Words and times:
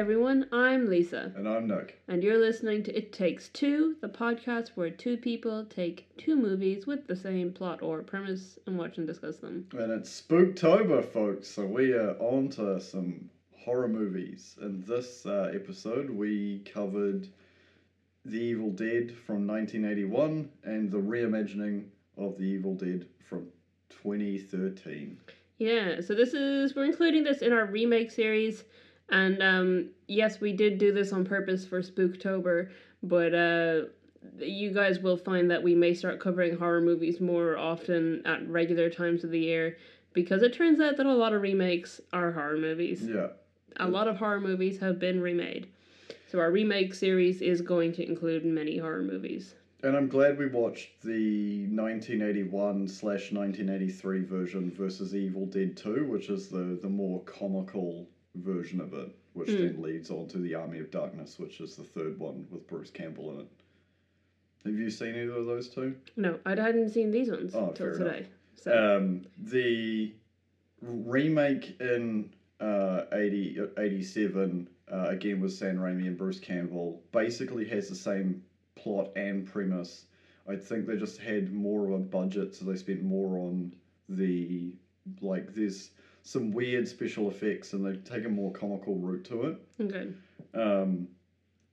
Hi 0.00 0.02
everyone, 0.02 0.46
I'm 0.50 0.88
Lisa, 0.88 1.30
And 1.36 1.46
I'm 1.46 1.68
Nick. 1.68 2.00
and 2.08 2.22
you're 2.22 2.38
listening 2.38 2.82
to 2.84 2.96
It 2.96 3.12
Takes 3.12 3.50
Two, 3.50 3.96
the 4.00 4.08
podcast 4.08 4.68
where 4.68 4.88
two 4.88 5.18
people 5.18 5.66
take 5.66 6.08
two 6.16 6.36
movies 6.36 6.86
with 6.86 7.06
the 7.06 7.14
same 7.14 7.52
plot 7.52 7.82
or 7.82 8.00
premise 8.00 8.58
and 8.66 8.78
watch 8.78 8.96
and 8.96 9.06
discuss 9.06 9.36
them. 9.36 9.66
And 9.72 9.92
it's 9.92 10.22
Spooktober, 10.22 11.04
folks, 11.04 11.48
so 11.48 11.66
we 11.66 11.92
are 11.92 12.16
on 12.18 12.48
to 12.52 12.80
some 12.80 13.28
horror 13.54 13.88
movies. 13.88 14.56
In 14.62 14.82
this 14.86 15.26
uh, 15.26 15.52
episode, 15.54 16.08
we 16.08 16.60
covered 16.60 17.28
The 18.24 18.40
Evil 18.40 18.70
Dead 18.70 19.12
from 19.12 19.46
1981 19.46 20.48
and 20.64 20.90
the 20.90 20.96
reimagining 20.96 21.88
of 22.16 22.38
The 22.38 22.44
Evil 22.44 22.74
Dead 22.74 23.04
from 23.28 23.48
2013. 23.90 25.18
Yeah, 25.58 26.00
so 26.00 26.14
this 26.14 26.32
is 26.32 26.74
we're 26.74 26.86
including 26.86 27.22
this 27.22 27.42
in 27.42 27.52
our 27.52 27.66
remake 27.66 28.10
series, 28.10 28.64
and 29.10 29.42
um, 29.42 29.90
yes, 30.06 30.40
we 30.40 30.52
did 30.52 30.78
do 30.78 30.92
this 30.92 31.12
on 31.12 31.24
purpose 31.24 31.66
for 31.66 31.82
Spooktober, 31.82 32.70
but 33.02 33.34
uh, 33.34 33.82
you 34.38 34.72
guys 34.72 35.00
will 35.00 35.16
find 35.16 35.50
that 35.50 35.62
we 35.62 35.74
may 35.74 35.94
start 35.94 36.20
covering 36.20 36.56
horror 36.56 36.80
movies 36.80 37.20
more 37.20 37.56
often 37.56 38.22
at 38.26 38.48
regular 38.48 38.90
times 38.90 39.24
of 39.24 39.30
the 39.30 39.38
year 39.38 39.76
because 40.12 40.42
it 40.42 40.52
turns 40.52 40.80
out 40.80 40.96
that 40.96 41.06
a 41.06 41.14
lot 41.14 41.32
of 41.32 41.42
remakes 41.42 42.00
are 42.12 42.32
horror 42.32 42.58
movies. 42.58 43.02
Yeah. 43.02 43.28
A 43.76 43.88
lot 43.88 44.08
of 44.08 44.16
horror 44.16 44.40
movies 44.40 44.78
have 44.80 44.98
been 44.98 45.20
remade. 45.20 45.68
So 46.30 46.38
our 46.38 46.50
remake 46.50 46.94
series 46.94 47.40
is 47.40 47.60
going 47.60 47.92
to 47.94 48.06
include 48.06 48.44
many 48.44 48.78
horror 48.78 49.02
movies. 49.02 49.54
And 49.82 49.96
I'm 49.96 50.08
glad 50.08 50.38
we 50.38 50.46
watched 50.46 51.02
the 51.02 51.66
1981 51.68 52.86
slash 52.86 53.32
1983 53.32 54.20
version 54.24 54.70
versus 54.70 55.14
Evil 55.14 55.46
Dead 55.46 55.76
2, 55.76 56.06
which 56.06 56.28
is 56.28 56.48
the, 56.48 56.78
the 56.82 56.88
more 56.88 57.22
comical 57.24 58.06
version 58.34 58.80
of 58.80 58.92
it, 58.94 59.10
which 59.32 59.48
Mm. 59.48 59.58
then 59.74 59.82
leads 59.82 60.10
on 60.10 60.28
to 60.28 60.38
The 60.38 60.54
Army 60.54 60.78
of 60.78 60.90
Darkness, 60.90 61.38
which 61.38 61.60
is 61.60 61.76
the 61.76 61.82
third 61.84 62.18
one 62.18 62.46
with 62.50 62.66
Bruce 62.66 62.90
Campbell 62.90 63.32
in 63.34 63.40
it. 63.40 63.46
Have 64.64 64.78
you 64.78 64.90
seen 64.90 65.14
either 65.14 65.32
of 65.32 65.46
those 65.46 65.68
two? 65.68 65.96
No, 66.16 66.38
I 66.44 66.50
hadn't 66.50 66.90
seen 66.90 67.10
these 67.10 67.30
ones 67.30 67.54
Oh, 67.54 67.68
until 67.68 67.92
today. 67.94 68.26
So 68.54 68.96
Um, 68.98 69.22
the 69.38 70.12
remake 70.82 71.80
in 71.80 72.30
uh, 72.60 73.06
80, 73.12 73.58
87, 73.78 74.68
uh, 74.92 75.06
again 75.08 75.40
with 75.40 75.52
Sam 75.52 75.78
Raimi 75.78 76.06
and 76.06 76.16
Bruce 76.18 76.38
Campbell, 76.38 77.02
basically 77.10 77.64
has 77.68 77.88
the 77.88 77.94
same 77.94 78.42
plot 78.74 79.12
and 79.16 79.46
premise. 79.46 80.06
I 80.46 80.56
think 80.56 80.86
they 80.86 80.96
just 80.98 81.18
had 81.18 81.52
more 81.52 81.86
of 81.86 81.92
a 81.92 81.98
budget, 81.98 82.54
so 82.54 82.66
they 82.66 82.76
spent 82.76 83.02
more 83.02 83.38
on 83.38 83.74
the 84.10 84.76
like. 85.22 85.54
There's 85.54 85.90
some 86.22 86.52
weird 86.52 86.86
special 86.86 87.30
effects, 87.30 87.72
and 87.72 87.84
they've 87.84 88.04
taken 88.04 88.26
a 88.26 88.30
more 88.30 88.52
comical 88.52 88.96
route 88.96 89.24
to 89.24 89.44
it. 89.44 89.56
okay. 89.80 90.08
Um, 90.54 91.08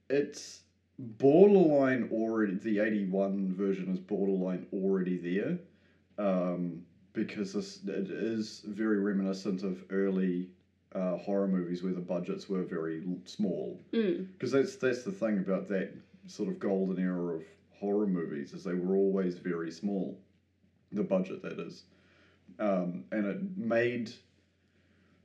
it's 0.10 0.62
borderline 1.00 2.10
already. 2.12 2.56
The 2.56 2.80
eighty-one 2.80 3.54
version 3.54 3.92
is 3.92 4.00
borderline 4.00 4.66
already 4.74 5.18
there, 5.18 5.60
um, 6.18 6.82
because 7.14 7.54
this 7.54 7.80
it 7.86 8.10
is 8.10 8.64
very 8.66 9.00
reminiscent 9.00 9.64
of 9.64 9.84
early 9.90 10.50
uh, 10.94 11.18
horror 11.18 11.48
movies 11.48 11.84
where 11.84 11.94
the 11.94 12.00
budgets 12.02 12.48
were 12.48 12.64
very 12.64 13.04
small. 13.26 13.80
Mm. 13.94 14.28
Because 14.34 14.52
that's 14.52 14.76
that's 14.78 15.04
the 15.04 15.12
thing 15.12 15.40
about 15.40 15.68
that 15.70 15.94
sort 16.28 16.50
of 16.50 16.60
golden 16.60 17.04
era 17.04 17.36
of 17.36 17.44
horror 17.72 18.08
movies 18.08 18.54
is 18.54 18.64
they 18.64 18.74
were 18.74 18.96
always 18.96 19.38
very 19.38 19.72
small, 19.72 20.18
the 20.92 21.04
budget 21.04 21.42
that 21.44 21.60
is, 21.60 21.84
um, 22.60 23.04
and 23.12 23.26
it 23.26 23.58
made 23.58 24.12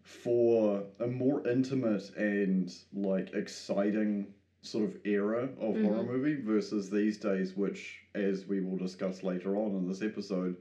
for 0.03 0.85
a 1.01 1.07
more 1.07 1.47
intimate 1.47 2.11
and 2.17 2.73
like 2.93 3.33
exciting 3.35 4.27
sort 4.63 4.85
of 4.85 4.97
era 5.05 5.45
of 5.61 5.81
horror 5.81 6.03
Mhm. 6.05 6.07
movie 6.07 6.35
versus 6.41 6.91
these 6.91 7.19
days, 7.19 7.57
which 7.57 8.01
as 8.15 8.47
we 8.47 8.61
will 8.61 8.77
discuss 8.77 9.23
later 9.23 9.57
on 9.57 9.75
in 9.77 9.89
this 9.89 10.03
episode, 10.03 10.57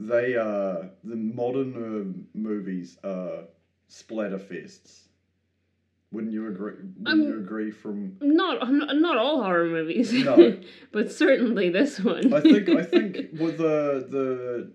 they 0.00 0.34
are 0.36 0.90
the 1.04 1.16
modern 1.16 1.74
uh, 1.74 2.38
movies 2.38 2.98
are 3.04 3.44
splatter 3.88 4.38
fests. 4.38 5.08
Wouldn't 6.10 6.32
you 6.32 6.48
agree? 6.48 6.74
Wouldn't 6.74 7.08
Um, 7.08 7.22
you 7.22 7.38
agree? 7.38 7.70
From 7.70 8.16
Not 8.20 8.70
not 8.70 8.96
not 8.96 9.16
all 9.16 9.42
horror 9.42 9.66
movies. 9.68 10.12
No. 10.12 10.58
but 10.92 11.10
certainly 11.10 11.70
this 11.70 12.00
one. 12.00 12.32
I 12.34 12.40
think 12.40 12.68
I 12.68 12.84
think 12.94 13.16
with 13.40 13.56
the 13.58 14.06
the 14.10 14.72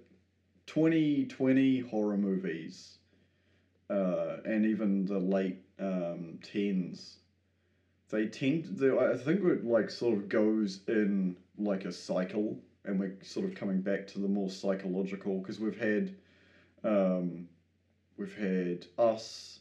twenty 0.66 1.25
twenty 1.25 1.80
horror 1.80 2.18
movies, 2.18 2.97
uh, 3.90 4.38
and 4.46 4.66
even 4.66 5.06
the 5.06 5.20
late 5.20 5.59
um, 5.80 6.40
tens, 6.44 7.18
they 8.09 8.25
tend 8.25 8.66
they 8.66 8.90
I 8.90 9.16
think 9.16 9.44
it 9.44 9.66
like 9.66 9.90
sort 9.90 10.18
of 10.18 10.30
goes 10.30 10.81
in 10.88 11.36
like 11.58 11.86
a 11.86 11.92
cycle, 11.92 12.58
and 12.86 13.00
we're 13.00 13.16
sort 13.22 13.46
of 13.46 13.56
coming 13.56 13.81
back 13.81 14.08
to 14.08 14.20
the 14.20 14.28
more 14.28 14.50
psychological 14.50 15.40
because 15.40 15.59
we've 15.59 15.78
had, 15.78 16.12
um, 16.84 17.48
we've 18.18 18.36
had 18.36 18.86
us, 18.98 19.59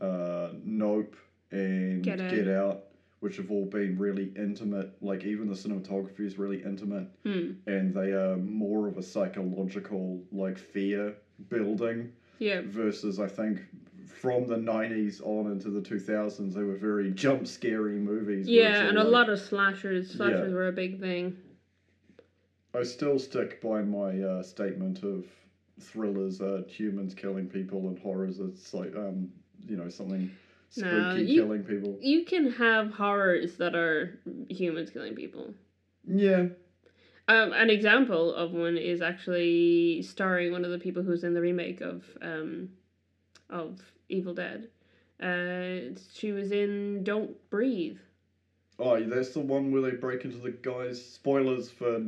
uh, 0.00 0.50
Nope, 0.62 1.16
and 1.50 2.02
Get 2.02 2.18
Get 2.18 2.48
Out. 2.48 2.70
Out 2.70 2.84
which 3.20 3.36
have 3.36 3.50
all 3.50 3.66
been 3.66 3.98
really 3.98 4.32
intimate. 4.34 4.90
Like 5.02 5.24
even 5.24 5.46
the 5.46 5.52
cinematography 5.54 6.20
is 6.20 6.38
really 6.38 6.62
intimate, 6.62 7.06
Hmm. 7.22 7.50
and 7.66 7.92
they 7.94 8.12
are 8.12 8.38
more 8.38 8.88
of 8.88 8.96
a 8.96 9.02
psychological 9.02 10.22
like 10.32 10.56
fear 10.56 11.14
building. 11.50 12.12
Yeah. 12.40 12.62
Versus, 12.64 13.20
I 13.20 13.28
think 13.28 13.60
from 14.08 14.46
the 14.48 14.56
'90s 14.56 15.20
on 15.22 15.52
into 15.52 15.70
the 15.70 15.80
2000s, 15.80 16.54
they 16.54 16.62
were 16.64 16.74
very 16.74 17.10
jump 17.12 17.46
scary 17.46 17.98
movies. 17.98 18.48
Yeah, 18.48 18.88
and 18.88 18.98
a 18.98 19.04
lot 19.04 19.28
of 19.28 19.38
slashers. 19.38 20.10
Slashers 20.10 20.50
Yeah. 20.50 20.54
were 20.56 20.66
a 20.68 20.72
big 20.72 20.98
thing. 20.98 21.36
I 22.74 22.82
still 22.82 23.18
stick 23.18 23.60
by 23.60 23.82
my 23.82 24.20
uh, 24.22 24.42
statement 24.42 25.02
of 25.02 25.26
thrillers 25.80 26.40
are 26.40 26.62
humans 26.66 27.14
killing 27.14 27.46
people, 27.46 27.88
and 27.88 27.98
horrors 27.98 28.40
it's 28.40 28.72
like 28.74 28.96
um 28.96 29.28
you 29.66 29.76
know 29.76 29.88
something 29.90 30.30
spooky 30.70 30.90
No, 30.90 31.14
you- 31.16 31.40
killing 31.42 31.62
people. 31.64 31.98
You 32.00 32.24
can 32.24 32.50
have 32.52 32.90
horrors 32.92 33.56
that 33.56 33.74
are 33.74 34.18
humans 34.48 34.88
killing 34.90 35.14
people. 35.14 35.52
Yeah, 36.06 36.46
Um, 37.30 37.52
an 37.52 37.70
example 37.70 38.34
of 38.34 38.50
one 38.52 38.76
is 38.76 39.00
actually 39.00 40.02
starring 40.02 40.50
one 40.50 40.64
of 40.64 40.70
the 40.72 40.78
people 40.78 41.02
who's 41.02 41.22
in 41.22 41.32
the 41.34 41.40
remake 41.40 41.80
of 41.80 42.04
um, 42.20 42.70
of 43.48 43.78
Evil 44.08 44.34
Dead. 44.34 44.68
Uh, 45.22 45.94
she 46.12 46.32
was 46.32 46.50
in 46.50 47.04
Don't 47.04 47.30
Breathe. 47.50 47.98
Oh, 48.78 48.98
that's 49.04 49.30
the 49.30 49.40
one 49.40 49.70
where 49.70 49.82
they 49.82 49.92
break 49.92 50.24
into 50.24 50.38
the 50.38 50.50
guy's 50.50 51.04
spoilers 51.04 51.70
for 51.70 51.96
a 51.96 52.00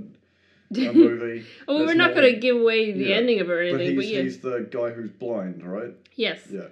movie. 0.73 1.45
oh, 1.69 1.79
That's 1.79 1.87
we're 1.89 1.95
not 1.95 2.09
not- 2.09 2.15
going 2.17 2.35
to 2.35 2.41
give 2.41 2.57
away 2.57 2.91
the 2.93 3.05
Yeah, 3.11 3.17
ending 3.17 3.41
of 3.41 3.49
it 3.51 3.53
or 3.53 3.71
But 3.73 3.81
anything, 3.83 3.97
he's, 4.01 4.07
but, 4.07 4.07
yeah. 4.07 4.23
he's 4.23 4.39
the 4.41 4.69
guy 4.71 4.91
who's 4.91 5.11
blind, 5.11 5.63
right? 5.71 5.95
yes. 6.17 6.41
Yeah. 6.51 6.69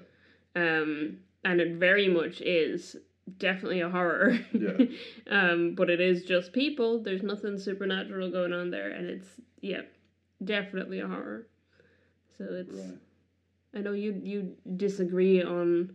Um, 0.56 1.18
and 1.44 1.60
it 1.60 1.76
very 1.76 2.08
much 2.08 2.40
is 2.40 2.96
definitely 3.38 3.80
a 3.80 3.88
horror. 3.90 4.38
Yeah. 4.52 4.86
um, 5.30 5.74
but 5.74 5.90
it 5.90 6.00
is 6.00 6.24
just 6.24 6.52
people. 6.52 7.02
There's 7.02 7.22
nothing 7.22 7.58
supernatural 7.58 8.30
going 8.30 8.52
on 8.52 8.70
there, 8.70 8.90
and 8.90 9.06
it's 9.08 9.28
yeah, 9.60 9.82
definitely 10.44 11.00
a 11.00 11.08
horror. 11.08 11.46
So 12.38 12.44
it's. 12.50 12.74
Right. 12.78 12.98
I 13.72 13.78
know 13.80 13.92
you 13.92 14.20
you 14.24 14.56
disagree 14.76 15.42
on 15.42 15.94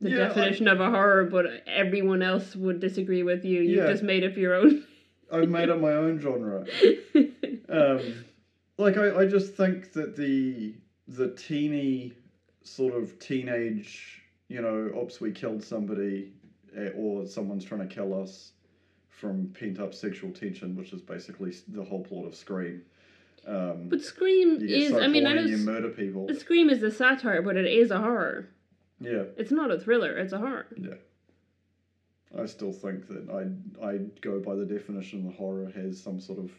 the 0.00 0.10
Yeah, 0.10 0.16
I- 0.16 0.28
definition 0.28 0.68
of 0.68 0.80
a 0.80 0.88
horror, 0.90 1.24
but 1.24 1.44
everyone 1.66 2.22
else 2.22 2.56
would 2.56 2.80
disagree 2.80 3.22
with 3.22 3.44
you. 3.44 3.60
You've 3.60 3.84
Yeah. 3.84 3.90
just 3.92 4.02
made 4.02 4.24
up 4.24 4.36
your 4.36 4.54
own. 4.54 4.84
I've 5.32 5.48
made 5.48 5.68
up 5.70 5.80
my 5.80 5.92
own 5.92 6.18
genre. 6.20 6.64
Um, 7.68 8.24
like 8.78 8.96
I, 8.96 9.20
I 9.20 9.26
just 9.26 9.54
think 9.54 9.92
that 9.92 10.16
the 10.16 10.74
the 11.06 11.28
teeny 11.36 12.14
sort 12.64 12.94
of 12.94 13.16
teenage, 13.20 14.22
you 14.48 14.60
know, 14.60 14.90
oops, 15.00 15.20
we 15.20 15.30
killed 15.30 15.62
somebody, 15.62 16.32
or 16.96 17.26
someone's 17.26 17.64
trying 17.64 17.86
to 17.88 17.94
kill 17.94 18.20
us 18.20 18.52
from 19.08 19.48
pent 19.58 19.78
up 19.78 19.92
sexual 19.94 20.30
tension, 20.30 20.76
which 20.76 20.92
is 20.92 21.00
basically 21.02 21.54
the 21.68 21.84
whole 21.84 22.02
plot 22.02 22.26
of 22.26 22.34
Scream. 22.34 22.82
Um, 23.46 23.88
but 23.88 24.02
Scream 24.02 24.58
is. 24.60 24.92
I 24.92 25.06
mean, 25.08 25.26
I 25.26 25.32
know 25.34 25.42
you 25.42 25.56
murder 25.58 25.88
people. 25.88 26.28
Scream 26.38 26.68
is 26.70 26.82
a 26.82 26.90
satire, 26.90 27.42
but 27.42 27.56
it 27.56 27.66
is 27.66 27.90
a 27.90 27.98
horror. 27.98 28.48
Yeah. 29.00 29.24
It's 29.38 29.50
not 29.50 29.70
a 29.70 29.78
thriller. 29.78 30.16
It's 30.18 30.32
a 30.34 30.38
horror. 30.38 30.66
Yeah, 30.76 30.94
I 32.38 32.44
still 32.46 32.72
think 32.72 33.08
that 33.08 33.28
I 33.30 33.86
I 33.86 33.98
go 34.20 34.40
by 34.40 34.54
the 34.56 34.66
definition 34.66 35.24
that 35.26 35.36
horror 35.36 35.70
has 35.74 35.98
some 36.00 36.20
sort 36.20 36.38
of 36.38 36.50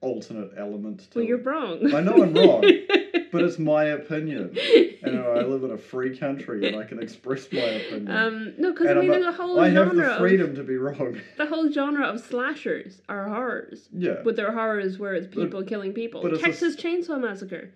alternate 0.00 0.52
element 0.56 1.00
to 1.10 1.18
Well, 1.18 1.24
it. 1.24 1.28
you're 1.28 1.38
wrong. 1.38 1.94
I 1.94 2.00
know 2.00 2.22
I'm 2.22 2.34
wrong, 2.34 2.62
but 3.32 3.42
it's 3.42 3.58
my 3.58 3.84
opinion. 3.86 4.56
And 5.02 5.18
I 5.18 5.42
live 5.42 5.64
in 5.64 5.72
a 5.72 5.78
free 5.78 6.16
country 6.16 6.68
and 6.68 6.76
I 6.76 6.84
can 6.84 7.02
express 7.02 7.50
my 7.52 7.58
opinion. 7.58 8.08
um, 8.10 8.54
no, 8.58 8.70
because 8.72 8.88
I 8.90 8.94
mean, 8.94 9.10
there's 9.10 9.26
a 9.26 9.32
whole 9.32 9.58
I 9.58 9.70
have 9.70 9.88
genre 9.88 9.96
the 10.04 10.12
of 10.12 10.18
freedom 10.18 10.54
to 10.54 10.62
be 10.62 10.76
wrong. 10.76 11.18
the 11.38 11.46
whole 11.46 11.68
genre 11.72 12.06
of 12.06 12.20
slashers 12.20 13.00
are 13.08 13.28
horrors, 13.28 13.88
Yeah. 13.92 14.20
but 14.22 14.36
they're 14.36 14.52
horrors 14.52 14.98
where 15.00 15.14
it's 15.14 15.26
But- 15.26 15.44
people 15.44 15.64
killing 15.64 15.92
people. 15.92 16.22
but 16.22 16.32
it's 16.34 16.42
a 16.42 16.46
Texas 16.46 16.76
Chainsaw 16.76 17.20
Massacre. 17.20 17.70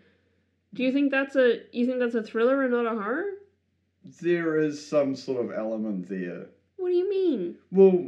Do 0.74 0.82
you 0.84 0.92
think 0.92 1.10
that's 1.10 1.34
a 1.36 1.62
you 1.72 1.86
think 1.86 1.98
that's 1.98 2.14
a 2.14 2.22
thriller 2.22 2.62
and 2.62 2.70
not 2.72 2.86
a 2.86 2.90
horror? 2.90 3.24
there 4.22 4.56
is 4.58 4.86
some 4.86 5.16
sort 5.16 5.44
of 5.44 5.50
element 5.52 6.08
there. 6.08 6.46
What 6.76 6.90
do 6.90 6.94
you 6.94 7.10
mean? 7.10 7.56
Well, 7.72 8.04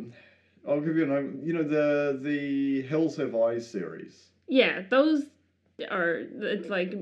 I'll 0.68 0.80
give 0.80 0.96
you 0.96 1.12
an 1.12 1.40
you 1.44 1.54
know 1.54 1.64
the 1.64 2.18
the 2.22 2.82
Hills 2.82 3.16
Have 3.16 3.34
Eyes 3.34 3.68
series. 3.68 4.26
Yeah, 4.46 4.82
those 4.88 5.24
are 5.86 6.22
it's 6.40 6.68
like 6.68 6.94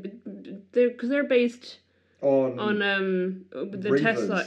they're 0.72 0.90
because 0.90 1.08
they're 1.08 1.24
based 1.24 1.78
On 2.20 2.58
on 2.58 2.82
um 2.82 3.44
the 3.50 3.88
Reavers. 3.90 4.02
Tesla. 4.02 4.44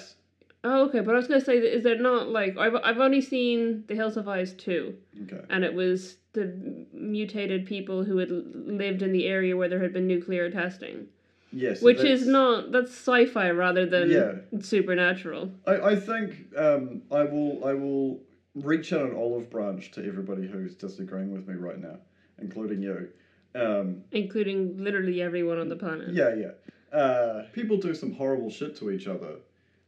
Oh, 0.61 0.87
okay, 0.89 0.99
but 0.99 1.13
I 1.15 1.17
was 1.17 1.27
gonna 1.27 1.39
say, 1.41 1.57
is 1.57 1.83
there 1.83 1.97
not 1.99 2.29
like 2.29 2.57
I've 2.57 2.75
I've 2.75 2.99
only 2.99 3.21
seen 3.21 3.85
the 3.87 3.95
Hills 3.95 4.17
of 4.17 4.27
Eyes 4.27 4.53
two, 4.53 4.95
Okay. 5.23 5.41
and 5.49 5.63
it 5.63 5.73
was 5.73 6.17
the 6.33 6.85
mutated 6.93 7.65
people 7.65 8.03
who 8.03 8.17
had 8.17 8.29
lived 8.29 9.01
in 9.01 9.11
the 9.13 9.25
area 9.25 9.55
where 9.55 9.69
there 9.69 9.81
had 9.81 9.93
been 9.93 10.05
nuclear 10.05 10.51
testing, 10.51 11.07
Yes. 11.53 11.81
which 11.81 12.01
is 12.01 12.27
not 12.27 12.71
that's 12.73 12.91
sci-fi 12.91 13.49
rather 13.51 13.85
than 13.85 14.09
Yeah. 14.11 14.33
supernatural. 14.61 15.51
I, 15.65 15.75
I 15.91 15.95
think 15.95 16.35
um, 16.57 17.03
I 17.09 17.23
will 17.23 17.63
I 17.65 17.73
will 17.73 18.19
reach 18.53 18.91
out 18.91 19.09
an 19.09 19.15
olive 19.15 19.49
branch 19.49 19.91
to 19.91 20.05
everybody 20.05 20.45
who's 20.45 20.75
disagreeing 20.75 21.31
with 21.31 21.47
me 21.47 21.55
right 21.55 21.79
now, 21.79 21.97
including 22.37 22.81
you. 22.81 23.07
Um, 23.56 24.04
including 24.12 24.78
literally 24.84 25.22
everyone 25.22 25.57
on 25.60 25.69
the 25.69 25.75
planet. 25.75 26.13
yeah, 26.13 26.36
yeah. 26.36 26.51
Uh, 26.98 27.46
people 27.51 27.78
do 27.78 27.94
some 27.96 28.13
horrible 28.13 28.50
shit 28.50 28.75
to 28.78 28.92
each 28.92 29.07
other, 29.07 29.36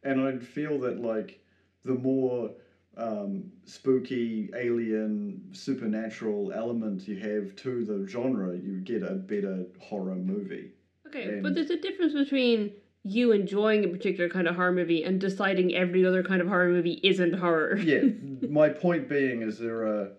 and 0.04 0.20
I 0.22 0.38
feel 0.38 0.80
that 0.80 1.00
like 1.02 1.40
the 1.86 1.94
more 1.94 2.52
um, 2.98 3.52
spooky, 3.66 4.50
alien, 4.56 5.42
supernatural 5.52 6.52
element 6.54 7.08
you 7.08 7.18
have 7.18 7.56
to 7.58 7.86
the 7.86 8.08
genre, 8.08 8.56
you 8.56 8.80
get 8.82 9.04
a 9.04 9.14
better 9.14 9.66
horror 9.80 10.16
movie. 10.16 10.72
Okay, 11.08 11.24
And- 11.24 11.44
but 11.44 11.54
there's 11.56 11.70
a 11.70 11.78
difference 11.80 12.14
between 12.14 12.72
you 13.04 13.32
enjoying 13.32 13.84
a 13.84 13.88
particular 13.88 14.30
kind 14.30 14.48
of 14.48 14.56
horror 14.56 14.72
movie 14.72 15.04
and 15.04 15.20
deciding 15.20 15.74
every 15.76 16.06
other 16.06 16.22
kind 16.24 16.40
of 16.42 16.48
horror 16.48 16.70
movie 16.70 17.00
isn't 17.04 17.34
horror. 17.34 17.78
Yeah, 17.78 18.02
my 18.50 18.70
point 18.70 19.08
being 19.10 19.42
is 19.42 19.58
there 19.58 19.82
are 19.88 20.10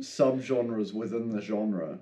subgenres 0.00 0.92
within 0.94 1.28
the 1.30 1.40
genre, 1.42 1.98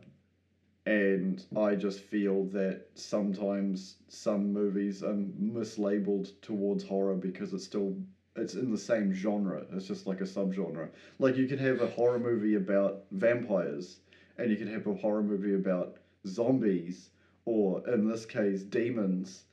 and 0.89 1.45
I 1.55 1.75
just 1.75 2.01
feel 2.01 2.45
that 2.45 2.87
sometimes 2.95 3.97
some 4.09 4.55
movies 4.55 5.03
are 5.03 5.13
mislabeled 5.13 6.31
towards 6.41 6.83
horror 6.83 7.15
because 7.15 7.53
it's 7.53 7.65
still 7.65 7.95
it's 8.37 8.55
in 8.55 8.71
the 8.71 8.79
same 8.79 9.13
genre. 9.13 9.67
It's 9.73 9.87
just 9.87 10.07
like 10.07 10.23
a 10.23 10.25
subgenre. 10.25 10.89
Like 11.19 11.37
you 11.37 11.47
could 11.47 11.59
have 11.59 11.83
a 11.83 11.89
horror 11.89 12.19
movie 12.19 12.55
about 12.55 13.05
vampires, 13.11 14.01
and 14.39 14.51
you 14.51 14.57
could 14.57 14.69
have 14.69 14.87
a 14.87 14.95
horror 14.95 15.23
movie 15.23 15.53
about 15.53 15.99
zombies, 16.27 17.11
or 17.45 17.87
in 17.87 18.09
this 18.09 18.25
case, 18.25 18.63
demons, 18.63 19.45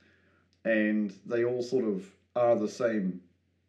and 0.64 1.14
they 1.26 1.44
all 1.44 1.62
sort 1.62 1.84
of 1.84 2.10
are 2.38 2.56
the 2.56 2.70
same 2.70 3.20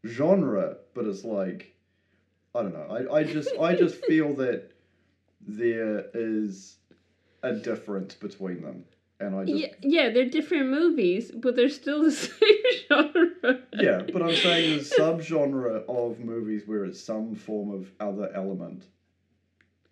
genre, 0.06 0.76
but 0.94 1.04
it's 1.04 1.24
like 1.24 1.74
I 2.54 2.62
don't 2.62 2.74
know. 2.74 2.86
I, 3.10 3.16
I 3.16 3.24
just 3.24 3.50
I 3.58 3.74
just 3.74 4.04
feel 4.06 4.34
that 4.34 4.70
there 5.40 6.04
is 6.14 6.76
a 7.42 7.52
difference 7.52 8.14
between 8.14 8.62
them. 8.62 8.84
And 9.18 9.34
I 9.34 9.44
just 9.44 9.58
Yeah, 9.58 9.68
yeah, 9.80 10.10
they're 10.10 10.28
different 10.28 10.68
movies, 10.68 11.30
but 11.34 11.56
they're 11.56 11.70
still 11.70 12.02
the 12.02 12.10
same 12.12 12.38
genre. 12.88 13.60
Yeah, 13.72 14.02
but 14.12 14.22
I'm 14.22 14.34
saying 14.34 14.70
there's 14.70 14.90
subgenre 14.90 15.84
of 15.88 16.20
movies 16.20 16.62
where 16.66 16.84
it's 16.84 17.00
some 17.00 17.34
form 17.34 17.70
of 17.70 17.90
other 17.98 18.30
element. 18.34 18.84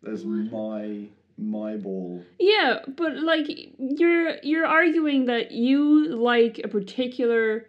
There's 0.02 0.24
my 0.24 1.06
my 1.38 1.76
ball. 1.76 2.22
Yeah, 2.38 2.80
but 2.86 3.16
like 3.16 3.46
you're 3.78 4.36
you're 4.42 4.66
arguing 4.66 5.26
that 5.26 5.52
you 5.52 6.08
like 6.08 6.60
a 6.62 6.68
particular 6.68 7.66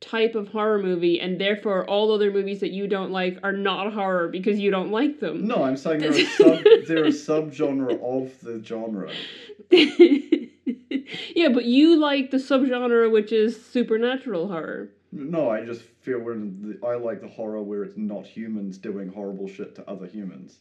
type 0.00 0.34
of 0.34 0.48
horror 0.48 0.82
movie 0.82 1.20
and 1.20 1.40
therefore 1.40 1.88
all 1.88 2.12
other 2.12 2.30
movies 2.30 2.60
that 2.60 2.70
you 2.70 2.86
don't 2.86 3.10
like 3.10 3.38
are 3.42 3.52
not 3.52 3.92
horror 3.92 4.28
because 4.28 4.58
you 4.58 4.70
don't 4.70 4.90
like 4.90 5.20
them. 5.20 5.46
No, 5.46 5.64
I'm 5.64 5.76
saying 5.76 6.00
there 6.00 6.10
are 6.10 6.14
a, 6.14 6.24
sub 6.36 6.64
there 6.86 7.04
are 7.04 7.08
subgenre 7.08 7.98
of 8.02 8.40
the 8.40 8.62
genre. 8.62 9.10
yeah, 9.70 11.48
but 11.48 11.64
you 11.64 11.98
like 11.98 12.30
the 12.30 12.36
subgenre 12.36 13.10
which 13.10 13.32
is 13.32 13.64
supernatural 13.64 14.48
horror. 14.48 14.90
No, 15.12 15.50
I 15.50 15.64
just 15.64 15.82
feel 16.02 16.18
we're 16.18 16.34
in 16.34 16.78
the, 16.80 16.86
I 16.86 16.96
like 16.96 17.20
the 17.22 17.28
horror 17.28 17.62
where 17.62 17.82
it's 17.82 17.96
not 17.96 18.26
humans 18.26 18.76
doing 18.76 19.08
horrible 19.08 19.48
shit 19.48 19.74
to 19.76 19.88
other 19.88 20.06
humans. 20.06 20.58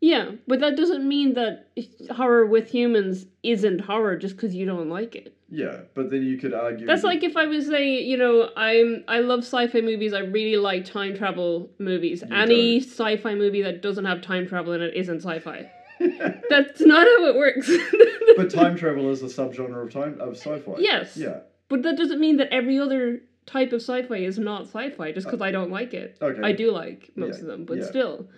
Yeah, 0.00 0.32
but 0.46 0.60
that 0.60 0.76
doesn't 0.76 1.08
mean 1.08 1.34
that 1.34 1.68
horror 2.10 2.44
with 2.44 2.68
humans 2.68 3.26
isn't 3.42 3.80
horror 3.80 4.16
just 4.16 4.36
because 4.36 4.54
you 4.54 4.66
don't 4.66 4.90
like 4.90 5.14
it. 5.14 5.35
Yeah, 5.48 5.82
but 5.94 6.10
then 6.10 6.22
you 6.24 6.38
could 6.38 6.52
argue 6.52 6.86
That's 6.86 7.04
like 7.04 7.22
if 7.22 7.36
I 7.36 7.46
was 7.46 7.66
saying, 7.68 8.08
you 8.08 8.16
know, 8.16 8.50
I'm 8.56 9.04
I 9.06 9.20
love 9.20 9.40
sci-fi 9.40 9.80
movies. 9.80 10.12
I 10.12 10.20
really 10.20 10.56
like 10.56 10.84
time 10.84 11.16
travel 11.16 11.70
movies. 11.78 12.24
You 12.28 12.34
Any 12.34 12.80
sci-fi 12.80 13.34
movie 13.34 13.62
that 13.62 13.80
doesn't 13.80 14.04
have 14.06 14.22
time 14.22 14.48
travel 14.48 14.72
in 14.72 14.82
it 14.82 14.94
isn't 14.94 15.22
sci-fi. 15.22 15.70
That's 16.50 16.80
not 16.80 17.06
how 17.06 17.26
it 17.26 17.36
works. 17.36 17.70
but 18.36 18.50
time 18.50 18.76
travel 18.76 19.08
is 19.10 19.22
a 19.22 19.26
subgenre 19.26 19.84
of 19.86 19.92
time 19.92 20.20
of 20.20 20.36
sci-fi. 20.36 20.74
Yes. 20.78 21.16
Yeah. 21.16 21.40
But 21.68 21.82
that 21.84 21.96
doesn't 21.96 22.20
mean 22.20 22.36
that 22.38 22.48
every 22.52 22.78
other 22.78 23.20
type 23.46 23.72
of 23.72 23.80
sci-fi 23.80 24.16
is 24.16 24.38
not 24.38 24.62
sci-fi 24.62 25.12
just 25.12 25.28
uh, 25.28 25.30
because 25.30 25.42
I 25.42 25.52
don't 25.52 25.70
like 25.70 25.94
it. 25.94 26.18
Okay. 26.20 26.40
I 26.42 26.52
do 26.52 26.72
like 26.72 27.10
most 27.14 27.36
Yeah, 27.36 27.42
of 27.42 27.46
them, 27.46 27.64
but 27.64 27.78
yeah. 27.78 27.84
still, 27.84 28.28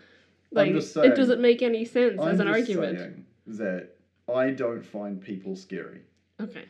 like 0.53 0.73
just 0.73 0.93
saying- 0.93 1.11
it 1.11 1.15
doesn't 1.17 1.41
make 1.41 1.63
any 1.63 1.87
sense 1.87 2.21
I'm 2.21 2.29
as 2.29 2.41
an 2.41 2.47
just 2.49 2.59
argument. 2.71 3.25
that 3.47 3.97
I 4.33 4.51
don't 4.51 4.85
find 4.85 5.21
people 5.21 5.57
scary. 5.57 6.03
Okay. 6.41 6.67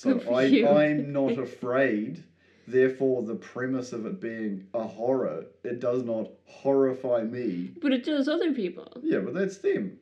So 0.00 0.18
I 0.34 0.44
you. 0.44 0.66
I'm 0.66 1.12
not 1.12 1.38
afraid. 1.38 2.24
Therefore, 2.66 3.22
the 3.22 3.34
premise 3.34 3.92
of 3.92 4.06
it 4.06 4.20
being 4.20 4.66
a 4.72 4.84
horror, 4.86 5.44
it 5.64 5.80
does 5.80 6.04
not 6.04 6.28
horrify 6.46 7.22
me. 7.22 7.72
But 7.82 7.92
it 7.92 8.04
does 8.04 8.28
other 8.28 8.52
people. 8.54 8.88
Yeah, 9.02 9.18
but 9.18 9.34
that's 9.34 9.58
them. 9.58 9.98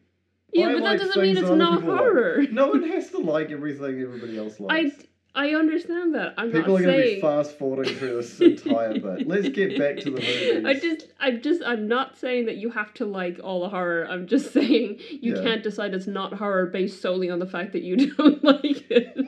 Yeah, 0.53 0.69
I 0.69 0.75
but 0.75 0.83
like 0.83 0.99
that 0.99 1.07
doesn't 1.07 1.23
mean 1.23 1.37
it's 1.37 1.49
not 1.51 1.81
people 1.81 1.95
like. 1.95 1.99
horror. 2.01 2.43
No 2.53 2.69
one 2.69 2.83
has 2.91 3.11
to 3.11 3.19
like 3.19 3.51
everything 3.51 4.01
everybody 4.01 4.39
else 4.39 4.61
likes. 4.61 4.95
I 5.35 5.49
I 5.49 5.55
understand 5.55 6.15
that. 6.15 6.35
I'm 6.37 6.51
People 6.51 6.73
not 6.75 6.81
are 6.81 6.85
going 6.85 6.97
to 6.97 7.03
be 7.15 7.21
fast 7.21 7.59
forwarding 7.59 7.95
through 7.95 8.17
this 8.17 8.41
entire 8.41 8.99
bit. 8.99 9.27
Let's 9.29 9.49
get 9.51 9.79
back 9.79 9.97
to 9.99 10.11
the 10.11 10.21
movies. 10.21 10.65
I 10.65 10.75
just, 10.75 11.13
I'm 11.21 11.43
just, 11.43 11.63
I'm 11.65 11.87
not 11.87 12.19
saying 12.19 12.47
that 12.47 12.57
you 12.57 12.71
have 12.71 12.93
to 12.95 13.05
like 13.05 13.39
all 13.45 13.61
the 13.61 13.69
horror. 13.69 14.07
I'm 14.09 14.27
just 14.27 14.53
saying 14.53 14.99
you 15.11 15.37
Yeah. 15.37 15.43
can't 15.43 15.63
decide 15.63 15.95
it's 15.95 16.07
not 16.09 16.33
horror 16.35 16.67
based 16.67 17.01
solely 17.03 17.31
on 17.31 17.39
the 17.39 17.47
fact 17.47 17.73
that 17.73 17.83
you 17.83 18.13
don't 18.17 18.43
like 18.43 18.91
it. 18.91 19.28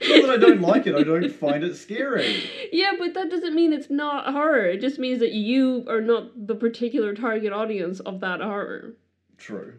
Not 0.00 0.22
that 0.22 0.30
I 0.30 0.36
don't 0.36 0.60
like 0.60 0.86
it, 0.86 0.94
I 0.94 1.02
don't 1.02 1.28
find 1.44 1.64
it 1.64 1.76
scary. 1.76 2.42
Yeah, 2.72 2.92
but 2.98 3.14
that 3.14 3.30
doesn't 3.30 3.54
mean 3.54 3.72
it's 3.72 3.90
not 3.90 4.32
horror. 4.32 4.66
It 4.66 4.80
just 4.80 4.98
means 4.98 5.20
that 5.20 5.32
you 5.32 5.84
are 5.88 6.00
not 6.00 6.46
the 6.46 6.54
particular 6.54 7.14
target 7.14 7.52
audience 7.52 8.00
of 8.00 8.20
that 8.20 8.40
horror. 8.40 8.94
True. 9.36 9.74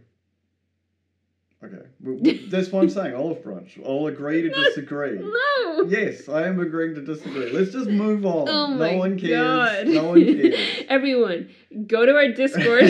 Okay. 1.62 1.76
Well, 2.02 2.20
that's 2.48 2.70
what 2.70 2.84
I'm 2.84 2.90
saying. 2.90 3.16
Olive 3.16 3.44
branch. 3.44 3.78
I'll 3.86 4.08
agree 4.08 4.44
to 4.44 4.50
disagree. 4.64 5.20
No. 5.20 5.84
Yes, 5.90 6.30
I 6.30 6.48
am 6.48 6.58
agreeing 6.62 6.96
to 6.96 7.02
disagree. 7.02 7.52
Let's 7.52 7.72
just 7.72 7.90
move 7.90 8.26
on. 8.26 8.48
Oh 8.48 8.68
no 8.68 8.76
my 8.78 8.96
one 8.96 9.20
cares. 9.20 9.32
god. 9.32 9.88
No 9.88 10.10
one 10.10 10.24
cares. 10.42 10.86
Everyone, 10.88 11.50
go 11.86 12.06
to 12.06 12.16
our 12.16 12.30
Discord. 12.30 12.84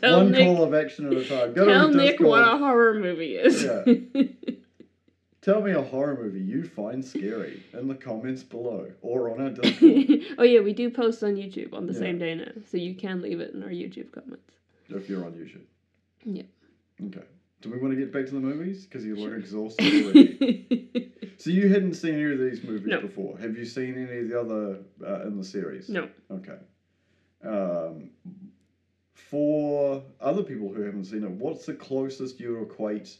tell 0.00 0.18
one 0.18 0.30
Nick, 0.30 0.44
call 0.46 0.62
of 0.62 0.72
action 0.72 1.06
at 1.06 1.14
a 1.14 1.24
time. 1.28 1.52
Go 1.52 1.66
tell 1.66 1.88
Nick 1.88 2.20
what 2.20 2.42
a 2.42 2.58
horror 2.58 2.94
movie 2.94 3.34
is. 3.34 3.64
Tell 5.42 5.60
me 5.60 5.72
a 5.72 5.82
horror 5.82 6.16
movie 6.22 6.40
you 6.40 6.62
find 6.62 7.04
scary 7.04 7.62
in 7.72 7.88
the 7.88 7.96
comments 7.96 8.44
below 8.44 8.90
or 9.02 9.30
on 9.32 9.40
our 9.40 9.50
Discord 9.62 10.36
oh 10.38 10.44
yeah, 10.44 10.60
we 10.60 10.72
do 10.72 10.88
post 10.88 11.22
on 11.24 11.34
YouTube 11.34 11.74
on 11.74 11.86
the 11.86 11.92
Yeah. 11.92 11.98
same 11.98 12.18
day 12.18 12.34
now, 12.36 12.52
so 12.70 12.76
you 12.76 12.94
can 12.94 13.20
leave 13.20 13.40
it 13.40 13.52
in 13.52 13.62
our 13.64 13.68
YouTube 13.70 14.12
comments. 14.12 14.54
if 14.88 15.08
you're 15.08 15.24
on 15.24 15.32
YouTube. 15.32 15.62
Yeah. 16.24 16.44
Okay. 17.06 17.24
Do 17.60 17.70
we 17.70 17.78
want 17.78 17.92
to 17.94 17.98
get 17.98 18.12
back 18.12 18.26
to 18.26 18.32
the 18.32 18.40
movies? 18.40 18.84
Because 18.86 19.04
you 19.04 19.16
look 19.16 19.36
exhausted 19.36 19.84
already. 20.04 21.12
so 21.38 21.50
you 21.50 21.68
hadn't 21.68 21.94
seen 21.94 22.14
any 22.14 22.32
of 22.32 22.38
these 22.38 22.62
movies 22.62 22.86
No. 22.86 23.00
before. 23.00 23.36
Have 23.38 23.56
you 23.56 23.64
seen 23.64 23.94
any 23.96 24.20
of 24.20 24.28
the 24.28 24.40
other 24.40 24.78
uh, 25.04 25.26
in 25.26 25.36
the 25.38 25.44
series? 25.44 25.88
no. 25.88 26.08
Okay. 26.30 26.58
Um, 27.44 28.10
for 29.14 30.02
other 30.20 30.42
people 30.44 30.72
who 30.72 30.82
haven't 30.82 31.06
seen 31.06 31.24
it, 31.24 31.30
what's 31.30 31.66
the 31.66 31.74
closest 31.74 32.38
you 32.38 32.62
equate 32.62 33.16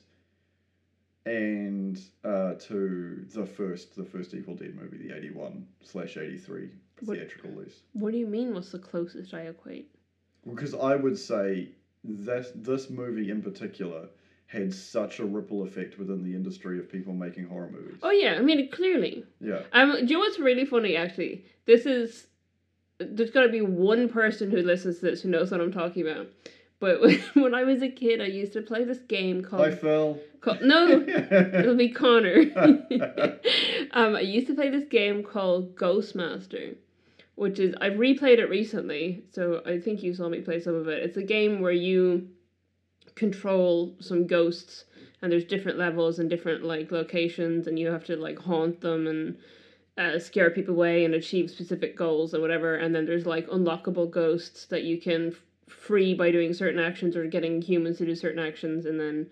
and 1.26 2.00
uh, 2.24 2.54
to 2.54 3.24
the 3.34 3.46
first 3.46 3.96
the 3.96 4.04
first 4.04 4.34
Evil 4.34 4.54
Dead 4.54 4.74
movie, 4.74 4.96
the 4.98 5.16
eighty 5.16 5.30
one 5.30 5.66
slash 5.82 6.16
eighty 6.16 6.38
three 6.38 6.70
theatrical 7.04 7.50
release? 7.50 7.80
What 7.92 8.12
do 8.12 8.18
you 8.18 8.26
mean? 8.26 8.54
What's 8.54 8.72
the 8.72 8.78
closest 8.78 9.34
I 9.34 9.42
equate? 9.42 9.90
Because 10.48 10.74
I 10.74 10.96
would 10.96 11.18
say 11.18 11.68
this 12.04 12.50
this 12.54 12.90
movie 12.90 13.30
in 13.30 13.42
particular 13.42 14.08
had 14.46 14.74
such 14.74 15.18
a 15.18 15.24
ripple 15.24 15.62
effect 15.62 15.98
within 15.98 16.22
the 16.22 16.34
industry 16.34 16.78
of 16.78 16.90
people 16.90 17.14
making 17.14 17.46
horror 17.46 17.70
movies. 17.70 17.98
Oh 18.02 18.10
yeah, 18.10 18.34
I 18.34 18.40
mean 18.40 18.70
clearly. 18.70 19.24
Yeah. 19.40 19.62
Um, 19.72 19.92
do 19.92 20.00
you 20.00 20.06
know 20.14 20.18
what's 20.18 20.38
really 20.38 20.66
funny? 20.66 20.96
Actually, 20.96 21.44
this 21.66 21.86
is 21.86 22.26
there's 22.98 23.30
got 23.30 23.42
to 23.42 23.48
be 23.48 23.62
one 23.62 24.08
person 24.08 24.50
who 24.50 24.58
listens 24.58 24.98
to 24.98 25.06
this 25.06 25.22
who 25.22 25.30
knows 25.30 25.50
what 25.50 25.60
I'm 25.60 25.72
talking 25.72 26.06
about. 26.06 26.28
But 26.82 27.00
when 27.34 27.54
I 27.54 27.62
was 27.62 27.80
a 27.80 27.88
kid, 27.88 28.20
I 28.20 28.26
used 28.26 28.54
to 28.54 28.60
play 28.60 28.82
this 28.82 28.98
game 28.98 29.40
called. 29.40 29.62
Hi, 29.62 29.70
Phil. 29.70 30.18
called 30.40 30.62
no, 30.62 31.00
it'll 31.08 31.76
be 31.76 31.90
Connor. 31.90 32.42
um, 33.92 34.16
I 34.16 34.20
used 34.20 34.48
to 34.48 34.54
play 34.54 34.68
this 34.68 34.88
game 34.88 35.22
called 35.22 35.76
Ghostmaster, 35.76 36.74
which 37.36 37.60
is 37.60 37.76
I've 37.80 37.92
replayed 37.92 38.38
it 38.38 38.50
recently, 38.50 39.22
so 39.30 39.62
I 39.64 39.78
think 39.78 40.02
you 40.02 40.12
saw 40.12 40.28
me 40.28 40.40
play 40.40 40.58
some 40.58 40.74
of 40.74 40.88
it. 40.88 41.04
It's 41.04 41.16
a 41.16 41.22
game 41.22 41.60
where 41.60 41.70
you 41.70 42.30
control 43.14 43.94
some 44.00 44.26
ghosts, 44.26 44.84
and 45.22 45.30
there's 45.30 45.44
different 45.44 45.78
levels 45.78 46.18
and 46.18 46.28
different 46.28 46.64
like 46.64 46.90
locations, 46.90 47.68
and 47.68 47.78
you 47.78 47.92
have 47.92 48.04
to 48.06 48.16
like 48.16 48.40
haunt 48.40 48.80
them 48.80 49.06
and 49.06 49.36
uh, 49.96 50.18
scare 50.18 50.50
people 50.50 50.74
away 50.74 51.04
and 51.04 51.14
achieve 51.14 51.48
specific 51.48 51.96
goals 51.96 52.34
or 52.34 52.40
whatever. 52.40 52.74
And 52.74 52.92
then 52.92 53.06
there's 53.06 53.24
like 53.24 53.46
unlockable 53.50 54.10
ghosts 54.10 54.66
that 54.66 54.82
you 54.82 55.00
can 55.00 55.36
free 55.72 56.14
by 56.14 56.30
doing 56.30 56.52
certain 56.52 56.80
actions 56.80 57.16
or 57.16 57.26
getting 57.26 57.62
humans 57.62 57.98
to 57.98 58.06
do 58.06 58.14
certain 58.14 58.38
actions, 58.44 58.86
and 58.86 58.98
then 59.00 59.26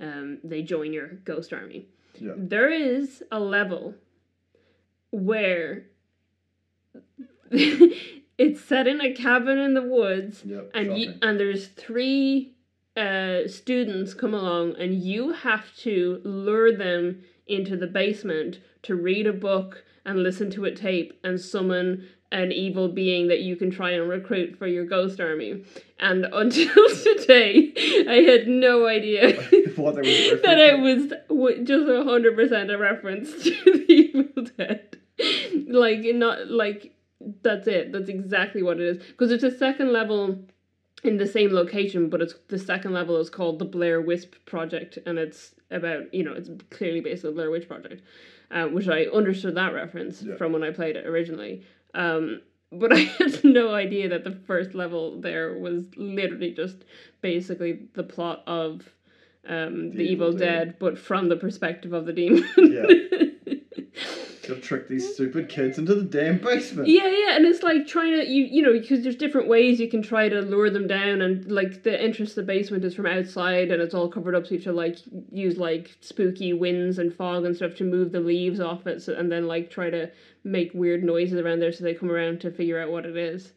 um, 0.00 0.38
they 0.42 0.62
join 0.62 0.92
your 0.92 1.08
ghost 1.24 1.52
army. 1.52 1.86
Yeah. 2.18 2.32
There 2.36 2.70
is 2.70 3.22
a 3.30 3.38
level 3.40 3.94
where 5.10 5.86
it's 7.50 8.60
set 8.64 8.86
in 8.86 9.00
a 9.00 9.12
cabin 9.12 9.58
in 9.58 9.74
the 9.74 9.82
woods 9.82 10.42
Yep. 10.44 10.70
and 10.74 10.98
you, 10.98 11.14
and 11.22 11.38
there's 11.38 11.68
three 11.68 12.54
uh, 12.96 13.46
students 13.46 14.14
come 14.14 14.34
along 14.34 14.74
and 14.78 14.94
you 14.94 15.32
have 15.32 15.74
to 15.78 16.20
lure 16.24 16.76
them 16.76 17.22
into 17.46 17.76
the 17.76 17.86
basement 17.86 18.58
to 18.82 18.94
read 18.94 19.26
a 19.26 19.32
book 19.32 19.84
and 20.04 20.22
listen 20.22 20.50
to 20.50 20.64
a 20.64 20.74
tape 20.74 21.18
and 21.24 21.40
summon 21.40 22.08
an 22.32 22.52
evil 22.52 22.88
being 22.88 23.28
that 23.28 23.40
you 23.40 23.56
can 23.56 23.70
try 23.70 23.90
and 23.90 24.08
recruit 24.08 24.56
for 24.56 24.66
your 24.66 24.84
ghost 24.84 25.20
army. 25.20 25.64
And 25.98 26.24
until 26.32 26.88
today, 27.02 27.72
I 28.08 28.22
had 28.26 28.46
no 28.46 28.86
idea 28.86 29.32
what 29.76 29.96
they 29.96 30.30
was 30.32 30.42
that 30.42 30.58
it 30.58 30.78
was 30.80 31.12
w- 31.28 31.64
just 31.64 31.88
a 31.88 32.04
hundred 32.04 32.36
percent 32.36 32.70
a 32.70 32.78
reference 32.78 33.30
to 33.42 33.50
the 33.64 33.84
Evil 33.92 34.44
Dead. 34.56 34.98
like 35.68 36.00
not 36.14 36.48
like 36.48 36.94
that's 37.42 37.66
it. 37.66 37.92
That's 37.92 38.08
exactly 38.08 38.62
what 38.62 38.80
it 38.80 38.86
is. 38.86 38.96
Because 38.98 39.30
it's 39.30 39.44
a 39.44 39.56
second 39.56 39.92
level 39.92 40.38
in 41.02 41.16
the 41.16 41.26
same 41.26 41.52
location, 41.52 42.08
but 42.10 42.20
it's 42.22 42.34
the 42.48 42.58
second 42.58 42.92
level 42.92 43.16
is 43.18 43.30
called 43.30 43.58
the 43.58 43.64
Blair 43.64 44.00
Wisp 44.00 44.34
Project, 44.46 44.98
and 45.06 45.18
it's 45.18 45.54
about 45.70 46.12
you 46.12 46.22
know 46.24 46.32
it's 46.32 46.50
clearly 46.70 47.00
based 47.00 47.24
on 47.24 47.30
the 47.30 47.34
Blair 47.36 47.50
Witch 47.50 47.68
Project, 47.68 48.02
uh, 48.50 48.66
which 48.66 48.88
I 48.88 49.04
understood 49.04 49.54
that 49.54 49.72
reference 49.74 50.22
Yeah. 50.22 50.36
from 50.36 50.52
when 50.52 50.62
I 50.62 50.70
played 50.70 50.96
it 50.96 51.06
originally. 51.06 51.64
Um, 51.94 52.42
but 52.72 52.92
I 52.96 52.98
had 53.00 53.42
no 53.44 53.74
idea 53.74 54.08
that 54.10 54.24
the 54.24 54.32
first 54.46 54.74
level 54.74 55.20
there 55.20 55.58
was 55.58 55.84
literally 55.96 56.52
just 56.52 56.76
basically 57.20 57.80
the 57.94 58.02
plot 58.04 58.42
of 58.46 58.88
um, 59.48 59.90
the, 59.92 60.02
Evil, 60.02 60.32
Dead. 60.32 60.76
but 60.78 60.98
from 60.98 61.28
the 61.28 61.36
perspective 61.36 61.92
of 61.92 62.04
the 62.06 62.12
demon. 62.12 62.44
Gotta 64.50 64.60
trick 64.60 64.88
these 64.88 65.14
stupid 65.14 65.48
kids 65.48 65.78
into 65.78 65.94
the 65.94 66.02
damn 66.02 66.38
basement. 66.38 66.88
Yeah, 66.88 67.08
yeah, 67.08 67.36
and 67.36 67.46
it's 67.46 67.62
like 67.62 67.86
trying 67.86 68.12
to 68.12 68.28
you 68.28 68.44
you 68.44 68.62
know 68.62 68.72
because 68.72 69.02
there's 69.02 69.16
different 69.16 69.48
ways 69.48 69.78
you 69.80 69.88
can 69.88 70.02
try 70.02 70.28
to 70.28 70.40
lure 70.40 70.70
them 70.70 70.86
down, 70.86 71.22
and 71.22 71.50
like 71.50 71.82
the 71.82 72.00
entrance 72.00 72.30
to 72.34 72.40
the 72.40 72.46
basement 72.46 72.84
is 72.84 72.94
from 72.94 73.06
outside, 73.06 73.70
and 73.70 73.80
it's 73.80 73.94
all 73.94 74.08
covered 74.08 74.34
up, 74.34 74.46
so 74.46 74.50
you 74.52 74.58
have 74.58 74.64
to 74.64 74.72
like 74.72 74.98
use 75.30 75.56
like 75.56 75.96
spooky 76.00 76.52
winds 76.52 76.98
and 76.98 77.14
fog 77.14 77.44
and 77.44 77.54
stuff 77.56 77.74
to 77.76 77.84
move 77.84 78.12
the 78.12 78.20
leaves 78.20 78.60
off 78.60 78.86
it, 78.86 79.00
so, 79.02 79.14
and 79.14 79.30
then 79.30 79.46
like 79.46 79.70
try 79.70 79.88
to 79.90 80.10
make 80.44 80.70
weird 80.74 81.04
noises 81.04 81.38
around 81.38 81.60
there 81.60 81.72
so 81.72 81.84
they 81.84 81.94
come 81.94 82.10
around 82.10 82.40
to 82.40 82.50
figure 82.50 82.80
out 82.80 82.90
what 82.90 83.06
it 83.06 83.16
is. 83.16 83.52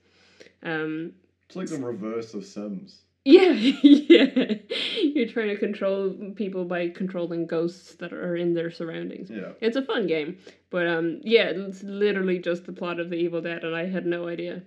Um, 0.64 1.14
It's 1.48 1.56
like 1.56 1.68
the 1.68 1.78
reverse 1.78 2.34
of 2.34 2.46
Sims. 2.46 3.02
yeah, 3.26 3.52
yeah, 3.52 4.56
you're 5.02 5.28
trying 5.30 5.48
to 5.48 5.58
control 5.58 6.14
people 6.36 6.66
by 6.66 6.90
controlling 6.90 7.48
ghosts 7.48 7.96
that 7.96 8.12
are 8.12 8.36
in 8.36 8.54
their 8.54 8.70
surroundings. 8.72 9.30
Yeah. 9.30 9.54
It's 9.62 9.78
a 9.78 9.82
fun 9.82 10.08
game, 10.08 10.38
but 10.74 10.88
um, 10.88 11.22
yeah, 11.24 11.52
it's 11.56 11.84
literally 11.84 12.40
just 12.40 12.66
the 12.66 12.74
plot 12.74 13.00
of 13.00 13.12
The 13.12 13.16
Evil 13.16 13.42
Dead, 13.42 13.64
and 13.64 13.76
I 13.76 13.86
had 13.86 14.08
no 14.08 14.28
idea. 14.28 14.64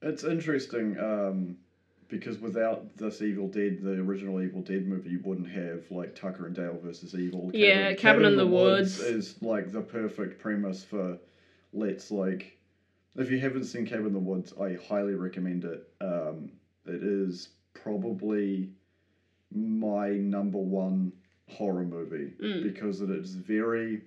It's 0.00 0.22
interesting 0.22 0.96
um, 1.00 1.56
because 2.08 2.38
without 2.38 2.96
this 2.96 3.20
Evil 3.20 3.48
Dead, 3.48 3.80
the 3.82 3.94
original 3.94 4.40
Evil 4.40 4.62
Dead 4.62 4.86
movie, 4.86 5.10
you 5.10 5.20
wouldn't 5.24 5.50
have 5.50 5.82
like 5.90 6.14
Tucker 6.14 6.46
and 6.46 6.54
Dale 6.54 6.78
versus 6.80 7.12
Evil. 7.16 7.50
Yeah, 7.52 7.92
Cabin 7.94 8.24
in 8.24 8.36
the 8.36 8.46
Woods. 8.46 9.00
is 9.00 9.34
like 9.42 9.72
the 9.72 9.80
perfect 9.82 10.40
premise 10.40 10.84
for 10.84 11.18
let's 11.72 12.12
like. 12.12 12.56
If 13.16 13.28
you 13.32 13.40
haven't 13.40 13.64
seen 13.64 13.84
Cabin 13.84 14.06
in 14.06 14.12
the 14.12 14.20
Woods, 14.20 14.54
I 14.60 14.78
highly 14.88 15.14
recommend 15.14 15.64
it. 15.64 15.88
Um, 16.00 16.52
it 16.86 17.02
is 17.02 17.48
probably 17.74 18.70
my 19.52 20.10
number 20.10 20.58
one 20.58 21.10
horror 21.48 21.82
movie 21.84 22.34
Mm. 22.40 22.62
because 22.62 23.00
it 23.00 23.10
is 23.10 23.34
very 23.34 24.02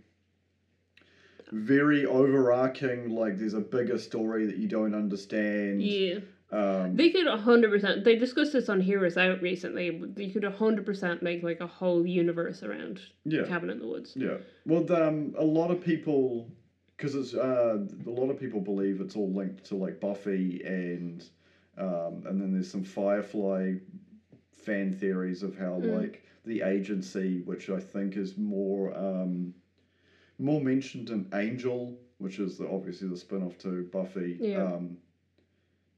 very 1.52 2.06
overarching 2.06 3.10
like 3.10 3.38
there's 3.38 3.54
a 3.54 3.60
bigger 3.60 3.98
story 3.98 4.46
that 4.46 4.58
you 4.58 4.68
don't 4.68 4.96
understand 4.96 5.82
Yeah, 5.82 6.20
um, 6.52 6.96
they 6.96 7.10
could 7.10 7.28
hundred 7.28 7.72
percent. 7.72 8.04
They 8.04 8.16
discussed 8.16 8.54
this 8.54 8.70
on 8.70 8.80
Heroes 8.82 9.18
Out 9.18 9.42
recently. 9.42 9.90
They 10.16 10.30
could 10.30 10.44
hundred 10.44 10.86
percent 10.86 11.22
make 11.22 11.44
like 11.44 11.60
a 11.60 11.68
whole 11.68 12.06
universe 12.06 12.64
around 12.64 13.02
yeah 13.26 13.44
Cabin 13.46 13.70
in 13.70 13.80
the 13.80 13.88
Woods. 13.88 14.14
yeah 14.16 14.38
well 14.66 14.92
um, 14.94 15.34
a 15.38 15.44
lot 15.44 15.72
of 15.72 15.82
people 15.82 16.50
because 16.98 17.16
it's 17.16 17.34
uh, 17.34 17.80
a 18.06 18.10
lot 18.10 18.30
of 18.30 18.40
people 18.40 18.60
believe 18.62 19.02
it's 19.02 19.16
all 19.16 19.32
linked 19.34 19.64
to 19.66 19.76
like 19.76 20.00
buffy 20.00 20.62
and 20.66 21.30
um, 21.78 22.24
and 22.28 22.40
then 22.40 22.52
there's 22.54 22.70
some 22.70 22.84
firefly 22.84 23.74
fan 24.54 24.94
theories 24.94 25.42
of 25.44 25.58
how 25.58 25.80
Mm. 25.80 25.98
like 26.02 26.24
the 26.46 26.62
agency 26.62 27.42
which 27.46 27.70
i 27.70 27.80
think 27.80 28.16
is 28.18 28.38
more 28.38 28.96
um, 28.98 29.54
more 30.42 30.62
mentioned 30.62 31.10
in 31.10 31.28
angel 31.34 31.98
which 32.18 32.38
is 32.40 32.58
the, 32.58 32.68
obviously 32.70 33.08
the 33.08 33.18
spin-off 33.18 33.58
to 33.60 33.84
buffy 33.92 34.38
Yeah. 34.40 34.64
um, 34.64 34.98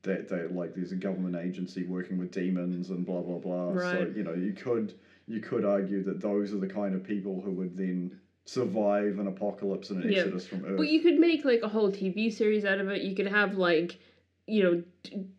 that 0.04 0.28
they 0.28 0.44
like 0.48 0.74
there's 0.76 0.92
a 0.92 0.96
government 0.98 1.36
agency 1.36 1.84
working 1.86 2.18
with 2.18 2.32
demons 2.32 2.90
and 2.90 3.06
blah 3.06 3.22
blah 3.22 3.38
blah 3.40 3.72
Right. 3.72 3.92
so 3.92 4.12
you 4.16 4.24
know 4.24 4.34
you 4.34 4.54
could 4.54 4.94
you 5.28 5.40
could 5.40 5.64
argue 5.64 6.04
that 6.04 6.20
those 6.20 6.54
are 6.54 6.58
the 6.58 6.68
kind 6.68 6.94
of 6.94 7.04
people 7.04 7.42
who 7.42 7.52
would 7.52 7.78
then 7.78 8.18
survive 8.46 9.20
an 9.20 9.28
apocalypse 9.28 9.90
and 9.90 10.04
an 10.04 10.12
Yeah. 10.12 10.20
exodus 10.20 10.46
from 10.46 10.66
earth 10.66 10.76
But 10.78 10.90
you 10.90 11.00
could 11.02 11.18
make 11.18 11.46
like 11.46 11.62
a 11.64 11.70
whole 11.70 11.90
TV 11.92 12.30
series 12.30 12.66
out 12.66 12.80
of 12.80 12.90
it. 12.90 13.02
You 13.04 13.16
could 13.16 13.28
have 13.28 13.56
like, 13.58 13.98
you 14.46 14.62
know, 14.64 14.84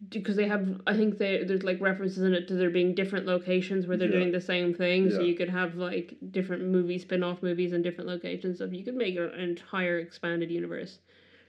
because 0.08 0.36
they 0.36 0.48
have. 0.48 0.80
I 0.86 0.94
think 0.96 1.18
they 1.18 1.44
there's 1.44 1.62
like 1.62 1.80
references 1.80 2.22
in 2.22 2.32
it 2.32 2.48
to 2.48 2.54
there 2.54 2.70
being 2.70 2.94
different 2.94 3.26
locations 3.26 3.86
where 3.86 3.96
they're 3.96 4.08
Yeah. 4.08 4.18
doing 4.20 4.32
the 4.32 4.40
same 4.40 4.72
thing. 4.72 5.10
So 5.10 5.20
you 5.20 5.34
could 5.34 5.50
have 5.50 5.74
like 5.76 6.16
different 6.30 6.64
movie 6.64 6.98
spin-off 6.98 7.42
movies 7.42 7.72
in 7.74 7.82
different 7.82 8.08
locations. 8.08 8.58
So 8.58 8.64
you 8.66 8.82
could 8.84 8.96
make 8.96 9.16
an 9.16 9.30
entire 9.38 9.98
expanded 9.98 10.50
universe 10.50 11.00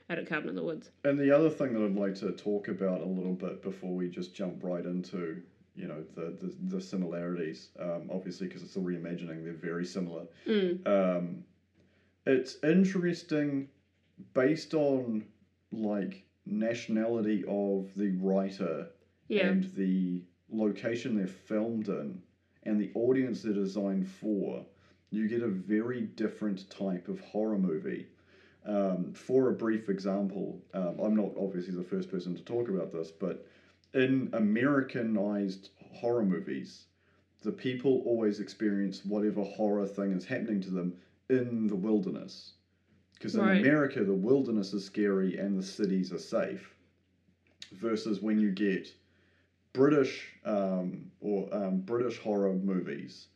out 0.09 0.19
of 0.19 0.27
Cabin 0.27 0.49
in 0.49 0.55
the 0.55 0.63
Woods. 0.63 0.91
And 1.05 1.17
the 1.17 1.31
other 1.31 1.49
thing 1.49 1.73
that 1.73 1.83
I'd 1.83 1.95
like 1.95 2.15
to 2.15 2.31
talk 2.33 2.67
about 2.67 3.01
a 3.01 3.05
little 3.05 3.33
bit 3.33 3.63
before 3.63 3.93
we 3.93 4.09
just 4.09 4.35
jump 4.35 4.61
right 4.61 4.85
into, 4.85 5.41
you 5.75 5.87
know, 5.87 6.03
the 6.13 6.35
the, 6.41 6.75
the 6.75 6.81
similarities, 6.81 7.69
um, 7.79 8.09
obviously 8.11 8.47
because 8.47 8.63
it's 8.63 8.75
a 8.75 8.79
reimagining, 8.79 9.45
they're 9.45 9.53
very 9.53 9.85
similar. 9.85 10.25
Mm. 10.45 10.85
Um, 10.85 11.43
it's 12.25 12.57
interesting 12.63 13.69
based 14.33 14.73
on 14.73 15.23
like 15.71 16.25
nationality 16.45 17.43
of 17.47 17.93
the 17.95 18.11
writer 18.11 18.89
Yeah. 19.27 19.49
and 19.49 19.63
the 19.75 20.23
location 20.49 21.15
they're 21.15 21.27
filmed 21.27 21.89
in 21.89 22.21
and 22.63 22.79
the 22.79 22.91
audience 22.93 23.41
they're 23.41 23.53
designed 23.53 24.07
for, 24.07 24.65
you 25.09 25.27
get 25.27 25.41
a 25.43 25.47
very 25.47 26.01
different 26.01 26.69
type 26.69 27.07
of 27.07 27.19
horror 27.19 27.57
movie. 27.57 28.07
Um, 28.65 29.13
for 29.13 29.49
a 29.49 29.53
brief 29.53 29.89
example, 29.89 30.59
um, 30.73 30.99
I'm 30.99 31.15
not 31.15 31.31
obviously 31.37 31.75
the 31.75 31.83
first 31.83 32.09
person 32.09 32.35
to 32.35 32.43
talk 32.43 32.67
about 32.69 32.91
this, 32.91 33.11
but 33.11 33.45
in 33.93 34.29
Americanized 34.33 35.69
horror 35.93 36.25
movies, 36.25 36.87
the 37.41 37.51
people 37.51 38.01
always 38.05 38.39
experience 38.39 39.05
whatever 39.05 39.43
horror 39.43 39.85
thing 39.85 40.11
is 40.11 40.25
happening 40.25 40.59
to 40.61 40.71
them 40.71 40.95
in 41.29 41.67
the 41.67 41.75
wilderness. 41.75 42.53
Because 43.15 43.35
in 43.35 43.41
Right. 43.41 43.59
America, 43.59 44.03
the 44.03 44.13
wilderness 44.13 44.73
is 44.73 44.85
scary 44.85 45.37
and 45.37 45.57
the 45.57 45.63
cities 45.63 46.11
are 46.11 46.19
safe. 46.19 46.75
Versus 47.73 48.21
when 48.21 48.39
you 48.39 48.51
get 48.51 48.93
British 49.73 50.33
um, 50.45 51.11
or 51.19 51.53
um, 51.53 51.79
British 51.79 52.19
horror 52.19 52.53
movies, 52.53 53.27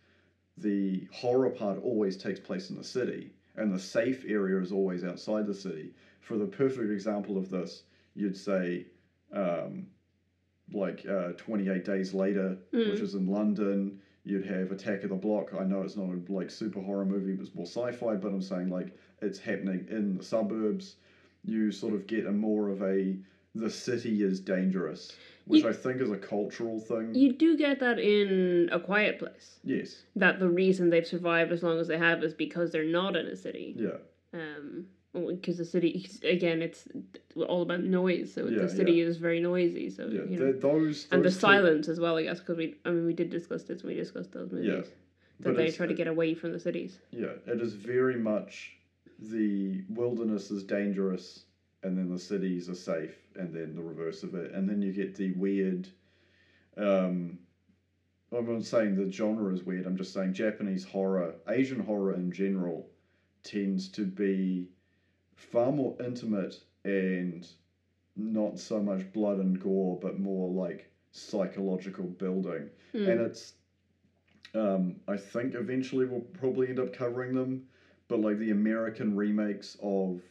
the 0.58 1.08
horror 1.12 1.50
part 1.50 1.80
always 1.84 2.16
takes 2.18 2.40
place 2.40 2.70
in 2.70 2.76
the 2.78 2.84
city, 2.84 3.32
and 3.56 3.74
the 3.74 3.80
safe 3.80 4.24
area 4.28 4.62
is 4.62 4.72
always 4.72 5.04
outside 5.04 5.46
the 5.48 5.54
city. 5.54 5.94
For 6.22 6.38
the 6.38 6.46
perfect 6.46 6.92
example 6.92 7.38
of 7.38 7.50
this, 7.50 7.84
you'd 8.14 8.38
say, 8.38 8.86
um, 9.34 9.88
like 10.72 11.06
uh, 11.08 11.32
28 11.34 11.84
Days 11.84 12.14
Later, 12.14 12.58
Mm. 12.72 12.90
which 12.92 13.00
is 13.02 13.16
in 13.16 13.26
London. 13.28 14.00
You'd 14.30 14.46
have 14.46 14.72
Attack 14.72 15.04
of 15.04 15.10
the 15.10 15.16
Block. 15.16 15.56
I 15.60 15.64
know 15.64 15.82
it's 15.82 15.98
not 15.98 16.10
a 16.10 16.32
like 16.32 16.52
super 16.52 16.80
horror 16.80 17.04
movie, 17.06 17.34
but 17.34 17.48
it's 17.48 17.56
more 17.56 17.66
sci-fi. 17.66 18.14
But 18.16 18.28
I'm 18.28 18.44
saying 18.44 18.70
like 18.70 18.96
it's 19.24 19.40
happening 19.40 19.88
in 19.90 20.18
the 20.18 20.24
suburbs. 20.24 20.98
You 21.44 21.72
sort 21.72 21.96
of 21.96 22.06
get 22.06 22.28
a 22.28 22.32
more 22.32 22.70
of 22.70 22.84
a 22.84 23.18
the 23.56 23.72
city 23.72 24.22
is 24.22 24.40
dangerous, 24.40 25.18
which 25.46 25.64
You- 25.64 25.70
I 25.70 25.74
think 25.74 26.00
is 26.00 26.12
a 26.12 26.18
cultural 26.18 26.80
thing. 26.80 27.16
You 27.16 27.34
do 27.34 27.58
get 27.58 27.80
that 27.80 27.98
in 27.98 28.70
A 28.72 28.80
Quiet 28.80 29.18
Place. 29.18 29.60
yes. 29.64 30.04
That 30.16 30.40
the 30.40 30.48
reason 30.50 30.92
they've 30.92 31.08
survived 31.08 31.52
as 31.52 31.64
long 31.64 31.80
as 31.80 31.88
they 31.88 31.98
have 31.98 32.24
is 32.24 32.36
because 32.36 32.72
they're 32.72 32.84
not 32.84 33.16
in 33.16 33.26
a 33.26 33.36
city. 33.36 33.74
Yeah. 33.76 33.98
Um, 34.32 34.86
because 35.14 35.58
the 35.58 35.66
city 35.66 36.08
again, 36.24 36.62
it's 36.62 36.88
all 37.36 37.62
about 37.64 37.82
noise. 37.84 38.34
So 38.34 38.46
Yeah, 38.48 38.62
the 38.64 38.70
city 38.70 39.02
is 39.02 39.18
very 39.18 39.40
noisy. 39.40 39.90
So 39.90 40.08
Yeah. 40.08 40.24
you 40.26 40.38
know, 40.38 40.52
th- 40.52 40.62
those, 40.62 41.08
and 41.12 41.24
the 41.24 41.30
two- 41.30 41.36
silence 41.36 41.88
as 41.88 42.00
well. 42.00 42.18
I 42.18 42.24
guess 42.24 42.40
because 42.40 42.58
we, 42.58 42.76
I 42.86 42.92
mean, 42.92 43.06
we 43.06 43.14
did 43.14 43.30
discuss 43.30 43.64
this 43.64 43.84
when 43.84 43.94
we 43.96 44.00
discussed 44.00 44.32
those 44.32 44.52
movies. 44.52 44.68
Yeah. 44.70 44.82
That 45.42 45.56
they 45.56 45.72
try 45.72 45.88
to 45.88 45.94
get 45.94 46.08
away 46.08 46.34
from 46.34 46.52
the 46.52 46.60
cities. 46.60 47.00
Yeah, 47.12 47.32
it 47.48 47.62
is 47.62 47.74
very 47.74 48.18
much 48.18 48.74
the 49.20 49.84
wilderness 49.90 50.52
is 50.52 50.64
dangerous, 50.64 51.46
and 51.82 51.98
then 51.98 52.10
the 52.10 52.20
cities 52.20 52.70
are 52.70 52.76
safe, 52.76 53.16
and 53.36 53.54
then 53.54 53.74
the 53.74 53.82
reverse 53.82 54.24
of 54.24 54.36
it, 54.36 54.52
and 54.52 54.68
then 54.70 54.82
you 54.82 54.92
get 54.92 55.16
the 55.16 55.32
weird. 55.32 55.88
Um, 56.78 57.40
I'm 58.32 58.46
not 58.54 58.64
saying 58.66 58.96
the 58.96 59.10
genre 59.12 59.54
is 59.54 59.64
weird. 59.64 59.86
I'm 59.88 59.98
just 59.98 60.14
saying 60.14 60.34
Japanese 60.34 60.84
horror, 60.84 61.36
Asian 61.48 61.80
horror 61.80 62.14
in 62.14 62.32
general, 62.32 62.90
tends 63.44 63.88
to 63.90 64.06
be 64.06 64.68
far 65.40 65.72
more 65.72 65.96
intimate 66.00 66.60
and 66.84 67.48
not 68.16 68.60
so 68.60 68.82
much 68.82 69.12
blood 69.14 69.38
and 69.38 69.60
gore, 69.60 69.98
but 70.02 70.20
more 70.20 70.50
like 70.50 70.90
psychological 71.12 72.06
building 72.08 72.70
Hmm. 72.92 73.08
and 73.08 73.20
it's 73.22 73.54
um, 74.56 74.96
I 75.08 75.16
think 75.16 75.54
eventually 75.56 76.06
we'll 76.06 76.22
probably 76.22 76.70
end 76.70 76.80
up 76.80 76.92
covering 76.92 77.34
them, 77.34 77.62
but 78.08 78.20
like 78.20 78.38
the 78.40 78.50
American 78.50 79.16
remakes 79.16 79.78
of 79.82 80.22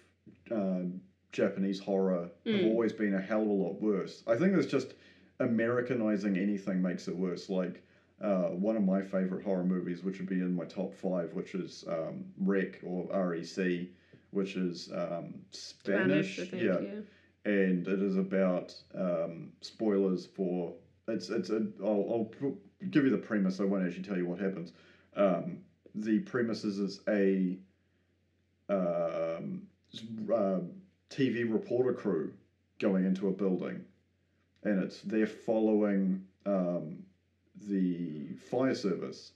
um, 0.51 1.01
Japanese 1.33 1.79
horror 1.79 2.29
have 2.47 2.55
Mm. 2.61 2.65
always 2.65 2.93
been 2.93 3.15
a 3.15 3.21
hell 3.21 3.43
of 3.43 3.49
a 3.49 3.53
lot 3.53 3.81
worse. 3.81 4.25
I 4.27 4.35
think 4.37 4.55
it's 4.55 4.67
just 4.67 4.95
Americanizing 5.39 6.37
anything 6.37 6.83
makes 6.83 7.07
it 7.07 7.15
worse. 7.17 7.49
Like 7.49 7.83
uh, 8.21 8.49
one 8.49 8.77
of 8.77 8.83
my 8.83 9.03
favorite 9.03 9.45
horror 9.45 9.65
movies, 9.65 10.03
which 10.03 10.19
would 10.19 10.29
be 10.29 10.41
in 10.41 10.53
my 10.55 10.65
top 10.65 10.93
five, 10.95 11.33
which 11.35 11.55
is 11.55 11.85
um, 11.87 12.25
Rec 12.39 12.81
or 12.83 13.07
REC, 13.13 13.87
which 14.31 14.57
is 14.57 14.91
um, 14.95 15.35
Spanish, 15.51 16.37
think. 16.37 16.63
yeah, 16.63 16.81
Yeah. 16.81 17.01
and 17.45 17.87
it 17.87 18.03
is 18.03 18.17
about 18.17 18.75
um, 18.95 19.51
spoilers 19.61 20.27
for 20.27 20.75
it's 21.09 21.31
it's 21.31 21.51
a 21.51 21.67
I'll, 21.83 22.31
I'll 22.43 22.55
give 22.91 23.05
you 23.05 23.11
the 23.11 23.19
premise. 23.19 23.61
I 23.61 23.65
won't 23.65 23.87
actually 23.87 24.03
tell 24.05 24.17
you 24.17 24.27
what 24.27 24.39
happens. 24.39 24.73
Um, 25.17 25.59
the 25.95 26.21
premise 26.21 26.65
is, 26.65 26.79
is 26.79 27.01
a 27.09 27.59
um, 28.69 29.63
uh, 30.33 30.61
TV 31.11 31.51
reporter 31.51 31.93
crew 31.93 32.33
going 32.79 33.05
into 33.05 33.29
a 33.29 33.33
building, 33.33 33.85
and 34.63 34.79
it's 34.79 35.01
they're 35.01 35.27
following 35.27 36.23
um, 36.47 37.03
the 37.69 38.35
fire 38.51 38.75
service. 38.75 39.33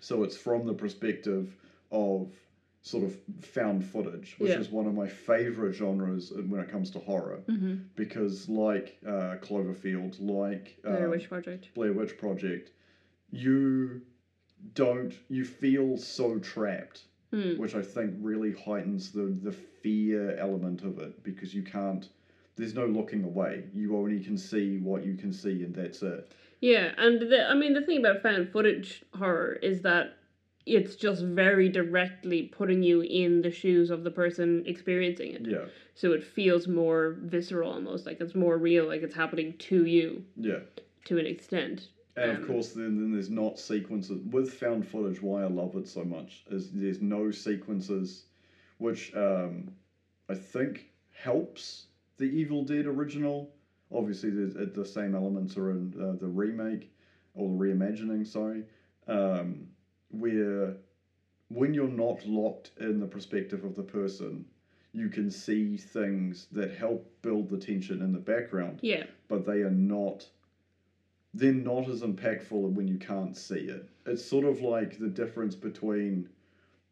So 0.00 0.22
it's 0.22 0.36
from 0.36 0.66
the 0.66 0.74
perspective 0.74 1.56
of 1.90 2.30
sort 2.86 3.02
of 3.02 3.16
found 3.40 3.84
footage, 3.84 4.36
which 4.38 4.52
Yeah. 4.52 4.60
is 4.60 4.70
one 4.70 4.86
of 4.86 4.94
my 4.94 5.08
favorite 5.08 5.74
genres 5.74 6.32
when 6.32 6.60
it 6.60 6.68
comes 6.68 6.88
to 6.90 7.00
horror 7.00 7.40
Mm-hmm. 7.48 7.74
because 7.96 8.48
like 8.48 8.96
uh, 9.04 9.34
Cloverfield, 9.46 10.14
like 10.20 10.80
Blair 10.82 11.06
um, 11.06 11.10
Witch 11.10 11.28
Project. 11.28 11.74
Blair 11.74 11.92
Witch 11.92 12.16
Project, 12.16 12.70
you 13.32 14.02
don't 14.74 15.12
you 15.28 15.44
feel 15.44 15.96
so 15.96 16.38
trapped, 16.38 17.02
Hmm. 17.32 17.56
which 17.58 17.74
I 17.74 17.82
think 17.82 18.14
really 18.20 18.52
heightens 18.52 19.10
the 19.10 19.24
the 19.42 19.50
fear 19.52 20.36
element 20.38 20.82
of 20.82 20.98
it 21.00 21.24
because 21.24 21.52
you 21.54 21.62
can't. 21.64 22.08
There's 22.54 22.74
no 22.74 22.86
looking 22.86 23.24
away. 23.24 23.64
You 23.74 23.96
only 23.96 24.20
can 24.20 24.38
see 24.38 24.78
what 24.78 25.04
you 25.04 25.14
can 25.16 25.32
see, 25.32 25.64
and 25.64 25.74
that's 25.74 26.02
it. 26.02 26.30
Yeah, 26.60 26.92
and 26.96 27.20
the, 27.20 27.50
I 27.50 27.54
mean 27.54 27.74
the 27.74 27.80
thing 27.82 27.98
about 27.98 28.22
found 28.22 28.50
footage 28.52 29.02
horror 29.12 29.54
is 29.60 29.82
that 29.82 30.16
it's 30.66 30.96
just 30.96 31.22
very 31.22 31.68
directly 31.68 32.42
putting 32.42 32.82
you 32.82 33.00
in 33.02 33.40
the 33.40 33.50
shoes 33.50 33.90
of 33.90 34.02
the 34.02 34.10
person 34.10 34.64
experiencing 34.66 35.32
it. 35.32 35.46
Yeah, 35.46 35.66
So 35.94 36.12
it 36.12 36.24
feels 36.24 36.66
more 36.66 37.16
visceral 37.22 37.72
almost, 37.72 38.04
like 38.04 38.20
it's 38.20 38.34
more 38.34 38.58
real, 38.58 38.86
like 38.88 39.02
it's 39.02 39.14
happening 39.14 39.54
to 39.58 39.86
you 39.86 40.24
yeah. 40.36 40.58
to 41.04 41.18
an 41.18 41.26
extent. 41.26 41.88
And 42.16 42.30
Um, 42.32 42.42
of 42.42 42.46
course, 42.48 42.72
then, 42.72 42.96
then 42.96 43.12
there's 43.12 43.30
not 43.30 43.58
sequences 43.58 44.20
with 44.30 44.52
found 44.52 44.88
footage. 44.88 45.22
Why 45.22 45.42
I 45.42 45.46
love 45.46 45.76
it 45.76 45.86
so 45.86 46.04
much 46.04 46.44
is 46.50 46.70
there's 46.72 47.00
no 47.00 47.30
sequences, 47.30 48.24
which 48.78 49.14
um, 49.14 49.70
I 50.28 50.34
think 50.34 50.90
helps 51.12 51.86
the 52.16 52.24
Evil 52.24 52.64
Dead 52.64 52.86
original. 52.86 53.50
Obviously, 53.92 54.30
there's, 54.30 54.56
uh, 54.56 54.66
the 54.74 54.84
same 54.84 55.14
elements 55.14 55.56
are 55.56 55.70
in 55.70 55.94
uh, 56.00 56.18
the 56.18 56.26
remake 56.26 56.90
or 57.34 57.48
the 57.48 57.54
reimagining. 57.54 58.26
Sorry, 58.26 58.64
um, 59.06 59.68
where 60.10 60.74
when 61.48 61.74
you're 61.74 61.88
not 61.88 62.26
locked 62.26 62.70
in 62.80 63.00
the 63.00 63.06
perspective 63.06 63.64
of 63.64 63.74
the 63.76 63.82
person, 63.82 64.44
you 64.92 65.08
can 65.08 65.30
see 65.30 65.76
things 65.76 66.46
that 66.52 66.74
help 66.76 67.06
build 67.22 67.48
the 67.48 67.58
tension 67.58 68.00
in 68.02 68.12
the 68.12 68.18
background 68.18 68.78
Yeah. 68.82 69.04
but 69.28 69.44
they 69.44 69.60
are 69.62 69.70
not 69.70 70.28
they're 71.34 71.52
not 71.52 71.86
as 71.90 72.00
impactful 72.00 72.72
when 72.72 72.88
you 72.88 72.96
can't 72.96 73.36
see 73.36 73.56
it. 73.58 73.86
It's 74.06 74.24
sort 74.24 74.46
of 74.46 74.62
like 74.62 74.98
the 74.98 75.08
difference 75.08 75.54
between 75.54 76.30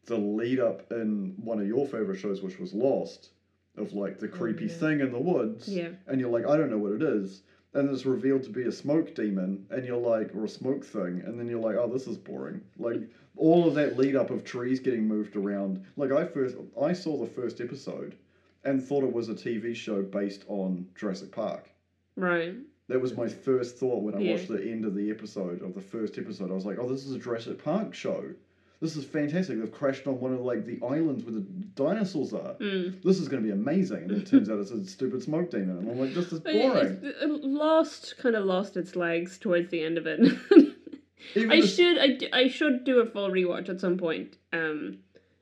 the 0.05 0.19
lead 0.19 0.61
up 0.61 0.93
in 0.93 1.33
one 1.39 1.59
of 1.59 1.67
your 1.67 1.87
favorite 1.87 2.19
shows, 2.19 2.43
which 2.43 2.59
was 2.59 2.75
Lost, 2.75 3.31
of 3.79 3.95
like 3.95 4.19
the 4.19 4.27
oh, 4.27 4.37
creepy 4.37 4.67
yeah. 4.67 4.73
thing 4.75 5.01
in 5.01 5.13
the 5.13 5.19
woods, 5.19 5.67
Yeah. 5.67 5.93
and 6.09 6.21
you're 6.21 6.29
like, 6.31 6.47
I 6.47 6.59
don't 6.59 6.69
know 6.69 6.77
what 6.77 6.93
it 6.93 7.03
is, 7.03 7.41
and 7.75 7.91
it's 7.91 8.07
revealed 8.07 8.43
to 8.45 8.51
be 8.51 8.65
a 8.65 8.73
smoke 8.73 9.15
demon, 9.15 9.67
and 9.71 9.85
you're 9.85 9.97
like, 9.97 10.35
or 10.35 10.45
a 10.45 10.49
smoke 10.49 10.85
thing, 10.85 11.23
and 11.25 11.39
then 11.39 11.49
you're 11.49 11.61
like, 11.61 11.77
oh, 11.77 11.89
this 11.89 12.07
is 12.07 12.17
boring. 12.17 12.63
Like 12.79 13.01
all 13.37 13.67
of 13.67 13.75
that 13.75 13.97
lead 13.99 14.17
up 14.17 14.31
of 14.31 14.45
trees 14.45 14.81
getting 14.81 15.07
moved 15.09 15.37
around. 15.37 15.81
Like 15.97 16.13
I 16.13 16.25
first, 16.25 16.57
I 16.81 16.93
saw 16.93 17.17
the 17.19 17.27
first 17.31 17.61
episode, 17.61 18.15
and 18.65 18.83
thought 18.83 19.03
it 19.05 19.13
was 19.13 19.29
a 19.29 19.35
TV 19.35 19.75
show 19.75 20.03
based 20.03 20.45
on 20.49 20.87
Jurassic 20.95 21.31
Park. 21.33 21.71
Right. 22.17 22.55
That 22.89 23.01
was 23.01 23.17
my 23.17 23.29
first 23.29 23.77
thought 23.77 24.03
when 24.03 24.15
I 24.15 24.21
Yeah. 24.21 24.33
watched 24.33 24.49
the 24.49 24.63
end 24.63 24.85
of 24.85 24.95
the 24.95 25.11
episode 25.11 25.63
of 25.63 25.75
the 25.75 25.81
first 25.81 26.17
episode. 26.19 26.51
I 26.51 26.55
was 26.55 26.65
like, 26.67 26.79
"Oh, 26.79 26.87
this 26.89 27.05
is 27.07 27.15
a 27.15 27.19
Jurassic 27.19 27.59
Park 27.59 27.95
show. 27.95 28.35
This 28.85 28.97
is 28.97 29.05
fantastic. 29.07 29.59
They've 29.59 29.73
crashed 29.73 30.07
on 30.07 30.21
one 30.21 30.35
of 30.35 30.41
like 30.41 30.67
the 30.67 30.79
islands 30.85 31.25
where 31.25 31.33
the 31.35 31.41
dinosaurs 31.75 32.35
are. 32.35 32.53
Mm. 32.61 33.03
This 33.03 33.19
is 33.19 33.29
going 33.29 33.43
to 33.43 33.47
be 33.47 33.53
amazing." 33.53 34.03
And 34.05 34.13
it 34.13 34.27
turns 34.27 34.51
out 34.51 34.59
it's 34.59 34.71
a 34.73 34.85
stupid 34.85 35.23
smoke 35.23 35.51
demon, 35.51 35.79
and 35.79 35.91
I'm 35.91 35.99
like, 35.99 36.13
"This 36.13 36.31
is 36.35 36.41
But 36.41 36.55
it- 36.55 36.61
boring." 36.63 36.99
it 37.03 37.31
lost 37.45 38.19
kind 38.19 38.37
of 38.37 38.45
lost 38.45 38.77
its 38.77 38.95
legs 38.95 39.39
towards 39.39 39.71
the 39.71 39.83
end 39.83 39.97
of 39.97 40.07
it. 40.07 40.21
I 41.37 41.61
should 41.63 42.29
I 42.35 42.49
should 42.49 42.85
do 42.85 43.01
a 43.01 43.07
full 43.07 43.31
rewatch 43.31 43.71
at 43.71 43.81
some 43.81 43.97
point. 43.97 44.37
Um 44.53 44.99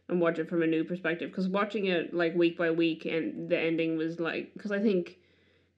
and 0.09 0.21
watch 0.21 0.39
it 0.39 0.49
from 0.49 0.63
a 0.63 0.67
new 0.67 0.85
perspective 0.85 1.31
because 1.31 1.49
watching 1.49 1.87
it 1.87 2.15
like 2.15 2.37
week 2.37 2.57
by 2.57 2.71
week 2.71 3.05
and 3.07 3.49
the 3.49 3.59
ending 3.59 3.97
was 3.97 4.21
like 4.21 4.53
because 4.55 4.71
I 4.71 4.79
think 4.79 5.17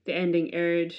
the 0.05 0.15
ending 0.15 0.53
aired 0.53 0.95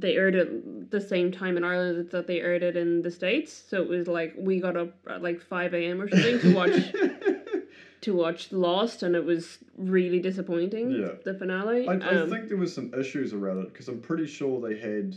they 0.00 0.16
aired 0.16 0.34
it 0.34 0.90
the 0.90 1.00
same 1.00 1.30
time 1.32 1.56
in 1.56 1.64
Ireland 1.64 2.10
that 2.10 2.26
they 2.26 2.40
aired 2.40 2.62
it 2.62 2.76
in 2.76 3.02
the 3.02 3.10
states 3.10 3.52
so 3.68 3.82
it 3.82 3.88
was 3.88 4.06
like 4.06 4.34
we 4.36 4.60
got 4.60 4.76
up 4.76 4.94
at 5.08 5.22
like 5.22 5.40
5 5.40 5.74
a.m 5.74 6.00
or 6.00 6.08
something 6.08 6.38
to 6.40 6.54
watch 6.54 6.72
to 8.02 8.14
watch 8.14 8.52
Lost 8.52 9.02
and 9.02 9.14
it 9.16 9.24
was 9.24 9.58
really 9.76 10.20
disappointing 10.20 10.90
Yeah. 10.90 11.12
the 11.24 11.34
finale 11.34 11.88
I, 11.88 11.92
I 11.94 12.20
Um, 12.22 12.30
think 12.30 12.48
there 12.48 12.56
was 12.56 12.74
some 12.74 12.92
issues 12.94 13.32
around 13.32 13.58
it 13.62 13.72
because 13.72 13.88
I'm 13.88 14.00
pretty 14.00 14.26
sure 14.26 14.60
they 14.60 14.78
had, 14.78 15.16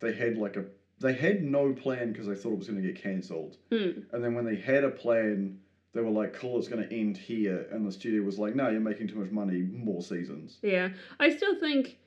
they 0.00 0.12
had 0.12 0.36
like 0.38 0.56
a 0.56 0.64
they 1.00 1.12
had 1.12 1.42
no 1.44 1.72
plan 1.72 2.10
because 2.12 2.26
they 2.26 2.34
thought 2.34 2.52
it 2.54 2.58
was 2.58 2.68
going 2.68 2.82
to 2.82 2.86
get 2.92 3.00
cancelled. 3.00 3.56
hmm. 3.70 4.00
And 4.12 4.22
then 4.24 4.34
when 4.34 4.44
they 4.44 4.56
had 4.56 4.82
a 4.82 4.90
plan, 4.90 5.58
they 5.94 6.00
were 6.00 6.10
like, 6.10 6.32
"Cool, 6.34 6.58
it's 6.58 6.66
going 6.66 6.82
to 6.88 6.92
end 6.92 7.16
here," 7.16 7.68
and 7.70 7.86
the 7.86 7.92
studio 7.92 8.22
was 8.22 8.36
like, 8.36 8.56
"No, 8.56 8.68
you're 8.68 8.80
making 8.80 9.06
too 9.06 9.14
much 9.20 9.30
money. 9.30 9.60
More 9.60 10.02
seasons." 10.02 10.58
Yeah, 10.60 10.88
I 11.20 11.30
still 11.30 11.54
think 11.60 11.98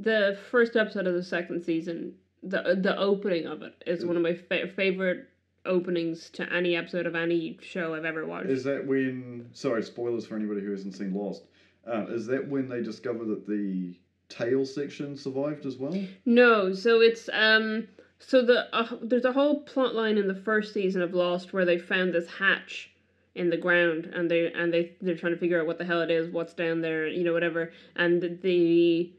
the 0.00 0.38
first 0.50 0.76
episode 0.76 1.06
of 1.06 1.14
the 1.14 1.22
second 1.22 1.64
season, 1.64 2.14
the 2.42 2.78
the 2.80 2.96
opening 2.96 3.46
of 3.46 3.62
it, 3.62 3.74
is 3.86 4.04
one 4.04 4.16
of 4.16 4.22
my 4.22 4.34
fa- 4.34 4.68
favorite 4.68 5.28
openings 5.64 6.30
to 6.30 6.52
any 6.52 6.76
episode 6.76 7.06
of 7.06 7.14
any 7.14 7.58
show 7.60 7.94
I've 7.94 8.04
ever 8.04 8.26
watched. 8.26 8.50
Is 8.50 8.64
that 8.64 8.86
when? 8.86 9.48
Sorry, 9.52 9.82
spoilers 9.82 10.26
for 10.26 10.36
anybody 10.36 10.60
who 10.60 10.70
hasn't 10.70 10.94
seen 10.94 11.14
Lost. 11.14 11.44
Uh, 11.86 12.06
is 12.08 12.26
that 12.26 12.46
when 12.48 12.68
they 12.68 12.82
discover 12.82 13.24
that 13.24 13.46
the 13.46 13.94
tail 14.28 14.64
section 14.64 15.16
survived 15.16 15.66
as 15.66 15.76
well? 15.76 15.98
No, 16.24 16.72
so 16.72 17.00
it's 17.00 17.28
um, 17.32 17.88
so 18.18 18.44
the 18.44 18.74
uh, 18.74 18.96
there's 19.02 19.24
a 19.24 19.32
whole 19.32 19.60
plot 19.60 19.94
line 19.94 20.18
in 20.18 20.28
the 20.28 20.34
first 20.34 20.74
season 20.74 21.02
of 21.02 21.14
Lost 21.14 21.52
where 21.52 21.64
they 21.64 21.78
found 21.78 22.12
this 22.12 22.28
hatch 22.28 22.90
in 23.34 23.50
the 23.50 23.56
ground 23.56 24.10
and 24.12 24.30
they 24.30 24.52
and 24.52 24.72
they 24.72 24.92
they're 25.00 25.16
trying 25.16 25.32
to 25.32 25.38
figure 25.38 25.60
out 25.60 25.66
what 25.66 25.78
the 25.78 25.84
hell 25.84 26.02
it 26.02 26.10
is, 26.10 26.30
what's 26.30 26.54
down 26.54 26.80
there, 26.80 27.06
you 27.06 27.24
know, 27.24 27.32
whatever. 27.32 27.72
And 27.96 28.40
the 28.42 29.10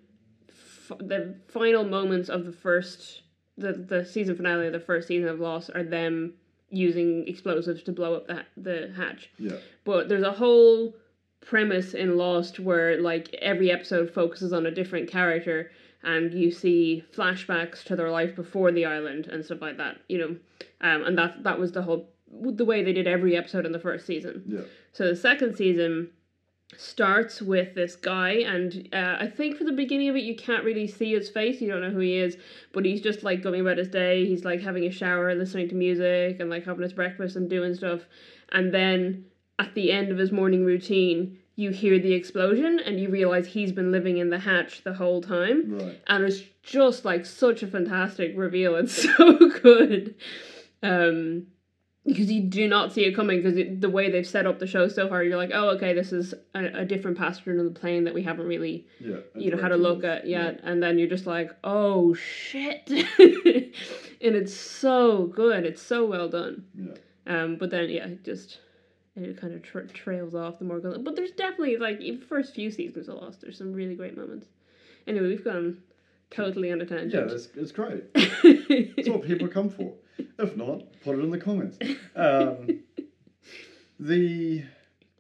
f- 0.90 0.98
the 1.00 1.36
final 1.48 1.84
moments 1.84 2.30
of 2.30 2.46
the 2.46 2.52
first 2.52 3.22
the 3.58 3.74
the 3.74 4.06
season 4.06 4.36
finale 4.36 4.68
of 4.68 4.74
the 4.74 4.80
first 4.80 5.08
season 5.08 5.30
of 5.30 5.40
Lost 5.40 5.70
are 5.76 5.84
them 5.84 6.34
using 6.70 7.28
explosives 7.28 7.84
to 7.84 7.92
blow 7.92 8.16
up 8.16 8.28
the 8.28 8.46
the 8.58 8.94
hatch. 8.96 9.30
Yeah. 9.38 9.58
But 9.84 10.10
there's 10.10 10.24
a 10.24 10.32
whole 10.32 10.96
premise 11.42 11.94
in 11.94 12.18
Lost 12.18 12.60
where 12.60 13.02
like 13.02 13.34
every 13.42 13.72
episode 13.72 14.12
focuses 14.12 14.54
on 14.54 14.66
a 14.66 14.72
different 14.72 15.10
character 15.10 15.72
and 16.04 16.34
you 16.34 16.52
see 16.52 17.04
flashbacks 17.14 17.84
to 17.84 17.96
their 17.96 18.12
life 18.12 18.36
before 18.36 18.72
the 18.72 18.86
island 18.86 19.28
and 19.28 19.44
stuff 19.44 19.62
like 19.62 19.78
that, 19.78 19.98
you 20.08 20.18
know. 20.18 20.36
Um, 20.82 21.04
and 21.04 21.18
that 21.18 21.44
that 21.44 21.60
was 21.60 21.72
the 21.72 21.82
whole 21.82 22.10
the 22.32 22.66
way 22.66 22.84
they 22.84 22.94
did 22.94 23.08
every 23.08 23.36
episode 23.36 23.66
in 23.66 23.72
the 23.72 23.80
first 23.80 24.06
season. 24.06 24.44
Yeah. 24.48 24.62
So 24.94 25.08
the 25.08 25.16
second 25.16 25.56
season 25.56 26.12
starts 26.78 27.42
with 27.42 27.74
this 27.76 27.96
guy, 27.96 28.32
and 28.32 28.88
uh, 28.94 29.18
I 29.20 29.28
think 29.28 29.58
for 29.58 29.64
the 29.64 29.72
beginning 29.72 30.10
of 30.10 30.16
it, 30.16 30.24
you 30.24 30.36
can't 30.36 30.64
really 30.64 30.88
see 30.88 31.14
his 31.14 31.30
face. 31.30 31.62
You 31.62 31.70
don't 31.70 31.82
know 31.82 31.90
who 31.90 32.00
he 32.00 32.18
is, 32.18 32.38
but 32.74 32.86
he's 32.86 33.02
just 33.02 33.24
like 33.24 33.42
going 33.42 33.62
about 33.62 33.78
his 33.78 33.90
day. 33.90 34.26
He's 34.26 34.46
like 34.46 34.62
having 34.62 34.86
a 34.86 34.92
shower, 34.92 35.34
listening 35.36 35.70
to 35.70 35.76
music, 35.76 36.40
and 36.40 36.50
like 36.50 36.66
having 36.66 36.84
his 36.84 36.94
breakfast 36.94 37.36
and 37.36 37.50
doing 37.50 37.74
stuff. 37.74 38.02
And 38.52 38.74
then 38.74 39.26
at 39.58 39.74
the 39.76 39.92
end 39.92 40.12
of 40.12 40.18
his 40.18 40.32
morning 40.32 40.64
routine, 40.64 41.40
you 41.56 41.72
hear 41.72 42.00
the 42.00 42.14
explosion, 42.14 42.80
and 42.86 43.00
you 43.00 43.10
realize 43.10 43.48
he's 43.48 43.72
been 43.72 43.92
living 43.92 44.18
in 44.18 44.30
the 44.30 44.40
hatch 44.40 44.84
the 44.84 44.94
whole 44.94 45.22
time. 45.22 45.78
Right. 45.78 46.02
And 46.08 46.24
it's 46.24 46.42
just 46.64 47.04
like 47.04 47.26
such 47.26 47.64
a 47.64 47.68
fantastic 47.68 48.34
reveal. 48.38 48.76
It's 48.76 49.04
so 49.18 49.50
good. 49.62 50.16
Um, 50.82 51.48
because 52.06 52.32
you 52.32 52.42
do 52.42 52.68
not 52.68 52.94
see 52.94 53.04
it 53.06 53.16
coming 53.16 53.42
because 53.42 53.60
the 53.82 53.90
way 53.90 54.10
they've 54.10 54.28
set 54.28 54.46
up 54.48 54.58
the 54.60 54.66
show 54.68 54.88
so 54.88 55.08
far 55.10 55.24
you're 55.24 55.38
like 55.38 55.52
oh 55.54 55.70
okay 55.70 55.94
this 55.94 56.12
is 56.12 56.34
a, 56.56 56.66
a 56.82 56.86
different 56.86 57.18
passenger 57.18 57.52
in 57.52 57.58
the 57.66 57.72
plane 57.80 58.04
that 58.06 58.14
we 58.14 58.24
haven't 58.24 58.48
really 58.48 58.88
Yeah. 59.00 59.18
you 59.36 59.52
know 59.52 59.58
had 59.62 59.72
a 59.72 59.78
look 59.78 60.04
at 60.04 60.26
yet 60.28 60.60
and 60.64 60.82
then 60.82 60.98
you're 60.98 61.10
just 61.10 61.28
like 61.28 61.52
oh 61.64 62.14
shit 62.14 62.90
and 62.90 64.36
it's 64.36 64.54
so 64.54 65.26
good 65.28 65.66
it's 65.66 65.82
so 65.82 66.06
well 66.06 66.30
done 66.30 66.66
Yeah. 66.76 66.94
um 67.28 67.58
but 67.58 67.70
then 67.70 67.90
yeah 67.90 68.08
it 68.08 68.24
just 68.24 68.60
it 69.16 69.40
kind 69.40 69.54
of 69.54 69.62
tra- 69.62 69.88
trails 69.88 70.34
off 70.34 70.60
the 70.60 70.66
more 70.66 70.80
but 70.80 71.16
there's 71.16 71.32
definitely 71.32 71.78
like 71.78 72.00
the 72.00 72.16
first 72.18 72.56
few 72.56 72.72
seasons 72.72 73.10
of 73.10 73.16
Lost 73.16 73.42
there's 73.42 73.58
some 73.58 73.74
really 73.74 73.96
great 73.96 74.16
moments 74.18 74.48
anyway 75.06 75.28
we've 75.28 75.44
gone 75.44 75.82
totally 76.32 76.72
on 76.72 76.80
a 76.80 76.86
Yeah, 76.86 76.90
tangent 76.98 77.32
it's, 77.32 77.50
it's 77.56 77.72
great. 77.72 78.04
It's 78.16 79.10
what 79.10 79.24
people 79.24 79.48
come 79.48 79.70
for. 79.70 79.94
If 80.38 80.56
not, 80.56 80.84
put 81.04 81.16
it 81.16 81.20
in 81.22 81.30
the 81.30 81.38
comments. 81.38 81.78
Um, 82.16 82.68
the 84.00 84.64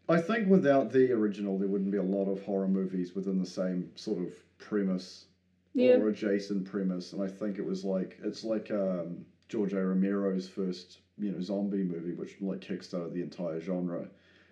I 0.08 0.18
think 0.18 0.48
without 0.48 0.92
the 0.92 1.12
original, 1.12 1.58
there 1.58 1.68
wouldn't 1.68 1.92
be 1.92 1.98
a 1.98 2.04
lot 2.04 2.28
of 2.28 2.42
horror 2.42 2.68
movies 2.68 3.14
within 3.14 3.38
the 3.38 3.46
same 3.46 3.90
sort 3.96 4.20
of 4.20 4.32
premise 4.58 5.26
yeah 5.74 5.96
or 5.96 6.08
adjacent 6.08 6.66
premise. 6.66 7.14
And 7.14 7.22
I 7.22 7.28
think 7.28 7.58
it 7.58 7.66
was 7.66 7.84
like 7.84 8.18
it's 8.24 8.44
like 8.44 8.72
um, 8.72 9.26
George 9.48 9.74
A. 9.74 9.78
Romero's 9.78 10.48
first 10.48 11.00
you 11.18 11.32
know 11.32 11.42
zombie 11.42 11.84
movie, 11.84 12.14
which 12.14 12.36
like 12.40 12.60
kickstarted 12.62 13.14
the 13.14 13.22
entire 13.22 13.60
genre. 13.60 14.08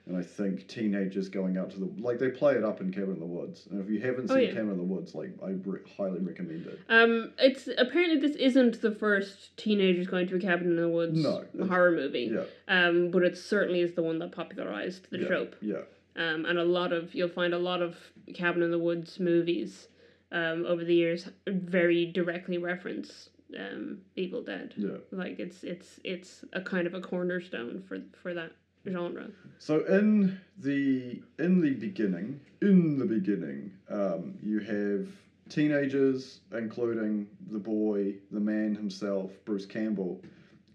And 0.08 0.16
I 0.16 0.22
think 0.24 0.68
teenagers 0.68 1.28
going 1.28 1.58
out 1.58 1.70
to 1.72 1.80
the 1.80 1.92
like 2.02 2.18
they 2.18 2.30
play 2.30 2.54
it 2.56 2.64
up 2.64 2.80
in 2.80 2.92
Cabin 2.94 3.16
in 3.16 3.20
the 3.20 3.26
Woods. 3.26 3.68
And 3.70 3.82
if 3.82 3.90
you 3.90 4.00
haven't 4.00 4.32
Oh, 4.32 4.36
seen 4.36 4.44
yeah. 4.46 4.54
Cabin 4.54 4.72
in 4.72 4.78
the 4.78 4.84
Woods, 4.84 5.14
like 5.14 5.32
I 5.44 5.50
re- 5.66 5.80
highly 5.98 6.20
recommend 6.22 6.66
it. 6.66 6.80
Um, 6.88 7.34
it's 7.38 7.68
apparently 7.78 8.18
this 8.20 8.38
isn't 8.38 8.82
the 8.82 8.92
first 8.92 9.58
teenagers 9.58 10.08
going 10.08 10.28
to 10.30 10.38
a 10.38 10.40
cabin 10.40 10.68
in 10.68 10.76
the 10.78 10.88
woods 10.88 11.22
No, 11.22 11.44
horror 11.68 11.92
movie. 11.92 12.32
Yeah, 12.34 12.44
Um, 12.70 13.12
but 13.12 13.24
it 13.24 13.38
certainly 13.38 13.82
is 13.82 13.94
the 13.96 14.02
one 14.04 14.20
that 14.20 14.32
popularized 14.32 15.10
the 15.12 15.20
yeah, 15.20 15.28
trope. 15.28 15.56
Yeah, 15.62 15.82
Um, 16.16 16.46
and 16.46 16.58
a 16.58 16.64
lot 16.64 16.94
of 16.94 17.14
you'll 17.14 17.28
find 17.28 17.54
a 17.54 17.60
lot 17.60 17.82
of 17.82 17.98
cabin 18.34 18.64
in 18.64 18.72
the 18.72 18.80
woods 18.80 19.20
movies, 19.20 19.90
um, 20.32 20.66
over 20.66 20.86
the 20.86 20.96
years 20.96 21.28
very 21.48 22.06
directly 22.06 22.58
reference 22.58 23.30
um 23.60 24.00
Evil 24.16 24.42
Dead. 24.44 24.74
yeah. 24.78 24.98
Like 25.12 25.40
it's 25.40 25.64
it's 25.66 26.00
it's 26.06 26.44
a 26.54 26.62
kind 26.62 26.86
of 26.88 26.94
a 26.94 27.02
cornerstone 27.02 27.82
for 27.88 28.00
for 28.22 28.34
that 28.34 28.52
genre. 28.92 29.28
So 29.60 29.86
in 29.86 30.40
the 30.60 31.22
in 31.40 31.62
the 31.62 31.74
beginning, 31.74 32.40
in 32.62 32.98
the 32.98 33.06
beginning, 33.06 33.72
um, 33.90 34.38
you 34.42 34.60
have 34.60 35.08
teenagers, 35.50 36.42
including 36.52 37.28
the 37.52 37.60
boy, 37.60 38.16
the 38.32 38.40
man 38.40 38.76
himself, 38.76 39.32
Bruce 39.46 39.66
Campbell, 39.66 40.22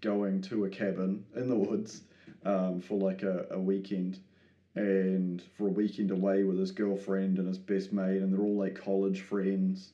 going 0.01 0.41
to 0.41 0.65
a 0.65 0.69
cabin 0.69 1.23
in 1.35 1.47
the 1.49 1.55
woods 1.55 2.01
um, 2.45 2.81
for 2.81 2.97
like 2.99 3.23
a, 3.23 3.45
a 3.51 3.59
weekend, 3.59 4.19
and 4.75 5.41
for 5.57 5.67
a 5.67 5.71
weekend 5.71 6.11
away 6.11 6.43
with 6.43 6.59
his 6.59 6.71
girlfriend 6.71 7.37
and 7.37 7.47
his 7.47 7.57
best 7.57 7.93
mate, 7.93 8.21
and 8.21 8.33
they're 8.33 8.41
all 8.43 8.57
like 8.57 8.75
college 8.75 9.21
friends. 9.21 9.93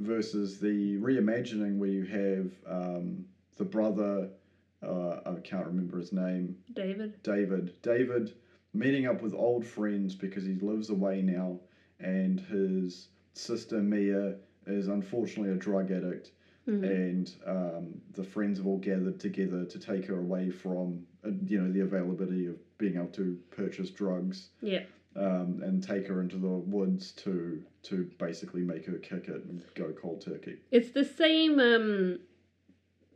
Versus 0.00 0.60
the 0.60 0.96
reimagining 0.98 1.78
where 1.78 1.88
you 1.88 2.04
have 2.04 2.52
um, 2.72 3.24
the 3.56 3.64
brother, 3.64 4.28
uh, 4.82 5.20
I 5.26 5.34
can't 5.42 5.66
remember 5.66 5.98
his 5.98 6.12
name, 6.12 6.56
David. 6.72 7.22
David. 7.22 7.72
David 7.82 8.34
meeting 8.74 9.06
up 9.06 9.22
with 9.22 9.34
old 9.34 9.66
friends 9.66 10.14
because 10.14 10.44
he 10.44 10.54
lives 10.56 10.90
away 10.90 11.22
now, 11.22 11.58
and 12.00 12.38
his 12.40 13.08
sister 13.32 13.80
Mia 13.80 14.36
is 14.66 14.88
unfortunately 14.88 15.52
a 15.52 15.56
drug 15.56 15.90
addict, 15.90 16.32
Mhm. 16.66 16.84
and 16.84 17.34
um, 17.46 18.00
the 18.12 18.22
friends 18.24 18.58
have 18.58 18.66
all 18.66 18.78
gathered 18.78 19.18
together 19.18 19.64
to 19.64 19.78
take 19.78 20.04
her 20.06 20.18
away 20.18 20.50
from 20.50 21.06
uh, 21.24 21.30
you 21.46 21.60
know 21.62 21.72
the 21.72 21.80
availability 21.80 22.46
of 22.46 22.56
being 22.78 22.96
able 22.96 23.06
to 23.08 23.38
purchase 23.50 23.90
drugs. 23.90 24.50
Yeah. 24.60 24.84
Um, 25.16 25.62
and 25.64 25.82
take 25.82 26.06
her 26.06 26.20
into 26.20 26.36
the 26.36 26.46
woods 26.48 27.10
to 27.12 27.64
to 27.84 28.08
basically 28.18 28.60
make 28.62 28.84
her 28.84 28.98
kick 28.98 29.26
it 29.28 29.42
and 29.46 29.64
go 29.74 29.90
cold 29.92 30.20
turkey. 30.20 30.58
It's 30.70 30.90
the 30.90 31.04
same 31.04 31.58
um 31.58 32.18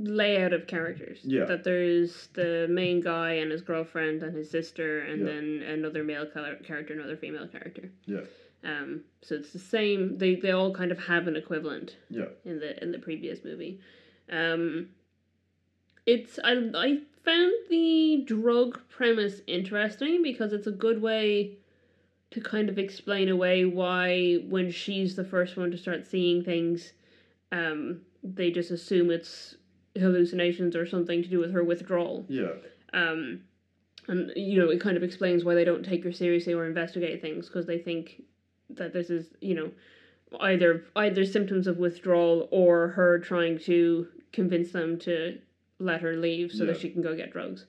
layout 0.03 0.53
of 0.53 0.67
characters. 0.67 1.21
Yeah. 1.23 1.45
That 1.45 1.65
there's 1.65 2.29
the 2.35 2.67
main 2.69 3.01
guy 3.01 3.33
and 3.35 3.51
his 3.51 3.63
girlfriend 3.63 4.23
and 4.23 4.37
his 4.37 4.51
sister, 4.51 5.01
and 5.01 5.21
Yeah. 5.21 5.27
then 5.27 5.63
another 5.67 6.03
male 6.05 6.27
char- 6.27 6.57
character, 6.57 6.95
another 6.95 7.17
female 7.17 7.47
character. 7.49 7.91
Yeah. 8.07 8.23
Um. 8.65 9.05
So 9.23 9.35
it's 9.37 9.53
the 9.53 9.59
same. 9.59 10.19
They 10.19 10.35
they 10.37 10.51
all 10.53 10.73
kind 10.75 10.93
of 10.93 10.99
have 11.07 11.27
an 11.29 11.37
equivalent 11.37 11.97
Yeah. 12.11 12.29
in 12.45 12.61
the 12.61 12.81
in 12.83 12.93
the 12.93 12.99
previous 12.99 13.45
movie. 13.45 13.81
Um. 14.31 14.91
It's 16.07 16.39
I 16.43 16.71
I 16.75 17.01
found 17.25 17.53
the 17.71 18.25
drug 18.27 18.81
premise 18.89 19.41
interesting 19.47 20.23
because 20.23 20.53
it's 20.53 20.67
a 20.67 20.73
good 20.73 21.01
way 21.01 21.57
to 22.33 22.41
kind 22.41 22.69
of 22.69 22.79
explain 22.79 23.29
away 23.29 23.65
why 23.65 24.35
when 24.49 24.71
she's 24.71 25.15
the 25.17 25.25
first 25.25 25.57
one 25.57 25.71
to 25.71 25.77
start 25.79 26.07
seeing 26.07 26.43
things, 26.43 26.93
um, 27.53 28.01
they 28.25 28.51
just 28.51 28.71
assume 28.71 29.11
it's 29.11 29.57
hallucinations 29.97 30.75
or 30.77 30.87
something 30.87 31.23
to 31.23 31.29
do 31.29 31.39
with 31.39 31.53
her 31.53 31.63
withdrawal. 31.65 32.25
Yeah. 32.29 32.53
Um, 32.93 33.41
and 34.09 34.33
you 34.35 34.59
know 34.61 34.71
it 34.71 34.81
kind 34.81 34.97
of 34.97 35.03
explains 35.03 35.45
why 35.45 35.55
they 35.55 35.65
don't 35.65 35.85
take 35.85 36.03
her 36.05 36.13
seriously 36.13 36.53
or 36.53 36.67
investigate 36.67 37.21
things 37.23 37.47
because 37.47 37.67
they 37.67 37.79
think 37.79 38.23
that 38.71 38.93
this 38.93 39.11
is 39.11 39.27
you 39.41 39.55
know 39.55 39.71
either 40.41 40.85
either 40.97 41.25
symptoms 41.25 41.67
of 41.67 41.77
withdrawal 41.79 42.49
or 42.51 42.89
her 42.89 43.19
trying 43.19 43.59
to 43.61 44.09
convince 44.33 44.73
them 44.73 44.99
to 44.99 45.39
let 45.79 46.01
her 46.01 46.17
leave 46.17 46.51
so 46.53 46.65
Yeah. 46.65 46.73
that 46.73 46.81
she 46.81 46.91
can 46.91 47.03
go 47.03 47.15
get 47.15 47.33
drugs. 47.33 47.67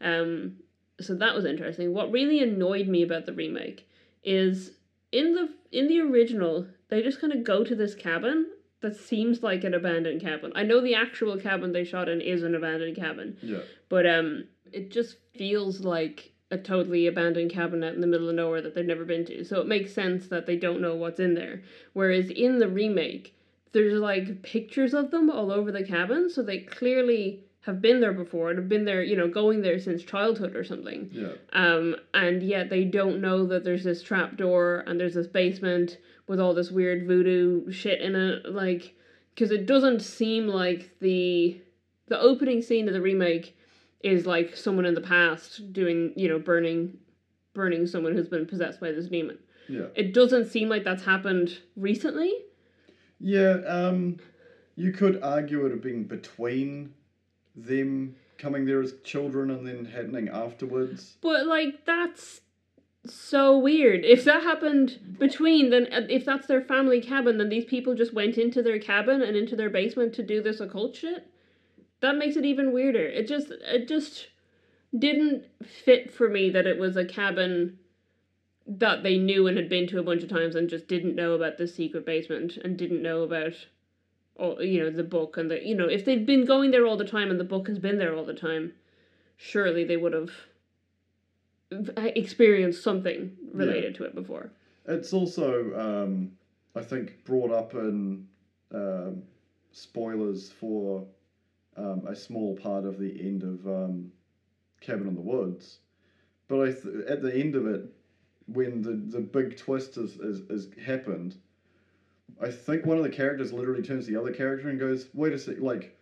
Um, 0.00 0.56
so 1.00 1.14
that 1.14 1.34
was 1.34 1.44
interesting. 1.44 1.92
What 1.92 2.10
really 2.10 2.42
annoyed 2.42 2.88
me 2.88 3.02
about 3.02 3.26
the 3.26 3.32
remake 3.32 3.88
is 4.24 4.72
in 5.12 5.34
the 5.34 5.48
in 5.70 5.86
the 5.88 6.00
original 6.00 6.66
they 6.88 7.02
just 7.02 7.20
kind 7.20 7.32
of 7.32 7.44
go 7.44 7.62
to 7.62 7.74
this 7.74 7.94
cabin 7.94 8.46
that 8.80 8.96
seems 8.96 9.42
like 9.42 9.64
an 9.64 9.74
abandoned 9.74 10.20
cabin. 10.20 10.52
I 10.54 10.62
know 10.62 10.80
the 10.80 10.94
actual 10.94 11.36
cabin 11.38 11.72
they 11.72 11.84
shot 11.84 12.08
in 12.08 12.20
is 12.20 12.42
an 12.42 12.54
abandoned 12.54 12.96
cabin, 12.96 13.36
Yeah. 13.42 13.60
but 13.88 14.06
um, 14.06 14.44
it 14.72 14.90
just 14.90 15.16
feels 15.36 15.80
like 15.80 16.32
a 16.50 16.56
totally 16.58 17.06
abandoned 17.06 17.50
cabin 17.50 17.82
out 17.84 17.94
in 17.94 18.00
the 18.00 18.06
middle 18.06 18.28
of 18.28 18.34
nowhere 18.34 18.62
that 18.62 18.74
they've 18.74 18.86
never 18.86 19.04
been 19.04 19.24
to. 19.26 19.44
So 19.44 19.60
it 19.60 19.66
makes 19.66 19.92
sense 19.92 20.28
that 20.28 20.46
they 20.46 20.56
don't 20.56 20.80
know 20.80 20.94
what's 20.94 21.20
in 21.20 21.34
there. 21.34 21.62
Whereas 21.92 22.30
in 22.30 22.58
the 22.58 22.68
remake, 22.68 23.34
there's 23.72 23.94
like 24.00 24.42
pictures 24.42 24.94
of 24.94 25.10
them 25.10 25.28
all 25.28 25.50
over 25.52 25.70
the 25.70 25.84
cabin, 25.84 26.30
so 26.30 26.42
they 26.42 26.60
clearly 26.60 27.44
have 27.62 27.82
been 27.82 28.00
there 28.00 28.12
before 28.12 28.50
and 28.50 28.58
have 28.58 28.68
been 28.68 28.84
there, 28.84 29.02
you 29.02 29.16
know, 29.16 29.28
going 29.28 29.62
there 29.62 29.78
since 29.78 30.02
childhood 30.02 30.56
or 30.56 30.64
something. 30.64 31.10
Yeah. 31.12 31.32
Um, 31.52 31.96
and 32.14 32.42
yet 32.42 32.70
they 32.70 32.84
don't 32.84 33.20
know 33.20 33.46
that 33.46 33.64
there's 33.64 33.84
this 33.84 34.02
trap 34.02 34.36
door 34.36 34.84
and 34.86 34.98
there's 34.98 35.14
this 35.14 35.26
basement 35.26 35.98
with 36.26 36.40
all 36.40 36.54
this 36.54 36.70
weird 36.70 37.06
voodoo 37.06 37.70
shit 37.70 38.00
in 38.00 38.14
it. 38.14 38.46
Like, 38.46 38.94
because 39.34 39.50
it 39.50 39.66
doesn't 39.66 40.00
seem 40.00 40.46
like 40.46 40.98
the 41.00 41.60
the 42.06 42.18
opening 42.18 42.62
scene 42.62 42.88
of 42.88 42.94
the 42.94 43.02
remake 43.02 43.56
is 44.02 44.24
like 44.24 44.56
someone 44.56 44.86
in 44.86 44.94
the 44.94 45.00
past 45.00 45.72
doing, 45.72 46.12
you 46.16 46.28
know, 46.28 46.38
burning 46.38 46.98
burning 47.54 47.86
someone 47.86 48.14
who's 48.14 48.28
been 48.28 48.46
possessed 48.46 48.80
by 48.80 48.92
this 48.92 49.08
demon. 49.08 49.38
Yeah. 49.68 49.86
It 49.94 50.14
doesn't 50.14 50.46
seem 50.46 50.68
like 50.68 50.84
that's 50.84 51.04
happened 51.04 51.58
recently. 51.76 52.32
Yeah, 53.20 53.58
um, 53.66 54.18
you 54.76 54.92
could 54.92 55.20
argue 55.22 55.66
it 55.66 55.70
have 55.70 55.82
been 55.82 56.04
between 56.04 56.94
them 57.64 58.16
coming 58.38 58.64
there 58.64 58.80
as 58.80 58.94
children 59.04 59.50
and 59.50 59.66
then 59.66 59.84
happening 59.84 60.28
afterwards. 60.28 61.16
But 61.20 61.46
like 61.46 61.84
that's 61.84 62.40
so 63.04 63.58
weird. 63.58 64.04
If 64.04 64.24
that 64.24 64.42
happened 64.42 65.16
between 65.18 65.70
then 65.70 65.88
uh, 65.92 66.06
if 66.08 66.24
that's 66.24 66.46
their 66.46 66.62
family 66.62 67.00
cabin 67.00 67.38
then 67.38 67.48
these 67.48 67.64
people 67.64 67.94
just 67.94 68.14
went 68.14 68.38
into 68.38 68.62
their 68.62 68.78
cabin 68.78 69.22
and 69.22 69.36
into 69.36 69.56
their 69.56 69.70
basement 69.70 70.14
to 70.14 70.22
do 70.22 70.42
this 70.42 70.60
occult 70.60 70.96
shit. 70.96 71.26
That 72.00 72.16
makes 72.16 72.36
it 72.36 72.44
even 72.44 72.72
weirder. 72.72 73.06
It 73.06 73.26
just 73.26 73.50
it 73.50 73.88
just 73.88 74.28
didn't 74.96 75.44
fit 75.84 76.12
for 76.12 76.28
me 76.28 76.50
that 76.50 76.66
it 76.66 76.78
was 76.78 76.96
a 76.96 77.04
cabin 77.04 77.78
that 78.66 79.02
they 79.02 79.16
knew 79.16 79.46
and 79.46 79.56
had 79.56 79.68
been 79.68 79.86
to 79.88 79.98
a 79.98 80.02
bunch 80.02 80.22
of 80.22 80.28
times 80.28 80.54
and 80.54 80.68
just 80.68 80.86
didn't 80.86 81.16
know 81.16 81.32
about 81.32 81.56
the 81.56 81.66
secret 81.66 82.04
basement 82.04 82.58
and 82.58 82.76
didn't 82.76 83.02
know 83.02 83.22
about 83.22 83.54
all 84.38 84.62
you 84.62 84.82
know 84.82 84.90
the 84.90 85.02
book 85.02 85.36
and 85.36 85.50
the 85.50 85.66
you 85.66 85.74
know 85.74 85.86
if 85.86 86.04
they'd 86.04 86.26
been 86.26 86.44
going 86.44 86.70
there 86.70 86.86
all 86.86 86.96
the 86.96 87.04
time 87.04 87.30
and 87.30 87.38
the 87.40 87.44
book 87.44 87.68
has 87.68 87.78
been 87.78 87.98
there 87.98 88.14
all 88.14 88.24
the 88.24 88.34
time 88.34 88.72
surely 89.36 89.84
they 89.84 89.96
would 89.96 90.12
have 90.12 90.30
experienced 91.96 92.82
something 92.82 93.32
related 93.52 93.94
to 93.94 94.04
it 94.04 94.14
before 94.14 94.50
It's 94.86 95.12
also, 95.12 95.50
um, 95.78 96.32
I 96.74 96.80
think, 96.82 97.24
brought 97.24 97.52
up 97.52 97.74
in 97.74 98.26
um, 98.72 99.22
spoilers 99.72 100.50
for 100.50 101.04
um, 101.76 102.06
a 102.08 102.16
small 102.16 102.56
part 102.56 102.84
of 102.86 102.98
the 102.98 103.20
end 103.20 103.42
of 103.42 103.66
um, 103.66 104.10
Cabin 104.80 105.08
in 105.08 105.14
the 105.14 105.20
Woods. 105.20 105.80
But 106.48 106.60
I 106.62 106.72
th- 106.72 107.06
at 107.06 107.20
the 107.20 107.34
end 107.34 107.54
of 107.54 107.66
it, 107.66 107.82
when 108.46 108.80
the, 108.80 108.94
the 109.14 109.20
big 109.20 109.58
twist 109.58 109.98
is, 109.98 110.16
is, 110.16 110.40
is 110.48 110.68
happened, 110.82 111.36
I 112.40 112.50
think 112.50 112.86
one 112.86 112.96
of 112.96 113.02
the 113.02 113.10
characters 113.10 113.52
literally 113.52 113.82
turns 113.82 114.06
to 114.06 114.12
the 114.12 114.20
other 114.20 114.32
character 114.32 114.68
and 114.68 114.78
goes, 114.78 115.08
"Wait 115.14 115.32
a 115.32 115.38
sec, 115.38 115.60
like." 115.60 115.94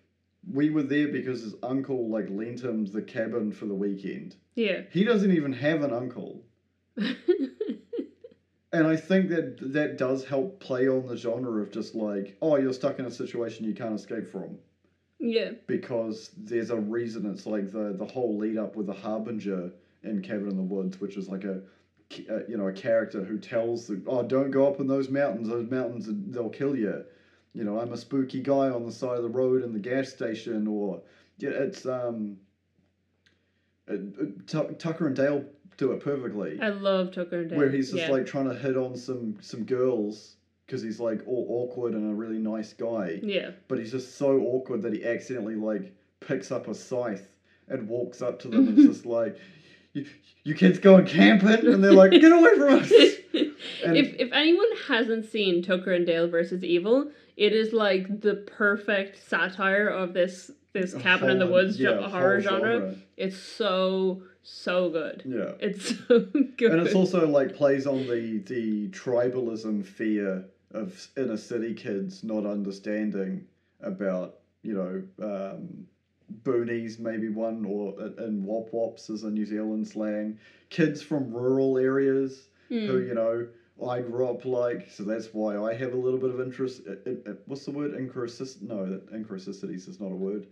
We 0.48 0.70
were 0.70 0.84
there 0.84 1.08
because 1.08 1.42
his 1.42 1.56
uncle 1.60 2.08
like 2.08 2.30
lent 2.30 2.62
him 2.62 2.86
the 2.86 3.02
cabin 3.02 3.50
for 3.50 3.66
the 3.66 3.74
weekend. 3.74 4.36
yeah 4.54 4.82
He 4.90 5.02
doesn't 5.02 5.32
even 5.32 5.52
have 5.54 5.82
an 5.82 5.92
uncle. 5.92 6.44
And 8.72 8.86
I 8.86 8.96
think 8.96 9.30
that 9.30 9.72
that 9.72 9.96
does 9.96 10.24
help 10.24 10.60
play 10.60 10.86
on 10.86 11.06
the 11.06 11.16
genre 11.16 11.62
of 11.62 11.70
just 11.70 11.94
like, 11.94 12.36
oh, 12.42 12.56
you're 12.56 12.72
stuck 12.72 12.98
in 12.98 13.06
a 13.06 13.10
situation 13.10 13.64
you 13.64 13.74
can't 13.74 13.94
escape 13.94 14.28
from 14.28 14.58
yeah 15.18 15.52
because 15.66 16.30
there's 16.36 16.70
a 16.70 16.76
reason. 16.76 17.24
It's 17.26 17.46
like 17.46 17.72
the 17.72 17.94
the 17.96 18.04
whole 18.04 18.36
lead 18.36 18.58
up 18.58 18.76
with 18.76 18.86
the 18.86 18.92
harbinger 18.92 19.72
in 20.02 20.20
Cabin 20.20 20.50
in 20.50 20.56
the 20.56 20.62
Woods, 20.62 21.00
which 21.00 21.16
is 21.16 21.26
like 21.26 21.44
a, 21.44 21.62
a 22.28 22.42
you 22.48 22.56
know 22.56 22.68
a 22.68 22.72
character 22.72 23.24
who 23.24 23.38
tells 23.38 23.86
the 23.86 24.00
oh 24.06 24.22
don't 24.22 24.50
go 24.50 24.66
up 24.66 24.80
in 24.80 24.86
those 24.86 25.08
mountains. 25.08 25.48
Those 25.48 25.70
mountains 25.70 26.08
they'll 26.08 26.48
kill 26.48 26.76
you. 26.76 27.04
You 27.52 27.64
know 27.64 27.80
I'm 27.80 27.92
a 27.92 27.96
spooky 27.96 28.40
guy 28.40 28.70
on 28.70 28.84
the 28.84 28.92
side 28.92 29.16
of 29.16 29.22
the 29.22 29.28
road 29.28 29.62
in 29.62 29.72
the 29.72 29.78
gas 29.78 30.10
station 30.10 30.66
or 30.66 31.02
yeah 31.38 31.50
it's 31.50 31.86
um. 31.86 32.38
uh, 33.90 33.94
uh, 33.94 34.62
Tucker 34.78 35.06
and 35.06 35.16
Dale 35.16 35.44
do 35.76 35.92
it 35.92 36.00
perfectly 36.00 36.58
i 36.60 36.68
love 36.68 37.12
tucker 37.12 37.40
and 37.40 37.50
Dale. 37.50 37.58
where 37.58 37.70
he's 37.70 37.90
just 37.90 38.04
yeah. 38.04 38.10
like 38.10 38.26
trying 38.26 38.48
to 38.48 38.54
hit 38.54 38.76
on 38.76 38.96
some 38.96 39.36
some 39.40 39.64
girls 39.64 40.36
because 40.66 40.82
he's 40.82 40.98
like 40.98 41.20
all 41.26 41.46
awkward 41.48 41.92
and 41.92 42.10
a 42.10 42.14
really 42.14 42.38
nice 42.38 42.72
guy 42.72 43.20
yeah 43.22 43.50
but 43.68 43.78
he's 43.78 43.90
just 43.90 44.16
so 44.16 44.40
awkward 44.40 44.82
that 44.82 44.92
he 44.92 45.04
accidentally 45.04 45.54
like 45.54 45.94
picks 46.20 46.50
up 46.50 46.68
a 46.68 46.74
scythe 46.74 47.28
and 47.68 47.88
walks 47.88 48.22
up 48.22 48.38
to 48.38 48.48
them 48.48 48.68
and 48.68 48.76
just 48.76 49.06
like 49.06 49.38
you, 49.96 50.06
you 50.44 50.54
kids 50.54 50.78
going 50.78 51.06
camping 51.06 51.66
and 51.72 51.82
they're 51.82 51.92
like 51.92 52.10
get 52.12 52.32
away 52.32 52.54
from 52.56 52.74
us 52.80 52.92
And- 53.84 53.96
if 53.96 54.14
if 54.18 54.32
anyone 54.32 54.68
hasn't 54.88 55.26
seen 55.30 55.62
Tucker 55.62 55.92
and 55.92 56.06
Dale 56.06 56.28
versus 56.28 56.62
Evil, 56.64 57.10
it 57.36 57.52
is 57.52 57.72
like 57.72 58.20
the 58.20 58.34
perfect 58.34 59.28
satire 59.28 59.88
of 59.88 60.14
this 60.14 60.50
this 60.72 60.94
cabin 60.94 61.30
in 61.30 61.38
the 61.38 61.46
woods 61.46 61.78
yeah, 61.80 62.08
horror 62.08 62.40
genre. 62.40 62.94
It's 63.16 63.36
so 63.38 64.22
so 64.42 64.90
good. 64.90 65.22
yeah 65.26 65.52
It's 65.60 65.98
so 66.08 66.20
good. 66.56 66.72
and 66.72 66.80
it's 66.86 66.94
also 66.94 67.26
like 67.28 67.54
plays 67.56 67.86
on 67.86 68.06
the 68.06 68.38
the 68.46 68.88
tribalism 68.90 69.84
fear 69.84 70.44
of 70.72 71.08
inner 71.16 71.36
city 71.36 71.74
kids 71.74 72.22
not 72.24 72.46
understanding 72.46 73.44
about 73.80 74.36
you 74.62 74.74
know 74.74 75.02
um, 75.26 75.86
boonies 76.42 76.98
maybe 76.98 77.28
one 77.28 77.64
or 77.64 77.94
and 78.18 78.44
wop 78.44 78.72
wops 78.72 79.10
is 79.10 79.22
a 79.24 79.30
New 79.30 79.46
Zealand 79.46 79.86
slang. 79.86 80.38
Kids 80.70 81.02
from 81.02 81.30
rural 81.32 81.78
areas 81.78 82.48
Hmm. 82.68 82.86
who 82.86 82.98
you 82.98 83.14
know 83.14 83.46
I 83.84 84.00
grew 84.00 84.26
up 84.26 84.44
like 84.44 84.90
so 84.90 85.04
that's 85.04 85.32
why 85.32 85.56
I 85.56 85.74
have 85.74 85.92
a 85.92 85.96
little 85.96 86.18
bit 86.18 86.30
of 86.30 86.40
interest 86.40 86.82
i- 86.88 87.08
i- 87.10 87.30
i- 87.30 87.34
what's 87.46 87.64
the 87.64 87.70
word? 87.70 87.92
Inconsist 87.92 88.62
no 88.62 88.84
that 88.90 89.08
inconsistenities 89.12 89.86
is 89.86 90.00
not 90.00 90.10
a 90.10 90.16
word. 90.16 90.46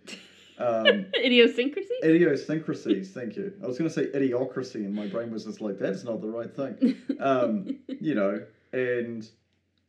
Um, 0.59 1.07
Idiosyncrasy. 1.17 1.95
idiosyncrasies 2.05 3.11
thank 3.11 3.35
you. 3.37 3.53
I 3.63 3.67
was 3.67 3.77
going 3.79 3.89
to 3.91 3.95
say 3.95 4.07
idiocracy 4.07 4.77
and 4.85 4.95
my 4.95 5.09
brain 5.09 5.33
was 5.33 5.45
just 5.45 5.61
like 5.61 5.79
that's 5.81 6.05
not 6.05 6.21
the 6.21 6.29
right 6.29 6.55
thing. 6.55 6.95
Um, 7.19 7.79
you 8.01 8.15
know, 8.15 8.41
and 8.73 9.29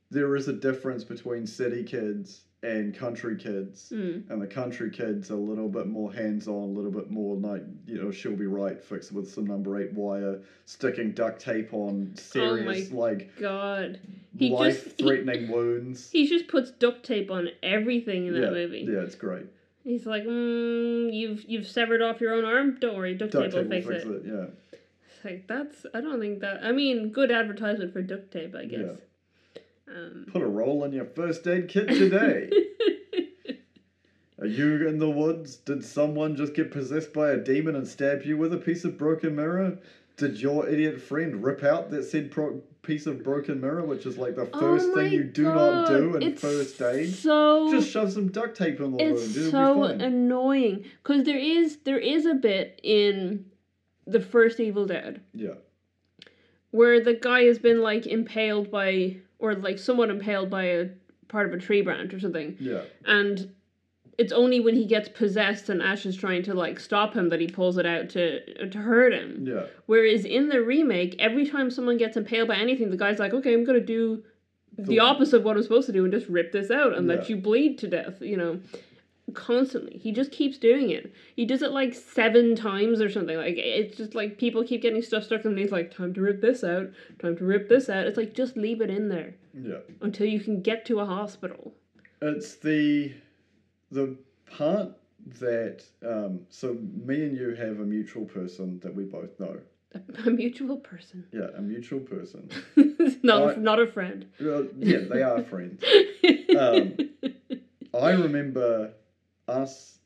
there 0.10 0.36
is 0.36 0.48
a 0.48 0.54
difference 0.54 1.04
between 1.04 1.46
city 1.46 1.84
kids 1.84 2.45
and 2.66 2.96
country 2.96 3.36
kids. 3.38 3.90
Hmm. 3.90 4.22
And 4.30 4.42
the 4.42 4.48
country 4.48 4.90
kids 4.90 5.30
are 5.30 5.36
a 5.36 5.38
little 5.38 5.70
bit 5.70 5.88
more 5.88 6.12
hands 6.12 6.48
on, 6.48 6.54
a 6.54 6.66
little 6.74 6.92
bit 6.92 7.12
more 7.12 7.36
like, 7.36 7.64
you 7.86 8.02
know, 8.02 8.12
she'll 8.12 8.36
be 8.36 8.48
right, 8.48 8.82
fixed 8.84 9.12
with 9.12 9.30
some 9.32 9.46
number 9.46 9.80
eight 9.80 9.94
wire, 9.94 10.42
sticking 10.66 11.12
duct 11.12 11.40
tape 11.40 11.74
on 11.74 12.14
serious, 12.16 12.92
like, 12.92 13.36
God, 13.40 14.00
He 14.38 14.50
just- 14.50 14.60
life 14.60 14.98
threatening 14.98 15.50
wounds. 15.50 16.10
he 16.12 16.28
just 16.28 16.48
puts 16.48 16.72
duct 16.72 17.06
tape 17.06 17.30
on 17.30 17.50
everything 17.62 18.28
in 18.28 18.34
that 18.34 18.42
yeah, 18.42 18.50
movie. 18.50 18.86
yeah, 18.90 19.00
it's 19.02 19.16
great. 19.16 19.46
He's 19.84 20.08
like, 20.08 20.24
mm, 20.24 21.14
"You've 21.14 21.46
you've 21.48 21.68
severed 21.68 22.02
off 22.02 22.20
your 22.20 22.34
own 22.34 22.44
arm. 22.44 22.78
Don't 22.80 22.98
worry, 22.98 23.14
duct, 23.14 23.34
Duct 23.34 23.52
tape 23.52 23.54
will 23.54 23.70
tape 23.70 23.86
will 23.86 23.92
fix, 23.94 24.04
fix 24.04 24.06
it." 24.06 24.26
it, 24.28 24.34
yeah. 24.34 24.46
It's 25.08 25.24
like 25.24 25.48
that's. 25.48 25.86
I 25.94 26.02
don't 26.02 26.20
think 26.20 26.40
that. 26.40 26.64
I 26.64 26.72
mean, 26.72 27.10
good 27.10 27.32
advertisement 27.32 27.94
for 27.94 28.02
duct 28.02 28.32
tape, 28.32 28.56
I 28.56 28.66
guess. 28.66 28.98
Um, 29.96 30.26
Put 30.32 30.42
a 30.42 30.48
roll 30.48 30.84
in 30.84 30.92
your 30.92 31.06
first 31.06 31.48
aid 31.48 31.70
kit 31.70 31.88
today. 31.88 32.50
Are 34.40 34.46
you 34.48 34.88
in 34.88 35.00
the 35.00 35.10
woods? 35.10 35.56
Did 35.56 35.84
someone 35.84 36.36
just 36.36 36.54
get 36.54 36.70
possessed 36.72 37.14
by 37.14 37.32
a 37.32 37.38
demon 37.38 37.76
and 37.76 37.88
stab 37.88 38.24
you 38.24 38.36
with 38.38 38.54
a 38.54 38.58
piece 38.58 38.84
of 38.84 38.98
broken 38.98 39.36
mirror? 39.36 39.78
Did 40.18 40.42
your 40.42 40.68
idiot 40.68 41.02
friend 41.02 41.42
rip 41.44 41.64
out 41.64 41.90
that 41.92 42.04
said 42.04 42.32
pro- 42.32 42.62
piece 42.82 43.06
of 43.06 43.24
broken 43.24 43.62
mirror, 43.62 43.84
which 43.86 44.06
is 44.06 44.18
like 44.18 44.36
the 44.36 44.46
first 44.46 44.88
Oh 44.90 44.96
thing 44.96 45.12
you 45.14 45.24
do 45.24 45.44
not 45.44 45.88
do 45.88 46.16
in 46.18 46.24
it's 46.24 46.42
first 46.42 46.82
aid? 46.82 47.14
So 47.14 47.72
Just 47.72 47.90
shove 47.90 48.12
some 48.12 48.28
duct 48.30 48.58
tape 48.58 48.80
in 48.82 48.92
the 48.92 49.04
wound. 49.04 49.18
it's 49.18 49.52
so 49.52 49.84
annoying 49.84 50.86
because 51.02 51.24
there 51.26 51.40
is 51.40 51.78
there 51.86 52.00
is 52.00 52.26
a 52.26 52.34
bit 52.36 52.80
in 52.84 53.46
the 54.06 54.20
first 54.22 54.60
Evil 54.60 54.86
Dead 54.86 55.22
yeah, 55.34 55.56
where 56.72 57.02
the 57.04 57.14
guy 57.14 57.44
has 57.44 57.58
been 57.60 57.82
like 57.82 58.06
impaled 58.06 58.70
by 58.70 59.18
or 59.40 59.56
like 59.56 59.78
somewhat 59.80 60.10
impaled 60.10 60.50
by 60.50 60.64
a 60.64 60.90
part 61.28 61.48
of 61.48 61.54
a 61.54 61.58
tree 61.58 61.82
branch 61.82 62.14
or 62.14 62.20
something, 62.20 62.56
yeah, 62.60 62.82
and 63.06 63.52
it's 64.18 64.32
only 64.32 64.60
when 64.62 64.76
he 64.76 64.86
gets 64.86 65.10
possessed 65.10 65.68
and 65.70 65.82
Ash 65.82 66.06
is 66.06 66.16
trying 66.16 66.42
to 66.44 66.54
like 66.54 66.80
stop 66.80 67.14
him 67.14 67.28
that 67.30 67.42
he 67.42 67.48
pulls 67.48 67.78
it 67.78 67.86
out 67.86 68.10
to 68.12 68.68
to 68.70 68.78
hurt 68.78 69.14
him. 69.14 69.46
yeah. 69.46 69.66
Whereas 69.88 70.24
in 70.26 70.48
the 70.50 70.62
remake, 70.62 71.16
every 71.20 71.46
time 71.46 71.70
someone 71.70 71.98
gets 71.98 72.16
impaled 72.16 72.48
by 72.48 72.56
anything, 72.56 72.90
the 72.92 72.98
guy's 72.98 73.20
like, 73.20 73.34
"Okay, 73.34 73.54
I'm 73.54 73.66
gonna 73.66 73.80
do 73.82 74.24
the 74.78 74.84
The- 74.84 75.00
opposite 75.00 75.38
of 75.38 75.44
what 75.44 75.58
I'm 75.58 75.64
supposed 75.64 75.88
to 75.88 75.94
do 75.94 76.04
and 76.06 76.14
just 76.14 76.28
rip 76.30 76.52
this 76.52 76.70
out 76.72 76.98
and 76.98 77.08
let 77.08 77.30
you 77.30 77.36
bleed 77.36 77.78
to 77.80 77.88
death." 77.88 78.22
You 78.22 78.38
know, 78.38 78.60
constantly. 79.34 79.98
He 79.98 80.12
just 80.12 80.32
keeps 80.32 80.58
doing 80.58 80.90
it. 80.92 81.12
He 81.36 81.46
does 81.46 81.62
it 81.62 81.72
like 81.72 81.94
seven 81.94 82.56
times 82.56 83.02
or 83.02 83.10
something. 83.10 83.38
Like 83.38 83.56
it's 83.58 83.98
just 83.98 84.16
like 84.16 84.38
people 84.38 84.64
keep 84.64 84.82
getting 84.82 85.02
stuff 85.02 85.24
stuck 85.24 85.46
and 85.46 85.58
he's 85.58 85.72
like, 85.72 85.92
"Time 85.96 86.14
to 86.14 86.22
rip 86.22 86.42
this 86.42 86.64
out. 86.64 86.90
Time 87.20 87.36
to 87.38 87.44
rip 87.46 87.70
this 87.70 87.90
out." 87.90 88.06
It's 88.08 88.18
like 88.18 88.34
just 88.34 88.56
leave 88.58 88.82
it 88.82 88.90
in 88.90 89.10
there 89.10 89.36
Yeah. 89.54 89.80
until 90.02 90.28
you 90.28 90.40
can 90.40 90.62
get 90.62 90.86
to 90.86 91.00
a 91.00 91.06
hospital. 91.06 91.74
It's 92.22 92.56
the 92.56 93.14
the 93.92 94.16
part 94.56 94.90
that 95.40 95.84
um, 96.06 96.42
so 96.50 96.78
me 97.06 97.24
and 97.24 97.36
you 97.36 97.56
have 97.56 97.80
a 97.80 97.86
mutual 97.86 98.26
person 98.26 98.80
that 98.82 98.94
we 98.94 99.04
both 99.06 99.40
know. 99.40 99.58
A 100.26 100.30
mutual 100.30 100.76
person, 100.78 101.24
Yeah, 101.32 101.48
a 101.56 101.62
mutual 101.62 102.02
person. 102.02 102.50
not 103.24 103.58
I- 103.58 103.62
not 103.62 103.80
a 103.80 103.88
friend. 103.88 104.26
Well, 104.42 104.68
yeah, 104.78 105.00
they 105.10 105.24
are 105.24 105.42
friends. 105.44 105.84
Um, 106.58 106.96
I 107.94 108.12
remember 108.12 108.92
us, 109.48 110.00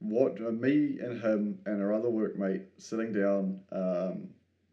what 0.00 0.40
uh, 0.40 0.52
me 0.52 0.98
and 1.00 1.20
him 1.20 1.58
and 1.66 1.82
our 1.82 1.92
other 1.92 2.08
workmate 2.08 2.62
sitting 2.78 3.12
down 3.12 3.58
um, 3.72 4.28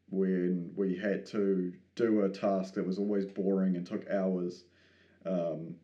when 0.09 0.71
we 0.75 0.95
had 0.95 1.25
to 1.27 1.73
do 1.95 2.21
a 2.21 2.29
task 2.29 2.73
that 2.75 2.85
was 2.85 2.97
always 2.99 3.25
boring 3.25 3.75
and 3.75 3.85
took 3.85 4.09
hours, 4.09 4.65
um, 5.25 5.75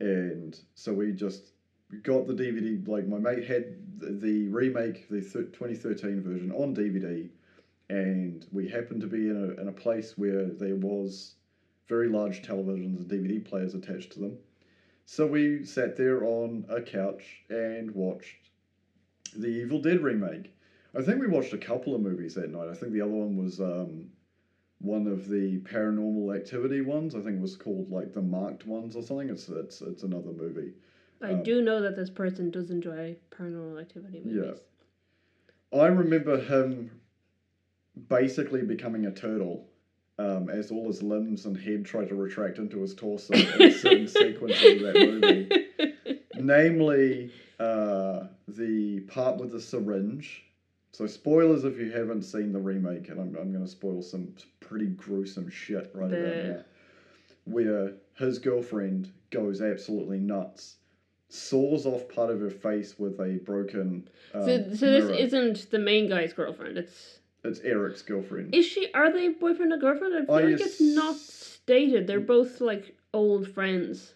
and 0.00 0.60
so 0.74 0.92
we 0.92 1.12
just 1.12 1.52
got 2.02 2.26
the 2.26 2.34
DVD. 2.34 2.86
Like 2.86 3.06
my 3.06 3.18
mate 3.18 3.44
had 3.44 3.74
the, 3.98 4.48
remake, 4.48 5.08
the 5.08 5.20
th- 5.20 5.52
2013 5.52 6.20
version 6.22 6.52
on 6.52 6.74
DVD, 6.74 7.28
and 7.90 8.46
we 8.52 8.68
happened 8.68 9.00
to 9.00 9.06
be 9.08 9.28
in 9.28 9.36
a 9.36 9.60
in 9.60 9.68
a 9.68 9.72
place 9.72 10.16
where 10.16 10.46
there 10.46 10.76
was 10.76 11.34
very 11.88 12.08
large 12.08 12.42
televisions 12.42 12.96
and 12.96 13.08
DVD 13.08 13.42
players 13.44 13.74
attached 13.74 14.12
to 14.12 14.20
them. 14.20 14.38
So 15.10 15.26
we 15.26 15.64
sat 15.64 15.96
there 15.96 16.22
on 16.22 16.66
a 16.68 16.82
couch 16.82 17.42
and 17.48 17.90
watched 17.92 18.50
the 19.34 19.46
Evil 19.46 19.80
Dead 19.80 20.02
remake. 20.02 20.52
I 20.94 21.00
think 21.00 21.18
we 21.18 21.26
watched 21.26 21.54
a 21.54 21.58
couple 21.58 21.94
of 21.94 22.02
movies 22.02 22.34
that 22.34 22.50
night. 22.50 22.68
I 22.68 22.74
think 22.74 22.92
the 22.92 23.00
other 23.00 23.12
one 23.12 23.34
was 23.38 23.58
um, 23.58 24.10
one 24.80 25.06
of 25.06 25.26
the 25.26 25.60
paranormal 25.60 26.36
activity 26.36 26.82
ones. 26.82 27.14
I 27.14 27.20
think 27.20 27.36
it 27.36 27.40
was 27.40 27.56
called 27.56 27.90
like 27.90 28.12
the 28.12 28.20
Marked 28.20 28.66
ones 28.66 28.96
or 28.96 29.02
something. 29.02 29.30
It's 29.30 29.48
it's 29.48 29.80
it's 29.80 30.02
another 30.02 30.30
movie. 30.30 30.74
I 31.22 31.32
Um, 31.32 31.42
do 31.42 31.62
know 31.62 31.80
that 31.80 31.96
this 31.96 32.10
person 32.10 32.50
does 32.50 32.70
enjoy 32.70 33.16
paranormal 33.30 33.80
activity 33.80 34.20
movies. 34.20 34.34
Yeah. 34.36 34.42
movies. 34.42 34.60
I 35.72 35.86
remember 35.86 36.38
him 36.38 37.00
basically 38.10 38.60
becoming 38.60 39.06
a 39.06 39.10
turtle 39.10 39.67
um, 40.18 40.50
as 40.50 40.70
all 40.70 40.86
his 40.86 41.02
limbs 41.02 41.46
and 41.46 41.56
head 41.56 41.84
try 41.84 42.04
to 42.04 42.14
retract 42.14 42.58
into 42.58 42.80
his 42.80 42.94
torso 42.94 43.34
in 43.34 43.62
a 43.62 43.72
certain 43.72 44.08
sequence 44.08 44.56
of 44.64 44.80
that 44.80 44.94
movie. 44.94 45.94
Namely, 46.34 47.32
uh, 47.60 48.24
the 48.48 49.00
part 49.08 49.36
with 49.38 49.52
the 49.52 49.60
syringe. 49.60 50.44
So, 50.92 51.06
spoilers 51.06 51.64
if 51.64 51.78
you 51.78 51.92
haven't 51.92 52.22
seen 52.22 52.52
the 52.52 52.58
remake, 52.58 53.08
and 53.08 53.20
I'm, 53.20 53.36
I'm 53.36 53.52
going 53.52 53.64
to 53.64 53.70
spoil 53.70 54.02
some 54.02 54.34
pretty 54.60 54.86
gruesome 54.86 55.48
shit 55.48 55.90
right 55.94 56.12
about 56.12 56.36
now. 56.44 56.64
Where 57.44 57.92
his 58.16 58.38
girlfriend 58.38 59.12
goes 59.30 59.60
absolutely 59.60 60.18
nuts, 60.18 60.76
saws 61.28 61.86
off 61.86 62.08
part 62.08 62.30
of 62.30 62.40
her 62.40 62.50
face 62.50 62.98
with 62.98 63.20
a 63.20 63.38
broken. 63.44 64.08
Um, 64.34 64.42
so, 64.42 64.56
so 64.74 64.86
this 64.86 65.04
mirror. 65.04 65.14
isn't 65.14 65.70
the 65.70 65.78
main 65.78 66.08
guy's 66.08 66.32
girlfriend. 66.32 66.78
It's 66.78 67.20
It's 67.44 67.60
Eric's 67.60 68.02
girlfriend. 68.02 68.54
is 68.54 68.66
she? 68.66 68.90
Are 68.92 69.12
they 69.12 69.28
boyfriend 69.28 69.72
and 69.72 69.80
girlfriend? 69.80 70.14
I 70.14 70.24
feel 70.26 70.34
I 70.34 70.42
like 70.50 70.60
it's 70.60 70.80
not 70.80 71.16
stated. 71.16 72.06
They're 72.06 72.20
both 72.20 72.60
like 72.60 72.96
old 73.14 73.48
friends. 73.48 74.14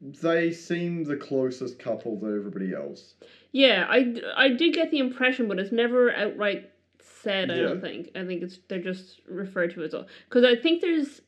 they 0.00 0.52
seem 0.52 1.04
the 1.04 1.16
closest 1.16 1.78
couple 1.78 2.18
to 2.20 2.26
everybody 2.26 2.74
else. 2.74 3.14
Yeah, 3.52 3.86
I, 3.88 4.14
I 4.36 4.48
did 4.48 4.74
get 4.74 4.90
the 4.90 4.98
impression, 4.98 5.48
but 5.48 5.58
it's 5.58 5.72
never 5.72 6.12
outright 6.12 6.70
said. 7.00 7.50
I 7.50 7.54
Yeah. 7.56 7.62
don't 7.62 7.80
think. 7.80 8.10
I 8.14 8.24
think 8.24 8.42
it's 8.42 8.58
they're 8.68 8.80
just 8.82 9.20
referred 9.28 9.72
to 9.74 9.82
as 9.84 9.94
all. 9.94 10.06
Because 10.28 10.44
I 10.44 10.54
think 10.56 10.80
there's. 10.82 11.22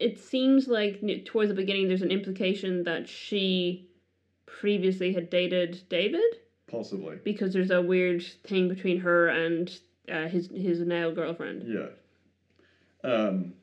It 0.00 0.18
seems 0.18 0.66
like 0.66 0.98
n- 1.02 1.22
towards 1.24 1.50
the 1.50 1.54
beginning 1.54 1.88
there's 1.88 2.02
an 2.02 2.10
implication 2.10 2.82
that 2.84 3.08
she 3.08 3.88
previously 4.46 5.12
had 5.12 5.30
dated 5.30 5.80
David 5.88 6.22
Possibly. 6.66 7.16
because 7.22 7.52
there's 7.52 7.70
a 7.70 7.80
weird 7.82 8.22
thing 8.44 8.68
between 8.68 9.00
her 9.00 9.28
and 9.28 9.70
uh, 10.10 10.28
his 10.28 10.48
his 10.48 10.80
now 10.80 11.10
girlfriend. 11.10 11.64
Yeah. 11.66 11.88
Um, 13.08 13.54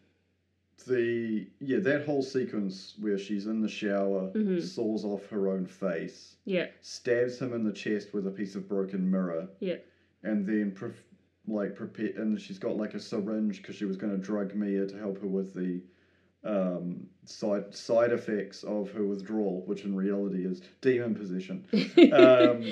the 0.87 1.47
yeah 1.59 1.79
that 1.79 2.05
whole 2.05 2.23
sequence 2.23 2.95
where 2.99 3.17
she's 3.17 3.45
in 3.45 3.61
the 3.61 3.67
shower, 3.69 4.31
Mhm. 4.31 4.61
saws 4.61 5.05
off 5.05 5.27
her 5.29 5.47
own 5.49 5.65
face, 5.65 6.37
Yeah, 6.45 6.67
stabs 6.81 7.39
him 7.39 7.53
in 7.53 7.63
the 7.63 7.71
chest 7.73 8.13
with 8.13 8.25
a 8.27 8.31
piece 8.31 8.55
of 8.55 8.67
broken 8.67 9.09
mirror, 9.09 9.47
yeah, 9.59 9.77
and 10.23 10.45
then 10.45 10.71
pre- 10.71 10.91
like 11.47 11.75
prepare 11.75 12.11
and 12.17 12.39
she's 12.39 12.57
got 12.59 12.77
like 12.77 12.93
a 12.95 12.99
syringe 12.99 13.61
because 13.61 13.75
she 13.75 13.85
was 13.85 13.97
going 13.97 14.11
to 14.13 14.17
drug 14.17 14.55
Mia 14.55 14.85
to 14.87 14.97
help 14.97 15.19
her 15.21 15.27
with 15.27 15.53
the 15.53 15.81
um, 16.43 17.05
side 17.25 17.73
side 17.75 18.11
effects 18.11 18.63
of 18.63 18.91
her 18.93 19.05
withdrawal, 19.05 19.63
which 19.67 19.85
in 19.85 19.95
reality 19.95 20.45
is 20.45 20.61
demon 20.81 21.13
possession. 21.13 21.63
Um, 22.11 22.63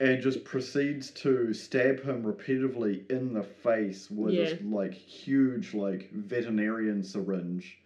and 0.00 0.20
just 0.20 0.44
proceeds 0.44 1.10
to 1.10 1.54
stab 1.54 2.02
him 2.02 2.26
repeatedly 2.26 3.04
in 3.10 3.32
the 3.32 3.42
face 3.42 4.10
with 4.10 4.34
this 4.34 4.58
like 4.64 4.92
huge 4.92 5.74
like 5.74 6.10
veterinarian 6.12 7.02
syringe 7.02 7.78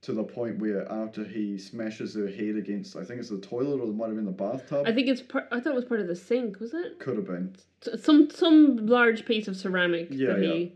to 0.00 0.12
the 0.12 0.22
point 0.22 0.58
where 0.58 0.90
after 0.90 1.24
he 1.24 1.58
smashes 1.58 2.14
her 2.14 2.28
head 2.28 2.56
against 2.56 2.96
I 2.96 3.04
think 3.04 3.20
it's 3.20 3.30
the 3.30 3.38
toilet 3.38 3.80
or 3.80 3.88
it 3.88 3.94
might 3.94 4.06
have 4.06 4.16
been 4.16 4.26
the 4.26 4.30
bathtub. 4.30 4.86
I 4.86 4.92
think 4.92 5.08
it's 5.08 5.22
part. 5.22 5.48
I 5.50 5.58
thought 5.60 5.72
it 5.72 5.76
was 5.76 5.84
part 5.86 6.00
of 6.00 6.06
the 6.06 6.16
sink. 6.16 6.60
Was 6.60 6.72
it 6.74 6.98
could 7.00 7.16
have 7.16 7.26
been. 7.26 7.56
Some 8.00 8.30
some 8.30 8.86
large 8.86 9.24
piece 9.24 9.48
of 9.48 9.56
ceramic 9.56 10.08
Yeah, 10.10 10.34
that 10.34 10.42
yeah. 10.42 10.52
he 10.52 10.72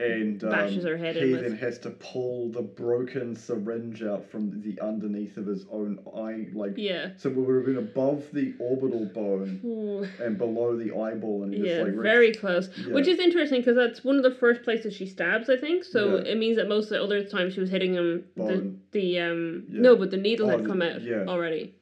And 0.00 0.42
um, 0.44 0.50
Bashes 0.50 0.84
her 0.84 0.96
head 0.96 1.16
in 1.16 1.26
he 1.26 1.32
with- 1.34 1.42
then 1.42 1.56
has 1.58 1.78
to 1.80 1.90
pull 1.90 2.48
the 2.50 2.62
broken 2.62 3.36
syringe 3.36 4.02
out 4.02 4.30
from 4.30 4.60
the 4.62 4.80
underneath 4.80 5.36
of 5.36 5.46
his 5.46 5.66
own 5.70 5.98
eye 6.16 6.46
like 6.54 6.72
yeah. 6.76 7.10
so 7.16 7.28
we 7.28 7.42
would 7.42 7.56
have 7.56 7.66
been 7.66 7.76
above 7.76 8.24
the 8.32 8.54
orbital 8.58 9.04
bone 9.06 9.60
Ooh. 9.64 10.06
and 10.24 10.38
below 10.38 10.76
the 10.76 10.96
eyeball 10.98 11.42
and 11.42 11.52
he 11.52 11.60
Yeah, 11.60 11.82
just 11.84 11.86
like 11.92 12.02
very 12.02 12.32
close. 12.32 12.70
Yeah. 12.78 12.94
Which 12.94 13.08
is 13.08 13.18
interesting 13.18 13.60
because 13.60 13.76
that's 13.76 14.02
one 14.02 14.16
of 14.16 14.22
the 14.22 14.30
first 14.34 14.62
places 14.62 14.94
she 14.94 15.06
stabs, 15.06 15.50
I 15.50 15.56
think. 15.56 15.84
So 15.84 16.16
Yeah. 16.16 16.30
it 16.32 16.38
means 16.38 16.56
that 16.56 16.68
most 16.68 16.84
of 16.84 16.90
the 16.90 17.02
other 17.02 17.22
times 17.24 17.54
she 17.54 17.60
was 17.60 17.68
hitting 17.70 17.94
him, 17.94 18.24
the, 18.36 18.42
Bone. 18.42 18.80
the 18.92 19.18
um 19.20 19.64
Yeah. 19.70 19.80
no, 19.82 19.96
but 19.96 20.10
the 20.10 20.16
needle 20.16 20.46
Oh, 20.46 20.50
had 20.50 20.64
the- 20.64 20.68
come 20.68 20.80
out 20.82 21.02
yeah. 21.02 21.24
already. 21.26 21.74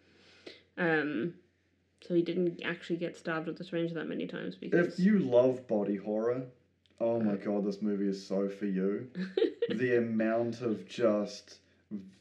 Um, 0.77 1.35
so 2.01 2.15
he 2.15 2.23
didn't 2.23 2.63
actually 2.65 2.97
get 2.97 3.17
stabbed 3.17 3.47
with 3.47 3.59
the 3.59 3.65
syringe 3.65 3.93
that 3.95 4.09
many 4.09 4.27
times 4.27 4.55
because 4.55 4.99
If 4.99 5.05
you 5.05 5.19
love 5.19 5.67
body 5.67 5.97
horror, 5.97 6.43
oh 7.01 7.21
my 7.21 7.37
god, 7.37 7.65
this 7.65 7.81
movie 7.83 8.09
is 8.09 8.23
so 8.25 8.49
for 8.49 8.67
you. 8.67 9.07
the 9.69 9.97
amount 9.97 10.61
of 10.61 10.87
just 10.87 11.61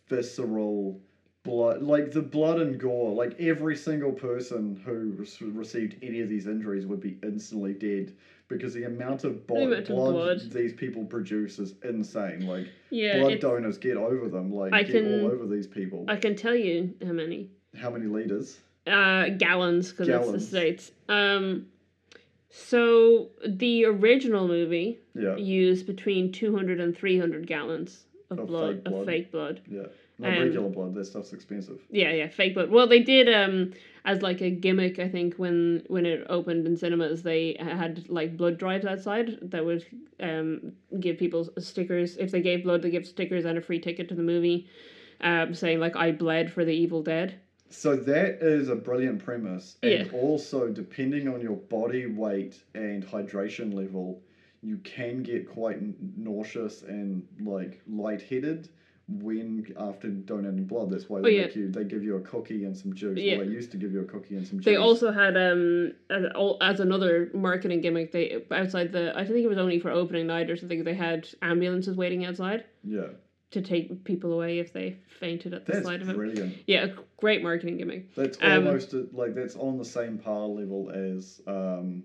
visceral 0.08 1.00
blood, 1.44 1.82
like 1.82 2.12
the 2.12 2.22
blood 2.22 2.60
and 2.60 2.80
gore, 2.80 3.14
like 3.14 3.40
every 3.40 3.76
single 3.76 4.12
person 4.14 4.80
who 4.84 5.16
re- 5.18 5.50
received 5.52 5.96
any 6.02 6.22
of 6.22 6.30
these 6.30 6.46
injuries 6.48 6.86
would 6.86 7.00
be 7.00 7.18
instantly 7.24 7.74
dead 7.74 8.12
because 8.48 8.74
the 8.74 8.84
amount 8.84 9.24
of 9.24 9.46
bo- 9.48 9.56
The 9.56 9.64
amount 9.64 9.90
of 9.90 9.96
blood, 9.96 10.14
blood. 10.14 10.40
these 10.52 10.74
people 10.74 11.04
produce 11.06 11.60
is 11.60 11.74
insane. 11.84 12.46
Like 12.48 12.68
yeah, 12.90 13.20
blood 13.20 13.40
donors 13.40 13.78
get 13.78 13.98
over 13.98 14.28
them, 14.30 14.52
like 14.54 14.74
I 14.74 14.84
get 14.84 15.04
can- 15.04 15.22
all 15.22 15.28
over 15.32 15.46
these 15.46 15.68
people. 15.68 16.06
I 16.08 16.18
can 16.18 16.36
tell 16.36 16.56
you 16.56 16.94
how 17.06 17.12
many 17.14 17.50
How 17.76 17.90
many 17.90 18.06
liters? 18.08 18.60
uh 18.86 19.28
gallons 19.38 19.92
because 19.92 20.08
it's 20.08 20.32
the 20.32 20.40
states. 20.40 20.92
Um, 21.10 21.66
so 22.50 23.30
the 23.46 23.86
original 23.86 24.48
movie 24.48 25.00
Yeah, 25.14 25.36
used 25.36 25.86
between 25.86 26.32
200 26.32 26.80
and 26.80 26.96
300 26.96 27.48
gallons 27.48 28.06
of, 28.30 28.40
Of 28.40 28.48
blood, 28.48 28.76
fake 28.84 28.94
of 28.94 29.06
fake 29.06 29.32
blood. 29.32 29.62
yeah. 29.70 29.88
Not 30.20 30.34
Um, 30.34 30.40
regular 30.46 30.70
blood. 30.70 30.96
That 30.96 31.06
stuff's 31.06 31.32
expensive. 31.32 31.80
Yeah, 31.92 32.12
yeah, 32.12 32.28
fake 32.28 32.56
blood. 32.56 32.72
Well, 32.72 32.88
they 32.88 33.02
did 33.04 33.32
um 33.32 33.74
as 34.04 34.24
like 34.24 34.42
a 34.42 34.50
gimmick. 34.50 34.98
I 34.98 35.08
think 35.10 35.36
when 35.36 35.84
when 35.88 36.08
it 36.08 36.26
opened 36.28 36.66
in 36.66 36.76
cinemas, 36.76 37.22
they 37.22 37.56
had 37.60 38.10
like 38.10 38.36
blood 38.36 38.58
drives 38.58 38.86
outside 38.86 39.38
that 39.44 39.64
would 39.64 39.86
um 40.20 40.74
give 41.00 41.20
people 41.20 41.48
stickers. 41.60 42.18
If 42.18 42.32
they 42.32 42.42
gave 42.42 42.64
blood, 42.64 42.82
they 42.82 42.90
give 42.90 43.06
stickers 43.06 43.46
and 43.46 43.60
a 43.60 43.62
free 43.62 43.80
ticket 43.80 44.10
to 44.10 44.16
the 44.16 44.24
movie, 44.24 44.68
um 45.22 45.54
saying 45.54 45.80
like 45.80 45.96
I 45.96 46.12
bled 46.12 46.52
for 46.52 46.66
the 46.66 46.74
Evil 46.74 47.04
Dead. 47.04 47.36
So 47.70 47.96
that 47.96 48.42
is 48.42 48.70
a 48.70 48.76
brilliant 48.76 49.24
premise, 49.24 49.78
and 49.84 49.92
Yeah. 49.92 50.06
also 50.14 50.70
depending 50.70 51.28
on 51.28 51.42
your 51.42 51.58
body 51.58 52.06
weight 52.06 52.64
and 52.74 53.06
hydration 53.06 53.74
level, 53.74 54.22
you 54.62 54.78
can 54.84 55.22
get 55.24 55.48
quite 55.48 55.78
n- 55.78 55.96
nauseous 56.18 56.84
and 56.84 57.24
like 57.40 57.82
lightheaded 57.88 58.70
when 59.10 59.66
after 59.78 60.10
donating 60.10 60.66
blood. 60.66 60.90
That's 60.90 61.10
why 61.10 61.22
they 61.22 61.28
Oh, 61.28 61.30
yeah. 61.30 61.42
make 61.44 61.56
you 61.56 61.70
they 61.70 61.84
give 61.86 62.04
you 62.04 62.16
a 62.18 62.22
cookie 62.22 62.66
and 62.66 62.76
some 62.76 62.94
juice. 62.94 63.20
Yeah. 63.20 63.38
Well, 63.38 63.46
they 63.46 63.52
used 63.52 63.72
to 63.72 63.78
give 63.78 63.94
you 63.94 64.02
a 64.02 64.06
cookie 64.06 64.36
and 64.36 64.46
some 64.46 64.60
juice. 64.60 64.66
They 64.66 64.76
also 64.76 65.12
had 65.12 65.38
um 65.38 65.94
as, 66.10 66.26
as 66.62 66.80
another 66.80 67.30
marketing 67.34 67.82
gimmick. 67.82 68.12
They 68.12 68.44
outside 68.52 68.92
the 68.92 69.18
I 69.18 69.26
think 69.26 69.40
it 69.40 69.48
was 69.48 69.58
only 69.58 69.80
for 69.80 69.92
opening 69.92 70.28
night 70.28 70.50
or 70.50 70.58
something. 70.58 70.84
They 70.84 70.94
had 70.96 71.28
ambulances 71.42 71.96
waiting 71.96 72.26
outside 72.26 72.66
yeah, 72.84 73.08
to 73.52 73.62
take 73.62 74.04
people 74.04 74.34
away 74.34 74.60
if 74.60 74.74
they 74.74 74.98
fainted 75.20 75.54
at 75.54 75.66
the 75.66 75.74
that's 75.74 75.86
sight 75.86 76.02
of 76.02 76.10
it. 76.10 76.16
brilliant. 76.16 76.58
Yeah, 76.68 76.86
a 76.86 76.90
great 77.18 77.42
marketing 77.42 77.78
gimmick. 77.78 78.14
That's 78.16 78.38
Um, 78.42 78.68
almost 78.68 78.94
uh, 78.94 79.04
like 79.14 79.36
that's 79.36 79.56
on 79.56 79.78
the 79.78 79.86
same 79.86 80.18
par 80.18 80.48
level 80.48 80.90
as 80.92 81.42
um, 81.48 82.04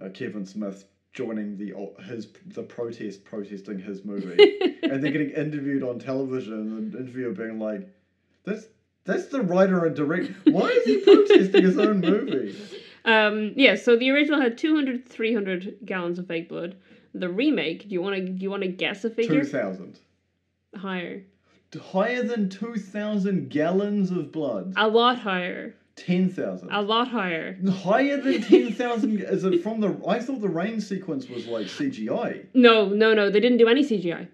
uh, 0.00 0.08
Kevin 0.10 0.44
Smith 0.44 0.84
joining 1.12 1.56
the 1.56 1.72
his 2.04 2.28
the 2.54 2.62
protest 2.62 3.24
protesting 3.24 3.78
his 3.78 4.04
movie. 4.04 4.58
and 4.82 5.02
they're 5.02 5.12
getting 5.12 5.30
interviewed 5.30 5.82
on 5.82 5.98
television 5.98 6.52
and 6.52 6.92
the 6.92 6.98
interviewer 6.98 7.32
being 7.32 7.58
like 7.58 7.88
that's 8.44 8.66
that's 9.04 9.26
the 9.26 9.40
writer 9.40 9.84
and 9.86 9.94
director 9.96 10.34
why 10.50 10.66
is 10.68 10.84
he 10.84 10.96
protesting 11.04 11.62
his 11.62 11.78
own 11.78 12.00
movie 12.00 12.54
Um, 13.04 13.52
yeah, 13.54 13.76
so 13.76 13.96
the 13.96 14.10
original 14.10 14.40
had 14.40 14.58
200, 14.58 15.08
300 15.08 15.78
gallons 15.84 16.18
of 16.18 16.26
fake 16.26 16.48
blood. 16.48 16.74
The 17.14 17.28
remake, 17.28 17.84
do 17.88 17.94
you 17.94 18.02
want 18.02 18.16
to 18.16 18.22
do 18.22 18.42
you 18.42 18.50
want 18.50 18.64
to 18.64 18.68
guess 18.68 19.04
a 19.04 19.10
figure? 19.10 19.42
2000 19.44 19.98
Higher, 20.76 21.22
higher 21.80 22.22
than 22.22 22.48
2000 22.48 23.48
gallons 23.50 24.10
of 24.10 24.30
blood 24.32 24.72
a 24.76 24.88
lot 24.88 25.18
higher, 25.18 25.74
10000 25.96 26.68
a 26.70 26.82
lot 26.82 27.08
higher. 27.08 27.58
higher 27.82 28.16
than 28.20 28.40
10000 28.48 29.20
is 29.20 29.44
it 29.44 29.62
from 29.62 29.80
the 29.80 29.98
i 30.06 30.18
thought 30.18 30.40
the 30.40 30.48
rain 30.48 30.80
sequence 30.80 31.28
was 31.28 31.46
like 31.46 31.66
cgi 31.66 32.46
No, 32.54 32.88
no, 32.88 33.14
no, 33.14 33.30
they 33.30 33.40
didn't 33.40 33.58
do 33.58 33.68
any 33.68 33.82
CGI. 33.84 34.28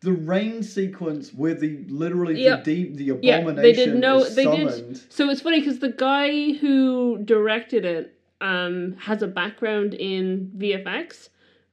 the 0.00 0.12
rain 0.12 0.62
sequence 0.62 1.32
where 1.32 1.54
the 1.54 1.84
literally 1.88 2.42
Yeah. 2.42 2.56
the 2.56 2.62
deep 2.62 2.96
the 2.96 3.04
Yeah, 3.22 3.38
abomination 3.38 3.62
they 3.62 3.72
did 3.72 3.94
no- 4.00 4.18
is 4.24 4.34
they 4.34 4.44
did- 4.44 4.70
summoned 4.70 5.02
So 5.10 5.30
it's 5.30 5.40
funny 5.40 5.60
because 5.60 5.78
the 5.78 5.92
guy 5.92 6.52
who 6.54 7.18
directed 7.24 7.84
it 7.84 8.14
um 8.40 8.96
has 8.98 9.22
a 9.22 9.28
background 9.28 9.94
in 9.94 10.50
VFX, 10.58 11.28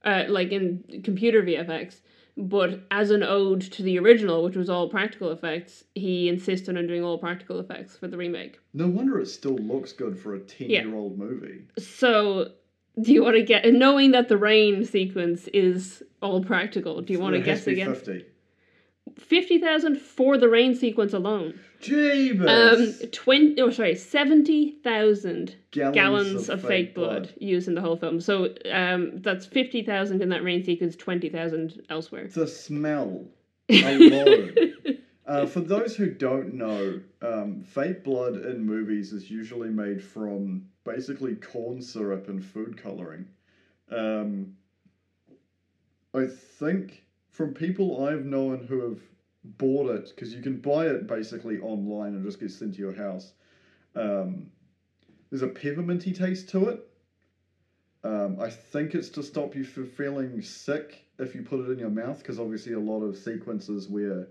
uh, 0.06 0.26
like 0.30 0.52
in 0.52 0.84
computer 1.04 1.42
VFX. 1.42 2.02
But 2.40 2.80
as 2.90 3.12
an 3.12 3.22
ode 3.22 3.60
to 3.60 3.84
the 3.84 4.00
original, 4.00 4.46
which 4.46 4.56
was 4.56 4.70
all 4.70 4.88
practical 4.88 5.30
effects, 5.32 5.84
he 5.94 6.30
insisted 6.30 6.78
on 6.78 6.88
doing 6.88 7.04
all 7.04 7.18
practical 7.18 7.60
effects 7.60 7.98
for 7.98 8.08
the 8.08 8.16
remake. 8.16 8.60
no 8.74 8.88
wonder 8.88 9.20
it 9.20 9.26
still 9.28 9.58
looks 9.58 9.92
good 9.92 10.18
for 10.18 10.36
a 10.36 10.40
ten-year-old 10.40 11.18
movie 11.18 11.66
So, 11.78 12.54
do 13.02 13.12
you 13.12 13.24
want 13.24 13.36
to 13.36 13.44
get 13.44 13.66
knowing 13.74 14.12
that 14.12 14.30
the 14.30 14.38
rain 14.38 14.86
sequence 14.86 15.48
is 15.50 16.02
all 16.22 16.42
practical? 16.42 17.02
Do 17.02 17.12
you 17.12 17.20
want 17.20 17.36
to 17.36 17.42
guess 17.42 17.68
again? 17.68 17.94
50 17.94 18.26
fifty 19.18 19.58
thousand 19.58 19.98
for 19.98 20.38
the 20.38 20.48
rain 20.48 20.76
sequence 20.76 21.14
alone. 21.14 21.60
Jeebus! 21.82 23.02
Um, 23.04 23.10
twenty. 23.12 23.62
Oh, 23.62 23.72
sorry, 23.72 23.96
seventy 23.96 24.72
thousand 24.84 25.56
gallons, 25.72 25.96
gallons 25.96 26.50
of, 26.50 26.62
fake 26.62 26.94
blood, 26.94 27.34
used 27.40 27.68
in 27.68 27.76
the 27.76 27.82
whole 27.82 27.96
film. 27.96 28.20
So 28.20 28.54
um, 28.72 29.22
that's 29.22 29.46
fifty 29.46 29.84
thousand 29.84 30.22
in 30.22 30.30
that 30.30 30.44
rain 30.44 30.64
sequence, 30.64 30.96
twenty 30.96 31.30
thousand 31.30 31.82
elsewhere. 31.90 32.28
The 32.28 32.48
smell 32.48 33.26
alone. 33.70 34.56
uh, 35.26 35.46
for 35.46 35.62
those 35.62 35.96
who 35.96 36.10
don't 36.10 36.54
know, 36.54 37.00
um, 37.22 37.64
fake 37.64 38.04
blood 38.04 38.36
in 38.36 38.66
movies 38.66 39.14
is 39.14 39.32
usually 39.32 39.70
made 39.70 40.04
from 40.04 40.66
basically 40.84 41.36
corn 41.36 41.82
syrup 41.82 42.28
and 42.28 42.44
food 42.44 42.82
coloring. 42.82 43.26
Um, 43.90 44.56
I 46.14 46.26
think 46.28 47.06
from 47.30 47.54
people 47.54 48.06
I've 48.06 48.26
known 48.26 48.66
who 48.68 48.82
have 48.82 49.00
bought 49.58 49.89
it, 49.89 50.12
because 50.16 50.34
you 50.34 50.41
can 50.41 50.58
buy 50.58 50.88
it 50.88 51.08
basically 51.08 51.60
online 51.60 52.14
and 52.14 52.24
just 52.24 52.39
get 52.39 52.52
sent 52.52 52.76
to 52.76 52.80
your 52.80 52.95
house. 52.95 53.34
Um, 53.95 54.52
there's 55.30 55.41
a 55.41 55.47
pepperminty 55.47 56.16
taste 56.16 56.50
to 56.50 56.70
it. 56.70 56.86
Um, 58.04 58.38
I 58.39 58.50
think 58.50 58.95
it's 58.95 59.10
to 59.10 59.24
stop 59.24 59.56
you 59.56 59.64
from 59.64 59.88
feeling 59.88 60.41
sick 60.41 61.06
if 61.18 61.36
you 61.36 61.41
put 61.41 61.60
it 61.60 61.72
in 61.72 61.80
your 61.80 61.89
mouth, 61.89 62.20
because 62.20 62.39
obviously 62.39 62.74
a 62.74 62.80
lot 62.80 63.02
of 63.02 63.18
sequences 63.18 63.89
where 63.89 64.28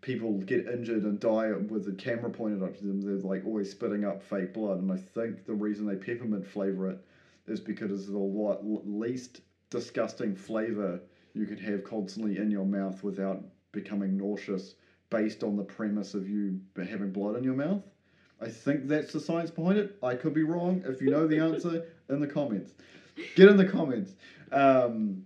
people 0.00 0.38
get 0.38 0.66
injured 0.66 1.02
and 1.02 1.20
die 1.20 1.52
with 1.52 1.84
the 1.84 1.92
camera 1.92 2.30
pointed 2.30 2.62
up 2.62 2.76
to 2.78 2.84
them, 2.84 3.00
they're 3.00 3.16
like 3.16 3.44
always 3.44 3.70
spitting 3.70 4.04
up 4.04 4.22
fake 4.22 4.54
blood. 4.54 4.78
And 4.78 4.90
I 4.90 4.96
think 4.96 5.44
the 5.44 5.54
reason 5.54 5.86
they 5.86 5.96
peppermint 5.96 6.46
flavor 6.46 6.90
it 6.90 7.04
is 7.46 7.60
because 7.60 7.90
it's 7.90 8.06
the 8.06 8.18
least 8.86 9.40
disgusting 9.70 10.34
flavor 10.34 11.00
you 11.34 11.46
could 11.46 11.60
have 11.60 11.84
constantly 11.84 12.38
in 12.38 12.50
your 12.50 12.64
mouth 12.64 13.02
without 13.02 13.42
becoming 13.72 14.16
nauseous 14.16 14.74
based 15.10 15.42
on 15.42 15.56
the 15.56 15.62
premise 15.62 16.14
of 16.14 16.28
you 16.28 16.60
having 16.76 17.10
blood 17.10 17.36
in 17.36 17.44
your 17.44 17.54
mouth. 17.54 17.82
I 18.40 18.48
think 18.48 18.86
that's 18.86 19.12
the 19.12 19.20
science 19.20 19.50
behind 19.50 19.78
it. 19.78 19.96
I 20.02 20.14
could 20.14 20.34
be 20.34 20.44
wrong. 20.44 20.82
If 20.86 21.00
you 21.00 21.10
know 21.10 21.26
the 21.26 21.38
answer, 21.40 21.86
in 22.08 22.20
the 22.20 22.26
comments. 22.26 22.72
Get 23.34 23.48
in 23.48 23.56
the 23.56 23.64
comments. 23.64 24.14
Um, 24.52 25.24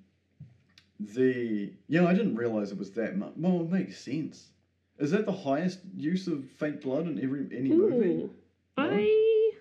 the 0.99 1.72
yeah, 1.88 2.07
I 2.07 2.14
didn't 2.14 2.36
realize 2.36 2.72
it 2.72 2.78
was 2.78 2.93
that 2.93 3.16
much. 3.16 3.32
Well, 3.36 3.61
it 3.61 3.70
makes 3.70 3.99
sense. 3.99 4.51
Is 4.99 5.11
that 5.11 5.26
the 5.26 5.32
highest 5.32 5.80
use 5.97 6.26
of 6.26 6.45
fake 6.59 6.80
blood 6.82 7.07
in 7.07 7.22
every 7.22 7.47
any 7.57 7.70
movie? 7.70 8.09
Ooh, 8.09 8.30
I 8.76 9.53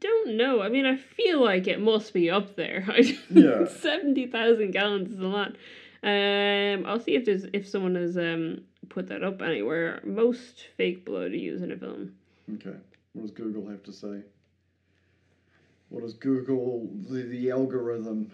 don't 0.00 0.36
know. 0.36 0.62
I 0.62 0.68
mean, 0.68 0.86
I 0.86 0.96
feel 0.96 1.42
like 1.42 1.66
it 1.66 1.80
must 1.80 2.12
be 2.12 2.30
up 2.30 2.56
there. 2.56 2.86
Yeah. 3.30 3.66
seventy 3.66 4.26
thousand 4.26 4.70
gallons 4.72 5.12
is 5.12 5.18
a 5.18 5.26
lot. 5.26 5.52
Um, 6.02 6.84
I'll 6.86 7.00
see 7.00 7.14
if 7.16 7.24
there's 7.24 7.44
if 7.52 7.66
someone 7.68 7.94
has 7.94 8.16
um 8.16 8.62
put 8.88 9.08
that 9.08 9.22
up 9.24 9.42
anywhere. 9.42 10.00
Most 10.04 10.66
fake 10.76 11.04
blood 11.04 11.32
used 11.32 11.62
in 11.64 11.72
a 11.72 11.76
film. 11.76 12.12
Okay. 12.54 12.76
What 13.12 13.22
does 13.22 13.30
Google 13.30 13.68
have 13.68 13.82
to 13.84 13.92
say? 13.92 14.20
What 15.88 16.02
does 16.02 16.14
Google 16.14 16.90
the, 17.08 17.22
the 17.22 17.50
algorithm 17.50 18.30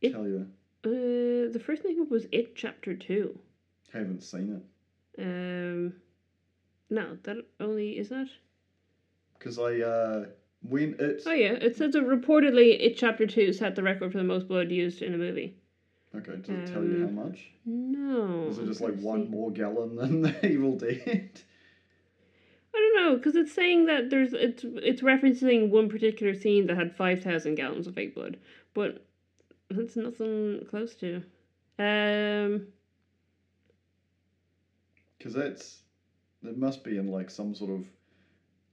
It- 0.00 0.12
tell 0.12 0.26
you? 0.26 0.46
Uh, 0.84 1.50
the 1.50 1.62
first 1.64 1.82
thing 1.82 1.98
up 2.00 2.10
was 2.10 2.26
It 2.30 2.54
Chapter 2.54 2.94
Two. 2.94 3.38
Haven't 3.92 4.22
seen 4.22 4.62
it 5.16 5.22
Um, 5.22 5.94
no, 6.90 7.16
that 7.22 7.38
only 7.60 7.98
is 7.98 8.10
that. 8.10 8.28
because 9.38 9.58
I 9.58 9.80
uh 9.80 10.26
when 10.68 10.94
it 10.98 11.22
Oh 11.26 11.32
yeah, 11.32 11.52
it 11.52 11.76
says 11.76 11.92
that 11.92 12.04
reportedly 12.06 12.76
It 12.80 12.96
Chapter 12.96 13.26
Two 13.26 13.52
set 13.52 13.74
the 13.76 13.82
record 13.82 14.12
for 14.12 14.18
the 14.18 14.24
most 14.24 14.46
blood 14.48 14.70
used 14.70 15.00
in 15.02 15.14
a 15.14 15.18
movie. 15.18 15.56
Okay 16.16 16.36
does 16.36 16.48
it 16.48 16.66
tell 16.72 16.84
you 16.84 17.00
how 17.00 17.08
um, 17.08 17.14
much? 17.14 17.50
No. 17.64 18.48
Is 18.48 18.58
it 18.58 18.66
just 18.66 18.80
like 18.80 18.98
one 19.00 19.30
more 19.30 19.50
gallon 19.50 19.96
than 20.00 20.22
the 20.22 20.46
Evil 20.46 20.76
Dead? 20.76 21.30
I 22.74 22.78
don't 22.78 22.96
know 22.96 23.16
because 23.16 23.36
it's 23.36 23.52
saying 23.54 23.86
that 23.86 24.10
there's 24.10 24.32
it's 24.32 24.64
it's 24.64 25.02
referencing 25.02 25.70
one 25.70 25.88
particular 25.88 26.34
scene 26.34 26.66
that 26.66 26.76
had 26.76 26.96
five 26.96 27.22
thousand 27.22 27.54
gallons 27.54 27.86
of 27.86 27.94
fake 27.94 28.14
blood, 28.14 28.36
but 28.74 29.04
that's 29.70 29.96
nothing 29.96 30.66
close 30.68 30.94
to. 30.96 31.22
Um, 31.78 32.66
Because 35.18 35.34
that's 35.34 35.82
it 36.44 36.56
must 36.56 36.84
be 36.84 36.98
in 36.98 37.08
like 37.10 37.30
some 37.30 37.54
sort 37.54 37.70
of 37.70 37.84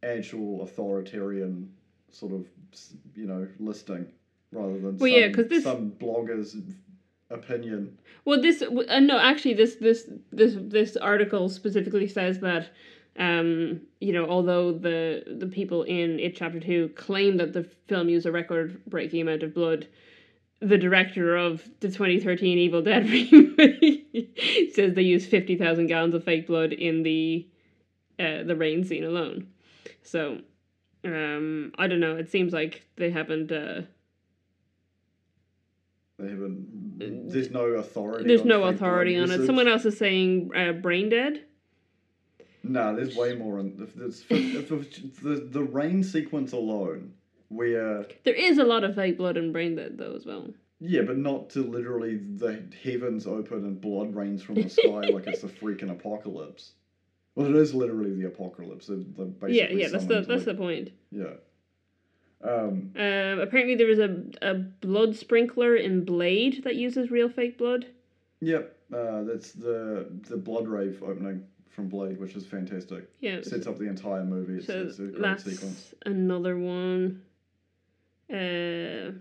actual 0.04 0.64
authoritarian 0.64 1.72
sort 2.12 2.34
of 2.34 2.46
you 3.16 3.26
know 3.26 3.48
listing 3.60 4.12
rather 4.52 4.74
than 4.74 4.98
Well, 4.98 5.12
some, 5.12 5.20
yeah, 5.20 5.30
'cause 5.30 5.48
this- 5.48 5.64
some 5.64 5.92
blogger's 5.92 6.56
opinion. 7.32 7.98
well, 8.26 8.42
this 8.42 8.62
uh, 8.62 9.00
no, 9.00 9.20
actually, 9.20 9.54
this 9.54 9.76
this 9.76 10.10
this 10.32 10.56
this 10.58 10.98
article 10.98 11.50
specifically 11.50 12.08
says 12.08 12.40
that. 12.40 12.70
Um, 13.18 13.82
you 14.00 14.14
know, 14.14 14.26
although 14.26 14.72
the 14.72 15.24
the 15.28 15.48
people 15.48 15.84
in 15.84 16.18
it 16.18 16.34
chapter 16.34 16.62
two 16.62 16.90
claim 16.96 17.36
that 17.38 17.52
the 17.52 17.66
film 17.90 18.08
used 18.08 18.26
a 18.26 18.32
record 18.32 18.82
breaking 18.86 19.22
amount 19.22 19.44
of 19.44 19.54
blood, 19.54 19.90
the 20.62 20.78
director 20.78 21.36
of 21.36 21.64
the 21.82 21.90
2013 21.90 22.58
Evil 22.58 22.82
Dead 22.82 23.10
remake 23.10 24.72
says 24.74 24.94
they 24.94 25.02
used 25.02 25.30
50,000 25.30 25.88
gallons 25.88 26.14
of 26.14 26.24
fake 26.24 26.48
blood 26.48 26.72
in 26.72 27.04
the 27.04 27.48
uh, 28.20 28.44
the 28.44 28.56
rain 28.56 28.84
scene 28.84 29.04
alone. 29.04 29.48
So, 30.04 30.40
um, 31.04 31.74
I 31.78 31.88
don't 31.88 32.00
know. 32.00 32.16
It 32.16 32.30
seems 32.30 32.54
like 32.54 32.86
they 32.96 33.10
haven't. 33.10 33.52
Uh, 33.52 33.82
They 36.22 36.30
haven't. 36.30 37.30
There's 37.32 37.50
no 37.50 37.66
authority. 37.66 38.28
there's 38.28 38.42
on 38.42 38.48
no 38.48 38.64
authority 38.66 39.18
on 39.18 39.32
it. 39.32 39.46
Someone 39.46 39.68
else 39.68 39.86
is 39.86 39.98
saying 39.98 40.52
uh, 40.54 40.74
Braindead. 40.74 41.42
No, 42.64 42.96
there's 42.96 43.16
way 43.16 43.34
more. 43.36 43.60
In, 43.60 43.78
if 43.82 43.96
there's, 43.96 44.24
if, 44.30 44.72
if 44.72 45.22
the 45.22 45.48
the 45.50 45.64
rain 45.64 46.04
sequence 46.04 46.52
alone, 46.52 47.14
where 47.50 48.06
There 48.24 48.36
is 48.36 48.60
a 48.60 48.64
lot 48.64 48.84
of 48.84 48.94
fake 48.96 49.18
blood 49.18 49.36
and 49.36 49.54
Braindead 49.54 49.98
though 49.98 50.14
as 50.16 50.26
well. 50.28 50.54
yeah, 50.80 51.02
but 51.02 51.18
not 51.18 51.50
to 51.52 51.64
literally 51.64 52.18
the 52.18 52.64
heavens 52.84 53.26
open 53.26 53.66
and 53.66 53.82
blood 53.82 54.14
rains 54.14 54.44
from 54.44 54.56
the 54.56 54.70
sky 54.70 55.10
like 55.12 55.26
it's 55.26 55.44
a 55.44 55.48
freaking 55.62 55.90
apocalypse. 55.92 56.74
Well, 57.34 57.48
it 57.48 57.56
is 57.56 57.74
literally 57.74 58.14
the 58.14 58.28
apocalypse. 58.28 58.88
They're, 58.88 58.98
they're 58.98 59.26
basically 59.26 59.58
yeah, 59.58 59.70
yeah. 59.72 59.88
That's 59.90 60.06
the 60.06 60.16
that's 60.22 60.28
like- 60.30 60.46
the 60.46 60.54
point. 60.54 60.92
Yeah. 61.12 61.34
Um, 62.44 62.92
Um, 62.96 63.40
apparently 63.40 63.76
there 63.76 63.90
is 63.90 64.00
a 64.00 64.24
a 64.42 64.54
blood 64.56 65.16
sprinkler 65.16 65.76
in 65.76 66.04
Blade 66.06 66.64
that 66.64 66.76
uses 66.76 67.12
real 67.12 67.30
fake 67.30 67.58
blood. 67.58 67.86
yep. 68.40 68.76
Uh, 68.94 69.24
that's 69.24 69.52
the 69.54 70.08
the 70.30 70.36
blood 70.38 70.68
rave 70.68 71.02
opening 71.04 71.46
from 71.70 71.88
Blade, 71.88 72.20
which 72.20 72.36
is 72.36 72.46
fantastic. 72.46 73.08
Yeah. 73.22 73.42
Sets 73.42 73.66
up 73.68 73.78
the 73.78 73.88
entire 73.88 74.26
movie. 74.26 74.58
It's, 74.58 74.68
So 74.68 74.82
it's 74.84 75.00
a 75.00 75.04
great 75.04 75.22
that's 75.22 75.44
sequence. 75.46 75.94
another 76.06 76.58
one. 76.58 77.22
Uh, 78.32 79.12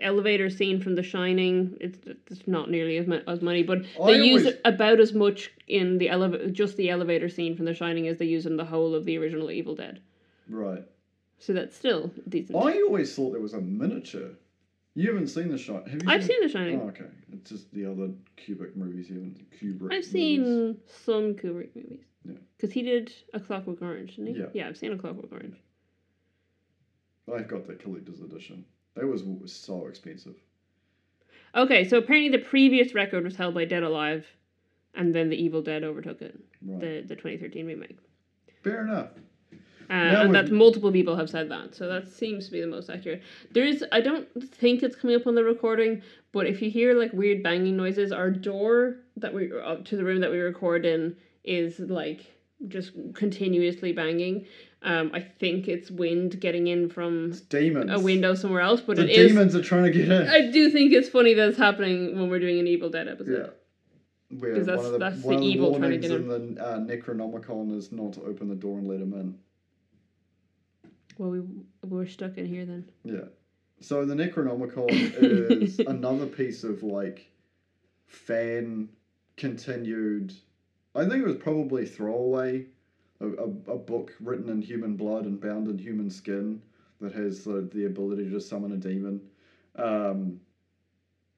elevator 0.00 0.48
scene 0.50 0.80
from 0.80 0.94
The 0.94 1.02
Shining. 1.02 1.76
It's, 1.80 1.98
it's 2.30 2.46
not 2.46 2.70
nearly 2.70 2.98
as 2.98 3.06
much 3.06 3.22
as 3.26 3.40
money, 3.42 3.62
but 3.62 3.78
I 4.00 4.12
they 4.12 4.22
use 4.24 4.42
always- 4.42 4.58
about 4.64 5.00
as 5.00 5.12
much 5.12 5.50
in 5.66 5.98
the 5.98 6.08
elevator, 6.10 6.50
just 6.50 6.76
the 6.76 6.90
elevator 6.90 7.28
scene 7.28 7.56
from 7.56 7.64
The 7.64 7.74
Shining, 7.74 8.06
as 8.08 8.18
they 8.18 8.26
use 8.26 8.46
in 8.46 8.56
the 8.56 8.64
whole 8.64 8.94
of 8.94 9.04
the 9.04 9.18
original 9.18 9.50
Evil 9.50 9.74
Dead. 9.74 10.00
Right. 10.48 10.84
So 11.38 11.52
that's 11.52 11.76
still 11.76 12.10
decent. 12.28 12.56
I 12.56 12.82
always 12.82 13.14
thought 13.14 13.32
there 13.32 13.40
was 13.40 13.54
a 13.54 13.60
miniature. 13.60 14.30
You 14.94 15.08
haven't 15.08 15.28
seen 15.28 15.48
the 15.48 15.58
shot, 15.58 15.86
have 15.88 16.02
you? 16.02 16.08
I've 16.10 16.24
seen 16.24 16.42
The 16.42 16.48
Shining. 16.48 16.80
Oh, 16.80 16.88
okay. 16.88 17.04
It's 17.32 17.50
just 17.50 17.72
the 17.72 17.86
other 17.86 18.10
Kubrick 18.36 18.74
movies 18.74 19.08
you 19.08 19.16
haven't. 19.16 19.50
Kubrick. 19.52 19.92
I've 19.92 19.98
movies. 19.98 20.10
seen 20.10 20.76
some 21.04 21.34
Kubrick 21.34 21.68
movies. 21.76 22.00
Yeah. 22.24 22.34
Because 22.56 22.72
he 22.72 22.82
did 22.82 23.12
A 23.32 23.38
Clockwork 23.38 23.80
Orange, 23.80 24.16
didn't 24.16 24.34
he? 24.34 24.40
Yeah. 24.40 24.46
Yeah, 24.52 24.68
I've 24.68 24.76
seen 24.76 24.92
A 24.92 24.98
Clockwork 24.98 25.30
Orange. 25.30 25.56
I've 27.32 27.46
got 27.46 27.68
the 27.68 27.74
collector's 27.74 28.20
edition. 28.20 28.64
That 28.96 29.06
was, 29.06 29.22
what 29.22 29.40
was 29.40 29.52
so 29.52 29.86
expensive. 29.86 30.34
Okay, 31.54 31.86
so 31.88 31.98
apparently 31.98 32.36
the 32.36 32.44
previous 32.44 32.94
record 32.94 33.22
was 33.22 33.36
held 33.36 33.54
by 33.54 33.66
Dead 33.66 33.84
Alive, 33.84 34.26
and 34.94 35.14
then 35.14 35.28
The 35.28 35.36
Evil 35.36 35.62
Dead 35.62 35.84
overtook 35.84 36.22
it. 36.22 36.38
Right. 36.60 36.80
The 36.80 37.00
the 37.06 37.14
2013 37.14 37.66
remake. 37.66 37.98
Fair 38.64 38.82
enough. 38.82 39.10
Uh, 39.90 39.94
and 39.94 40.34
that 40.34 40.50
multiple 40.50 40.92
people 40.92 41.16
have 41.16 41.30
said 41.30 41.50
that, 41.50 41.74
so 41.74 41.88
that 41.88 42.06
seems 42.08 42.44
to 42.46 42.52
be 42.52 42.60
the 42.60 42.66
most 42.66 42.90
accurate. 42.90 43.22
There 43.52 43.64
is, 43.64 43.82
I 43.90 44.00
don't 44.02 44.28
think 44.54 44.82
it's 44.82 44.94
coming 44.94 45.16
up 45.16 45.26
on 45.26 45.34
the 45.34 45.42
recording, 45.44 46.02
but 46.32 46.46
if 46.46 46.60
you 46.60 46.70
hear 46.70 46.92
like 46.94 47.12
weird 47.14 47.42
banging 47.42 47.76
noises, 47.76 48.12
our 48.12 48.30
door 48.30 48.96
that 49.16 49.32
we 49.32 49.50
uh, 49.50 49.76
to 49.76 49.96
the 49.96 50.04
room 50.04 50.20
that 50.20 50.30
we 50.30 50.38
record 50.38 50.84
in 50.84 51.16
is 51.42 51.78
like 51.78 52.20
just 52.68 52.92
continuously 53.14 53.92
banging. 53.92 54.44
Um, 54.82 55.10
I 55.14 55.20
think 55.20 55.66
it's 55.68 55.90
wind 55.90 56.38
getting 56.38 56.66
in 56.68 56.88
from 56.90 57.30
It's 57.30 57.40
demons. 57.40 57.90
a 57.90 57.98
window 57.98 58.34
somewhere 58.34 58.60
else, 58.60 58.80
but 58.82 58.96
the 58.96 59.04
it 59.04 59.10
is. 59.10 59.28
demons 59.32 59.56
are 59.56 59.62
trying 59.62 59.84
to 59.84 59.90
get 59.90 60.08
in. 60.12 60.28
I 60.28 60.50
do 60.50 60.70
think 60.70 60.92
it's 60.92 61.08
funny 61.08 61.32
that 61.34 61.48
it's 61.48 61.58
happening 61.58 62.14
when 62.18 62.28
we're 62.28 62.38
doing 62.40 62.60
an 62.60 62.66
Evil 62.66 62.90
Dead 62.90 63.08
episode. 63.08 63.54
yeah. 64.30 64.38
Where 64.38 64.54
'Cause 64.54 64.66
that's- 64.66 64.84
one 64.84 64.86
of 64.86 64.92
the, 64.92 64.98
that's 64.98 65.22
the 65.22 65.28
the 65.36 65.42
evil 65.46 65.78
trying 65.78 65.90
to 65.92 65.96
get 65.98 66.10
in 66.10 66.28
the 66.28 66.62
uh, 66.62 66.78
Necronomicon 66.80 67.74
is 67.74 67.90
not 67.90 68.12
to 68.12 68.22
open 68.24 68.48
the 68.48 68.54
door 68.54 68.78
and 68.78 68.86
let 68.86 69.00
him 69.00 69.14
in. 69.14 69.38
Well, 71.18 71.30
we 71.30 71.42
we're 71.84 72.06
stuck 72.06 72.38
in 72.38 72.46
here 72.46 72.64
then. 72.64 72.88
Yeah. 73.04 73.26
So 73.80 74.04
the 74.04 74.14
Necronomicon 74.14 74.88
is 74.90 75.78
another 75.86 76.26
piece 76.26 76.64
of 76.64 76.82
like 76.82 77.30
fan 78.06 78.88
continued 79.36 80.32
I 80.98 81.02
think 81.02 81.22
it 81.22 81.26
was 81.26 81.36
probably 81.36 81.86
throwaway, 81.86 82.66
a, 83.20 83.26
a, 83.26 83.44
a 83.44 83.78
book 83.78 84.14
written 84.20 84.48
in 84.48 84.60
human 84.60 84.96
blood 84.96 85.26
and 85.26 85.40
bound 85.40 85.68
in 85.68 85.78
human 85.78 86.10
skin 86.10 86.60
that 87.00 87.12
has 87.12 87.44
the, 87.44 87.68
the 87.72 87.84
ability 87.84 88.28
to 88.30 88.40
summon 88.40 88.72
a 88.72 88.76
demon. 88.76 89.20
Um, 89.76 90.40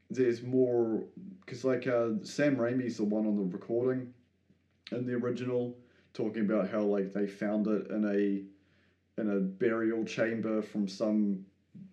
there's 0.08 0.42
more 0.42 1.04
because 1.44 1.64
like 1.64 1.86
uh, 1.86 2.10
Sam 2.22 2.56
Raimi's 2.56 2.96
the 2.96 3.04
one 3.04 3.26
on 3.26 3.36
the 3.36 3.42
recording 3.42 4.14
in 4.92 5.06
the 5.06 5.14
original 5.14 5.76
talking 6.14 6.42
about 6.42 6.70
how 6.70 6.80
like 6.80 7.12
they 7.12 7.26
found 7.26 7.66
it 7.66 7.90
in 7.90 8.04
a 8.06 8.42
in 9.20 9.30
a 9.30 9.40
burial 9.40 10.04
chamber 10.04 10.62
from 10.62 10.88
some 10.88 11.40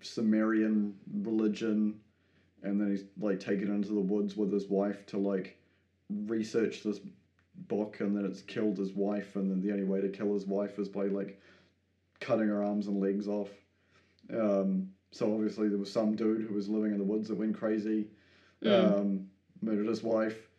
Sumerian 0.01 0.95
religion 1.21 1.99
and 2.63 2.79
then 2.81 2.89
he's 2.89 3.05
like 3.19 3.39
taken 3.39 3.69
into 3.69 3.89
the 3.89 3.99
woods 3.99 4.35
with 4.35 4.51
his 4.51 4.67
wife 4.69 5.05
to 5.07 5.17
like 5.17 5.57
research 6.25 6.83
this 6.83 6.99
book 7.67 7.99
and 7.99 8.15
then 8.15 8.25
it's 8.25 8.41
killed 8.41 8.77
his 8.77 8.93
wife 8.95 9.35
and 9.35 9.49
then 9.49 9.61
the 9.61 9.71
only 9.71 9.83
way 9.83 10.01
to 10.01 10.09
kill 10.09 10.33
his 10.33 10.45
wife 10.47 10.79
is 10.79 10.87
by 10.89 11.05
like 11.05 11.39
cutting 12.19 12.47
her 12.47 12.63
arms 12.63 12.87
and 12.87 12.99
legs 12.99 13.27
off 13.27 13.49
um, 14.33 14.85
so 15.11 15.33
obviously 15.33 15.69
there 15.69 15.77
was 15.77 15.91
some 15.91 16.15
dude 16.15 16.41
who 16.41 16.53
was 16.53 16.67
living 16.69 16.91
in 16.91 16.97
the 16.97 17.03
woods 17.03 17.27
that 17.27 17.37
went 17.37 17.55
crazy 17.55 18.07
Mm. 18.63 18.99
um, 18.99 19.21
murdered 19.61 19.85
his 19.85 20.01
wife 20.01 20.49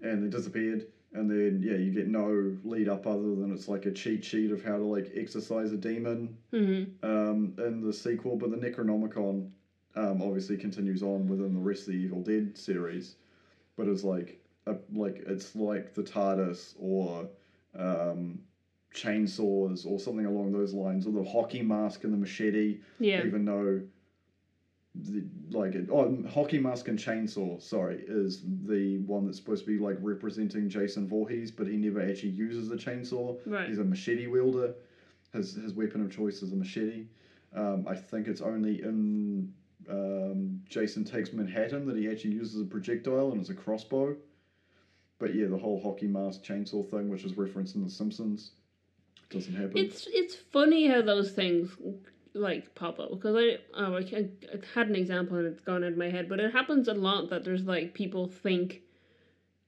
and 0.00 0.22
then 0.22 0.30
disappeared 0.30 0.86
and 1.14 1.30
then 1.30 1.60
yeah 1.62 1.76
you 1.76 1.92
get 1.92 2.08
no 2.08 2.54
lead 2.64 2.88
up 2.88 3.06
other 3.06 3.34
than 3.34 3.52
it's 3.52 3.68
like 3.68 3.84
a 3.86 3.90
cheat 3.90 4.24
sheet 4.24 4.50
of 4.50 4.64
how 4.64 4.76
to 4.76 4.84
like 4.84 5.12
exorcise 5.14 5.72
a 5.72 5.76
demon 5.76 6.36
hmm 6.50 6.84
um, 7.02 7.54
in 7.58 7.80
the 7.84 7.92
sequel, 7.92 8.36
but 8.36 8.50
the 8.50 8.56
Necronomicon 8.56 9.50
um, 9.94 10.22
obviously 10.22 10.56
continues 10.56 11.02
on 11.02 11.26
within 11.26 11.52
the 11.54 11.60
rest 11.60 11.82
of 11.82 11.88
the 11.88 11.98
Evil 11.98 12.22
Dead 12.22 12.56
series, 12.56 13.16
but 13.76 13.86
it's 13.88 14.04
like 14.04 14.40
a, 14.66 14.76
like 14.92 15.22
it's 15.26 15.54
like 15.54 15.94
the 15.94 16.02
TARDIS 16.02 16.74
or 16.78 17.28
um, 17.78 18.38
chainsaws 18.94 19.86
or 19.86 19.98
something 19.98 20.26
along 20.26 20.52
those 20.52 20.72
lines, 20.72 21.06
or 21.06 21.12
the 21.12 21.24
hockey 21.28 21.62
mask 21.62 22.04
and 22.04 22.12
the 22.12 22.16
machete. 22.18 22.78
Yeah. 23.00 23.24
Even 23.24 23.44
though, 23.44 23.80
the, 24.94 25.24
like 25.50 25.74
it, 25.74 25.88
oh, 25.90 26.22
hockey 26.32 26.58
mask 26.58 26.88
and 26.88 26.98
chainsaw, 26.98 27.60
sorry, 27.62 28.04
is 28.06 28.42
the 28.64 28.98
one 28.98 29.24
that's 29.24 29.38
supposed 29.38 29.64
to 29.64 29.70
be 29.70 29.82
like 29.82 29.96
representing 30.00 30.68
Jason 30.68 31.08
Voorhees, 31.08 31.50
but 31.50 31.66
he 31.66 31.76
never 31.76 32.02
actually 32.02 32.30
uses 32.30 32.70
a 32.70 32.76
chainsaw. 32.76 33.38
Right. 33.46 33.68
He's 33.68 33.78
a 33.78 33.84
machete 33.84 34.26
wielder. 34.26 34.74
His 35.32 35.54
his 35.54 35.72
weapon 35.72 36.02
of 36.02 36.14
choice 36.14 36.42
is 36.42 36.52
a 36.52 36.56
machete. 36.56 37.06
Um, 37.54 37.86
I 37.88 37.94
think 37.94 38.28
it's 38.28 38.42
only 38.42 38.82
in 38.82 39.52
um, 39.88 40.60
Jason 40.68 41.04
Takes 41.04 41.32
Manhattan 41.32 41.86
that 41.86 41.96
he 41.96 42.10
actually 42.10 42.32
uses 42.32 42.60
a 42.60 42.64
projectile 42.64 43.32
and 43.32 43.40
it's 43.40 43.50
a 43.50 43.54
crossbow. 43.54 44.16
But 45.18 45.34
yeah, 45.34 45.46
the 45.46 45.58
whole 45.58 45.80
hockey 45.80 46.06
mask 46.08 46.42
chainsaw 46.42 46.88
thing, 46.90 47.08
which 47.08 47.24
is 47.24 47.36
referenced 47.36 47.76
in 47.76 47.84
The 47.84 47.90
Simpsons, 47.90 48.52
doesn't 49.30 49.54
happen. 49.54 49.78
It's 49.78 50.06
it's 50.10 50.34
funny 50.34 50.88
how 50.88 51.00
those 51.00 51.30
things 51.32 51.70
like 52.34 52.74
pop 52.74 52.98
up 52.98 53.10
because 53.10 53.36
I 53.36 53.58
oh 53.74 53.96
I, 53.96 54.00
I 54.00 54.26
had 54.74 54.88
an 54.88 54.96
example 54.96 55.36
and 55.36 55.46
it's 55.46 55.60
gone 55.60 55.84
out 55.84 55.92
of 55.92 55.98
my 55.98 56.10
head, 56.10 56.28
but 56.28 56.40
it 56.40 56.52
happens 56.52 56.88
a 56.88 56.94
lot 56.94 57.30
that 57.30 57.44
there's 57.44 57.64
like 57.64 57.94
people 57.94 58.26
think 58.28 58.80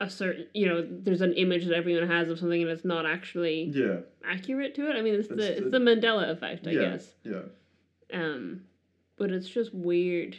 a 0.01 0.09
certain 0.11 0.47
you 0.55 0.67
know 0.67 0.87
there's 0.91 1.21
an 1.21 1.35
image 1.35 1.67
that 1.67 1.75
everyone 1.75 2.09
has 2.09 2.29
of 2.29 2.39
something 2.39 2.63
and 2.63 2.71
it's 2.71 2.85
not 2.85 3.07
actually 3.07 3.65
yeah, 3.75 3.99
accurate 4.29 4.75
to 4.77 4.89
it. 4.91 4.97
I 4.97 5.03
mean 5.03 5.15
it's, 5.15 5.29
It's 5.29 5.37
the 5.37 5.53
it's 5.59 5.71
the- 5.71 5.79
Mandela 5.79 6.31
effect, 6.31 6.67
I 6.67 6.71
yeah, 6.73 6.81
guess. 6.91 7.07
yeah. 7.23 7.43
Um, 8.13 8.63
but 9.17 9.31
it's 9.31 9.49
just 9.49 9.75
weird 9.75 10.37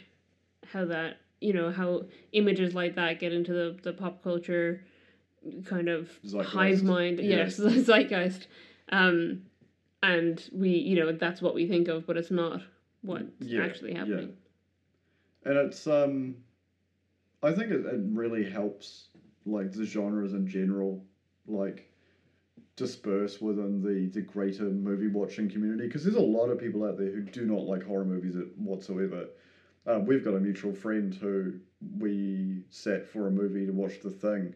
how 0.72 0.84
that 0.86 1.18
you 1.40 1.52
know 1.52 1.70
how 1.70 2.02
images 2.32 2.74
like 2.74 2.96
that 2.96 3.20
get 3.20 3.32
into 3.32 3.52
the 3.52 3.76
the 3.82 3.92
pop 3.92 4.22
culture 4.22 4.84
kind 5.64 5.88
of 5.88 6.10
Zeitgeist. 6.24 6.44
hive 6.48 6.82
mind. 6.82 7.20
Yes, 7.20 7.56
the 7.56 7.70
zeitgeist. 7.82 8.46
Um, 8.90 9.42
and 10.06 10.48
we 10.52 10.70
you 10.70 10.96
know 10.96 11.12
that's 11.12 11.42
what 11.42 11.54
we 11.54 11.66
think 11.66 11.88
of, 11.88 12.06
but 12.06 12.16
it's 12.16 12.30
not 12.30 12.62
what's 13.02 13.24
Yeah, 13.40 13.62
actually 13.64 13.92
yeah. 13.92 13.98
happening. 13.98 14.36
and 15.44 15.56
it's 15.56 15.86
um 15.86 16.36
i 17.42 17.52
think 17.52 17.70
it, 17.70 17.84
it 17.84 18.00
really 18.08 18.44
helps 18.44 19.08
like 19.44 19.72
the 19.72 19.84
genres 19.84 20.32
in 20.32 20.46
general 20.46 21.04
like 21.46 21.90
disperse 22.76 23.40
within 23.40 23.80
the 23.82 24.08
the 24.08 24.20
greater 24.20 24.64
movie 24.64 25.08
watching 25.08 25.48
community 25.48 25.86
because 25.86 26.04
there's 26.04 26.16
a 26.16 26.20
lot 26.20 26.48
of 26.50 26.58
people 26.58 26.84
out 26.84 26.96
there 26.98 27.10
who 27.10 27.22
do 27.22 27.46
not 27.46 27.62
like 27.64 27.84
horror 27.84 28.04
movies 28.04 28.36
whatsoever 28.56 29.26
uh, 29.86 30.00
we've 30.04 30.24
got 30.24 30.34
a 30.34 30.40
mutual 30.40 30.74
friend 30.74 31.14
who 31.14 31.52
we 31.98 32.62
sat 32.70 33.06
for 33.06 33.28
a 33.28 33.30
movie 33.30 33.66
to 33.66 33.72
watch 33.72 34.00
the 34.00 34.10
thing 34.10 34.54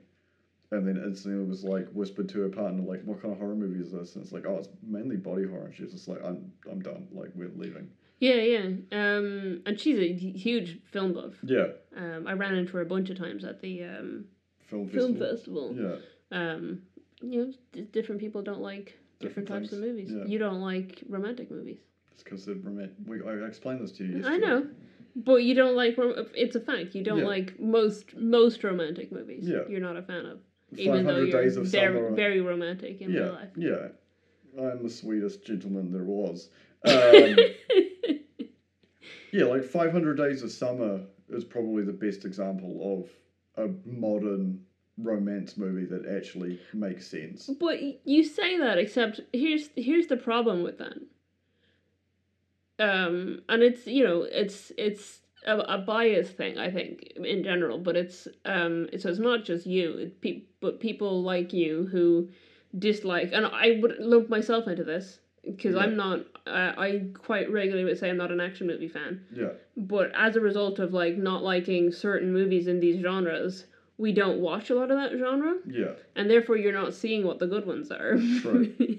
and 0.73 0.87
then 0.87 0.97
instantly 1.05 1.43
it 1.43 1.49
was 1.49 1.65
like 1.65 1.89
whispered 1.93 2.29
to 2.29 2.41
her 2.41 2.49
partner 2.49 2.83
like 2.83 3.03
what 3.05 3.21
kind 3.21 3.33
of 3.33 3.41
horror 3.41 3.55
movie 3.57 3.81
is 3.81 3.91
this 3.93 4.15
and 4.15 4.23
it's 4.25 4.33
like 4.33 4.45
oh 4.47 4.57
it's 4.59 4.69
mainly 4.87 5.17
body 5.17 5.45
horror 5.47 5.67
and 5.67 5.75
she's 5.75 5.93
just 5.93 6.07
like 6.09 6.23
i'm 6.25 6.51
i'm 6.71 6.81
done 6.81 7.07
like 7.13 7.31
we're 7.35 7.51
leaving 7.57 7.89
Yeah, 8.21 8.35
yeah. 8.35 8.67
Um, 8.93 9.63
and 9.67 9.81
she's 9.81 9.99
a 9.99 10.13
huge 10.13 10.79
film 10.93 11.13
buff. 11.15 11.35
yeah 11.43 11.69
Um, 11.97 12.27
I 12.27 12.35
ran 12.35 12.55
into 12.55 12.73
her 12.75 12.83
a 12.83 12.87
bunch 12.95 13.11
of 13.11 13.19
times 13.19 13.45
at 13.45 13.61
the 13.63 13.85
um, 13.85 14.25
film 14.69 14.89
film 14.89 15.17
festival 15.17 15.69
festival. 15.75 15.77
yeah 15.77 15.97
Um, 16.41 16.83
you 17.23 17.47
know, 17.47 17.53
d- 17.73 17.83
different 17.93 18.21
people 18.21 18.43
don't 18.43 18.61
like 18.61 18.99
different, 19.21 19.49
Different 19.49 19.49
types 19.49 19.73
of 19.73 19.81
movies. 19.81 20.11
yeah. 20.13 20.25
You 20.27 20.39
don't 20.39 20.61
like 20.61 21.03
romantic 21.09 21.51
movies. 21.51 21.81
It's 22.13 22.23
because 22.23 22.45
they're 22.47 22.55
romantic. 22.55 22.97
We, 23.07 23.23
I 23.23 23.33
explained 23.47 23.81
this 23.83 23.93
to 23.99 24.05
you 24.05 24.23
I 24.27 24.37
know, 24.39 24.67
but 25.17 25.43
you 25.43 25.55
don't 25.55 25.77
like. 25.77 25.99
rom- 25.99 26.15
It's 26.35 26.57
a 26.57 26.61
fact. 26.61 26.95
You 26.95 27.03
don't 27.05 27.19
Yeah. 27.21 27.27
like 27.37 27.59
most 27.61 28.17
most 28.17 28.63
romantic 28.65 29.11
movies. 29.13 29.45
Yeah. 29.47 29.63
You're 29.69 29.81
not 29.81 29.97
a 29.97 30.03
fan 30.03 30.25
of, 30.27 30.39
even 30.77 31.05
though 31.07 31.13
500 31.15 31.29
you're 31.29 31.43
Days 31.43 31.57
of 31.57 31.67
very 31.67 31.97
Summer. 31.97 32.15
very 32.15 32.41
romantic 32.41 33.01
in 33.01 33.11
yeah, 33.11 33.21
real 33.21 33.33
life. 33.33 33.49
yeah. 33.57 33.89
I'm 34.59 34.83
the 34.83 34.91
sweetest 34.91 35.45
gentleman 35.47 35.93
there 35.93 36.05
was. 36.05 36.49
Um, 36.83 37.37
yeah, 39.33 39.45
like 39.45 39.65
500 39.65 40.17
Days 40.17 40.43
of 40.43 40.51
Summer 40.51 41.01
is 41.29 41.45
probably 41.45 41.85
the 41.85 41.93
best 41.93 42.25
example 42.25 43.07
of 43.57 43.65
a 43.65 43.71
modern 43.87 44.65
romance 44.99 45.57
movie 45.57 45.85
that 45.85 46.07
actually 46.07 46.59
makes 46.73 47.07
sense. 47.07 47.49
But 47.61 47.79
you 48.07 48.25
say 48.25 48.59
that, 48.59 48.79
except 48.79 49.21
here's 49.33 49.69
here's 49.77 50.07
the 50.09 50.17
problem 50.17 50.63
with 50.63 50.79
that. 50.79 50.97
Um, 52.79 53.43
and 53.49 53.63
it's 53.63 53.87
you 53.87 54.03
know 54.05 54.23
it's 54.23 54.73
it's 54.79 55.21
a, 55.47 55.57
a 55.59 55.79
bias 55.79 56.31
thing 56.31 56.59
I 56.59 56.71
think 56.71 57.13
in 57.17 57.43
general, 57.45 57.79
but 57.79 57.97
it's 57.97 58.29
um 58.45 58.89
so 58.99 59.09
it's 59.09 59.19
not 59.19 59.45
just 59.45 59.67
you, 59.67 59.97
it 59.99 60.21
pe- 60.21 60.43
but 60.61 60.81
people 60.81 61.23
like 61.23 61.53
you 61.53 61.89
who 61.91 62.29
dislike, 62.79 63.31
and 63.33 63.47
I 63.47 63.79
would 63.81 63.97
lump 63.99 64.29
myself 64.29 64.69
into 64.69 64.85
this 64.85 65.19
because 65.45 65.75
Yeah. 65.75 65.83
I'm 65.83 65.97
not. 65.97 66.21
Uh, 66.47 66.73
I 66.77 67.05
quite 67.15 67.51
regularly 67.51 67.85
would 67.85 67.99
say 67.99 68.11
I'm 68.11 68.17
not 68.17 68.33
an 68.33 68.41
action 68.41 68.67
movie 68.67 68.89
fan, 68.89 69.25
Yeah, 69.33 69.51
but 69.77 70.11
as 70.15 70.37
a 70.37 70.41
result 70.41 70.79
of 70.79 70.93
like 70.93 71.17
not 71.17 71.43
liking 71.43 71.93
certain 71.93 72.33
movies 72.33 72.67
in 72.67 72.81
these 72.81 73.01
genres, 73.01 73.67
we 73.99 74.13
don't 74.13 74.41
watch 74.41 74.71
a 74.71 74.75
lot 74.75 74.91
of 74.91 74.97
that 74.99 75.17
genre 75.19 75.57
yeah, 75.67 75.93
and 76.17 76.31
therefore 76.31 76.57
you're 76.57 76.73
not 76.73 76.95
seeing 76.95 77.25
what 77.27 77.39
the 77.39 77.47
good 77.47 77.67
ones 77.67 77.91
are. 77.91 78.17
True. 78.41 78.73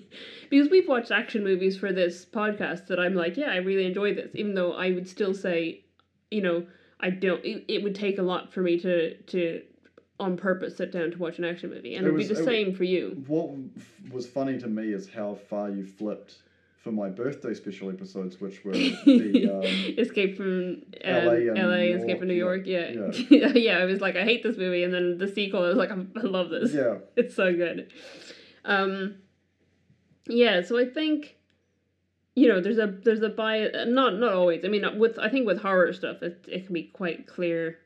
because 0.50 0.70
we've 0.70 0.88
watched 0.88 1.12
action 1.12 1.44
movies 1.44 1.78
for 1.78 1.92
this 1.92 2.26
podcast 2.26 2.88
that 2.88 3.00
I'm 3.00 3.16
like, 3.16 3.38
yeah, 3.38 3.52
I 3.52 3.58
really 3.58 3.86
enjoy 3.86 4.14
this, 4.14 4.32
even 4.36 4.54
though 4.54 4.74
I 4.74 4.92
would 4.92 5.08
still 5.08 5.34
say, 5.34 5.84
you 6.32 6.42
know, 6.42 6.66
I 7.00 7.10
don't. 7.12 7.44
It, 7.46 7.66
it 7.68 7.84
would 7.84 7.96
take 7.96 8.18
a 8.18 8.24
lot 8.24 8.52
for 8.54 8.62
me 8.62 8.80
to 8.80 9.16
to 9.18 9.62
on 10.20 10.38
purpose 10.38 10.78
sit 10.78 10.92
down 10.92 11.12
to 11.12 11.18
watch 11.18 11.38
an 11.40 11.46
action 11.46 11.70
movie, 11.70 11.96
and 11.96 12.06
It 12.06 12.12
would 12.12 12.18
be 12.20 12.26
the 12.26 12.36
same 12.36 12.74
for 12.74 12.84
you. 12.84 13.24
What 13.28 13.50
was 14.12 14.28
funny 14.28 14.58
to 14.60 14.68
me 14.68 14.94
is 14.94 15.10
how 15.10 15.36
far 15.50 15.70
you 15.70 15.86
flipped 15.86 16.38
for 16.78 16.92
my 16.92 17.10
birthday 17.10 17.54
special 17.54 17.90
episodes, 17.90 18.42
which 18.42 18.64
were 18.64 18.72
the 18.72 19.52
um, 19.54 19.96
Escape 20.00 20.36
from 20.38 20.82
um, 21.04 21.26
LA 21.26 21.32
and 21.34 21.58
LA, 21.58 21.98
Escape 21.98 22.20
from 22.20 22.28
New 22.28 22.34
York, 22.34 22.62
yeah, 22.66 23.12
Yeah, 23.30 23.48
yeah. 23.56 23.78
I 23.78 23.86
was 23.86 24.02
like, 24.02 24.16
I 24.16 24.24
hate 24.24 24.42
this 24.42 24.58
movie, 24.58 24.84
and 24.84 24.94
then 24.94 25.18
the 25.18 25.28
sequel, 25.28 25.64
I 25.64 25.68
was 25.70 25.78
like, 25.78 25.92
I 25.92 26.22
love 26.22 26.50
this. 26.50 26.74
yeah, 26.74 26.96
it's 27.16 27.36
so 27.36 27.54
good. 27.54 27.92
Um, 28.66 29.16
yeah, 30.28 30.62
so 30.62 30.80
I 30.80 30.86
think, 30.86 31.38
you 32.36 32.48
know, 32.48 32.62
there's 32.62 32.78
a 32.78 32.88
there's 32.88 33.22
a 33.22 33.30
bias. 33.30 33.88
Not 33.88 34.16
not 34.16 34.34
always. 34.34 34.64
I 34.64 34.70
mean, 34.70 34.86
with 34.98 35.20
I 35.20 35.30
think 35.30 35.46
with 35.46 35.62
horror 35.62 35.92
stuff, 35.94 36.22
it 36.22 36.46
it 36.48 36.66
can 36.66 36.74
be 36.74 36.84
quite 36.84 37.28
clear 37.28 37.80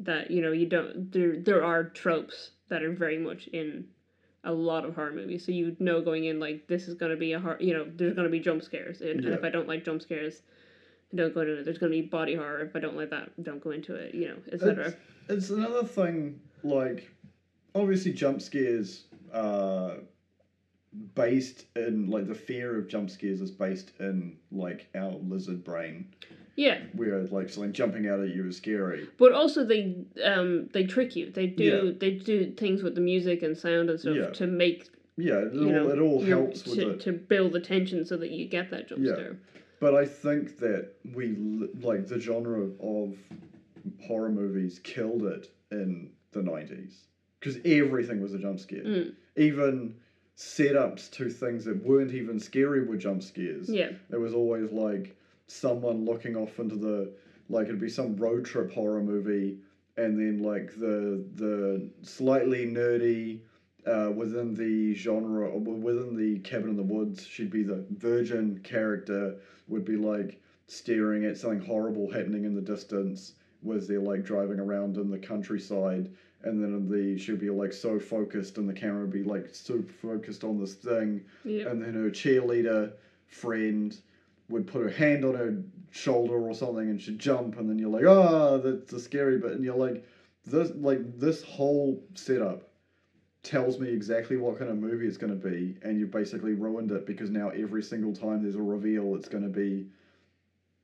that 0.00 0.30
you 0.30 0.42
know 0.42 0.52
you 0.52 0.66
don't 0.66 1.12
there 1.12 1.36
there 1.36 1.64
are 1.64 1.84
tropes 1.84 2.50
that 2.68 2.82
are 2.82 2.92
very 2.92 3.18
much 3.18 3.46
in 3.48 3.86
a 4.44 4.52
lot 4.52 4.84
of 4.84 4.94
horror 4.94 5.12
movies. 5.12 5.44
So 5.44 5.52
you 5.52 5.76
know 5.78 6.02
going 6.02 6.24
in 6.24 6.38
like 6.40 6.66
this 6.66 6.88
is 6.88 6.94
gonna 6.94 7.16
be 7.16 7.32
a 7.32 7.40
horror. 7.40 7.58
You 7.60 7.74
know, 7.74 7.86
there's 7.94 8.14
gonna 8.14 8.28
be 8.28 8.40
jump 8.40 8.62
scares, 8.62 9.00
and, 9.00 9.24
and 9.24 9.34
if 9.34 9.44
I 9.44 9.50
don't 9.50 9.68
like 9.68 9.84
jump 9.84 10.02
scares. 10.02 10.42
Don't 11.12 11.34
go 11.34 11.40
into 11.40 11.58
it. 11.58 11.64
There's 11.64 11.78
gonna 11.78 11.90
be 11.90 12.02
body 12.02 12.36
horror. 12.36 12.60
If 12.60 12.76
I 12.76 12.78
don't 12.78 12.96
like 12.96 13.10
that, 13.10 13.30
don't 13.42 13.60
go 13.60 13.72
into 13.72 13.96
it. 13.96 14.14
You 14.14 14.28
know, 14.28 14.36
etc. 14.52 14.86
It's, 14.86 14.96
it's 15.28 15.50
another 15.50 15.82
thing, 15.82 16.38
like, 16.62 17.10
obviously, 17.74 18.12
jump 18.12 18.40
scares 18.40 19.06
are 19.34 19.96
based 21.14 21.66
in, 21.76 22.10
like, 22.10 22.26
the 22.26 22.34
fear 22.34 22.76
of 22.78 22.88
jump 22.88 23.10
scares 23.10 23.40
is 23.40 23.50
based 23.50 23.92
in, 24.00 24.36
like, 24.50 24.88
our 24.94 25.12
lizard 25.12 25.64
brain. 25.64 26.06
Yeah, 26.56 26.80
where 26.94 27.22
like 27.28 27.48
something 27.48 27.72
jumping 27.72 28.06
out 28.08 28.20
at 28.20 28.34
you 28.34 28.46
is 28.48 28.56
scary. 28.58 29.08
but 29.16 29.32
also 29.32 29.64
they 29.64 29.96
um 30.22 30.68
they 30.74 30.84
trick 30.84 31.16
you. 31.16 31.30
They 31.30 31.46
do 31.46 31.64
Yeah. 31.64 31.92
they 31.98 32.10
do 32.16 32.50
things 32.50 32.82
with 32.82 32.94
the 32.96 33.00
music 33.00 33.42
and 33.42 33.56
sound 33.56 33.88
and 33.88 33.98
stuff 33.98 34.16
Yeah. 34.16 34.30
to 34.30 34.46
make 34.46 34.90
Yeah, 35.16 35.46
it 35.46 35.54
you 35.54 35.66
all, 35.66 35.72
know 35.72 35.88
it 35.90 35.98
all 36.00 36.20
you- 36.20 36.26
helps 36.26 36.66
with 36.66 36.78
to, 36.80 36.90
it. 36.90 37.00
to 37.00 37.12
build 37.12 37.52
the 37.54 37.60
tension 37.60 38.04
so 38.04 38.16
that 38.18 38.30
you 38.30 38.46
get 38.46 38.68
that 38.72 38.88
jump 38.88 39.00
Yeah. 39.02 39.12
scare. 39.14 39.38
But 39.78 39.94
I 39.94 40.04
think 40.04 40.58
that 40.58 40.90
we 41.14 41.28
like 41.80 42.08
the 42.08 42.18
genre 42.20 42.68
of 42.80 43.16
horror 44.02 44.30
movies 44.30 44.80
killed 44.80 45.22
it 45.24 45.50
in 45.70 46.10
the 46.32 46.42
nineties 46.42 47.06
because 47.38 47.58
everything 47.64 48.20
was 48.20 48.34
a 48.34 48.38
jump 48.38 48.60
scare. 48.60 48.82
Mm. 48.84 49.14
Even 49.36 49.94
setups 50.40 51.10
to 51.10 51.28
things 51.28 51.66
that 51.66 51.84
weren't 51.84 52.12
even 52.12 52.40
scary 52.40 52.82
were 52.82 52.96
jump 52.96 53.22
scares. 53.22 53.68
Yeah, 53.68 53.90
It 54.10 54.16
was 54.16 54.32
always 54.32 54.72
like 54.72 55.14
someone 55.46 56.06
looking 56.06 56.34
off 56.34 56.58
into 56.58 56.76
the 56.76 57.12
like 57.50 57.66
it'd 57.66 57.78
be 57.80 57.90
some 57.90 58.16
road 58.16 58.46
trip 58.46 58.72
horror 58.72 59.02
movie, 59.02 59.58
and 59.98 60.18
then 60.18 60.38
like 60.42 60.78
the 60.78 61.22
the 61.34 61.90
slightly 62.00 62.64
nerdy 62.64 63.40
uh, 63.86 64.12
within 64.16 64.54
the 64.54 64.94
genre 64.94 65.46
or 65.46 65.60
within 65.60 66.16
the 66.16 66.38
cabin 66.38 66.70
in 66.70 66.76
the 66.76 66.82
woods, 66.82 67.26
she'd 67.26 67.50
be 67.50 67.62
the 67.62 67.84
virgin 67.90 68.60
character 68.62 69.34
would 69.68 69.84
be 69.84 69.96
like 69.96 70.40
staring 70.68 71.26
at 71.26 71.36
something 71.36 71.60
horrible 71.60 72.10
happening 72.10 72.44
in 72.44 72.54
the 72.54 72.62
distance. 72.62 73.34
Was 73.62 73.86
they're 73.86 74.00
like 74.00 74.24
driving 74.24 74.58
around 74.58 74.96
in 74.96 75.10
the 75.10 75.18
countryside, 75.18 76.08
and 76.42 76.62
then 76.62 76.88
the 76.88 77.18
she'd 77.18 77.38
be 77.38 77.50
like 77.50 77.72
so 77.72 77.98
focused, 77.98 78.58
and 78.58 78.68
the 78.68 78.74
camera 78.74 79.02
would 79.02 79.12
be 79.12 79.22
like 79.22 79.54
super 79.54 79.92
focused 79.92 80.44
on 80.44 80.58
this 80.58 80.74
thing, 80.74 81.24
yeah, 81.44 81.68
and 81.68 81.82
then 81.82 81.94
her 81.94 82.10
cheerleader 82.10 82.92
friend 83.26 83.96
would 84.48 84.66
put 84.66 84.82
her 84.82 84.88
hand 84.88 85.24
on 85.24 85.34
her 85.34 85.62
shoulder 85.92 86.34
or 86.34 86.52
something 86.54 86.90
and 86.90 87.00
she'd 87.00 87.18
jump 87.18 87.56
and 87.56 87.68
then 87.68 87.78
you're 87.78 87.88
like 87.90 88.04
ah 88.04 88.58
that's 88.58 88.92
a 88.92 88.98
scary 88.98 89.38
bit 89.38 89.52
and 89.52 89.64
you're 89.64 89.76
like 89.76 90.04
this 90.46 90.72
like 90.74 91.18
this 91.18 91.42
whole 91.44 92.02
setup 92.14 92.68
tells 93.44 93.78
me 93.78 93.88
exactly 93.92 94.36
what 94.36 94.58
kind 94.58 94.68
of 94.70 94.76
movie 94.76 95.06
it's 95.06 95.16
going 95.16 95.32
to 95.32 95.48
be 95.48 95.76
and 95.82 95.98
you've 95.98 96.10
basically 96.10 96.54
ruined 96.54 96.90
it 96.90 97.06
because 97.06 97.30
now 97.30 97.48
every 97.50 97.82
single 97.82 98.12
time 98.12 98.42
there's 98.42 98.56
a 98.56 98.62
reveal 98.62 99.14
it's 99.14 99.28
going 99.28 99.44
to 99.44 99.48
be 99.48 99.86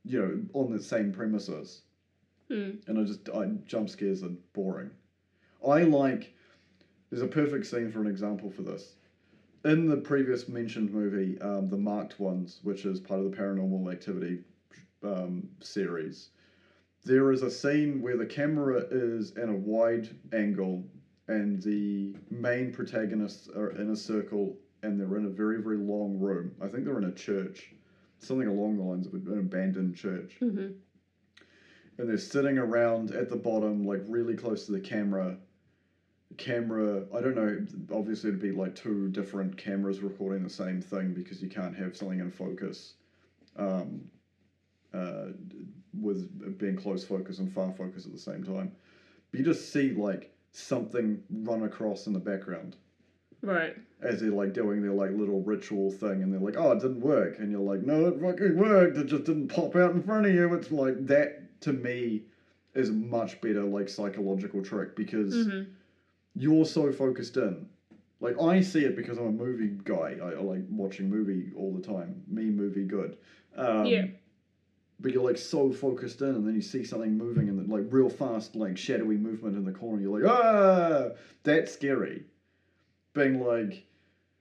you 0.05 0.21
know 0.21 0.41
on 0.53 0.71
the 0.71 0.81
same 0.81 1.11
premises 1.13 1.83
Mm. 2.49 2.79
and 2.87 2.97
I 2.97 3.03
just 3.03 3.29
I 3.31 3.47
jump 3.65 3.91
scares 3.91 4.23
are 4.23 4.31
boring. 4.53 4.91
I 5.65 5.83
like 5.83 6.35
there's 7.11 7.23
a 7.23 7.27
perfect 7.27 7.67
scene 7.67 7.91
for 7.91 8.01
an 8.01 8.07
example 8.07 8.51
for 8.51 8.63
this. 8.63 8.97
In 9.65 9.87
the 9.87 9.97
previous 9.97 10.49
mentioned 10.49 10.93
movie, 10.93 11.41
um, 11.41 11.69
the 11.69 11.77
Marked 11.77 12.21
Ones, 12.21 12.61
which 12.63 12.85
is 12.85 13.01
part 13.01 13.21
of 13.21 13.31
the 13.31 13.37
Paranormal 13.37 13.91
Activity 13.91 14.41
um, 15.03 15.49
series, 15.61 16.31
there 17.05 17.31
is 17.31 17.43
a 17.43 17.51
scene 17.51 18.01
where 18.01 18.17
the 18.17 18.27
camera 18.27 18.85
is 18.91 19.33
in 19.33 19.49
a 19.49 19.55
wide 19.55 20.09
angle 20.33 20.85
and 21.29 21.63
the 21.63 22.15
main 22.31 22.71
protagonists 22.71 23.49
are 23.49 23.71
in 23.71 23.91
a 23.91 23.97
circle 23.97 24.57
and 24.83 24.99
they're 24.99 25.17
in 25.17 25.25
a 25.25 25.29
very 25.29 25.61
very 25.61 25.79
long 25.79 26.19
room. 26.19 26.53
I 26.61 26.69
think 26.69 26.85
they're 26.85 26.99
in 26.99 27.05
a 27.05 27.13
church, 27.13 27.73
something 28.19 28.47
along 28.47 28.77
the 28.77 28.83
lines 28.83 29.07
of 29.07 29.15
an 29.15 29.39
abandoned 29.39 29.95
church 29.95 30.37
hmm 30.39 30.69
and 31.99 32.09
they're 32.09 32.19
sitting 32.19 32.59
around 32.59 33.11
at 33.13 33.29
the 33.29 33.37
bottom, 33.37 33.85
like 33.85 34.03
really 34.07 34.35
close 34.35 34.67
to 34.67 34.73
the 34.73 34.81
camera. 34.81 35.39
Camera, 36.37 37.05
I 37.15 37.21
don't 37.21 37.35
know, 37.35 37.65
obviously 37.93 38.29
it'd 38.29 38.41
be 38.41 38.53
like 38.53 38.75
two 38.75 39.09
different 39.09 39.57
cameras 39.57 40.01
recording 40.01 40.43
the 40.43 40.51
same 40.51 40.81
thing 40.81 41.15
because 41.15 41.43
you 41.43 41.49
can't 41.49 41.75
have 41.77 41.97
something 41.97 42.21
in 42.21 42.31
focus 42.31 42.95
um, 43.57 44.03
uh, 44.93 45.29
with 45.99 46.59
being 46.59 46.77
close 46.77 47.05
focus 47.05 47.39
and 47.39 47.51
far 47.51 47.73
focus 47.73 48.07
at 48.07 48.13
the 48.13 48.19
same 48.19 48.43
time. 48.43 48.73
But 49.31 49.39
you 49.39 49.45
just 49.45 49.73
see 49.73 49.93
like 49.93 50.33
something 50.53 51.23
run 51.31 51.63
across 51.63 52.07
in 52.07 52.13
the 52.13 52.19
background 52.19 52.77
right. 53.43 53.77
as 54.03 54.21
they're 54.21 54.31
like 54.31 54.53
doing 54.53 54.83
their 54.83 54.93
like 54.93 55.13
little 55.13 55.43
ritual 55.43 55.91
thing 55.91 56.23
and 56.23 56.33
they're 56.33 56.41
like, 56.41 56.57
oh, 56.59 56.73
it 56.73 56.81
didn't 56.81 57.01
work. 57.01 57.39
And 57.39 57.51
you're 57.51 57.61
like, 57.61 57.83
no, 57.83 58.09
it 58.09 58.21
fucking 58.21 58.57
worked. 58.57 58.97
It 58.97 59.07
just 59.07 59.25
didn't 59.25 59.49
pop 59.49 59.77
out 59.77 59.93
in 59.93 60.03
front 60.03 60.27
of 60.27 60.33
you. 60.33 60.53
It's 60.55 60.71
like 60.71 61.07
that 61.07 61.61
to 61.63 61.73
me 61.73 62.25
is 62.75 62.91
a 62.91 62.93
much 62.93 63.41
better 63.41 63.63
like 63.63 63.89
psychological 63.89 64.63
trick 64.63 64.95
because 64.97 65.47
hmm 65.47 65.63
you're 66.37 66.67
so 66.67 66.93
focused 66.93 67.37
in. 67.37 67.67
Like 68.21 68.41
I 68.41 68.61
see 68.61 68.85
it 68.85 68.97
because 68.97 69.19
I'm 69.19 69.27
a 69.27 69.31
movie 69.33 69.77
guy. 69.85 70.17
I, 70.23 70.33
I 70.33 70.41
like 70.41 70.65
watching 70.71 71.11
movie 71.11 71.53
all 71.57 71.73
the 71.75 71.83
time. 71.83 72.23
Me 72.29 72.45
movie 72.45 72.85
good. 72.85 73.17
Um, 73.57 73.87
Yeah. 73.87 74.07
But 74.99 75.13
you're 75.13 75.25
like 75.25 75.37
so 75.37 75.71
focused 75.73 76.23
in, 76.23 76.29
and 76.29 76.47
then 76.47 76.55
you 76.55 76.63
see 76.63 76.83
something 76.83 77.19
moving 77.19 77.49
in 77.49 77.57
the 77.57 77.75
like 77.75 77.85
real 77.91 78.09
fast, 78.09 78.57
like 78.57 78.79
shadowy 78.79 79.17
movement 79.19 79.55
in 79.55 79.65
the 79.65 79.73
corner. 79.73 80.01
You're 80.01 80.21
like, 80.21 80.31
ah, 80.31 81.11
that's 81.43 81.73
scary. 81.73 82.25
Being 83.13 83.45
like, 83.45 83.87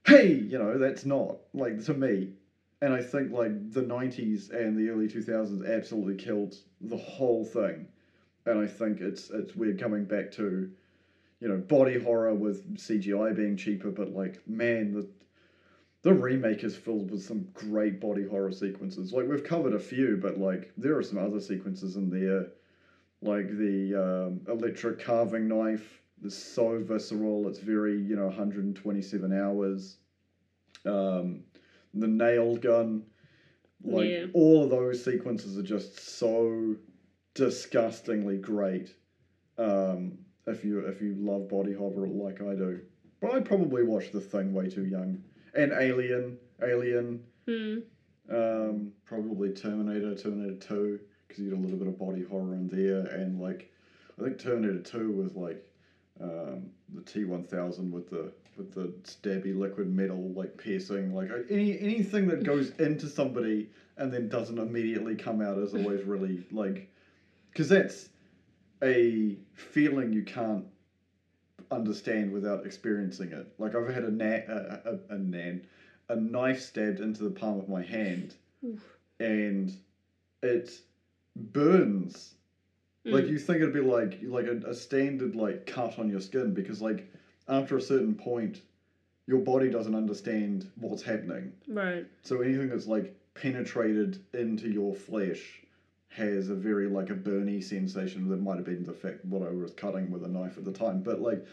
hey, 0.06 0.32
you 0.32 0.58
know, 0.58 0.78
that's 0.78 1.06
not 1.06 1.38
like 1.54 1.84
to 1.86 1.94
me. 1.94 2.34
And 2.82 2.94
I 2.94 3.02
think 3.02 3.32
like 3.32 3.74
the 3.74 3.82
'90s 3.82 4.50
and 4.52 4.78
the 4.78 4.90
early 4.90 5.08
2000s 5.10 5.70
absolutely 5.70 6.16
killed 6.16 6.56
the 6.80 6.98
whole 6.98 7.44
thing. 7.44 7.88
And 8.46 8.60
I 8.60 8.68
think 8.68 9.02
it's 9.02 9.30
it's 9.32 9.56
we're 9.58 9.76
coming 9.76 10.06
back 10.06 10.32
to, 10.34 10.70
you 11.40 11.48
know, 11.48 11.58
body 11.58 11.98
horror 11.98 12.34
with 12.34 12.78
CGI 12.78 13.36
being 13.36 13.56
cheaper, 13.58 13.92
but 13.92 14.10
like 14.10 14.46
man, 14.48 14.92
the 14.94 15.08
the 16.04 16.14
remake 16.14 16.64
is 16.64 16.76
filled 16.76 17.10
with 17.10 17.24
some 17.24 17.48
great 17.54 18.00
body 18.00 18.26
horror 18.26 18.52
sequences. 18.52 19.12
Like 19.12 19.28
we've 19.28 19.44
covered 19.44 19.74
a 19.74 19.80
few, 19.80 20.18
but 20.18 20.38
like 20.38 20.72
there 20.78 20.96
are 20.98 21.04
some 21.04 21.18
other 21.18 21.40
sequences 21.40 21.96
in 21.96 22.10
there, 22.10 22.48
like 23.22 23.50
the 23.58 23.96
um, 23.96 24.42
electric 24.48 25.00
carving 25.00 25.48
knife. 25.48 26.02
is 26.24 26.36
so 26.36 26.80
visceral. 26.80 27.48
It's 27.48 27.60
very 27.60 28.00
you 28.00 28.16
know 28.16 28.26
127 28.26 29.34
hours. 29.34 29.98
Um, 30.86 31.44
the 31.94 32.08
nail 32.08 32.56
gun, 32.58 33.04
like 33.84 34.10
Yeah. 34.10 34.26
all 34.34 34.64
of 34.64 34.70
those 34.70 35.04
sequences 35.04 35.58
are 35.58 35.64
just 35.64 36.00
so 36.00 36.76
disgustingly 37.34 38.38
great. 38.38 38.94
Um, 39.58 40.25
if 40.48 40.64
you 40.64 40.80
if 40.80 41.02
you 41.02 41.16
love 41.16 41.48
body 41.48 41.74
horror 41.74 42.08
like 42.08 42.42
I 42.42 42.56
do, 42.56 42.82
but 43.20 43.32
I 43.32 43.40
probably 43.40 43.84
watched 43.84 44.12
The 44.12 44.20
Thing 44.20 44.54
way 44.54 44.68
too 44.68 44.86
young. 44.86 45.18
And 45.54 45.72
Alien, 45.72 46.38
Alien, 46.62 47.24
Mm. 47.48 47.84
um, 48.30 48.92
probably 49.06 49.52
Terminator, 49.52 50.16
Terminator 50.16 50.56
Two, 50.56 51.00
because 51.28 51.44
you 51.44 51.50
get 51.50 51.58
a 51.58 51.62
little 51.62 51.78
bit 51.78 51.88
of 51.88 51.98
body 51.98 52.22
horror 52.22 52.54
in 52.56 52.68
there, 52.68 53.06
and 53.06 53.40
like, 53.40 53.72
I 54.20 54.24
think 54.24 54.38
Terminator 54.38 54.80
Two 54.80 55.12
was 55.12 55.36
like, 55.36 55.64
um, 56.20 56.70
the 56.94 57.02
T 57.02 57.24
one 57.24 57.44
thousand 57.44 57.92
with 57.92 58.10
the 58.10 58.32
with 58.58 58.72
the 58.72 58.88
stabby 59.04 59.56
liquid 59.56 59.90
metal 59.90 60.32
like 60.34 60.56
piercing, 60.58 61.14
like 61.14 61.30
uh, 61.30 61.40
any 61.50 61.78
anything 61.80 62.28
that 62.28 62.44
goes 62.44 62.72
into 62.80 63.08
somebody 63.08 63.70
and 63.98 64.12
then 64.12 64.28
doesn't 64.28 64.58
immediately 64.58 65.16
come 65.16 65.42
out 65.42 65.58
is 65.58 65.74
always 65.74 66.04
really 66.04 66.42
like, 66.52 66.88
because 67.52 67.70
that's 67.70 68.10
a 68.86 69.38
feeling 69.54 70.14
you 70.14 70.24
can't 70.24 70.66
understand 71.72 72.32
without 72.32 72.66
experiencing 72.66 73.32
it. 73.32 73.48
Like 73.58 73.76
I've 73.76 73.92
had 73.94 74.04
a 74.04 74.12
na- 74.12 74.46
a, 74.48 74.80
a, 75.10 75.16
a 75.16 75.18
nan, 75.18 75.66
a 76.10 76.16
knife 76.16 76.62
stabbed 76.62 77.00
into 77.00 77.24
the 77.24 77.32
palm 77.32 77.58
of 77.60 77.68
my 77.68 77.82
hand, 77.82 78.36
Oof. 78.64 78.98
and 79.20 79.74
it 80.44 80.80
burns. 81.36 82.36
Like 83.04 83.26
Mm. 83.26 83.30
you 83.30 83.40
think 83.40 83.62
it'd 83.62 83.74
be 83.74 83.82
like 83.82 84.20
like 84.24 84.48
a, 84.48 84.58
a 84.66 84.74
standard 84.74 85.36
like 85.36 85.66
cut 85.66 86.00
on 86.00 86.10
your 86.10 86.22
skin 86.22 86.54
because 86.54 86.82
like 86.82 87.12
after 87.48 87.78
a 87.78 87.82
certain 87.82 88.16
point, 88.16 88.62
your 89.28 89.40
body 89.40 89.70
doesn't 89.70 89.94
understand 89.96 90.66
what's 90.76 91.04
happening. 91.04 91.52
Right. 91.68 92.08
So 92.24 92.42
anything 92.42 92.70
that's 92.70 92.88
like 92.88 93.16
penetrated 93.36 94.18
into 94.34 94.70
your 94.70 94.96
flesh 94.96 95.62
has 96.16 96.50
a 96.50 96.56
very 96.56 96.88
like 96.88 97.10
a 97.10 97.16
burny 97.16 97.64
sensation 97.64 98.30
that 98.30 98.42
might 98.42 98.56
have 98.56 98.66
been 98.66 98.84
the 98.84 98.94
fact 98.94 99.26
what 99.26 99.42
I 99.42 99.52
was 99.52 99.72
cutting 99.72 100.10
with 100.10 100.24
a 100.24 100.28
knife 100.28 100.58
at 100.58 100.64
the 100.64 100.72
time. 100.72 101.02
But 101.02 101.20
like 101.20 101.46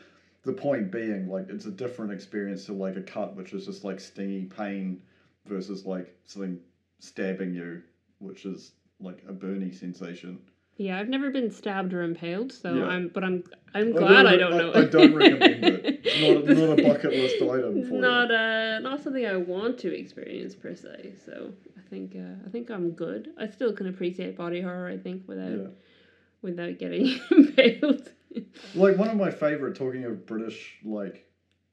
the 0.45 0.53
point 0.53 0.91
being 0.91 1.29
like 1.29 1.49
it's 1.49 1.67
a 1.67 1.71
different 1.71 2.13
experience 2.13 2.65
to 2.67 2.73
like 2.73 2.97
a 2.97 3.01
cut 3.03 3.35
which 3.37 3.53
is 3.53 3.65
just 3.67 3.85
like 3.85 4.01
stingy 4.01 4.45
pain 4.45 5.01
versus 5.47 5.85
like 5.85 6.15
something 6.25 6.59
stabbing 7.01 7.55
you, 7.55 7.83
which 8.19 8.45
is 8.45 8.73
like 9.01 9.23
a 9.29 9.33
burny 9.33 9.75
sensation. 9.75 10.39
Yeah, 10.77 10.99
I've 10.99 11.09
never 11.09 11.31
been 11.31 11.51
stabbed 11.51 11.93
or 11.93 12.03
impaled, 12.03 12.53
so 12.53 12.75
Yeah. 12.75 12.87
I'm. 12.87 13.09
But 13.09 13.25
I'm. 13.25 13.45
I'm 13.75 13.89
I 13.95 13.99
glad 13.99 14.27
I 14.27 14.37
don't 14.37 14.57
know. 14.59 14.71
I, 14.73 14.81
I 14.81 14.85
don't 14.85 15.15
recommend 15.15 15.65
it. 15.65 16.01
It's 16.05 16.21
not, 16.21 16.45
not 16.47 16.79
a 16.79 16.83
bucket 16.83 17.13
list 17.15 17.37
item 17.37 17.89
for 17.89 17.95
not 17.95 18.29
you. 18.31 18.37
uh 18.37 18.79
not 18.81 19.03
something 19.03 19.25
I 19.27 19.37
want 19.37 19.79
to 19.79 19.95
experience 19.95 20.55
per 20.55 20.75
se. 20.75 21.15
So 21.25 21.53
I 21.79 21.81
think 21.89 22.15
uh, 22.17 22.47
I 22.47 22.51
think 22.51 22.71
I'm 22.71 22.91
good. 22.93 23.31
I 23.39 23.47
still 23.49 23.73
can 23.73 23.87
appreciate 23.89 24.37
body 24.37 24.61
horror. 24.61 24.89
I 24.89 24.99
think 24.99 25.27
without 25.27 25.51
Yeah. 25.53 25.69
without 26.43 26.79
getting 26.79 27.19
impaled. 27.31 28.11
Like 28.75 28.97
one 28.97 29.09
of 29.09 29.17
my 29.17 29.31
favorite, 29.31 29.77
talking 29.77 30.05
of 30.05 30.27
British, 30.27 30.79
like 30.85 31.27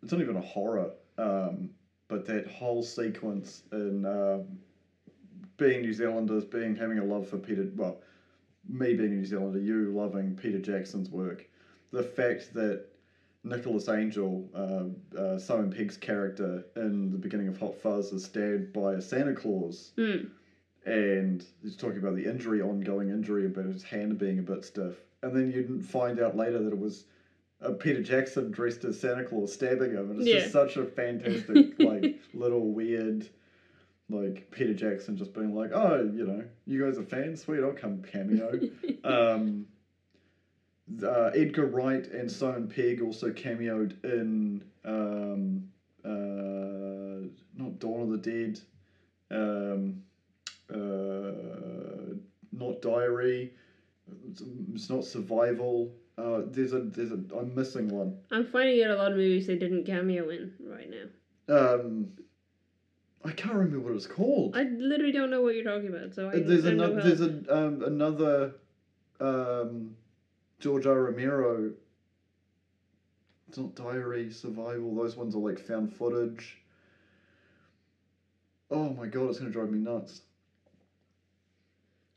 it's 0.04 0.12
not 0.12 0.22
even 0.22 0.36
a 0.38 0.41
horror, 0.41 0.91
um, 1.18 1.70
but 2.08 2.26
that 2.28 2.47
whole 2.47 2.84
sequence 2.84 3.64
in 3.72 4.06
um, 4.06 4.45
being 5.58 5.82
New 5.82 5.93
Zealanders, 5.93 6.45
being 6.45 6.76
having 6.76 7.00
a 7.00 7.04
love 7.04 7.28
for 7.28 7.38
Peter, 7.38 7.68
well, 7.76 8.02
me 8.70 8.93
being 8.93 9.11
a 9.11 9.15
New 9.15 9.26
Zealander, 9.26 9.59
you 9.59 9.91
loving 9.91 10.36
Peter 10.36 10.59
Jackson's 10.59 11.09
work, 11.09 11.49
the 11.91 12.03
fact 12.03 12.53
that 12.53 12.86
Nicholas 13.43 13.89
Angel, 13.89 14.47
uh, 14.53 15.17
uh, 15.17 15.38
Simon 15.39 15.72
Pegg's 15.72 15.97
character 15.97 16.63
in 16.76 17.11
the 17.11 17.17
beginning 17.17 17.47
of 17.47 17.57
Hot 17.59 17.74
Fuzz, 17.76 18.11
is 18.11 18.26
stabbed 18.26 18.72
by 18.74 18.93
a 18.93 19.01
Santa 19.01 19.34
Claus, 19.34 19.93
Mm. 19.97 20.28
and 20.86 21.43
he's 21.61 21.76
talking 21.76 21.97
about 21.99 22.15
the 22.15 22.26
injury, 22.26 22.61
ongoing 22.61 23.09
injury, 23.09 23.45
about 23.45 23.65
his 23.65 23.84
hand 23.84 24.17
being 24.17 24.39
a 24.39 24.43
bit 24.43 24.65
stiff, 24.65 25.03
and 25.24 25.36
then 25.36 25.49
you 25.51 25.82
find 25.82 26.20
out 26.20 26.36
later 26.36 26.61
that 26.61 26.74
it 26.74 26.80
was. 26.80 27.05
Uh, 27.61 27.72
Peter 27.74 27.99
Jackson 28.01 28.51
dressed 28.51 28.86
as 28.86 28.97
Santa 28.97 29.22
Claus 29.24 29.51
stabbing 29.51 29.91
him, 29.91 30.11
and 30.11 30.20
it's 30.22 30.30
Yeah. 30.30 30.39
just 30.39 30.53
such 30.53 30.78
a 30.78 30.86
fantastic, 30.86 31.78
like, 31.80 32.15
little 32.34 32.72
weird 32.72 33.28
like 34.10 34.49
Peter 34.51 34.74
Jackson 34.74 35.16
just 35.16 35.34
being 35.34 35.53
like, 35.55 35.72
"Oh, 35.74 36.10
you 36.14 36.26
know, 36.26 36.43
you 36.66 36.84
guys 36.84 36.97
are 36.97 37.03
fans, 37.03 37.43
sweet, 37.43 37.64
I'll 37.64 37.74
come 37.74 38.01
cameo." 38.01 38.60
um, 39.03 39.68
uh, 41.03 41.32
Edgar 41.36 41.68
Wright 41.68 42.05
and 42.07 42.32
Simon 42.32 42.68
Pegg 42.68 43.01
also 43.01 43.30
cameoed 43.30 44.03
in 44.03 44.64
um, 44.86 45.70
uh, 46.03 47.28
not 47.55 47.80
Dawn 47.80 48.01
of 48.01 48.10
the 48.10 48.18
Dead, 48.18 48.60
um, 49.32 50.01
uh, 50.74 52.16
not 52.51 52.82
Diary. 52.82 53.53
It's, 54.28 54.41
it's 54.74 54.89
not 54.89 55.05
Survival. 55.05 55.93
Uh, 56.18 56.41
there's 56.47 56.74
a 56.74 56.80
there's 56.80 57.12
a 57.12 57.20
I'm 57.38 57.53
missing 57.55 57.88
one. 57.88 58.18
I'm 58.32 58.45
finding 58.45 58.84
out 58.84 58.91
a 58.91 58.95
lot 58.95 59.12
of 59.12 59.18
movies 59.18 59.47
they 59.47 59.57
didn't 59.57 59.86
cameo 59.86 60.30
in 60.30 60.51
right 60.60 60.89
now. 60.89 61.05
Um, 61.55 62.10
I 63.24 63.32
can't 63.32 63.53
remember 63.53 63.80
what 63.80 63.95
it's 63.95 64.07
called. 64.07 64.55
I 64.55 64.63
literally 64.63 65.11
don't 65.11 65.30
know 65.30 65.41
what 65.41 65.55
you're 65.55 65.63
talking 65.63 65.89
about. 65.89 66.13
So 66.13 66.30
I 66.30 66.34
Uh, 66.34 66.39
there's 66.43 66.65
another 66.65 67.01
there's 67.01 67.22
a, 67.22 67.55
um, 67.55 67.84
another 67.84 68.53
um, 69.20 69.95
George 70.59 70.86
R. 70.86 71.03
Romero. 71.03 71.74
It's 73.49 73.57
not 73.57 73.76
Diary, 73.76 74.32
Survival. 74.32 74.95
Those 74.95 75.17
ones 75.17 75.36
are 75.36 75.39
like 75.39 75.59
found 75.59 75.93
footage. 75.93 76.61
Oh 78.72 78.89
my 78.93 79.07
god, 79.07 79.30
it's 79.30 79.39
gonna 79.39 79.51
drive 79.51 79.72
me 79.72 79.80
nuts. 79.80 80.22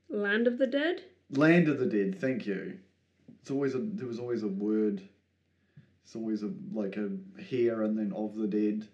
Land 0.09 0.47
of 0.47 0.59
the 0.59 0.67
Dead. 0.67 1.03
Land 1.31 1.69
of 1.69 1.79
the 1.79 1.87
Dead. 1.87 2.21
Thank 2.21 2.47
you. 2.47 2.79
It's 3.41 3.51
always 3.51 3.75
a 3.75 3.79
there 3.79 4.07
was 4.07 4.21
always 4.21 4.43
a 4.45 4.49
word. 4.49 5.03
It's 6.05 6.15
always 6.15 6.43
a 6.43 6.53
like 6.73 6.97
a 6.97 7.11
here 7.41 7.83
and 7.83 7.99
then 7.99 8.13
of 8.13 8.37
the 8.37 8.47
dead. 8.47 8.87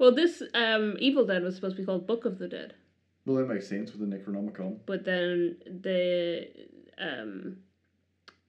Well, 0.00 0.12
this 0.12 0.42
um, 0.54 0.96
Evil 0.98 1.26
Dead 1.26 1.42
was 1.42 1.54
supposed 1.54 1.76
to 1.76 1.82
be 1.82 1.86
called 1.86 2.06
Book 2.06 2.24
of 2.24 2.38
the 2.38 2.48
Dead, 2.48 2.72
Well, 3.26 3.36
that 3.36 3.48
makes 3.48 3.68
sense 3.68 3.92
with 3.94 4.00
the 4.00 4.16
Necronomicon. 4.16 4.78
but 4.86 5.04
then 5.04 5.56
the 5.66 6.48
um, 6.98 7.58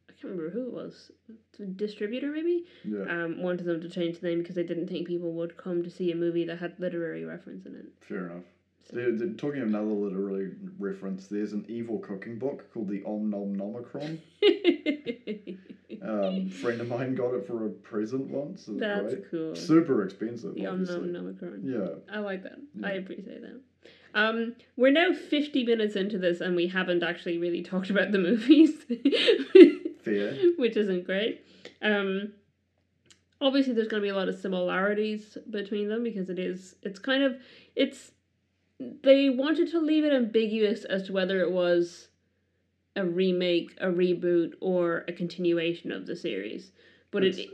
I 0.10 0.14
can't 0.14 0.34
remember 0.36 0.50
who 0.52 0.68
it 0.68 0.74
was, 0.74 1.12
the 1.60 1.66
distributor 1.66 2.32
maybe, 2.32 2.66
Yeah, 2.86 3.04
um, 3.10 3.42
wanted 3.44 3.66
them 3.66 3.82
to 3.82 3.90
change 3.90 4.20
the 4.20 4.28
name 4.30 4.40
because 4.40 4.56
they 4.56 4.64
didn't 4.64 4.88
think 4.88 5.08
people 5.08 5.34
would 5.34 5.58
come 5.58 5.84
to 5.84 5.90
see 5.90 6.12
a 6.12 6.16
movie 6.16 6.46
that 6.46 6.60
had 6.60 6.80
literary 6.80 7.26
reference 7.26 7.66
in 7.66 7.76
it. 7.76 7.86
fair 8.00 8.30
enough. 8.30 8.46
They're, 8.92 9.12
they're 9.12 9.30
talking 9.30 9.62
of 9.62 9.68
another 9.70 9.86
literary 9.86 10.52
reference. 10.78 11.28
There's 11.28 11.54
an 11.54 11.66
evil 11.68 12.00
cooking 12.00 12.38
book 12.38 12.72
called 12.74 12.90
the 12.90 13.04
Om 13.06 13.30
Nom 13.30 13.56
Nomicron. 13.56 14.20
Um, 16.04 16.50
friend 16.50 16.82
of 16.82 16.88
mine 16.88 17.14
got 17.14 17.34
it 17.36 17.46
for 17.46 17.68
a 17.68 17.70
present 17.70 18.28
once. 18.28 18.68
It 18.68 18.72
was 18.72 18.80
That's 18.80 19.14
great. 19.14 19.30
cool. 19.30 19.56
Super 19.56 20.04
expensive, 20.04 20.56
The 20.56 20.66
obviously. 20.66 20.96
unknown 20.96 21.36
Nomicron. 21.40 21.60
Yeah, 21.64 22.16
I 22.16 22.20
like 22.20 22.42
that. 22.44 22.58
Yeah. 22.74 22.88
I 22.88 22.92
appreciate 22.94 23.42
that. 23.42 23.62
Um, 24.16 24.56
we're 24.76 24.92
now 24.92 25.14
50 25.14 25.64
minutes 25.64 25.96
into 25.96 26.18
this 26.18 26.42
and 26.42 26.56
we 26.56 26.68
haven't 26.68 27.04
actually 27.04 27.38
really 27.38 27.62
talked 27.72 27.92
about 27.92 28.12
the 28.12 28.18
movies, 28.18 28.72
fair. 30.04 30.34
which 30.58 30.76
isn't 30.76 31.06
great. 31.06 31.46
Um, 31.84 32.34
obviously, 33.40 33.74
there's 33.74 33.88
going 33.88 34.02
to 34.02 34.06
be 34.06 34.10
a 34.10 34.16
lot 34.16 34.28
of 34.28 34.40
similarities 34.40 35.38
between 35.52 35.88
them 35.88 36.04
because 36.04 36.32
it 36.32 36.40
is, 36.40 36.76
it's 36.82 37.00
kind 37.00 37.22
of, 37.22 37.36
it's, 37.76 38.12
they 39.04 39.30
wanted 39.30 39.70
to 39.70 39.80
leave 39.80 40.04
it 40.04 40.14
ambiguous 40.14 40.86
as 40.86 41.04
to 41.04 41.14
whether 41.14 41.42
it 41.42 41.52
was 41.52 42.10
a 42.96 43.06
remake, 43.06 43.74
a 43.80 43.88
reboot, 43.88 44.54
or 44.60 45.06
a 45.08 45.14
continuation 45.14 45.92
of 45.92 46.06
the 46.06 46.16
series. 46.16 46.72
But 47.12 47.24
It's- 47.24 47.46
it, 47.46 47.50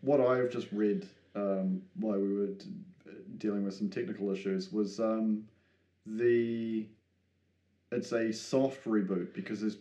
what 0.00 0.20
I've 0.20 0.50
just 0.50 0.70
read 0.72 1.06
um, 1.34 1.82
while 1.94 2.18
we 2.18 2.32
were 2.34 2.46
d- 2.48 2.66
dealing 3.38 3.64
with 3.64 3.74
some 3.74 3.88
technical 3.88 4.30
issues 4.30 4.72
was 4.72 4.98
um, 4.98 5.46
the 6.06 6.86
it's 7.92 8.12
a 8.12 8.32
soft 8.32 8.84
reboot 8.84 9.32
because 9.34 9.60
there's 9.60 9.78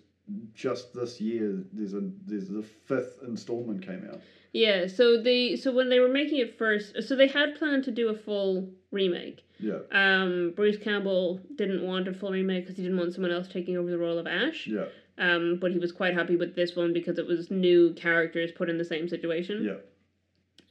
just 0.53 0.93
this 0.93 1.19
year 1.21 1.63
there's 1.73 1.93
a 1.93 2.01
there's 2.25 2.49
the 2.49 2.63
fifth 2.63 3.19
installment 3.27 3.86
came 3.86 4.07
out. 4.11 4.21
Yeah, 4.51 4.88
so 4.88 5.21
they 5.21 5.55
so 5.55 5.71
when 5.71 5.89
they 5.89 5.99
were 5.99 6.09
making 6.09 6.39
it 6.39 6.57
first, 6.57 7.03
so 7.03 7.15
they 7.15 7.27
had 7.27 7.55
planned 7.55 7.84
to 7.86 7.91
do 7.91 8.09
a 8.09 8.15
full 8.15 8.69
remake. 8.91 9.43
Yeah, 9.59 9.80
Um, 9.91 10.53
Bruce 10.55 10.77
Campbell 10.77 11.41
didn't 11.55 11.86
want 11.86 12.07
a 12.07 12.13
full 12.13 12.32
remake 12.32 12.63
because 12.63 12.77
he 12.77 12.84
didn't 12.84 12.97
want 12.97 13.13
someone 13.13 13.32
else 13.32 13.47
taking 13.47 13.75
over 13.77 13.91
the 13.91 13.97
role 13.97 14.17
of 14.17 14.25
Ash. 14.25 14.65
yeah, 14.67 14.86
Um, 15.17 15.57
but 15.59 15.71
he 15.71 15.77
was 15.77 15.91
quite 15.91 16.13
happy 16.13 16.38
with 16.38 16.55
this 16.55 16.75
one 16.77 16.93
because 16.93 17.19
it 17.19 17.27
was 17.27 17.51
new 17.51 17.93
characters 17.93 18.51
put 18.53 18.69
in 18.69 18.77
the 18.77 18.86
same 18.86 19.07
situation. 19.09 19.65
yeah, 19.65 19.80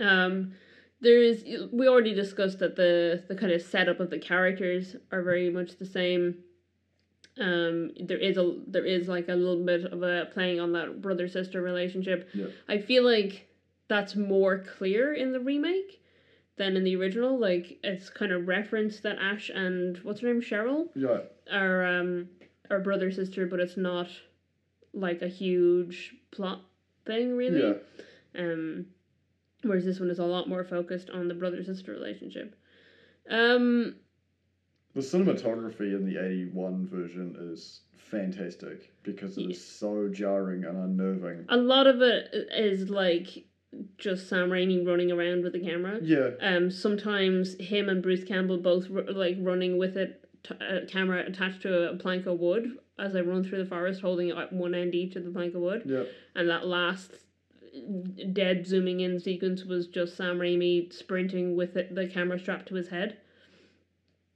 Um, 0.01 0.53
there 1.01 1.23
is 1.23 1.45
we 1.73 1.87
already 1.87 2.15
discussed 2.15 2.59
that 2.59 2.75
the 2.77 3.23
the 3.29 3.35
kind 3.37 3.53
of 3.53 3.63
setup 3.63 4.01
of 4.01 4.11
the 4.11 4.19
characters 4.19 4.97
are 5.13 5.23
very 5.23 5.51
much 5.51 5.77
the 5.79 5.87
same. 5.87 6.37
Um, 7.41 7.93
there 8.01 8.19
is 8.19 8.37
a 8.37 8.57
there 8.67 8.85
is 8.85 9.09
like 9.09 9.29
a 9.29 9.35
little 9.35 9.65
bit 9.65 9.85
of 9.85 10.03
a 10.03 10.27
playing 10.33 10.61
on 10.61 10.73
that 10.73 11.01
brother 11.01 11.29
sister 11.29 11.63
relationship. 11.63 12.29
Yeah. 12.35 12.47
I 12.69 12.79
feel 12.79 13.05
like 13.05 13.49
that's 13.89 14.17
more 14.17 14.59
clear 14.59 15.15
in 15.15 15.33
the 15.33 15.41
remake 15.41 16.03
than 16.57 16.77
in 16.77 16.85
the 16.85 16.97
original. 16.97 17.39
Like 17.39 17.79
it's 17.83 18.11
kind 18.11 18.33
of 18.33 18.49
referenced 18.49 19.03
that 19.05 19.19
Ash 19.19 19.51
and 19.55 19.99
what's 19.99 20.21
her 20.21 20.33
name 20.33 20.43
Cheryl 20.43 20.89
yeah. 20.95 21.21
are 21.53 21.87
um 21.87 22.29
are 22.71 22.81
brother 22.81 23.11
sister, 23.11 23.47
but 23.47 23.61
it's 23.61 23.77
not 23.77 24.09
like 24.93 25.23
a 25.23 25.29
huge 25.29 26.15
plot 26.31 26.63
thing 27.07 27.37
really. 27.37 27.77
Yeah. 28.37 28.43
Um, 28.43 28.87
whereas 29.63 29.85
this 29.85 30.01
one 30.01 30.11
is 30.11 30.19
a 30.19 30.25
lot 30.25 30.49
more 30.49 30.65
focused 30.65 31.11
on 31.11 31.29
the 31.29 31.35
brother 31.35 31.63
sister 31.65 31.93
relationship. 31.93 32.55
Um, 33.31 33.97
The 34.99 35.05
cinematography 35.05 35.95
in 35.97 36.05
the 36.05 36.17
'81 36.21 36.89
version 36.89 37.37
is 37.39 37.83
fantastic 37.99 38.91
because 39.05 39.39
it 39.39 39.49
is 39.49 39.65
so 39.65 40.09
jarring 40.09 40.65
and 40.65 40.77
unnerving. 40.77 41.45
a 41.49 41.57
lot 41.57 41.87
of 41.87 42.03
it 42.03 42.35
is 42.51 42.91
like 42.91 43.45
just 43.97 44.29
Sam 44.29 44.51
Raimi 44.51 44.85
running 44.85 45.13
around 45.13 45.45
with 45.45 45.53
the 45.53 45.61
camera. 45.61 46.01
Yeah, 46.03 46.31
Um, 46.41 46.69
sometimes 46.73 47.55
him 47.61 47.89
and 47.89 48.03
Bruce 48.03 48.25
Campbell 48.25 48.59
both 48.59 48.91
r- 48.91 49.05
like 49.13 49.37
running 49.39 49.79
with 49.79 49.97
it, 49.97 50.25
t- 50.43 50.57
a 50.61 50.85
camera 50.87 51.25
attached 51.25 51.63
to 51.63 51.91
a 51.93 51.97
plank 51.97 52.27
of 52.27 52.41
wood 52.41 52.77
as 52.99 53.13
they 53.13 53.23
run 53.23 53.45
through 53.45 53.59
the 53.63 53.71
forest, 53.71 54.01
holding 54.01 54.31
at 54.33 54.53
one 54.53 54.75
end 54.75 54.97
each 54.97 55.15
of 55.15 55.25
the 55.25 55.31
plank 55.31 55.55
of 55.55 55.61
wood. 55.61 55.83
yeah, 55.87 56.03
And 56.35 56.49
that 56.51 56.67
last 56.67 57.13
dead 58.33 58.67
zooming 58.67 58.99
in 58.99 59.21
sequence 59.21 59.65
was 59.65 59.87
just 59.87 60.17
Sam 60.17 60.41
Raimi 60.41 60.93
sprinting 60.93 61.55
with 61.55 61.77
it, 61.77 61.95
the 61.95 62.09
camera 62.09 62.41
strapped 62.41 62.67
to 62.71 62.75
his 62.75 62.89
head. 62.89 63.19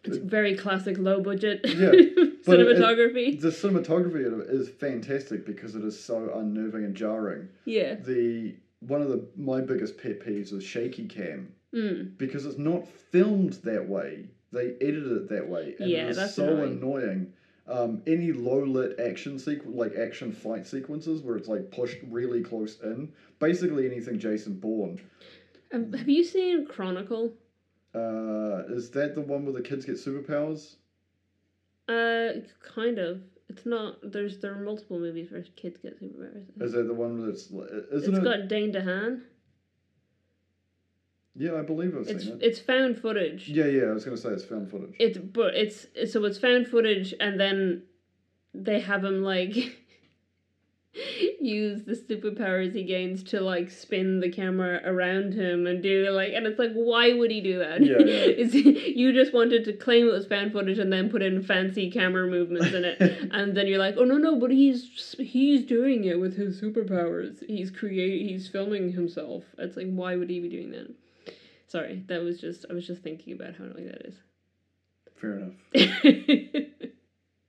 It's 0.04 0.16
very 0.16 0.56
classic 0.56 0.98
low 0.98 1.20
budget 1.20 1.60
Yeah, 1.64 1.90
but 2.46 2.58
it- 2.60 2.66
cinematography. 2.76 3.40
the 3.40 3.48
cinematography 3.48 4.26
of 4.26 4.40
it 4.40 4.50
is 4.50 4.68
fantastic 4.68 5.46
because 5.46 5.74
it 5.76 5.84
is 5.84 5.98
so 6.02 6.32
unnerving 6.34 6.84
and 6.84 6.94
jarring. 6.94 7.48
yeah. 7.64 7.94
the 7.94 8.56
one 8.80 9.00
of 9.00 9.08
the 9.10 9.24
my 9.36 9.60
biggest 9.60 9.96
pet 9.96 10.18
peeves 10.20 10.52
is 10.52 10.64
shaky 10.64 11.06
cam 11.06 11.54
Mm. 11.72 12.18
because 12.18 12.44
it's 12.44 12.58
not 12.58 12.86
filmed 12.86 13.54
that 13.64 13.88
way. 13.88 14.26
They 14.52 14.74
edited 14.82 15.12
it 15.12 15.28
that 15.30 15.48
way, 15.48 15.74
and 15.78 15.88
Yeah, 15.88 16.08
it 16.08 16.18
is 16.18 16.34
so 16.34 16.44
annoying. 16.48 16.72
annoying. 16.72 17.32
Um, 17.66 18.02
any 18.06 18.32
low 18.32 18.62
lit 18.64 19.00
action 19.00 19.36
sequ- 19.36 19.74
like 19.74 19.94
action 19.96 20.32
fight 20.32 20.66
sequences 20.66 21.22
where 21.22 21.36
it's 21.38 21.48
like 21.48 21.70
pushed 21.70 21.96
really 22.10 22.42
close 22.42 22.78
in, 22.82 23.10
basically 23.38 23.86
anything 23.86 24.18
Jason 24.18 24.58
Bourne. 24.58 25.00
Um, 25.72 25.90
have 25.94 26.08
you 26.10 26.24
seen 26.24 26.66
Chronicle? 26.66 27.32
Uh, 27.94 28.62
is 28.68 28.90
that 28.90 29.14
the 29.14 29.20
one 29.20 29.44
where 29.44 29.52
the 29.52 29.60
kids 29.60 29.84
get 29.84 29.96
superpowers? 29.96 30.76
Uh, 31.88 32.40
kind 32.74 32.98
of. 32.98 33.20
It's 33.48 33.66
not. 33.66 33.96
There's 34.02 34.38
there 34.38 34.52
are 34.54 34.60
multiple 34.62 34.98
movies 34.98 35.30
where 35.30 35.42
kids 35.56 35.78
get 35.82 36.00
superpowers. 36.00 36.44
Is 36.62 36.72
that 36.72 36.84
the 36.86 36.94
one 36.94 37.20
where 37.20 37.28
it's 37.30 37.50
It's 37.52 38.06
isn't 38.06 38.16
it? 38.16 38.24
got 38.24 38.48
Dane 38.48 38.72
DeHaan. 38.72 39.20
yeah, 41.34 41.56
I 41.58 41.62
believe 41.62 41.94
I've 41.96 42.06
It's 42.08 42.24
seen 42.24 42.34
it. 42.34 42.42
it's 42.42 42.60
found 42.60 42.98
footage. 42.98 43.48
Yeah, 43.48 43.66
yeah, 43.66 43.84
I 43.84 43.92
was 43.92 44.04
gonna 44.04 44.16
say 44.16 44.30
it's 44.30 44.44
found 44.44 44.70
footage. 44.70 44.94
It's 44.98 45.18
but 45.18 45.54
it's 45.54 45.86
so 46.10 46.24
it's 46.24 46.38
found 46.38 46.68
footage 46.68 47.12
and 47.20 47.38
then 47.38 47.82
they 48.54 48.80
have 48.80 49.04
him 49.04 49.22
like 49.22 49.54
use 51.40 51.82
the 51.84 51.94
superpowers 51.94 52.74
he 52.74 52.84
gains 52.84 53.22
to 53.22 53.40
like 53.40 53.70
spin 53.70 54.20
the 54.20 54.30
camera 54.30 54.80
around 54.84 55.32
him 55.32 55.66
and 55.66 55.82
do 55.82 56.10
like 56.10 56.32
and 56.34 56.46
it's 56.46 56.58
like 56.58 56.72
why 56.74 57.12
would 57.14 57.30
he 57.30 57.40
do 57.40 57.58
that? 57.58 57.82
Yeah, 57.82 57.98
you 58.94 59.12
just 59.12 59.32
wanted 59.32 59.64
to 59.64 59.72
claim 59.72 60.06
it 60.06 60.12
was 60.12 60.26
found 60.26 60.52
footage 60.52 60.78
and 60.78 60.92
then 60.92 61.08
put 61.08 61.22
in 61.22 61.42
fancy 61.42 61.90
camera 61.90 62.26
movements 62.26 62.72
in 62.72 62.84
it. 62.84 62.98
And 63.32 63.56
then 63.56 63.66
you're 63.66 63.78
like 63.78 63.94
oh 63.96 64.04
no 64.04 64.18
no 64.18 64.38
but 64.38 64.50
he's 64.50 65.14
he's 65.18 65.64
doing 65.64 66.04
it 66.04 66.20
with 66.20 66.36
his 66.36 66.60
superpowers. 66.60 67.42
He's 67.46 67.70
create 67.70 68.28
he's 68.28 68.48
filming 68.48 68.92
himself. 68.92 69.44
It's 69.58 69.76
like 69.76 69.90
why 69.90 70.16
would 70.16 70.28
he 70.28 70.40
be 70.40 70.50
doing 70.50 70.70
that? 70.72 70.94
Sorry 71.68 72.04
that 72.08 72.22
was 72.22 72.38
just 72.38 72.66
i 72.68 72.74
was 72.74 72.86
just 72.86 73.02
thinking 73.02 73.32
about 73.32 73.56
how 73.56 73.64
annoying 73.64 73.86
that 73.86 74.06
is. 74.06 74.16
Fair 75.18 75.38
enough. 75.38 75.54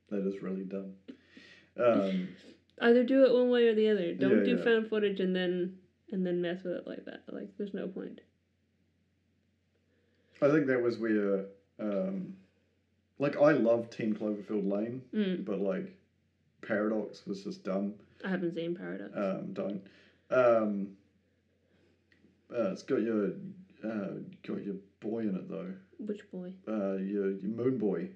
That 0.10 0.28
is 0.28 0.44
really 0.44 0.64
dumb. 0.64 0.94
Um, 1.84 2.30
either 2.82 3.04
do 3.04 3.26
it 3.26 3.34
one 3.34 3.50
way 3.50 3.68
or 3.68 3.76
the 3.76 3.90
other 3.90 4.14
don't 4.14 4.40
Yeah, 4.40 4.44
do 4.44 4.58
yeah. 4.58 4.64
found 4.64 4.88
footage 4.90 5.20
and 5.20 5.36
then 5.36 5.78
and 6.12 6.26
then 6.26 6.42
mess 6.42 6.64
with 6.64 6.74
it 6.74 6.88
like 6.88 7.06
that 7.06 7.24
like 7.32 7.50
there's 7.58 7.74
no 7.74 7.88
point 7.88 8.22
I 10.42 10.50
think 10.52 10.68
that 10.68 10.82
was 10.82 10.98
where, 10.98 11.46
um, 11.80 12.34
like, 13.18 13.38
I 13.38 13.52
love 13.54 13.90
Ten 13.90 14.14
Cloverfield 14.14 14.70
Lane, 14.70 15.02
mm, 15.16 15.46
but 15.46 15.60
like, 15.62 15.96
Paradox 16.62 17.26
was 17.26 17.46
just 17.46 17.64
dumb. 17.64 17.94
i 18.26 18.30
haven't 18.30 18.54
seen 18.54 18.76
paradox 18.76 19.12
Um, 19.16 19.54
don't. 19.54 19.82
Um, 20.30 20.88
uh, 22.54 22.72
it's 22.72 22.84
got 22.84 23.02
your 23.02 23.28
uh, 23.86 24.08
got 24.46 24.64
your 24.66 24.76
boy 25.00 25.20
in 25.20 25.36
it 25.36 25.50
though. 25.50 25.74
which 26.00 26.30
boy 26.32 26.52
Uh, 26.68 26.96
your, 26.96 27.32
your 27.32 27.52
Moon 27.52 27.78
Boy. 27.78 28.10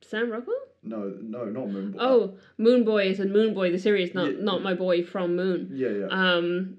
sam 0.00 0.30
rockwell 0.30 0.56
No, 0.82 1.12
no, 1.20 1.44
not 1.46 1.68
Moon 1.70 1.90
Boy. 1.92 1.98
oh 2.00 2.34
moon 2.56 2.84
boy 2.84 3.08
is 3.08 3.20
in 3.20 3.30
Moone 3.32 3.52
Boy 3.54 3.70
the 3.72 3.78
series 3.78 4.14
not 4.14 4.32
Yeah. 4.36 4.42
not 4.42 4.62
my 4.62 4.74
boy 4.74 5.02
from 5.04 5.34
moon 5.36 5.70
Yeah, 5.74 5.88
yeah, 5.90 6.06
um 6.06 6.78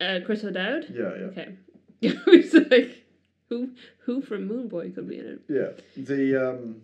uh 0.00 0.20
chris 0.26 0.44
o'dowd 0.44 0.86
yeah, 0.90 1.12
yeah, 1.20 1.26
Okay. 1.26 1.54
I 2.04 2.30
was 2.30 2.52
like, 2.70 3.04
who 3.48 3.70
who 4.00 4.20
from 4.20 4.46
Moon 4.46 4.68
Boy 4.68 4.90
could 4.90 5.08
be 5.08 5.18
in 5.18 5.26
it? 5.26 5.40
yeah. 5.48 5.70
The 5.96 6.50
um, 6.50 6.82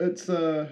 it's 0.00 0.28
uh, 0.28 0.68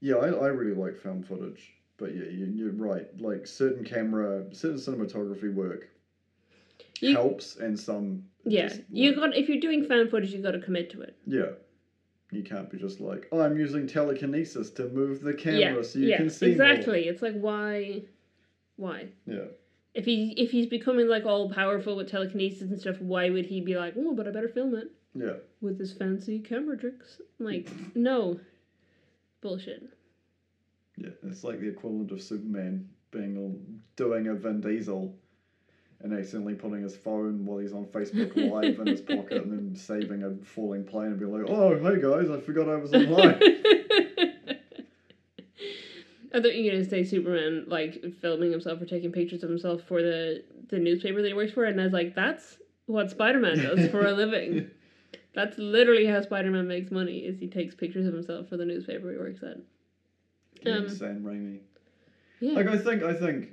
yeah, 0.00 0.14
I, 0.16 0.28
I 0.28 0.46
really 0.48 0.76
like 0.80 0.96
film 0.96 1.22
footage, 1.24 1.72
but 1.96 2.14
yeah, 2.14 2.24
you, 2.30 2.46
you're 2.54 2.72
right. 2.72 3.06
Like 3.20 3.46
certain 3.48 3.84
camera, 3.84 4.44
certain 4.52 4.76
cinematography 4.78 5.52
work 5.52 5.88
You- 7.00 7.12
helps, 7.16 7.56
and 7.56 7.78
some 7.78 8.24
Yeah, 8.44 8.72
you 8.90 9.10
like- 9.10 9.16
got 9.32 9.36
if 9.36 9.48
you're 9.48 9.60
doing 9.60 9.84
found 9.84 10.10
footage, 10.10 10.32
you 10.32 10.40
got 10.40 10.52
to 10.52 10.60
commit 10.60 10.90
to 10.90 11.00
it. 11.02 11.16
Yeah. 11.26 11.50
You 12.30 12.42
can't 12.42 12.70
be 12.70 12.76
just 12.78 13.00
like, 13.00 13.26
oh, 13.32 13.40
I'm 13.40 13.56
using 13.56 13.86
telekinesis 13.86 14.70
to 14.72 14.88
move 14.88 15.22
the 15.22 15.32
camera 15.32 15.76
yeah, 15.76 15.82
so 15.82 15.98
you 15.98 16.08
yeah, 16.08 16.16
can 16.18 16.30
see 16.30 16.50
exactly. 16.50 17.08
It's 17.08 17.22
like 17.22 17.34
why, 17.34 18.02
why? 18.76 19.08
Yeah. 19.26 19.46
If 19.94 20.04
he 20.04 20.32
if 20.36 20.50
he's 20.50 20.66
becoming 20.66 21.08
like 21.08 21.24
all 21.24 21.50
powerful 21.50 21.96
with 21.96 22.10
telekinesis 22.10 22.62
and 22.62 22.78
stuff, 22.78 23.00
why 23.00 23.30
would 23.30 23.46
he 23.46 23.60
be 23.62 23.76
like, 23.76 23.94
oh, 23.96 24.14
but 24.14 24.28
I 24.28 24.30
better 24.30 24.48
film 24.48 24.74
it 24.74 24.90
Yeah. 25.14 25.36
with 25.62 25.78
his 25.78 25.92
fancy 25.94 26.38
camera 26.38 26.76
tricks? 26.76 27.20
Like, 27.38 27.70
no, 27.94 28.38
bullshit. 29.40 29.88
Yeah. 30.98 31.10
It's 31.22 31.44
like 31.44 31.60
the 31.60 31.68
equivalent 31.68 32.12
of 32.12 32.20
Superman 32.20 32.90
being 33.10 33.38
all, 33.38 33.58
doing 33.96 34.28
a 34.28 34.34
Vin 34.34 34.60
Diesel 34.60 35.14
and 36.00 36.12
accidentally 36.12 36.54
putting 36.54 36.82
his 36.82 36.96
phone 36.96 37.44
while 37.44 37.58
he's 37.58 37.72
on 37.72 37.84
Facebook 37.86 38.36
Live 38.36 38.78
in 38.78 38.86
his 38.86 39.00
pocket 39.00 39.42
and 39.42 39.52
then 39.52 39.74
saving 39.76 40.22
a 40.22 40.34
falling 40.44 40.84
plane 40.84 41.08
and 41.08 41.18
be 41.18 41.26
like, 41.26 41.44
oh, 41.48 41.74
hey 41.76 42.00
guys, 42.00 42.30
I 42.30 42.40
forgot 42.40 42.68
I 42.68 42.76
was 42.76 42.94
online. 42.94 43.40
I 46.32 46.40
thought 46.40 46.54
you 46.54 46.66
were 46.66 46.72
gonna 46.78 46.84
say 46.88 47.04
Superman 47.04 47.64
like 47.68 48.04
filming 48.20 48.52
himself 48.52 48.80
or 48.80 48.84
taking 48.86 49.10
pictures 49.12 49.42
of 49.42 49.48
himself 49.50 49.82
for 49.88 50.02
the 50.02 50.44
the 50.68 50.78
newspaper 50.78 51.22
that 51.22 51.28
he 51.28 51.34
works 51.34 51.52
for, 51.52 51.64
and 51.64 51.80
I 51.80 51.84
was 51.84 51.92
like, 51.92 52.14
that's 52.14 52.58
what 52.86 53.10
Spider 53.10 53.40
Man 53.40 53.58
does 53.58 53.88
for 53.90 54.04
a 54.06 54.12
living. 54.12 54.70
That's 55.34 55.56
literally 55.56 56.06
how 56.06 56.20
Spider 56.22 56.50
Man 56.50 56.66
makes 56.66 56.90
money. 56.90 57.18
Is 57.18 57.38
he 57.38 57.46
takes 57.46 57.74
pictures 57.74 58.06
of 58.06 58.12
himself 58.12 58.48
for 58.48 58.56
the 58.56 58.64
newspaper 58.64 59.12
he 59.12 59.18
works 59.18 59.40
at. 59.42 59.58
Yeah, 60.62 60.78
Um, 60.78 60.88
Sam 60.88 61.22
Raimi. 61.22 61.60
Yeah, 62.40 62.54
Like 62.54 62.66
I 62.66 62.76
think 62.78 63.02
I 63.04 63.14
think 63.14 63.50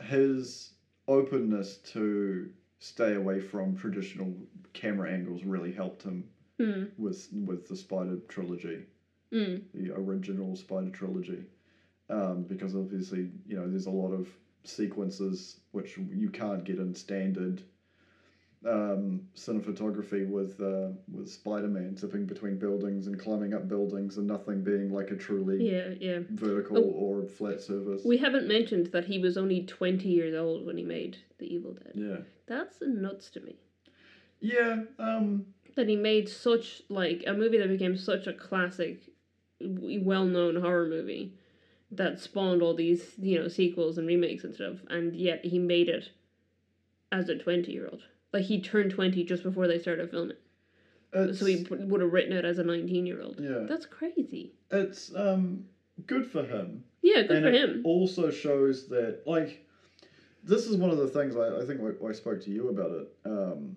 his 0.00 0.70
openness 1.08 1.78
to 1.78 2.50
stay 2.78 3.14
away 3.14 3.40
from 3.40 3.74
traditional 3.74 4.34
camera 4.72 5.10
angles 5.10 5.44
really 5.44 5.72
helped 5.72 6.02
him 6.02 6.28
mm, 6.60 6.90
with 6.98 7.28
with 7.32 7.66
the 7.68 7.76
Spider 7.76 8.18
trilogy, 8.28 8.84
mm, 9.32 9.62
the 9.72 9.90
original 9.92 10.56
Spider 10.56 10.90
trilogy, 10.90 11.44
um, 12.10 12.42
because 12.42 12.74
obviously 12.74 13.30
you 13.46 13.56
know 13.56 13.68
there's 13.68 13.86
a 13.86 13.90
lot 13.90 14.12
of 14.12 14.28
sequences 14.64 15.60
which 15.72 15.96
you 15.96 16.28
can't 16.28 16.64
get 16.64 16.78
in 16.78 16.94
standard 16.94 17.62
um, 18.64 19.20
cinematography 19.36 20.28
with 20.28 20.60
uh, 20.60 20.88
with 21.12 21.30
Spider 21.30 21.68
Man 21.68 21.96
zipping 21.96 22.26
between 22.26 22.58
buildings 22.58 23.06
and 23.06 23.18
climbing 23.18 23.54
up 23.54 23.68
buildings 23.68 24.16
and 24.16 24.26
nothing 24.26 24.62
being 24.64 24.90
like 24.92 25.10
a 25.10 25.16
truly 25.16 25.70
yeah, 25.70 25.90
yeah. 26.00 26.18
vertical 26.30 26.78
Oh. 26.78 26.82
or 26.82 27.26
flat 27.26 27.60
surface. 27.60 28.02
We 28.04 28.16
haven't 28.16 28.48
mentioned 28.48 28.86
that 28.92 29.04
he 29.04 29.18
was 29.18 29.36
only 29.36 29.62
twenty 29.64 30.08
years 30.08 30.34
old 30.34 30.64
when 30.66 30.76
he 30.78 30.84
made 30.84 31.18
The 31.38 31.52
Evil 31.54 31.74
Dead. 31.74 31.92
yeah. 31.94 32.16
That's 32.46 32.76
nuts 32.80 33.28
to 33.30 33.40
me. 33.40 33.56
Yeah, 34.40 34.82
um, 34.98 35.46
that 35.76 35.88
he 35.88 35.96
made 35.96 36.28
such 36.28 36.82
like 36.88 37.24
a 37.26 37.32
movie 37.34 37.58
that 37.58 37.68
became 37.68 37.96
such 37.96 38.26
a 38.26 38.32
classic 38.32 39.00
well-known 39.60 40.56
horror 40.56 40.86
movie 40.86 41.32
that 41.90 42.20
spawned 42.20 42.62
all 42.62 42.74
these 42.74 43.12
you 43.18 43.40
know 43.40 43.48
sequels 43.48 43.96
and 43.96 44.06
remakes 44.06 44.44
and 44.44 44.54
stuff 44.54 44.76
and 44.90 45.14
yet 45.16 45.42
he 45.44 45.58
made 45.58 45.88
it 45.88 46.10
as 47.10 47.28
a 47.30 47.38
20 47.38 47.72
year 47.72 47.88
old 47.90 48.02
like 48.36 48.44
he 48.44 48.60
turned 48.60 48.90
20 48.90 49.24
just 49.24 49.42
before 49.42 49.66
they 49.66 49.78
started 49.78 50.10
filming 50.10 50.36
it's, 51.12 51.38
so 51.40 51.46
he 51.46 51.66
would 51.70 52.00
have 52.02 52.12
written 52.12 52.32
it 52.36 52.44
as 52.44 52.58
a 52.58 52.64
19 52.64 53.06
year 53.06 53.22
old 53.22 53.40
yeah, 53.40 53.64
that's 53.68 53.86
crazy 53.86 54.52
it's 54.70 55.14
um 55.14 55.64
good 56.06 56.26
for 56.30 56.42
him. 56.44 56.84
yeah 57.02 57.22
good 57.22 57.38
and 57.38 57.44
for 57.46 57.50
it 57.52 57.54
him 57.70 57.80
also 57.84 58.30
shows 58.30 58.88
that 58.88 59.20
like 59.26 59.64
this 60.44 60.66
is 60.66 60.76
one 60.76 60.90
of 60.90 60.98
the 60.98 61.08
things 61.08 61.34
I, 61.36 61.56
I 61.60 61.64
think 61.64 61.80
I, 61.80 62.06
I 62.06 62.12
spoke 62.12 62.40
to 62.44 62.50
you 62.50 62.68
about 62.68 62.92
it. 62.92 63.08
Um, 63.24 63.74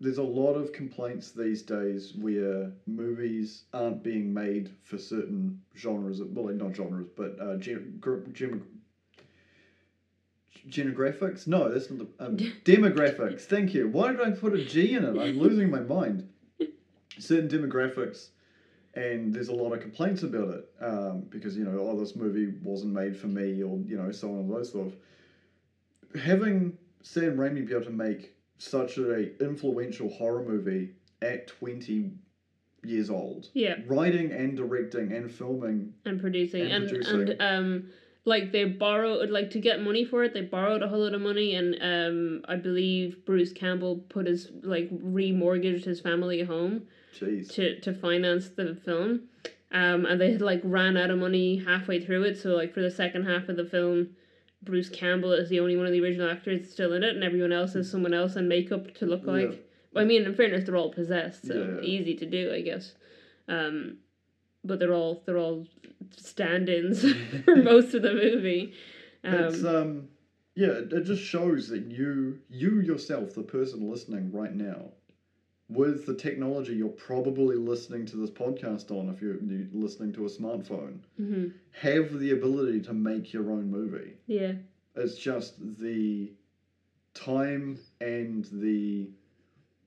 there's 0.00 0.18
a 0.18 0.22
lot 0.22 0.54
of 0.54 0.72
complaints 0.72 1.32
these 1.32 1.62
days 1.62 2.12
where 2.16 2.70
movies 2.86 3.64
aren't 3.72 4.04
being 4.04 4.32
made 4.32 4.70
for 4.84 4.96
certain 4.96 5.60
genres. 5.76 6.20
of- 6.20 6.30
Well, 6.30 6.54
not 6.54 6.76
genres, 6.76 7.08
but 7.16 7.36
uh, 7.40 7.56
gen, 7.56 7.96
gr- 8.00 8.18
gem, 8.32 8.62
genographics. 10.68 11.46
No, 11.46 11.70
that's 11.72 11.90
not 11.90 12.18
the 12.18 12.24
um, 12.26 12.36
demographics. 12.64 13.42
Thank 13.42 13.74
you. 13.74 13.88
Why 13.88 14.12
did 14.12 14.20
I 14.20 14.30
put 14.30 14.54
a 14.54 14.64
G 14.64 14.94
in 14.94 15.04
it? 15.04 15.18
I'm 15.18 15.38
losing 15.38 15.70
my 15.70 15.80
mind. 15.80 16.28
Certain 17.18 17.48
demographics 17.48 18.28
and 18.96 19.34
there's 19.34 19.48
a 19.48 19.54
lot 19.54 19.72
of 19.72 19.80
complaints 19.80 20.22
about 20.22 20.48
it 20.50 20.68
um, 20.80 21.24
because 21.28 21.56
you 21.56 21.64
know 21.64 21.78
oh 21.80 21.98
this 21.98 22.14
movie 22.16 22.54
wasn't 22.62 22.92
made 22.92 23.16
for 23.16 23.26
me 23.26 23.62
or 23.62 23.78
you 23.86 23.96
know 23.96 24.10
so 24.10 24.28
on 24.30 24.38
and 24.40 24.66
so 24.66 24.72
forth. 24.72 24.94
Having 26.22 26.78
Sam 27.02 27.36
Raimi 27.36 27.66
be 27.66 27.72
able 27.74 27.84
to 27.84 27.90
make 27.90 28.34
such 28.58 28.98
a 28.98 29.36
influential 29.42 30.08
horror 30.08 30.44
movie 30.44 30.92
at 31.22 31.48
twenty 31.48 32.12
years 32.84 33.10
old, 33.10 33.48
yeah 33.54 33.76
writing 33.86 34.30
and 34.30 34.56
directing 34.56 35.12
and 35.12 35.30
filming, 35.30 35.94
and 36.04 36.20
producing 36.20 36.62
And 36.62 36.84
and 36.84 36.88
producing. 36.88 37.20
and 37.30 37.42
um 37.42 37.86
like 38.24 38.52
they 38.52 38.64
borrowed 38.64 39.30
like 39.30 39.50
to 39.50 39.60
get 39.60 39.82
money 39.82 40.04
for 40.04 40.24
it 40.24 40.32
they 40.34 40.40
borrowed 40.40 40.82
a 40.82 40.88
whole 40.88 41.00
lot 41.00 41.14
of 41.14 41.20
money 41.20 41.54
and 41.54 41.76
um 41.82 42.44
i 42.48 42.56
believe 42.56 43.24
bruce 43.24 43.52
campbell 43.52 43.96
put 44.08 44.26
his 44.26 44.50
like 44.62 44.88
remortgaged 44.90 45.84
his 45.84 46.00
family 46.00 46.42
home 46.42 46.82
jeez, 47.18 47.52
to 47.52 47.78
to 47.80 47.92
finance 47.92 48.48
the 48.50 48.74
film 48.74 49.22
um 49.72 50.06
and 50.06 50.20
they 50.20 50.32
had 50.32 50.42
like 50.42 50.60
ran 50.64 50.96
out 50.96 51.10
of 51.10 51.18
money 51.18 51.56
halfway 51.56 52.00
through 52.00 52.22
it 52.22 52.36
so 52.38 52.50
like 52.50 52.72
for 52.72 52.80
the 52.80 52.90
second 52.90 53.24
half 53.24 53.48
of 53.48 53.56
the 53.56 53.64
film 53.64 54.08
bruce 54.62 54.88
campbell 54.88 55.32
is 55.32 55.50
the 55.50 55.60
only 55.60 55.76
one 55.76 55.86
of 55.86 55.92
the 55.92 56.00
original 56.02 56.30
actors 56.30 56.70
still 56.70 56.92
in 56.94 57.02
it 57.02 57.14
and 57.14 57.22
everyone 57.24 57.52
else 57.52 57.74
is 57.74 57.90
someone 57.90 58.14
else 58.14 58.36
in 58.36 58.48
makeup 58.48 58.92
to 58.94 59.04
look 59.06 59.22
Yeah. 59.26 59.32
like 59.32 59.68
i 59.96 60.04
mean 60.04 60.24
in 60.24 60.34
fairness 60.34 60.64
they're 60.64 60.76
all 60.76 60.90
possessed 60.92 61.46
so 61.46 61.78
Yeah. 61.82 61.86
easy 61.86 62.14
to 62.16 62.26
do 62.26 62.52
i 62.54 62.62
guess 62.62 62.94
um 63.48 63.98
but 64.64 64.78
they're 64.78 64.94
all 64.94 65.22
they're 65.26 65.38
all 65.38 65.66
stand-ins 66.16 67.04
for 67.44 67.56
most 67.56 67.94
of 67.94 68.02
the 68.02 68.12
movie 68.12 68.72
it's 69.22 69.64
um 69.64 69.76
um 69.76 70.08
yeah, 70.56 70.68
it, 70.68 71.04
just 71.04 71.22
shows 71.22 71.68
that 71.68 71.84
you 71.86 72.38
you 72.48 72.80
yourself, 72.80 73.34
the 73.34 73.42
person 73.42 73.90
listening 73.90 74.30
right 74.32 74.54
now, 74.54 74.92
with 75.68 76.06
the 76.06 76.14
technology 76.14 76.74
you're 76.74 76.88
probably 76.88 77.56
listening 77.56 78.06
to 78.06 78.16
this 78.16 78.30
podcast 78.30 78.90
on, 78.90 79.08
if 79.08 79.20
you're, 79.20 79.42
you're 79.42 79.66
listening 79.72 80.12
to 80.12 80.26
a 80.26 80.28
smartphone, 80.28 80.98
mhm. 81.20 81.52
have 81.72 82.18
the 82.18 82.30
ability 82.30 82.80
to 82.82 82.92
make 82.92 83.32
your 83.32 83.50
own 83.50 83.70
movie. 83.70 84.14
yeah 84.26 84.52
It's 84.94 85.16
just 85.16 85.54
the 85.80 86.32
time 87.14 87.78
and 88.00 88.44
the 88.52 89.10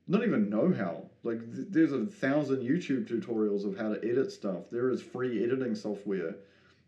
not 0.07 0.23
even 0.23 0.49
know 0.49 0.73
how. 0.73 1.03
Like 1.23 1.39
th- 1.53 1.67
there's 1.69 1.91
a 1.93 2.05
thousand 2.05 2.63
YouTube 2.63 3.07
tutorials 3.07 3.65
of 3.65 3.77
how 3.77 3.93
to 3.93 4.03
edit 4.09 4.31
stuff. 4.31 4.69
There 4.71 4.89
is 4.89 5.01
free 5.01 5.43
editing 5.43 5.75
software 5.75 6.35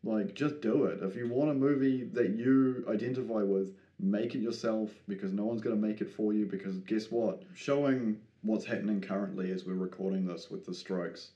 Like, 0.03 0.33
just 0.33 0.61
do 0.61 0.85
it. 0.85 1.01
If 1.03 1.15
you 1.15 1.27
want 1.27 1.51
a 1.51 1.53
movie 1.53 2.05
that 2.13 2.29
you 2.31 2.85
identify 2.89 3.43
with, 3.43 3.75
make 3.99 4.33
it 4.35 4.39
yourself 4.39 4.91
because 5.07 5.33
no 5.33 5.45
one's 5.45 5.61
going 5.61 5.75
to 5.79 5.87
make 5.87 6.01
it 6.01 6.09
for 6.09 6.33
you. 6.33 6.45
Because 6.45 6.77
guess 6.79 7.11
what? 7.11 7.43
Showing 7.53 8.19
what's 8.41 8.65
happening 8.65 9.01
currently 9.01 9.51
as 9.51 9.65
we're 9.65 9.73
recording 9.75 10.25
this 10.25 10.49
with 10.49 10.65
the 10.65 10.73
strikes, 10.73 11.31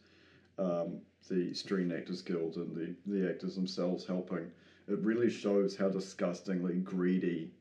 um, 0.57 1.01
the 1.29 1.53
Screen 1.53 1.91
Actors 1.91 2.21
Guild 2.21 2.55
and 2.55 2.75
the, 2.75 2.95
the 3.05 3.29
actors 3.29 3.55
themselves 3.55 4.05
helping, 4.05 4.51
it 4.87 4.99
really 4.99 5.29
shows 5.29 5.75
how 5.75 5.89
disgustingly 5.89 6.75
greedy 6.75 7.51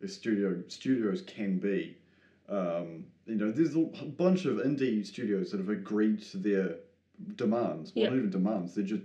the 0.00 0.08
studio 0.08 0.62
studios 0.68 1.22
can 1.22 1.58
be. 1.58 1.96
Um, 2.48 3.04
you 3.26 3.34
know, 3.34 3.50
there's 3.50 3.74
a 3.74 3.80
bunch 4.06 4.44
of 4.44 4.56
indie 4.58 5.04
studios 5.04 5.50
that 5.50 5.58
have 5.58 5.68
agreed 5.68 6.20
to 6.22 6.38
their 6.38 6.76
demands. 7.36 7.92
Well, 7.94 8.04
Yeah. 8.04 8.10
not 8.10 8.18
even 8.18 8.30
demands; 8.30 8.74
they're 8.74 8.84
just 8.84 9.02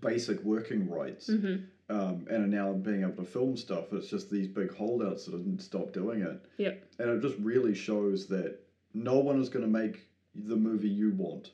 basic 0.00 0.42
working 0.42 0.88
rights, 0.88 1.28
hmm 1.28 1.56
um, 1.88 2.24
and 2.30 2.44
are 2.44 2.46
now 2.46 2.72
being 2.72 3.02
able 3.02 3.16
to 3.16 3.24
film 3.24 3.56
stuff. 3.56 3.92
It's 3.92 4.08
just 4.08 4.30
these 4.30 4.46
big 4.48 4.72
holdouts 4.72 5.26
that 5.26 5.32
didn't 5.32 5.60
stop 5.60 5.92
doing 5.92 6.20
it. 6.20 6.40
Yep. 6.56 6.84
And 6.98 7.10
it 7.10 7.20
just 7.20 7.36
really 7.40 7.74
shows 7.74 8.26
that 8.28 8.60
no 8.94 9.18
one 9.18 9.38
is 9.38 9.48
going 9.50 9.64
to 9.64 9.70
make 9.70 10.06
the 10.34 10.56
movie 10.56 10.88
you 10.88 11.10
want. 11.10 11.50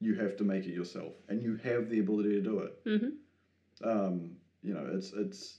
You 0.00 0.14
have 0.14 0.36
to 0.38 0.44
make 0.44 0.66
it 0.66 0.72
yourself, 0.72 1.14
and 1.28 1.42
you 1.42 1.56
have 1.56 1.88
the 1.90 1.98
ability 1.98 2.30
to 2.30 2.40
do 2.40 2.60
it. 2.60 2.78
hmm 2.84 3.86
Um, 3.86 4.36
you 4.62 4.72
know, 4.74 4.86
it's 4.92 5.12
it's 5.12 5.58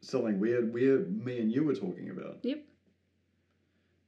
something 0.00 0.38
we're 0.38 0.66
we're 0.66 1.00
me 1.06 1.40
and 1.40 1.50
you 1.50 1.64
were 1.64 1.74
talking 1.74 2.10
about. 2.10 2.38
Yep. 2.42 2.62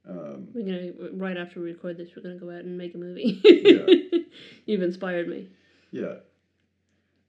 Um, 0.09 0.47
We're 0.53 0.65
gonna 0.65 1.11
right 1.13 1.35
after 1.37 1.59
we 1.59 1.71
record 1.71 1.97
this, 1.97 2.09
we're 2.15 2.23
gonna 2.23 2.35
go 2.39 2.49
out 2.49 2.63
and 2.63 2.77
make 2.77 2.95
a 2.95 2.97
movie. 2.97 3.41
Yeah. 3.43 4.19
You've 4.65 4.81
inspired 4.81 5.27
me. 5.27 5.49
yeah. 5.91 6.15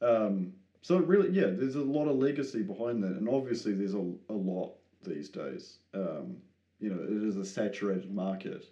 Um, 0.00 0.52
so 0.82 0.98
really, 0.98 1.30
yeah, 1.30 1.46
there's 1.50 1.74
a 1.74 1.80
lot 1.80 2.06
of 2.06 2.16
legacy 2.16 2.62
behind 2.62 3.02
that, 3.02 3.12
and 3.12 3.28
obviously 3.28 3.72
there's 3.74 3.94
a, 3.94 4.12
a 4.28 4.32
lot 4.32 4.74
these 5.02 5.28
days. 5.28 5.78
Um, 5.92 6.36
you 6.78 6.90
know, 6.90 7.02
it 7.02 7.24
is 7.28 7.36
a 7.36 7.44
saturated 7.44 8.14
market, 8.14 8.64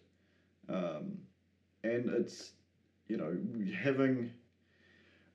um, 0.68 1.18
and 1.82 2.08
it's 2.10 2.52
you 3.08 3.16
know 3.16 3.36
having, 3.82 4.30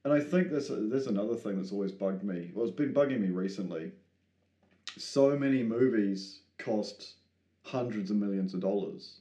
and 0.05 0.13
I 0.13 0.21
think 0.21 0.49
that's 0.49 0.69
that's 0.71 1.07
another 1.07 1.35
thing 1.35 1.57
that's 1.57 1.73
always 1.73 1.91
bugged 1.91 2.23
me. 2.23 2.51
Well, 2.53 2.65
it's 2.65 2.75
been 2.75 2.93
bugging 2.93 3.19
me 3.19 3.27
recently. 3.29 3.91
So 4.97 5.37
many 5.37 5.61
movies 5.63 6.41
cost 6.57 7.15
hundreds 7.63 8.11
of 8.11 8.17
millions 8.17 8.53
of 8.53 8.59
dollars, 8.61 9.19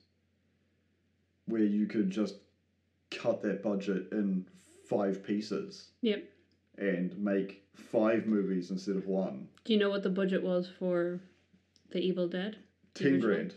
where 1.46 1.62
you 1.62 1.86
could 1.86 2.10
just 2.10 2.36
cut 3.10 3.42
that 3.42 3.62
budget 3.62 4.08
in 4.12 4.46
five 4.88 5.22
pieces 5.24 5.88
Yep. 6.02 6.24
and 6.78 7.16
make 7.18 7.62
five 7.74 8.26
movies 8.26 8.70
instead 8.70 8.96
of 8.96 9.06
one. 9.06 9.48
Do 9.64 9.72
you 9.72 9.78
know 9.78 9.90
what 9.90 10.02
the 10.02 10.10
budget 10.10 10.42
was 10.42 10.68
for 10.78 11.20
The 11.90 11.98
Evil 12.00 12.28
Dead? 12.28 12.56
The 12.94 13.04
Ten 13.04 13.12
original? 13.14 13.28
grand. 13.34 13.54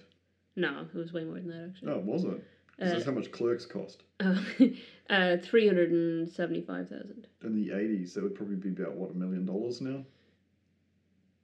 No, 0.56 0.86
it 0.94 0.96
was 0.98 1.14
way 1.14 1.24
more 1.24 1.36
than 1.36 1.48
that 1.50 1.70
actually. 1.74 1.88
No, 1.90 1.98
it 2.00 2.04
wasn't. 2.04 2.44
This 2.78 2.94
Uh, 2.94 2.98
is 2.98 3.06
how 3.06 3.12
much 3.12 3.32
clerks 3.32 3.66
cost. 3.66 4.04
Oh, 4.20 4.46
uh, 5.10 5.38
three 5.38 5.68
hundred 5.68 5.92
and 5.92 6.28
seventy-five 6.30 6.90
thousand. 6.90 7.28
In 7.44 7.56
the 7.56 7.72
eighties, 7.76 8.14
that 8.14 8.24
would 8.24 8.36
probably 8.36 8.56
be 8.56 8.70
about 8.70 8.96
what 8.96 9.12
a 9.12 9.14
million 9.14 9.46
dollars 9.46 9.82
now, 9.82 10.04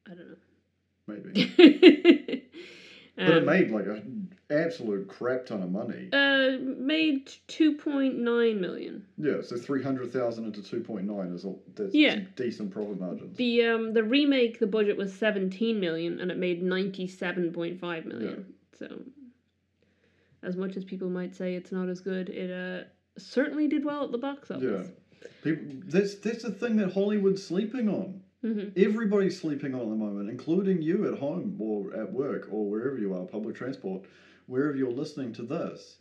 I 0.07 0.13
don't 0.15 0.29
know. 0.29 0.35
maybe. 1.07 2.15
know. 3.19 3.25
but 3.27 3.35
it 3.35 3.39
Um, 3.39 3.45
made 3.45 3.71
like 3.71 3.85
a 3.85 4.01
absolute 4.51 5.07
crap 5.07 5.45
ton 5.45 5.61
of 5.61 5.71
money. 5.71 6.09
uh 6.11 6.57
made 6.59 7.31
two 7.47 7.75
point 7.77 8.17
nine 8.17 8.59
million. 8.59 9.05
Yeah, 9.17 9.41
so 9.41 9.57
three 9.57 9.83
hundred 9.83 10.11
thousand 10.11 10.45
into 10.45 10.63
two 10.63 10.79
point 10.81 11.05
nine 11.05 11.31
is 11.33 11.45
a 11.45 11.53
that's 11.75 11.93
Yeah. 11.93 12.15
some 12.15 12.27
decent 12.35 12.71
profit 12.71 12.99
margins. 12.99 13.37
The 13.37 13.63
um 13.65 13.93
the 13.93 14.03
remake 14.03 14.59
the 14.59 14.67
budget 14.67 14.97
was 14.97 15.13
seventeen 15.13 15.79
million 15.79 16.19
and 16.19 16.31
it 16.31 16.37
made 16.37 16.63
ninety-seven 16.63 17.53
point 17.53 17.79
five 17.79 18.05
million. 18.05 18.45
Yeah. 18.47 18.87
So, 18.87 19.01
as 20.41 20.55
much 20.55 20.77
as 20.77 20.85
people 20.85 21.09
might 21.09 21.35
say 21.35 21.55
it's 21.55 21.71
not 21.71 21.89
as 21.89 21.99
good, 21.99 22.29
it 22.29 22.49
uh 22.51 22.87
certainly 23.19 23.67
did 23.67 23.83
well 23.85 24.05
at 24.05 24.11
the 24.11 24.17
box 24.17 24.49
office. 24.49 24.87
yeah, 25.21 25.27
people. 25.43 25.65
That's 25.87 26.15
that's 26.15 26.43
the 26.43 26.51
thing 26.51 26.77
that 26.77 26.93
Hollywood's 26.93 27.43
sleeping 27.45 27.89
on. 27.89 28.18
Hmm 28.41 28.69
Everybody's 28.75 29.39
sleeping 29.39 29.73
on 29.75 29.81
at 29.81 29.89
the 29.89 29.95
moment, 29.95 30.29
including 30.29 30.81
you 30.81 31.05
at 31.11 31.19
home 31.19 31.55
or 31.59 31.93
at 31.93 32.11
work 32.13 32.47
or 32.51 32.69
wherever 32.69 32.97
you 32.97 33.13
are, 33.13 33.25
public 33.25 33.55
transport, 33.55 34.03
wherever 34.45 34.77
you're 34.77 34.91
listening 34.91 35.33
to 35.33 35.43
this. 35.43 35.97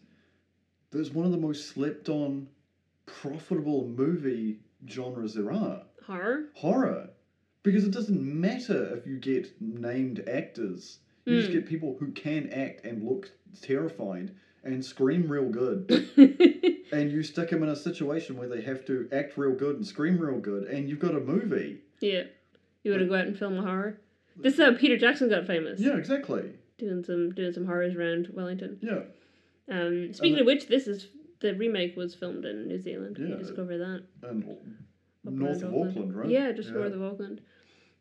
There's 0.91 1.11
one 1.11 1.27
of 1.27 1.33
the 1.33 1.39
most 1.39 1.67
slept 1.69 2.09
on, 2.09 2.49
profitable 3.07 3.89
movie 3.89 4.61
genres 4.89 5.35
there 5.35 5.51
are 5.51 5.83
Horror. 6.05 6.45
horror. 6.55 7.11
Because 7.63 7.85
it 7.85 7.91
doesn't 7.93 8.23
matter 8.23 8.95
if 8.95 9.07
you 9.07 9.19
get 9.19 9.61
named 9.61 10.23
actors, 10.29 11.01
you 11.27 11.37
just 11.39 11.51
Mm. 11.51 11.53
get 11.55 11.67
people 11.67 11.97
who 11.99 12.11
can 12.13 12.47
act 12.49 12.85
and 12.87 13.03
look 13.03 13.31
terrified 13.61 14.31
and 14.63 14.85
scream 14.85 15.31
real 15.31 15.49
good. 15.51 16.05
and 16.93 17.11
you 17.11 17.23
stick 17.23 17.51
them 17.51 17.63
in 17.63 17.69
a 17.69 17.77
situation 17.77 18.37
where 18.37 18.49
they 18.49 18.61
have 18.61 18.85
to 18.87 19.09
act 19.13 19.37
real 19.37 19.55
good 19.55 19.77
and 19.77 19.87
scream 19.87 20.19
real 20.19 20.39
good, 20.39 20.65
and 20.65 20.89
you've 20.89 20.99
got 21.01 21.15
a 21.15 21.21
movie. 21.21 21.83
Yeah. 22.01 22.23
You 22.85 22.93
want 22.93 23.03
to 23.03 23.09
go 23.09 23.15
out 23.17 23.27
and 23.27 23.39
film 23.39 23.59
a 23.59 23.63
horror? 23.63 23.99
This 24.37 24.55
is 24.55 24.61
how 24.61 24.75
Peter 24.75 24.97
Jackson 24.97 25.29
got 25.29 25.47
famous. 25.47 25.81
Yeah, 25.81 25.97
exactly. 25.97 26.53
Doing 26.79 27.03
some 27.05 27.33
doing 27.35 27.53
some 27.53 27.67
horrors 27.67 27.95
around 27.97 28.29
Wellington. 28.33 28.79
Yeah. 28.81 29.01
Um, 29.71 30.13
speaking 30.15 30.37
the- 30.37 30.43
of 30.43 30.47
which, 30.47 30.69
this 30.69 30.87
is 30.87 31.09
the 31.41 31.55
remake 31.55 31.97
was 31.97 32.15
filmed 32.15 32.45
in 32.45 32.67
New 32.69 32.81
Zealand. 32.81 33.17
Yeah. 33.21 33.29
You 33.29 33.37
discover 33.37 33.79
that. 33.79 34.03
And 34.23 34.45
Up 35.27 35.33
north 35.33 35.63
of 35.63 35.75
Auckland, 35.75 36.17
right? 36.17 36.29
Yeah, 36.29 36.53
just 36.53 36.71
north 36.71 36.93
of 36.93 37.03
Auckland. 37.03 37.41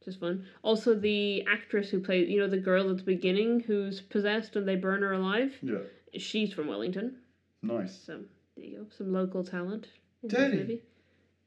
Just 0.05 0.19
fun. 0.19 0.45
Also, 0.63 0.93
the 0.95 1.43
actress 1.51 1.89
who 1.89 1.99
plays, 1.99 2.29
you 2.29 2.39
know, 2.39 2.47
the 2.47 2.57
girl 2.57 2.89
at 2.89 2.97
the 2.97 3.03
beginning 3.03 3.59
who's 3.59 3.99
possessed 3.99 4.55
and 4.55 4.67
they 4.67 4.75
burn 4.75 5.01
her 5.01 5.11
alive. 5.13 5.53
Yeah. 5.61 5.79
She's 6.17 6.53
from 6.53 6.67
Wellington. 6.67 7.17
Nice. 7.61 7.99
So 8.05 8.21
there 8.55 8.65
you 8.65 8.77
go, 8.77 8.85
some 8.95 9.11
local 9.11 9.43
talent. 9.43 9.87
In 10.23 10.29
Daddy. 10.29 10.57
Movie. 10.57 10.81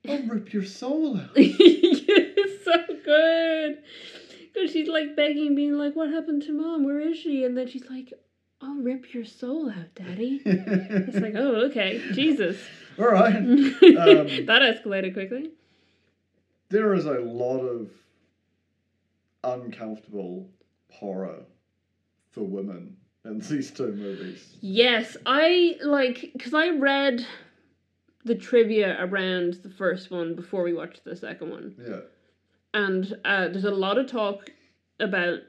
I'll 0.09 0.23
rip 0.25 0.53
your 0.53 0.65
soul 0.65 1.17
out. 1.21 1.31
Good. 3.11 3.83
Because 4.53 4.71
she's 4.73 4.89
like 4.89 5.17
begging, 5.17 5.55
being 5.55 5.75
like, 5.79 5.95
"What 5.95 6.11
happened 6.11 6.43
to 6.45 6.53
mom? 6.53 6.85
Where 6.85 7.01
is 7.01 7.19
she?" 7.19 7.45
And 7.45 7.57
then 7.57 7.69
she's 7.69 7.89
like, 7.89 8.13
"I'll 8.61 8.77
rip 8.77 9.15
your 9.15 9.25
soul 9.25 9.71
out, 9.71 9.95
daddy." 9.95 10.43
It's 10.45 11.17
like, 11.17 11.35
oh, 11.37 11.67
okay, 11.67 12.03
Jesus. 12.13 12.57
All 12.99 13.07
right. 13.07 13.35
Um, 13.37 14.47
that 14.47 14.63
escalated 14.63 15.15
quickly. 15.15 15.53
There 16.69 16.95
is 16.95 17.07
a 17.07 17.19
lot 17.19 17.61
of 17.61 17.91
uncomfortable 19.43 20.49
horror 20.91 21.45
for 22.31 22.43
women 22.43 22.97
in 23.25 23.41
these 23.41 23.71
two 23.71 23.93
movies. 23.93 24.57
Yes, 24.61 25.17
I 25.27 25.77
like 25.83 26.31
because 26.33 26.55
I 26.55 26.71
read 26.71 27.27
the 28.25 28.35
trivia 28.35 28.97
around 29.01 29.55
the 29.63 29.71
first 29.71 30.11
one 30.11 30.35
before 30.35 30.63
we 30.63 30.73
watched 30.73 31.05
the 31.05 31.17
second 31.17 31.51
one, 31.51 31.75
Yeah. 31.79 32.01
And 32.75 33.17
uh, 33.25 33.49
there's 33.49 33.65
a 33.65 33.71
lot 33.71 33.99
of 33.99 34.07
talk 34.07 34.51
about 34.99 35.41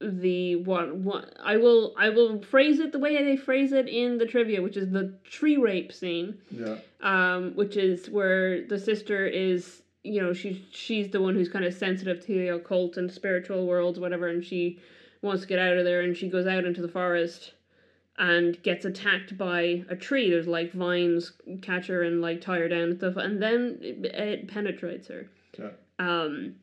the 0.00 0.56
what 0.56 0.96
what 0.96 1.34
I 1.42 1.56
will 1.58 1.94
I 1.98 2.08
will 2.08 2.42
phrase 2.42 2.78
it 2.80 2.92
the 2.92 2.98
way 2.98 3.22
they 3.22 3.36
phrase 3.36 3.72
it 3.72 3.86
in 3.88 4.16
the 4.18 4.26
trivia, 4.26 4.62
which 4.62 4.76
is 4.76 4.90
the 4.90 5.14
tree 5.24 5.56
rape 5.58 5.92
scene, 5.92 6.38
Yeah. 6.50 6.76
um, 7.02 7.52
which 7.54 7.76
is 7.76 8.08
where 8.08 8.66
the 8.66 8.78
sister 8.78 9.26
is 9.26 9.82
you 10.02 10.22
know 10.22 10.32
she's 10.32 10.58
she's 10.70 11.10
the 11.10 11.20
one 11.20 11.34
who's 11.34 11.50
kind 11.50 11.64
of 11.66 11.74
sensitive 11.74 12.24
to 12.24 12.32
the 12.32 12.48
occult 12.48 12.96
and 12.96 13.10
spiritual 13.12 13.66
worlds 13.66 13.98
whatever, 14.00 14.28
and 14.28 14.42
she 14.44 14.78
wants 15.22 15.42
to 15.42 15.48
get 15.48 15.58
out 15.58 15.76
of 15.76 15.84
there, 15.84 16.00
and 16.00 16.16
she 16.16 16.30
goes 16.30 16.46
out 16.46 16.64
into 16.64 16.80
the 16.80 16.88
forest 16.88 17.52
and 18.16 18.62
gets 18.62 18.86
attacked 18.86 19.36
by 19.36 19.84
a 19.90 19.96
tree. 19.96 20.30
There's 20.30 20.46
like 20.46 20.72
vines 20.72 21.32
catch 21.60 21.88
her 21.88 22.02
and 22.02 22.22
like 22.22 22.40
tie 22.40 22.58
her 22.58 22.68
down 22.68 22.82
and 22.84 22.96
stuff, 22.96 23.16
and 23.16 23.42
then 23.42 23.78
it, 23.82 24.06
it 24.06 24.48
penetrates 24.48 25.08
her. 25.08 25.28
Yeah. 25.58 25.70
Um, 25.98 26.54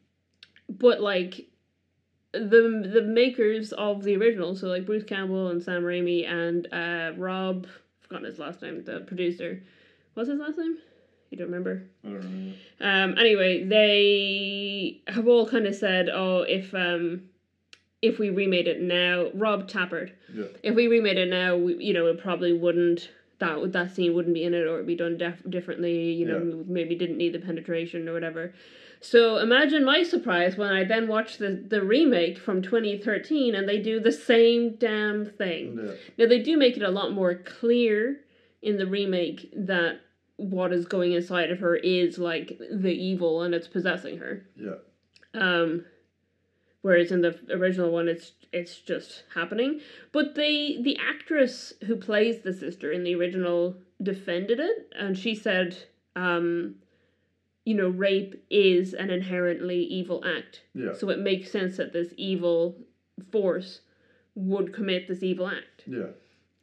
but 0.70 1.02
like 1.02 1.48
the 2.34 2.90
the 2.94 3.02
makers 3.02 3.74
of 3.74 4.04
the 4.04 4.16
original, 4.16 4.56
so 4.56 4.68
like 4.68 4.86
Bruce 4.86 5.04
Campbell 5.04 5.48
and 5.50 5.62
Sam 5.64 5.84
Raimi 5.84 6.28
and 6.28 6.68
uh 6.74 7.14
Rob, 7.18 7.66
I've 7.66 8.08
forgotten 8.08 8.26
his 8.26 8.40
last 8.40 8.62
name, 8.62 8.84
the 8.84 9.00
producer. 9.02 9.64
What's 10.14 10.30
his 10.30 10.40
last 10.40 10.58
name? 10.58 10.78
You 11.30 11.38
don't 11.38 11.48
remember? 11.48 11.84
I 12.04 12.08
don't 12.08 12.18
remember. 12.18 12.56
Um, 12.80 13.18
anyway, 13.18 13.64
they 13.66 15.02
have 15.08 15.28
all 15.28 15.48
kind 15.48 15.68
of 15.68 15.76
said, 15.76 16.10
oh, 16.10 16.42
if 16.44 16.74
um, 16.74 17.24
if 18.02 18.18
we 18.20 18.30
remade 18.30 18.68
it 18.68 18.82
now, 18.82 19.30
Rob 19.34 19.68
Tapert, 19.70 20.12
Yeah. 20.34 20.46
if 20.64 20.76
we 20.76 20.88
remade 20.88 21.18
it 21.18 21.30
now, 21.30 21.56
we, 21.58 21.84
you 21.84 21.94
know, 21.94 22.06
it 22.08 22.22
probably 22.22 22.54
wouldn't 22.54 23.10
that 23.40 23.60
would 23.60 23.74
that 23.74 23.94
scene 23.96 24.14
wouldn't 24.16 24.34
be 24.34 24.44
in 24.44 24.54
it, 24.54 24.66
or 24.66 24.76
it'd 24.76 24.88
be 24.88 24.96
done 24.96 25.18
def- 25.18 25.48
differently. 25.50 26.12
You 26.14 26.26
know, 26.28 26.64
maybe 26.68 26.96
didn't 26.96 27.18
need 27.18 27.34
the 27.34 27.40
penetration 27.40 28.08
or 28.08 28.14
whatever. 28.14 28.54
So 29.00 29.38
imagine 29.38 29.86
my 29.86 30.04
surprise 30.04 30.58
when 30.58 30.72
I 30.72 30.84
then 30.84 31.08
watched 31.08 31.40
the 31.40 31.64
the 31.68 31.84
remake 31.84 32.38
from 32.38 32.62
2013, 32.62 33.56
and 33.56 33.68
they 33.68 33.80
do 33.80 34.00
the 34.00 34.12
same 34.12 34.76
damn 34.76 35.26
thing. 35.26 35.80
Yeah. 35.82 35.94
Now 36.18 36.30
they 36.30 36.42
do 36.42 36.58
make 36.58 36.78
it 36.78 36.84
a 36.84 36.92
lot 36.92 37.12
more 37.12 37.36
clear 37.36 38.22
in 38.62 38.78
the 38.78 38.88
remake 38.88 39.52
that 39.56 40.02
what 40.38 40.72
is 40.72 40.86
going 40.86 41.14
inside 41.14 41.52
of 41.52 41.60
her 41.60 41.76
is 41.76 42.18
like 42.18 42.60
the 42.72 42.94
evil 42.94 43.42
and 43.42 43.54
it's 43.54 43.68
possessing 43.68 44.18
her. 44.18 44.46
Yeah. 44.56 44.76
Um, 45.34 45.86
whereas 46.82 47.12
in 47.12 47.22
the 47.22 47.38
original 47.52 47.92
one, 47.92 48.08
it's 48.08 48.32
it's 48.52 48.80
just 48.80 49.24
happening. 49.36 49.82
But 50.12 50.36
they 50.36 50.80
the 50.82 50.98
actress 50.98 51.74
who 51.86 51.96
plays 51.96 52.42
the 52.42 52.54
sister 52.54 52.92
in 52.92 53.04
the 53.04 53.16
original 53.16 53.76
defended 54.02 54.60
it, 54.60 54.94
and 54.98 55.18
she 55.18 55.36
said, 55.36 55.78
um, 56.16 56.76
you 57.68 57.74
know, 57.74 57.90
rape 57.90 58.42
is 58.50 58.94
an 58.94 59.10
inherently 59.10 59.84
evil 59.84 60.24
act. 60.26 60.62
Yeah. 60.74 60.94
So 60.98 61.10
it 61.10 61.20
makes 61.20 61.52
sense 61.52 61.76
that 61.76 61.92
this 61.92 62.14
evil 62.16 62.78
force 63.30 63.82
would 64.36 64.74
commit 64.74 65.10
this 65.10 65.22
evil 65.22 65.48
act. 65.50 65.84
Yeah. 65.86 66.12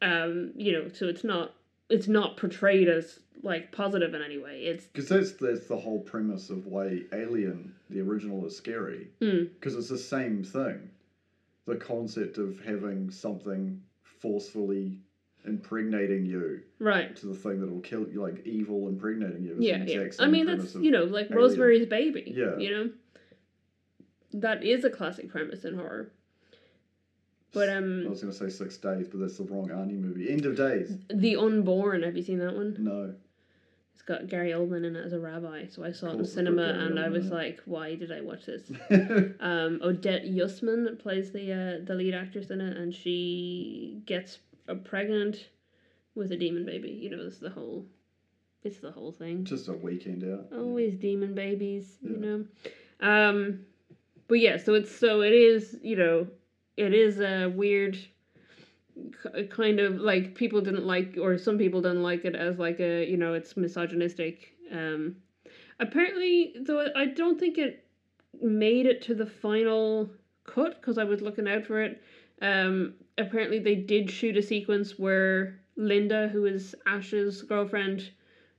Um, 0.01 0.51
you 0.55 0.71
know, 0.71 0.89
so 0.91 1.05
it's 1.05 1.23
not 1.23 1.53
it's 1.89 2.07
not 2.07 2.37
portrayed 2.37 2.89
as 2.89 3.19
like 3.43 3.71
positive 3.71 4.15
in 4.15 4.23
any 4.23 4.39
way. 4.39 4.61
It's 4.63 4.85
Because 4.85 5.07
that's 5.07 5.33
that's 5.33 5.67
the 5.67 5.77
whole 5.77 5.99
premise 5.99 6.49
of 6.49 6.65
why 6.65 7.01
Alien, 7.13 7.75
the 7.91 8.01
original, 8.01 8.43
is 8.47 8.57
scary. 8.57 9.09
mm, 9.21 9.47
Because 9.53 9.75
it's 9.75 9.89
the 9.89 9.99
same 9.99 10.43
thing. 10.43 10.89
The 11.67 11.75
concept 11.75 12.39
of 12.39 12.59
having 12.65 13.11
something 13.11 13.79
forcefully 14.21 14.97
impregnating 15.47 16.25
you 16.25 16.61
right. 16.79 17.15
to 17.15 17.27
the 17.27 17.35
thing 17.35 17.59
that 17.61 17.71
will 17.71 17.81
kill 17.81 18.07
you, 18.07 18.21
like 18.21 18.45
evil 18.45 18.87
impregnating 18.87 19.43
you. 19.43 19.55
Yeah, 19.59 19.83
yeah. 19.85 20.07
I 20.19 20.27
mean 20.27 20.45
that's 20.45 20.75
you 20.75 20.91
know 20.91 21.03
like 21.03 21.27
Alien. 21.27 21.37
Rosemary's 21.37 21.85
Baby. 21.87 22.33
Yeah. 22.35 22.57
You 22.57 22.71
know, 22.71 22.89
that 24.33 24.63
is 24.63 24.83
a 24.83 24.89
classic 24.89 25.29
premise 25.29 25.65
in 25.65 25.75
horror. 25.75 26.11
But 27.53 27.69
um 27.69 28.03
I 28.05 28.09
was 28.09 28.21
going 28.21 28.33
to 28.33 28.37
say 28.37 28.49
Six 28.49 28.77
Days, 28.77 29.07
but 29.07 29.21
that's 29.21 29.37
the 29.37 29.43
wrong 29.45 29.69
Arnie 29.69 29.99
movie. 29.99 30.29
End 30.29 30.45
of 30.45 30.57
Days. 30.57 30.97
The 31.13 31.37
Unborn. 31.37 32.03
Have 32.03 32.17
you 32.17 32.23
seen 32.23 32.39
that 32.39 32.53
one? 32.53 32.75
No. 32.77 33.15
It's 33.93 34.03
got 34.03 34.27
Gary 34.27 34.51
Oldman 34.51 34.85
in 34.85 34.97
it 34.97 35.05
as 35.05 35.13
a 35.13 35.19
rabbi. 35.19 35.67
So 35.67 35.85
I 35.85 35.93
saw 35.93 36.07
it 36.07 36.09
in 36.11 36.15
course 36.17 36.27
it's 36.27 36.35
got 36.35 36.43
cinema, 36.43 36.63
and 36.63 36.99
I 36.99 37.07
was 37.07 37.27
like, 37.27 37.61
why 37.63 37.95
did 37.95 38.11
I 38.11 38.19
watch 38.19 38.45
this? 38.45 38.69
um, 39.39 39.79
Odette 39.81 40.25
Yustman 40.25 40.99
plays 40.99 41.31
the 41.31 41.53
uh, 41.53 41.85
the 41.85 41.95
lead 41.95 42.13
actress 42.13 42.49
in 42.49 42.59
it, 42.59 42.75
and 42.75 42.93
she 42.93 44.01
gets 44.05 44.39
uh, 44.67 44.75
pregnant 44.75 45.49
with 46.15 46.31
a 46.31 46.37
demon 46.37 46.65
baby. 46.65 46.89
You 46.89 47.09
know, 47.11 47.23
it's 47.25 47.39
the 47.39 47.49
whole, 47.49 47.85
it's 48.63 48.79
the 48.79 48.91
whole 48.91 49.11
thing. 49.11 49.45
Just 49.45 49.67
a 49.67 49.73
weekend 49.73 50.23
out. 50.23 50.57
Always 50.57 50.95
demon 50.95 51.35
babies, 51.35 51.97
you 52.01 52.17
know. 52.17 52.45
Um, 53.01 53.65
but 54.27 54.39
yeah, 54.39 54.57
so 54.57 54.73
it's 54.73 54.91
so 54.91 55.21
it 55.21 55.33
is, 55.33 55.77
you 55.81 55.95
know, 55.95 56.27
it 56.77 56.93
is 56.93 57.19
a 57.19 57.47
weird 57.47 57.97
kind 59.49 59.79
of 59.79 59.95
like 59.95 60.35
people 60.35 60.61
didn't 60.61 60.85
like 60.85 61.17
or 61.21 61.37
some 61.37 61.57
people 61.57 61.81
didn't 61.81 62.03
like 62.03 62.23
it 62.23 62.35
as 62.35 62.57
like 62.57 62.79
a 62.79 63.05
you 63.05 63.17
know 63.17 63.33
it's 63.33 63.57
misogynistic 63.57 64.53
um 64.71 65.15
apparently 65.79 66.55
though 66.61 66.87
i 66.95 67.05
don't 67.05 67.39
think 67.39 67.57
it 67.57 67.85
made 68.41 68.85
it 68.85 69.01
to 69.01 69.13
the 69.13 69.25
final 69.25 70.09
cut 70.45 70.79
because 70.79 70.97
i 70.97 71.03
was 71.03 71.21
looking 71.21 71.47
out 71.47 71.65
for 71.65 71.81
it 71.81 72.01
um 72.41 72.93
apparently 73.17 73.59
they 73.59 73.75
did 73.75 74.09
shoot 74.11 74.37
a 74.37 74.41
sequence 74.41 74.97
where 74.99 75.59
linda 75.77 76.27
who 76.29 76.45
is 76.45 76.75
ash's 76.85 77.41
girlfriend 77.43 78.11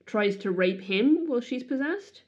tries 0.07 0.36
to 0.36 0.50
rape 0.50 0.80
him 0.80 1.26
while 1.26 1.40
she's 1.40 1.64
possessed 1.64 2.22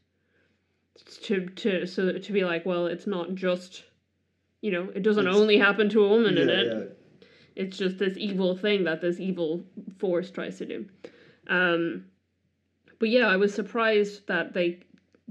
to 1.22 1.46
to 1.50 1.86
so 1.86 2.12
to 2.18 2.32
be 2.32 2.44
like 2.44 2.66
well 2.66 2.86
it's 2.86 3.06
not 3.06 3.34
just 3.34 3.84
you 4.60 4.70
know 4.70 4.88
it 4.94 5.02
doesn't 5.02 5.26
It's- 5.26 5.40
only 5.40 5.58
happen 5.58 5.88
to 5.90 6.04
a 6.04 6.08
woman 6.08 6.36
in 6.38 6.48
it 6.48 6.66
yeah. 6.66 7.26
it's 7.54 7.76
just 7.78 7.98
this 7.98 8.16
evil 8.16 8.56
thing 8.56 8.84
that 8.84 9.00
this 9.00 9.20
evil 9.20 9.64
force 9.98 10.30
tries 10.30 10.58
to 10.58 10.66
do. 10.66 10.86
Um, 11.48 12.04
but 13.00 13.08
yeah, 13.08 13.26
I 13.26 13.36
was 13.36 13.52
surprised 13.54 14.26
that 14.28 14.52
they 14.52 14.80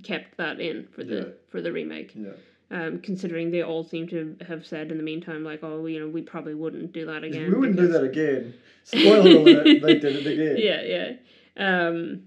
kept 0.04 0.36
that 0.38 0.60
in 0.60 0.88
for 0.88 1.04
the 1.06 1.16
Yeah. 1.16 1.24
for 1.48 1.62
the 1.62 1.72
remake. 1.72 2.14
Yeah. 2.16 2.32
Um, 2.70 3.00
considering 3.00 3.52
they 3.52 3.64
all 3.64 3.86
seem 3.86 4.10
to 4.10 4.36
have 4.46 4.66
said 4.66 4.92
in 4.92 4.98
the 4.98 5.04
meantime, 5.04 5.46
like, 5.46 5.62
oh, 5.64 5.86
you 5.86 6.02
know, 6.02 6.10
we 6.10 6.22
probably 6.22 6.54
wouldn't 6.54 6.92
do 6.92 7.06
that 7.06 7.24
again. 7.24 7.50
we 7.50 7.58
wouldn't 7.58 7.78
do 7.78 7.88
that 7.88 8.04
again. 8.04 8.54
Spoiler 8.84 9.20
alert, 9.22 9.64
they 9.82 10.00
did 10.00 10.28
it 10.28 10.28
again. 10.34 10.56
Yeah, 10.58 10.82
yeah. 10.82 11.88
Um, 11.88 12.24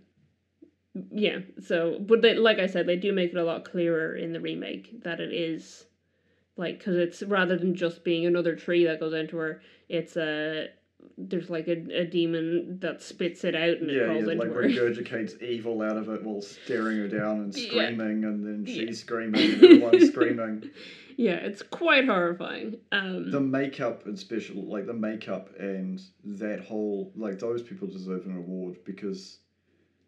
yeah. 1.13 1.41
So, 1.63 1.99
but 2.01 2.23
they, 2.23 2.35
like 2.35 2.59
I 2.59 2.67
said, 2.67 2.87
they 2.87 2.97
do 2.97 3.13
make 3.13 3.33
it 3.33 3.37
a 3.37 3.45
lot 3.45 3.71
clearer 3.71 4.17
in 4.17 4.33
the 4.33 4.41
remake 4.41 5.03
that 5.05 5.21
it 5.21 5.33
is 5.35 5.85
like 6.57 6.79
because 6.79 6.97
it's 6.97 7.23
rather 7.23 7.57
than 7.57 7.75
just 7.75 8.05
being 8.05 8.27
another 8.27 8.55
tree 8.55 8.85
that 8.87 9.01
goes 9.01 9.15
into 9.15 9.37
her, 9.37 9.63
it's 9.89 10.17
a 10.17 10.69
there's 11.19 11.51
like 11.51 11.69
a, 11.69 12.01
a 12.01 12.05
demon 12.07 12.79
that 12.81 13.03
spits 13.03 13.45
it 13.45 13.55
out 13.55 13.79
and 13.79 13.91
it 13.91 13.95
Yeah, 13.97 14.07
crawls 14.07 14.25
yeah, 14.27 14.33
into 14.33 14.45
like 14.45 14.55
her. 14.55 14.63
regurgitates 14.63 15.43
evil 15.43 15.83
out 15.83 15.97
of 15.97 16.09
it 16.09 16.23
while 16.23 16.41
staring 16.43 16.99
her 16.99 17.09
down 17.09 17.41
and 17.41 17.55
Yeah. 17.57 17.69
screaming, 17.69 18.25
and 18.25 18.45
then 18.47 18.65
she's 18.67 18.77
Yeah. 18.79 18.93
screaming 18.93 19.43
and 19.43 19.65
everyone's 19.65 20.07
screaming. 20.13 20.71
yeah, 21.17 21.35
it's 21.37 21.63
quite 21.63 22.07
horrifying. 22.07 22.79
Um, 22.93 23.31
The 23.31 23.41
makeup 23.41 24.07
and 24.07 24.19
special, 24.19 24.63
like 24.65 24.87
the 24.87 24.95
makeup 24.95 25.51
and 25.59 26.01
that 26.25 26.61
whole, 26.61 27.13
like 27.17 27.39
those 27.39 27.63
people 27.63 27.89
deserve 27.89 28.25
an 28.27 28.37
award 28.37 28.77
because 28.85 29.39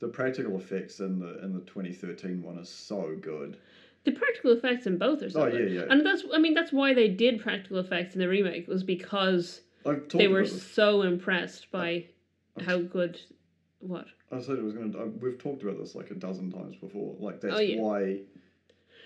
the 0.01 0.09
practical 0.09 0.57
effects 0.59 0.99
in 1.01 1.18
the 1.20 1.43
in 1.45 1.53
the 1.53 1.61
2013 1.61 2.43
one 2.43 2.59
is 2.59 2.68
so 2.68 3.14
good. 3.20 3.57
the 4.05 4.11
practical 4.11 4.51
effects 4.53 4.86
in 4.86 4.99
both 4.99 5.22
are 5.22 5.30
so 5.30 5.43
Oh, 5.43 5.51
good. 5.51 5.70
yeah, 5.70 5.80
yeah. 5.82 5.86
and 5.90 6.05
that's 6.05 6.24
I 6.34 6.38
mean 6.38 6.55
that's 6.55 6.72
why 6.72 6.93
they 6.95 7.07
did 7.09 7.40
practical 7.40 7.78
effects 7.78 8.14
in 8.14 8.20
the 8.20 8.28
remake 8.28 8.66
was 8.66 8.82
because 8.82 9.61
they 10.14 10.28
were 10.28 10.45
so 10.47 11.03
impressed 11.03 11.70
by 11.70 12.07
I've- 12.57 12.64
how 12.66 12.78
good 12.80 13.20
what 13.80 14.07
I 14.30 14.41
said 14.41 14.59
it 14.59 14.62
was 14.64 14.74
gonna. 14.74 14.99
I, 14.99 15.05
we've 15.05 15.39
talked 15.39 15.62
about 15.62 15.78
this 15.78 15.95
like 15.95 16.11
a 16.11 16.14
dozen 16.14 16.51
times 16.53 16.76
before. 16.76 17.16
Like 17.18 17.41
that's 17.41 17.55
Oh, 17.57 17.61
yeah. 17.61 17.80
why, 17.80 18.20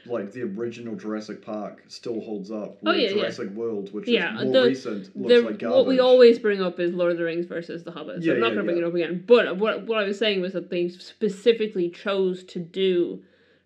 like 0.05 0.33
the 0.33 0.43
original 0.43 0.95
Jurassic 0.95 1.43
Park 1.45 1.83
still 1.89 2.21
holds 2.21 2.51
up. 2.51 2.79
Oh, 2.87 2.93
yeah, 2.93 3.09
yeah. 3.09 3.15
Jurassic 3.15 3.51
World, 3.51 3.93
which 3.93 4.07
Yeah, 4.09 4.37
is 4.39 4.45
more 4.45 4.53
the- 4.53 4.69
recent, 4.69 5.17
looks 5.17 5.35
the, 5.35 5.41
like 5.43 5.59
garbage. 5.59 5.77
what 5.77 5.87
we 5.87 5.99
always 5.99 6.39
bring 6.39 6.63
up 6.63 6.79
is 6.79 6.93
Lord 6.95 7.13
of 7.13 7.19
the 7.19 7.25
Rings 7.25 7.47
versus 7.47 7.83
The 7.85 7.91
Hobbit. 7.91 8.23
So 8.23 8.29
Yeah, 8.29 8.35
I'm 8.35 8.41
not 8.41 8.49
yeah, 8.51 8.55
going 8.55 8.67
to 8.67 8.73
bring 8.73 8.77
yeah. 8.77 8.85
it 8.85 8.89
up 8.89 8.95
again. 8.95 9.25
But 9.27 9.57
what 9.57 9.87
what 9.87 9.99
I 9.99 10.05
was 10.05 10.19
saying 10.19 10.41
was 10.41 10.53
that 10.53 10.71
they 10.71 10.89
specifically 10.91 11.91
chose 11.91 12.45
to 12.45 12.59
do 12.61 13.23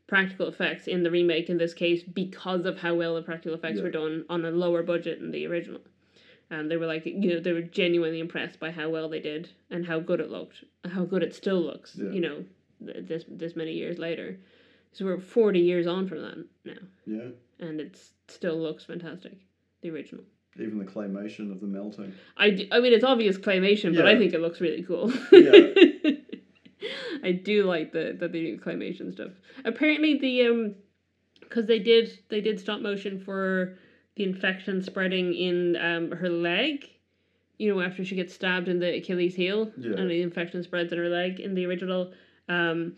practical 0.07 0.49
effects 0.49 0.87
in 0.87 1.03
the 1.03 1.11
remake 1.11 1.51
in 1.51 1.59
this 1.59 1.75
case 1.75 2.03
because 2.03 2.65
of 2.67 2.79
how 2.79 2.95
well 2.95 3.15
the 3.17 3.23
practical 3.23 3.55
effects 3.57 3.77
Yeah. 3.79 3.83
were 3.85 3.91
done 3.91 4.25
on 4.31 4.45
a 4.45 4.51
lower 4.51 4.83
budget 4.83 5.19
in 5.19 5.31
the 5.31 5.47
original. 5.47 5.81
And 6.51 6.69
they 6.71 6.77
were 6.77 6.87
like, 6.87 7.07
you 7.07 7.35
know, 7.35 7.41
they 7.41 7.53
were 7.53 7.63
genuinely 7.63 8.19
impressed 8.19 8.59
by 8.59 8.73
how 8.73 8.89
well 8.89 9.09
they 9.09 9.21
did 9.21 9.51
and 9.71 9.87
how 9.87 10.01
good 10.01 10.19
it 10.21 10.31
looked, 10.31 10.65
how 10.93 11.05
good 11.05 11.23
it 11.23 11.33
still 11.35 11.61
looks. 11.61 11.95
Yeah. 11.97 12.11
You 12.11 12.21
know, 12.21 12.45
th- 12.85 13.07
this 13.07 13.25
this 13.29 13.55
many 13.57 13.73
years 13.73 13.99
later. 13.99 14.39
So 14.93 15.05
we're 15.05 15.21
forty 15.21 15.61
years 15.61 15.87
on 15.87 16.09
from 16.09 16.23
that 16.23 16.39
now, 16.65 16.81
Yeah, 17.07 17.29
and 17.61 17.81
it 17.81 17.97
still 18.27 18.59
looks 18.59 18.85
fantastic. 18.85 19.39
The 19.83 19.91
original. 19.91 20.25
even 20.59 20.79
the 20.79 20.85
claymation 20.85 21.53
of 21.53 21.61
the 21.61 21.69
melting. 21.69 22.13
I 22.37 22.67
I 22.73 22.81
mean, 22.81 22.93
it's 22.93 23.05
obvious 23.05 23.39
claymation, 23.39 23.95
but 23.95 24.07
I 24.07 24.19
think 24.19 24.35
it 24.35 24.41
looks 24.41 24.61
really 24.61 24.83
cool. 24.83 25.13
Yeah. 25.31 26.13
I 27.23 27.33
do 27.33 27.65
like 27.65 27.93
the 27.93 28.17
that 28.19 28.33
they 28.33 28.41
do 28.41 28.59
claymation 28.59 29.13
stuff. 29.13 29.31
Apparently, 29.65 30.19
the 30.19 30.47
um, 30.47 30.75
because 31.41 31.67
they 31.67 31.79
did 31.79 32.19
they 32.29 32.41
did 32.41 32.59
stop 32.59 32.81
motion 32.81 33.21
for 33.21 33.77
the 34.17 34.25
infection 34.25 34.83
spreading 34.83 35.35
in 35.35 35.77
um 35.77 36.11
her 36.13 36.29
leg. 36.29 36.87
You 37.59 37.75
know, 37.75 37.81
after 37.83 38.05
she 38.05 38.17
gets 38.17 38.33
stabbed 38.35 38.69
in 38.69 38.79
the 38.79 38.97
Achilles 38.97 39.35
heel, 39.35 39.71
Yeah. 39.77 39.93
and 39.99 40.11
the 40.11 40.23
infection 40.23 40.63
spreads 40.63 40.93
in 40.93 40.99
her 40.99 41.09
leg 41.11 41.41
in 41.41 41.55
the 41.55 41.67
original. 41.67 42.13
Um, 42.49 42.97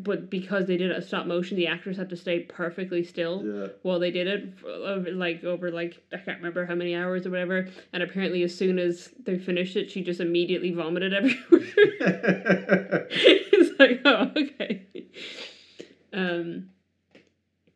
but 0.00 0.28
because 0.28 0.66
they 0.66 0.76
did 0.76 0.90
it 0.90 0.96
a 0.96 1.02
stop 1.02 1.26
motion, 1.26 1.56
the 1.56 1.68
actors 1.68 1.96
had 1.96 2.08
to 2.10 2.16
stay 2.16 2.40
perfectly 2.40 3.04
still 3.04 3.44
Yeah, 3.46 3.66
while 3.82 4.00
they 4.00 4.10
did 4.10 4.26
it 4.26 4.54
over 4.64 5.12
like 5.12 5.44
over 5.44 5.70
like 5.70 6.02
I 6.12 6.16
can't 6.16 6.38
remember 6.38 6.66
how 6.66 6.74
many 6.74 6.96
hours 6.96 7.24
or 7.26 7.30
whatever. 7.30 7.68
And 7.92 8.02
apparently, 8.02 8.42
as 8.42 8.52
soon 8.52 8.80
as 8.80 9.10
they 9.22 9.38
finished 9.38 9.76
it, 9.76 9.90
she 9.92 10.02
just 10.02 10.18
immediately 10.18 10.72
vomited 10.72 11.14
everywhere. 11.18 11.38
it's 13.10 13.78
like, 13.78 14.00
oh, 14.04 14.32
okay. 14.36 14.86
Um, 16.12 16.70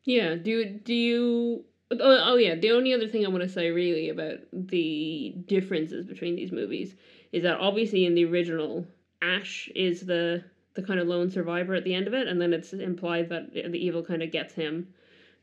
yeah. 0.02 0.34
Do 0.34 0.64
do 0.64 0.94
you? 0.94 1.64
Oh, 1.90 1.98
oh 2.00 2.36
yeah. 2.36 2.54
The 2.54 2.72
only 2.72 2.92
other 2.92 3.08
thing 3.08 3.24
I 3.24 3.28
want 3.28 3.42
to 3.42 3.48
say 3.48 3.70
really 3.70 4.08
about 4.08 4.38
the 4.52 5.34
differences 5.46 6.04
between 6.06 6.36
these 6.36 6.52
movies 6.52 6.94
is 7.32 7.42
that 7.44 7.58
obviously 7.60 8.06
in 8.06 8.14
the 8.14 8.24
original, 8.24 8.86
Ash 9.22 9.68
is 9.74 10.04
the 10.04 10.44
the 10.74 10.82
kind 10.82 11.00
of 11.00 11.08
lone 11.08 11.30
survivor 11.30 11.74
at 11.74 11.84
the 11.84 11.94
end 11.94 12.06
of 12.06 12.14
it, 12.14 12.28
and 12.28 12.40
then 12.40 12.52
it's 12.52 12.72
implied 12.72 13.30
that 13.30 13.52
the 13.52 13.78
evil 13.78 14.04
kind 14.04 14.22
of 14.22 14.30
gets 14.30 14.52
him. 14.52 14.86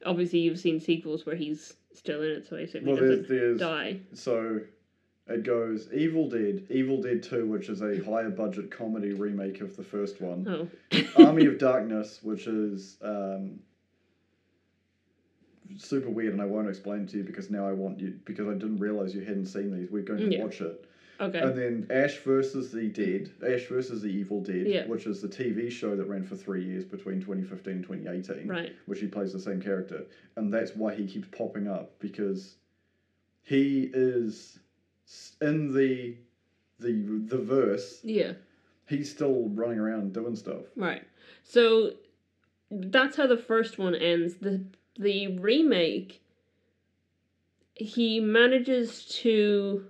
Obviously, 0.06 0.40
you've 0.40 0.60
seen 0.60 0.80
sequels 0.80 1.26
where 1.26 1.36
he's 1.36 1.74
still 1.94 2.22
in 2.22 2.30
it, 2.30 2.48
so 2.48 2.58
I 2.58 2.62
assume 2.62 2.86
well, 2.86 2.96
he 2.96 3.02
there's, 3.02 3.20
doesn't 3.22 3.36
there's 3.36 3.60
die. 3.60 4.00
so 4.14 4.60
it 5.28 5.44
goes 5.44 5.88
Evil 5.94 6.30
Dead, 6.30 6.66
Evil 6.70 7.02
Dead 7.02 7.24
Two, 7.24 7.48
which 7.48 7.70
is 7.70 7.82
a 7.82 8.04
higher 8.04 8.30
budget 8.30 8.70
comedy 8.70 9.14
remake 9.14 9.62
of 9.62 9.76
the 9.76 9.84
first 9.84 10.22
one. 10.22 10.46
Oh, 10.48 11.26
Army 11.26 11.46
of 11.46 11.58
Darkness, 11.58 12.20
which 12.22 12.48
is 12.48 12.98
um, 13.02 13.60
super 15.78 16.10
weird, 16.10 16.34
and 16.34 16.42
I 16.42 16.46
won't 16.46 16.70
explain 16.70 17.08
to 17.08 17.18
you 17.18 17.24
because 17.24 17.50
now 17.50 17.68
I 17.68 17.72
want 17.74 18.00
you 18.00 18.20
because 18.26 18.48
I 18.48 18.54
didn't 18.54 18.78
realize 18.78 19.14
you 19.16 19.22
hadn't 19.22 19.48
seen 19.48 19.72
these. 19.78 19.90
We're 19.92 20.04
going 20.04 20.20
to 20.20 20.32
Yeah. 20.36 20.44
watch 20.44 20.62
it. 20.62 20.86
Okay. 21.20 21.40
And 21.40 21.58
then 21.58 21.88
Ash 21.90 22.18
versus 22.20 22.72
the 22.72 22.88
Dead, 22.90 23.30
Ash 23.48 23.68
versus 23.68 24.02
the 24.02 24.10
Evil 24.10 24.42
Dead, 24.42 24.68
Yeah. 24.68 24.88
which 24.88 25.06
is 25.06 25.22
the 25.22 25.28
TV 25.28 25.70
show 25.70 25.96
that 25.96 26.06
ran 26.06 26.24
for 26.24 26.36
three 26.36 26.64
years 26.66 26.84
between 26.84 27.22
2015 27.22 27.74
and 27.76 27.84
2018, 27.84 28.48
right. 28.48 28.74
which 28.88 29.00
he 29.00 29.08
plays 29.08 29.32
the 29.32 29.40
same 29.40 29.62
character. 29.62 30.06
And 30.36 30.52
that's 30.52 30.76
why 30.76 30.96
he 30.96 31.06
keeps 31.08 31.28
popping 31.30 31.68
up 31.68 31.98
because 32.00 32.56
he 33.44 33.92
is 33.94 34.60
in 35.42 35.74
the 35.74 36.16
the 36.80 36.92
the 37.28 37.38
verse, 37.38 38.02
Yeah. 38.04 38.34
he's 38.88 39.10
still 39.12 39.48
running 39.50 39.80
around 39.80 40.14
doing 40.14 40.36
stuff. 40.36 40.66
Right. 40.76 41.04
So 41.44 41.94
that's 42.72 43.16
how 43.16 43.28
the 43.28 43.38
first 43.38 43.78
one 43.78 43.96
ends. 43.96 44.36
The 44.36 44.66
the 44.98 45.38
remake 45.40 46.22
he 47.76 48.20
manages 48.20 49.06
to 49.22 49.86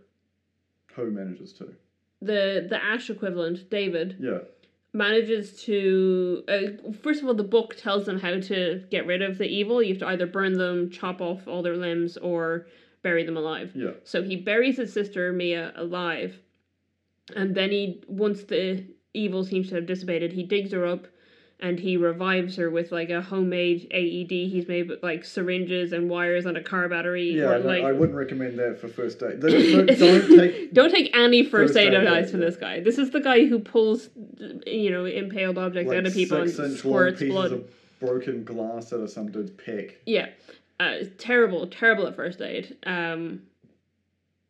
Who 0.95 1.11
manages 1.11 1.53
to? 1.53 1.73
the 2.21 2.65
the 2.69 2.81
Ash 2.81 3.09
equivalent, 3.09 3.69
David, 3.69 4.15
Yeah, 4.19 4.39
manages 4.93 5.61
to 5.63 6.43
uh, 6.47 6.91
first 7.01 7.21
of 7.21 7.27
all 7.27 7.33
the 7.33 7.43
book 7.43 7.75
tells 7.75 8.05
them 8.05 8.19
how 8.19 8.39
to 8.39 8.83
get 8.89 9.05
rid 9.05 9.21
of 9.21 9.37
the 9.37 9.47
evil. 9.47 9.81
You 9.83 9.89
have 9.93 9.99
to 9.99 10.07
either 10.07 10.25
burn 10.27 10.53
them, 10.53 10.89
chop 10.89 11.19
off 11.21 11.47
all 11.47 11.61
their 11.61 11.75
limbs 11.77 12.15
or 12.17 12.67
bury 13.01 13.25
them 13.25 13.35
alive. 13.35 13.71
yeah, 13.75 13.91
So 14.05 14.23
he 14.23 14.37
buries 14.37 14.77
his 14.77 14.93
sister 14.93 15.33
Mia 15.33 15.73
alive, 15.75 16.39
and 17.35 17.53
then 17.53 17.71
he 17.71 18.01
once 18.07 18.43
the 18.43 18.85
evil 19.13 19.43
seems 19.43 19.67
to 19.69 19.75
have 19.75 19.85
dissipated, 19.85 20.31
he 20.31 20.43
digs 20.43 20.71
her 20.71 20.85
up, 20.85 21.07
and 21.63 21.79
he 21.79 21.95
revives 21.95 22.57
her 22.57 22.69
with 22.69 22.91
like 22.91 23.09
a 23.09 23.21
homemade 23.21 23.87
AED 23.91 24.29
he's 24.29 24.67
made 24.67 24.89
with 24.89 25.01
like 25.01 25.23
syringes 25.23 25.93
and 25.93 26.09
wires 26.09 26.45
and 26.45 26.57
a 26.57 26.61
car 26.61 26.89
battery. 26.89 27.31
yeah. 27.31 27.45
or, 27.45 27.53
I, 27.53 27.57
like, 27.59 27.83
I 27.85 27.93
wouldn't 27.93 28.17
recommend 28.17 28.59
that 28.59 28.81
for 28.81 28.89
first 28.89 29.23
aid. 29.23 29.39
Don't, 29.39 29.87
don't 29.97 30.27
take. 30.37 30.73
Don't 30.73 30.91
take 30.91 31.15
any 31.15 31.41
first 31.43 31.73
First 31.73 31.77
aid 31.77 31.93
aid 31.93 32.03
advice 32.03 32.31
from 32.31 32.41
this 32.41 32.57
guy. 32.57 32.81
This 32.81 32.97
is 32.97 33.11
the 33.11 33.21
guy 33.21 33.45
who 33.45 33.59
pulls, 33.59 34.09
you 34.67 34.91
know, 34.91 35.05
impaled 35.05 35.57
objects 35.57 35.87
like 35.87 35.99
out 35.99 36.05
of 36.05 36.13
people 36.13 36.41
and 36.41 36.77
squirts 36.77 37.21
blood. 37.21 37.63
broken 38.01 38.43
glass 38.43 38.91
out 38.91 38.99
of 38.99 39.09
some 39.09 39.31
dude's 39.31 39.51
peck. 39.51 39.95
Yeah, 40.05 40.29
uh, 40.81 40.95
terrible, 41.17 41.65
terrible 41.67 42.07
at 42.07 42.17
first 42.17 42.41
aid. 42.41 42.75
Um, 42.85 43.43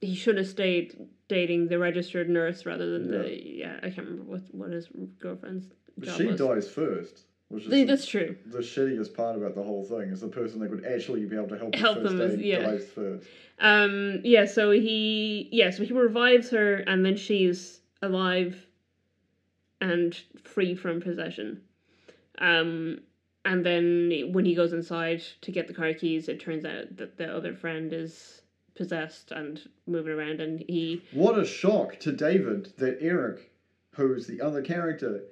he 0.01 0.15
should 0.15 0.37
have 0.37 0.47
stayed 0.47 0.97
dating 1.27 1.67
the 1.67 1.77
registered 1.77 2.27
nurse 2.27 2.65
rather 2.65 2.89
than 2.91 3.11
the 3.11 3.39
yeah. 3.43 3.77
I 3.77 3.91
can't 3.91 4.07
remember 4.07 4.23
what 4.23 4.41
what 4.51 4.71
his 4.71 4.87
girlfriend's 5.19 5.67
job 6.01 6.17
She 6.17 6.31
dies 6.35 6.69
first, 6.69 7.25
which 7.49 7.63
is 7.65 7.69
The- 7.69 7.77
the, 7.81 7.85
That's 7.85 8.05
true. 8.05 8.35
the 8.45 8.59
shittiest 8.59 9.13
part 9.15 9.35
about 9.37 9.55
the 9.55 9.63
whole 9.63 9.83
thing 9.83 10.09
is 10.09 10.21
the 10.21 10.27
person 10.27 10.59
that 10.59 10.69
could 10.69 10.85
actually 10.85 11.25
be 11.25 11.35
able 11.35 11.49
to 11.49 11.57
help, 11.57 11.75
Help 11.75 12.03
them 12.03 12.19
is- 12.21 12.39
yeah. 12.39 12.59
dies 12.63 12.85
first. 12.87 13.27
Um, 13.59 14.21
yeah. 14.23 14.45
So 14.45 14.71
he 14.71 15.47
yeah. 15.51 15.69
So 15.69 15.83
he 15.83 15.93
revives 15.93 16.49
her, 16.49 16.77
and 16.77 17.05
then 17.05 17.15
she's 17.15 17.81
alive 18.01 18.65
and 19.81 20.19
free 20.43 20.75
from 20.75 21.01
possession. 21.01 21.61
Um, 22.39 23.01
and 23.45 23.65
then 23.65 24.29
when 24.31 24.45
he 24.45 24.55
goes 24.55 24.73
inside 24.73 25.21
to 25.41 25.51
get 25.51 25.67
the 25.67 25.73
car 25.73 25.93
keys, 25.93 26.27
it 26.29 26.39
turns 26.39 26.65
out 26.65 26.95
that 26.97 27.17
the 27.17 27.27
other 27.33 27.53
friend 27.53 27.91
is 27.93 28.41
possessed 28.75 29.31
and 29.31 29.61
moving 29.85 30.13
around, 30.13 30.41
and 30.41 30.63
he 30.67 31.01
What 31.11 31.37
a 31.37 31.45
shock 31.45 31.99
to 31.99 32.11
David 32.11 32.73
that 32.77 32.97
Eric, 33.01 33.51
who's 33.95 34.25
the 34.25 34.41
other 34.41 34.61
character, 34.61 35.23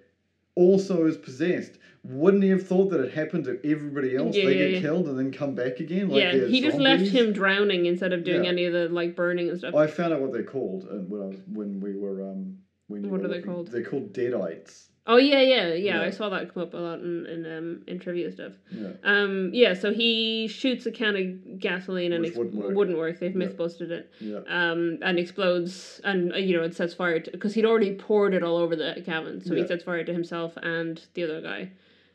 also 0.56 1.06
is 1.06 1.18
possessed. 1.18 1.78
Wouldn't 2.04 2.44
he 2.44 2.50
have 2.50 2.66
thought 2.66 2.90
that 2.90 3.00
it 3.00 3.12
happened 3.12 3.46
to 3.46 3.60
everybody 3.64 4.16
else? 4.16 4.36
Yeah, 4.36 4.46
they 4.46 4.58
yeah, 4.58 4.66
get 4.66 4.72
yeah. 4.72 4.82
killed 4.82 5.08
and 5.08 5.18
then 5.18 5.32
come 5.32 5.54
back 5.54 5.80
again? 5.80 6.10
Like 6.10 6.22
yeah, 6.22 6.48
he 6.48 6.62
just 6.62 6.78
left 6.78 7.06
zombies? 7.06 7.12
him 7.12 7.34
drowning 7.34 7.86
instead 7.86 8.12
of 8.12 8.24
doing 8.24 8.48
any 8.48 8.66
of 8.66 8.74
the 8.74 8.90
like 8.90 9.16
burning 9.16 9.50
and 9.50 9.58
stuff. 9.58 9.76
I 9.76 9.88
found 9.88 10.14
out 10.14 10.20
what 10.20 10.32
they're 10.32 10.44
called 10.44 10.86
when 11.10 11.22
I 11.22 11.26
was 11.26 11.38
when 11.48 11.80
we 11.80 11.96
were 11.96 12.24
um 12.24 12.58
when 12.88 13.10
What 13.10 13.22
are 13.24 13.28
they 13.28 13.42
called? 13.42 13.68
They're 13.68 13.84
called 13.84 14.14
deadites. 14.14 14.91
Oh 15.08 15.18
yeah, 15.18 15.42
yeah, 15.42 15.68
yeah, 15.70 15.74
Yeah. 15.98 16.02
I 16.02 16.10
saw 16.12 16.30
that 16.30 16.54
come 16.54 16.64
up 16.64 16.74
a 16.74 16.78
lot 16.78 17.00
in 17.00 17.26
in 17.26 17.46
um 17.58 17.82
in 17.88 18.00
trivia 18.00 18.32
stuff. 18.32 18.54
Yeah. 18.72 18.90
Um, 19.04 19.50
yeah, 19.54 19.74
so 19.74 19.94
he 19.94 20.48
shoots 20.48 20.86
a 20.86 20.92
can 20.92 21.16
of 21.16 21.60
gasoline 21.60 22.14
and 22.14 22.22
Which 22.22 22.32
ex- 22.32 22.38
wouldn't 22.38 22.98
work. 22.98 23.20
They've 23.20 23.32
Yeah. 23.32 23.38
myth 23.38 23.58
busted 23.58 23.92
it. 23.92 24.12
Yeah. 24.20 24.42
Um, 24.48 25.00
and 25.02 25.18
explodes, 25.20 26.00
and 26.04 26.34
uh, 26.34 26.38
you 26.38 26.56
know 26.58 26.64
it 26.64 26.76
sets 26.76 26.94
fire 26.94 27.20
to 27.20 27.32
because 27.32 27.54
he'd 27.56 27.66
already 27.66 27.96
poured 27.96 28.34
it 28.34 28.44
all 28.44 28.58
over 28.58 28.76
the 28.76 29.02
cabin, 29.06 29.42
so 29.44 29.54
he 29.56 29.62
Yeah. 29.62 29.68
sets 29.68 29.84
fire 29.84 30.04
to 30.04 30.14
himself 30.14 30.58
and 30.62 31.04
the 31.16 31.24
other 31.24 31.42
guy. 31.42 31.72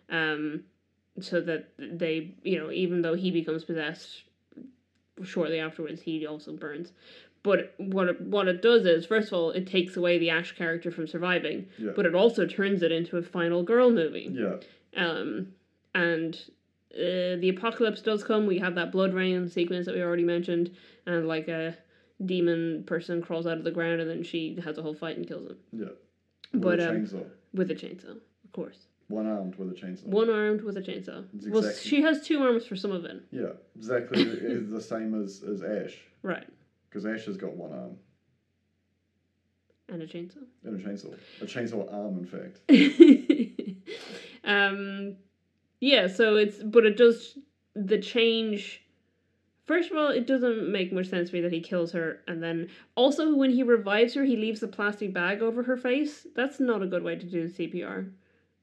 Um, 0.09 0.65
so 1.21 1.41
that 1.41 1.71
they, 1.79 2.35
you 2.43 2.59
know, 2.59 2.71
even 2.71 3.03
though 3.03 3.15
he 3.15 3.31
becomes 3.31 3.65
possessed 3.65 4.23
shortly 5.25 5.59
afterwards, 5.59 6.03
he 6.03 6.27
also 6.27 6.53
burns. 6.53 6.93
But 7.47 7.75
what 7.79 8.09
it, 8.09 8.21
what 8.21 8.49
it 8.49 8.61
does 8.61 8.85
is, 8.87 9.07
first 9.07 9.29
of 9.29 9.35
all, 9.35 9.51
it 9.53 9.69
takes 9.69 9.97
away 9.97 10.19
the 10.19 10.31
Ash 10.31 10.51
character 10.57 10.91
from 10.91 11.07
surviving, 11.07 11.67
Yeah. 11.79 11.93
but 11.95 12.05
it 12.05 12.13
also 12.15 12.45
turns 12.45 12.83
it 12.83 12.91
into 12.91 13.17
a 13.19 13.23
final 13.23 13.63
girl 13.63 13.89
movie. 13.93 14.29
Yeah. 14.33 14.57
Um, 14.97 15.53
and 15.95 16.35
uh, 16.93 17.39
the 17.43 17.53
apocalypse 17.57 18.03
does 18.03 18.25
come. 18.25 18.47
We 18.47 18.59
have 18.59 18.75
that 18.75 18.91
blood 18.91 19.15
rain 19.15 19.49
sequence 19.49 19.87
that 19.87 19.95
we 19.95 20.03
already 20.03 20.25
mentioned, 20.25 20.75
and 21.07 21.29
like 21.29 21.47
a 21.47 21.77
demon 22.25 22.83
person 22.85 23.23
crawls 23.23 23.47
out 23.47 23.59
of 23.59 23.65
the 23.65 23.71
ground, 23.71 24.01
and 24.01 24.11
then 24.11 24.25
she 24.25 24.59
has 24.65 24.77
a 24.77 24.83
whole 24.83 24.95
fight 24.95 25.17
and 25.17 25.27
kills 25.29 25.49
him 25.51 25.57
Yeah. 25.73 25.85
With 26.53 26.63
But, 26.63 26.81
a 26.81 26.89
um, 26.91 26.97
chainsaw. 26.97 27.25
with 27.55 27.71
a 27.71 27.75
chainsaw, 27.77 28.11
of 28.45 28.53
course. 28.53 28.79
One 29.09 29.27
armed 29.29 29.55
with 29.55 29.71
a 29.71 29.75
chainsaw. 29.75 30.05
One 30.07 30.29
armed 30.31 30.63
with 30.63 30.77
a 30.79 30.81
chainsaw. 30.83 31.25
It's 31.37 31.47
Well, 31.47 31.71
she 31.73 32.03
has 32.03 32.27
two 32.27 32.41
arms 32.43 32.67
for 32.67 32.75
some 32.75 32.91
of 32.91 33.05
it. 33.05 33.23
Yeah. 33.31 33.53
Exactly 33.77 34.25
the 34.59 34.81
same 34.81 35.15
as, 35.23 35.45
as 35.45 35.63
Ash. 35.63 35.97
Right. 36.25 36.45
Because 36.97 37.21
Ash 37.21 37.27
has 37.27 37.37
got 37.37 37.55
one 37.55 37.75
arm 37.75 37.97
And 39.91 40.01
a 40.01 40.07
chainsaw. 40.07 40.39
and 40.65 40.81
a 40.81 40.83
chainsaw. 40.83 41.13
A 41.43 41.45
chainsaw 41.45 41.93
arm, 41.93 42.17
in 42.21 42.25
fact. 42.25 42.61
um, 44.45 45.17
yeah, 45.79 46.07
so 46.07 46.37
it's, 46.37 46.57
but 46.63 46.87
it 46.87 46.97
does, 46.97 47.37
the 47.75 47.99
change. 47.99 48.83
First 49.67 49.91
of 49.91 49.99
all, 49.99 50.09
it 50.09 50.27
doesn't 50.27 50.73
make 50.73 50.91
much 50.91 51.09
sense 51.11 51.29
to 51.29 51.35
me 51.35 51.43
that 51.43 51.53
he 51.53 51.61
kills 51.61 51.93
her, 51.93 52.23
and 52.27 52.43
then 52.43 52.71
also 52.95 53.35
when 53.37 53.51
he 53.51 53.63
revives 53.63 54.15
her, 54.15 54.25
he 54.25 54.37
leaves 54.37 54.63
a 54.63 54.69
plastic 54.69 55.13
bag 55.13 55.43
over 55.43 55.65
her 55.65 55.77
face. 55.77 56.27
That's 56.35 56.59
not 56.61 56.81
a 56.83 56.87
good 56.87 57.03
way 57.03 57.17
to 57.17 57.27
do 57.27 57.47
CPR 57.47 58.11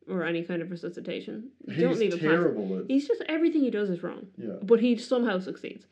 or 0.09 0.23
any 0.25 0.41
kind 0.41 0.63
of 0.63 0.71
resuscitation. 0.71 1.49
You 1.67 1.81
don't 1.81 1.89
He's 1.91 1.99
leave 1.99 2.13
a 2.15 2.17
plastic. 2.17 2.31
terrible 2.31 2.79
at. 2.79 2.85
He's 2.87 3.07
just 3.07 3.21
everything 3.29 3.61
he 3.61 3.69
does 3.69 3.91
is 3.91 4.01
wrong, 4.01 4.25
Yeah. 4.39 4.53
but 4.63 4.79
he 4.79 4.97
somehow 4.97 5.37
succeeds. 5.37 5.85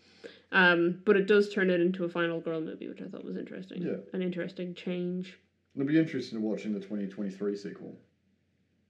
Um, 0.51 1.01
but 1.05 1.15
it 1.15 1.27
does 1.27 1.53
turn 1.53 1.69
it 1.69 1.79
into 1.79 2.03
a 2.03 2.09
final 2.09 2.41
girl 2.41 2.59
movie, 2.61 2.87
which 2.87 3.01
I 3.01 3.05
thought 3.05 3.23
was 3.23 3.37
interesting. 3.37 3.81
Yeah. 3.83 3.93
An 4.13 4.21
interesting 4.21 4.73
change. 4.73 5.37
It'll 5.75 5.87
be 5.87 5.97
interesting 5.97 6.39
to 6.39 6.45
watch 6.45 6.65
in 6.65 6.73
the 6.73 6.79
2023 6.79 7.55
sequel. 7.55 7.95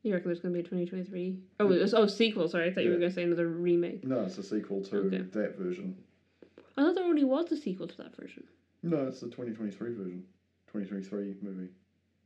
You 0.04 0.14
reckon 0.14 0.30
there's 0.30 0.40
going 0.40 0.54
to 0.54 0.58
be 0.58 0.62
a 0.62 0.64
2023? 0.64 1.38
Oh, 1.60 1.68
was, 1.68 1.94
oh, 1.94 2.08
sequel. 2.08 2.48
Sorry, 2.50 2.68
I 2.70 2.74
thought 2.74 2.84
you 2.84 2.90
were 2.90 2.98
going 2.98 3.12
to 3.12 3.16
say 3.16 3.22
another 3.24 3.48
remake. 3.48 4.04
No, 4.04 4.22
it's 4.24 4.40
a 4.40 4.44
sequel 4.44 4.84
to 4.86 4.98
Okay. 4.98 5.18
that 5.20 5.56
version. 5.60 5.96
I 6.76 6.82
thought 6.84 6.96
there 6.96 7.04
already 7.04 7.24
was 7.26 7.52
a 7.52 7.58
sequel 7.58 7.88
to 7.88 7.98
that 7.98 8.16
version. 8.20 8.44
No, 8.82 9.06
it's 9.06 9.20
the 9.20 9.28
2023 9.28 9.94
version. 9.94 10.24
2023 10.74 11.36
movie. 11.44 11.70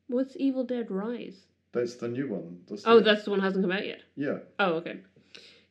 What's 0.08 0.38
Evil 0.38 0.64
Dead 0.64 0.90
Rise? 0.90 1.48
That's 1.74 1.96
the 1.96 2.08
new 2.08 2.30
one. 2.30 2.60
That's 2.70 2.84
Oh, 2.86 3.00
the- 3.00 3.04
that's 3.04 3.26
the 3.26 3.32
one 3.32 3.40
that 3.40 3.48
hasn't 3.48 3.64
come 3.66 3.72
out 3.74 3.86
yet. 3.86 4.04
Yeah. 4.16 4.38
Oh, 4.60 4.76
okay. 4.76 5.00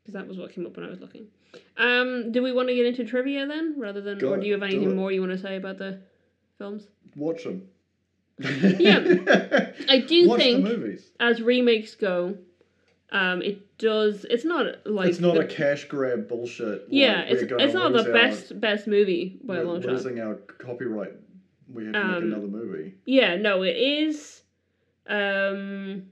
Because 0.03 0.13
that 0.13 0.29
was 0.29 0.37
what 0.37 0.53
came 0.53 0.67
up 0.67 0.77
when 0.77 0.85
I 0.85 0.91
was 0.91 1.01
looking. 1.01 1.29
Um, 1.77 2.33
do 2.33 2.43
we 2.43 2.53
want 2.53 2.69
to 2.69 2.75
get 2.75 2.87
into 2.87 3.05
trivia 3.05 3.47
then, 3.47 3.75
rather 3.79 4.01
than, 4.01 4.19
Go 4.19 4.33
or 4.33 4.37
do 4.41 4.47
you 4.47 4.53
have 4.55 4.63
it, 4.63 4.71
do 4.71 4.77
anything 4.77 4.93
it. 4.93 4.95
more 4.97 5.11
you 5.13 5.21
want 5.21 5.33
to 5.33 5.39
say 5.39 5.57
about 5.57 5.79
the 5.79 6.01
films? 6.59 6.87
Watch 7.17 7.45
them. 7.45 7.63
Yeah. 8.39 8.99
I 9.89 9.99
do 10.07 10.29
Watch 10.29 10.41
think- 10.41 10.65
the 10.65 10.71
movies. 10.77 11.11
As 11.21 11.41
remakes 11.43 11.95
go, 11.95 12.37
um, 13.13 13.43
it 13.43 13.79
does. 13.79 14.25
It's 14.29 14.45
not 14.45 14.67
like 14.87 15.09
it's 15.11 15.21
not 15.21 15.35
the- 15.35 15.41
a 15.41 15.47
cash 15.47 15.85
grab 15.85 16.29
bullshit. 16.29 16.87
yeah. 16.89 17.21
like, 17.21 17.31
It's 17.31 17.43
it's 17.53 17.75
not 17.75 17.93
the 17.93 17.99
lose 17.99 18.07
our- 18.07 18.13
best 18.13 18.61
best 18.61 18.87
movie 18.89 19.39
by 19.45 19.59
a 19.59 19.63
long 19.65 19.81
shot. 19.83 19.93
losing 19.93 20.21
our 20.21 20.35
copyright. 20.35 21.13
We 21.73 21.85
have 21.85 21.93
to 21.95 22.01
Um, 22.01 22.13
make 22.13 22.23
another 22.23 22.47
movie. 22.49 22.95
Yeah, 23.07 23.37
no, 23.37 23.63
it 23.63 23.77
is. 23.77 24.43
Um, 25.07 26.05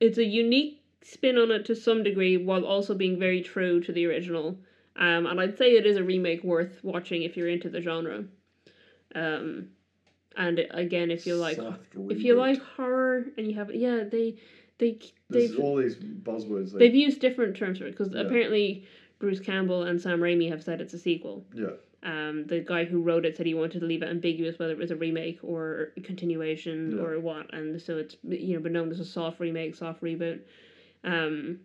it's 0.00 0.18
a 0.18 0.24
unique 0.24 0.82
spin 1.02 1.36
on 1.38 1.50
it 1.50 1.64
to 1.66 1.74
some 1.74 2.02
degree, 2.02 2.36
while 2.36 2.64
also 2.64 2.94
being 2.94 3.18
very 3.18 3.42
true 3.42 3.80
to 3.80 3.92
the 3.92 4.06
original. 4.06 4.58
Um, 4.96 5.26
and 5.26 5.40
I'd 5.40 5.58
say 5.58 5.76
it 5.76 5.86
is 5.86 5.96
a 5.96 6.04
remake 6.04 6.44
worth 6.44 6.78
watching 6.84 7.22
if 7.22 7.36
you're 7.36 7.48
into 7.48 7.68
the 7.68 7.80
genre. 7.80 8.24
Um, 9.14 9.68
and 10.36 10.66
again, 10.70 11.10
if 11.10 11.26
you 11.26 11.36
like, 11.36 11.58
if 12.08 12.24
you 12.24 12.34
like 12.34 12.60
horror 12.60 13.24
and 13.36 13.46
you 13.46 13.54
have, 13.54 13.74
yeah, 13.74 14.04
they, 14.04 14.36
they, 14.78 14.98
they've, 15.30 15.58
all 15.58 15.76
these 15.76 15.96
buzzwords. 15.96 16.72
That, 16.72 16.78
they've 16.78 16.94
used 16.94 17.20
different 17.20 17.56
terms 17.56 17.78
for 17.78 17.86
it 17.86 17.92
because 17.92 18.12
Yeah. 18.12 18.20
apparently 18.20 18.84
Bruce 19.18 19.40
Campbell 19.40 19.82
and 19.84 20.00
Sam 20.00 20.20
Raimi 20.20 20.48
have 20.48 20.62
said 20.62 20.80
it's 20.80 20.94
a 20.94 20.98
sequel. 20.98 21.44
yeah, 21.54 21.70
Um, 22.02 22.46
the 22.46 22.60
guy 22.60 22.84
who 22.84 23.00
wrote 23.00 23.24
it 23.24 23.36
said 23.36 23.46
he 23.46 23.54
wanted 23.54 23.80
to 23.80 23.86
leave 23.86 24.02
it 24.02 24.08
ambiguous 24.08 24.58
whether 24.58 24.72
it 24.72 24.78
was 24.78 24.90
a 24.90 24.96
remake 24.96 25.38
or 25.42 25.92
a 25.96 26.00
continuation 26.00 26.96
Yeah. 26.96 27.02
or 27.04 27.20
what, 27.20 27.52
and 27.54 27.80
so 27.80 27.98
it's 27.98 28.16
you 28.22 28.54
know 28.54 28.60
been 28.60 28.72
known 28.72 28.90
as 28.90 29.00
a 29.00 29.04
soft 29.04 29.40
remake, 29.40 29.74
soft 29.74 30.02
reboot, 30.02 30.40
um, 31.04 31.60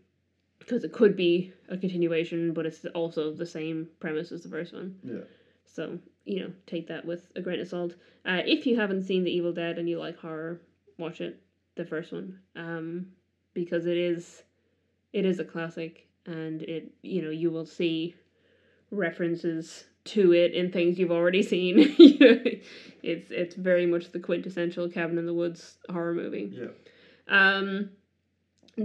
because 0.60 0.84
it 0.84 0.94
could 0.94 1.16
be 1.16 1.52
a 1.70 1.78
continuation, 1.78 2.54
but 2.54 2.66
it's 2.66 2.86
also 2.94 3.34
the 3.34 3.46
same 3.46 3.88
premise 4.00 4.32
as 4.32 4.44
the 4.44 4.50
first 4.50 4.74
one. 4.74 4.96
yeah. 5.04 5.22
So 5.66 6.00
you 6.26 6.42
know, 6.42 6.52
take 6.68 6.88
that 6.88 7.06
with 7.06 7.32
a 7.36 7.42
grain 7.42 7.60
of 7.60 7.68
salt. 7.68 7.96
Uh, 8.26 8.42
if 8.46 8.68
you 8.68 8.76
haven't 8.76 9.02
seen 9.04 9.24
The 9.24 9.32
Evil 9.32 9.54
Dead 9.54 9.78
and 9.80 9.90
you 9.90 9.98
like 9.98 10.18
horror, 10.18 10.62
watch 10.98 11.22
it, 11.22 11.42
the 11.76 11.86
first 11.86 12.12
one, 12.12 12.40
um, 12.56 13.08
because 13.54 13.86
it 13.88 13.98
is, 13.98 14.44
it 15.14 15.26
is 15.26 15.40
a 15.40 15.46
classic, 15.46 16.08
and 16.26 16.62
it 16.64 16.92
you 17.02 17.22
know 17.22 17.30
you 17.32 17.50
will 17.50 17.66
see 17.66 18.16
references 18.92 19.86
to 20.06 20.34
it 20.34 20.54
in 20.54 20.72
things 20.72 20.98
you've 20.98 21.12
already 21.12 21.44
seen. 21.54 21.78
it's 21.98 23.32
it's 23.32 23.56
very 23.56 23.86
much 23.86 24.12
the 24.12 24.20
quintessential 24.20 24.90
cabin 24.90 25.18
in 25.18 25.26
the 25.26 25.34
woods 25.34 25.78
horror 25.92 26.14
movie. 26.14 26.52
Yeah. 26.54 26.68
Um, 27.28 27.92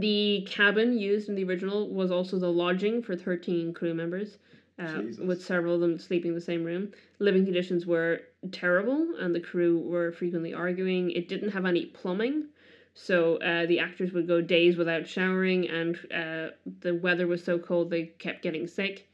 the 0.01 0.47
cabin 0.51 0.99
used 0.99 1.29
in 1.29 1.35
the 1.35 1.45
original 1.45 1.89
was 1.89 2.11
also 2.11 2.39
the 2.39 2.51
lodging 2.51 3.03
for 3.03 3.17
thirteen 3.17 3.73
crew 3.73 3.95
members. 3.95 4.39
Uh, 4.77 5.03
with 5.25 5.41
several 5.41 5.77
of 5.77 5.81
them 5.81 5.97
sleeping 6.01 6.31
in 6.31 6.35
the 6.35 6.41
same 6.41 6.65
room. 6.65 6.93
Living 7.21 7.45
conditions 7.45 7.87
were 7.87 8.23
terrible, 8.51 9.15
and 9.21 9.33
the 9.33 9.39
crew 9.39 9.79
were 9.79 10.11
frequently 10.11 10.53
arguing. 10.53 11.13
It 11.13 11.29
didn't 11.29 11.51
have 11.51 11.65
any 11.65 11.87
plumbing, 11.87 12.47
so 12.93 13.37
uh, 13.37 13.67
the 13.67 13.79
actors 13.79 14.11
would 14.13 14.27
go 14.27 14.41
days 14.41 14.77
without 14.77 15.07
showering, 15.07 15.69
and 15.69 15.97
uh, 16.13 16.49
the 16.81 16.97
weather 16.97 17.29
was 17.29 17.45
so 17.45 17.57
cold 17.57 17.89
they 17.89 18.07
kept 18.19 18.43
getting 18.43 18.67
sick. 18.67 19.09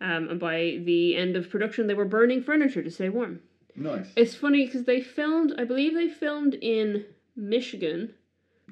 Um, 0.00 0.28
and 0.28 0.38
by 0.38 0.80
the 0.84 1.16
end 1.16 1.34
of 1.34 1.50
production, 1.50 1.88
they 1.88 1.94
were 1.94 2.04
burning 2.04 2.40
furniture 2.40 2.84
to 2.84 2.90
stay 2.92 3.08
warm. 3.08 3.40
Nice. 3.74 4.12
It's 4.14 4.36
funny 4.36 4.64
because 4.64 4.84
they 4.84 5.00
filmed, 5.00 5.54
I 5.58 5.64
believe 5.64 5.94
they 5.94 6.08
filmed 6.08 6.54
in 6.54 7.04
Michigan, 7.34 8.14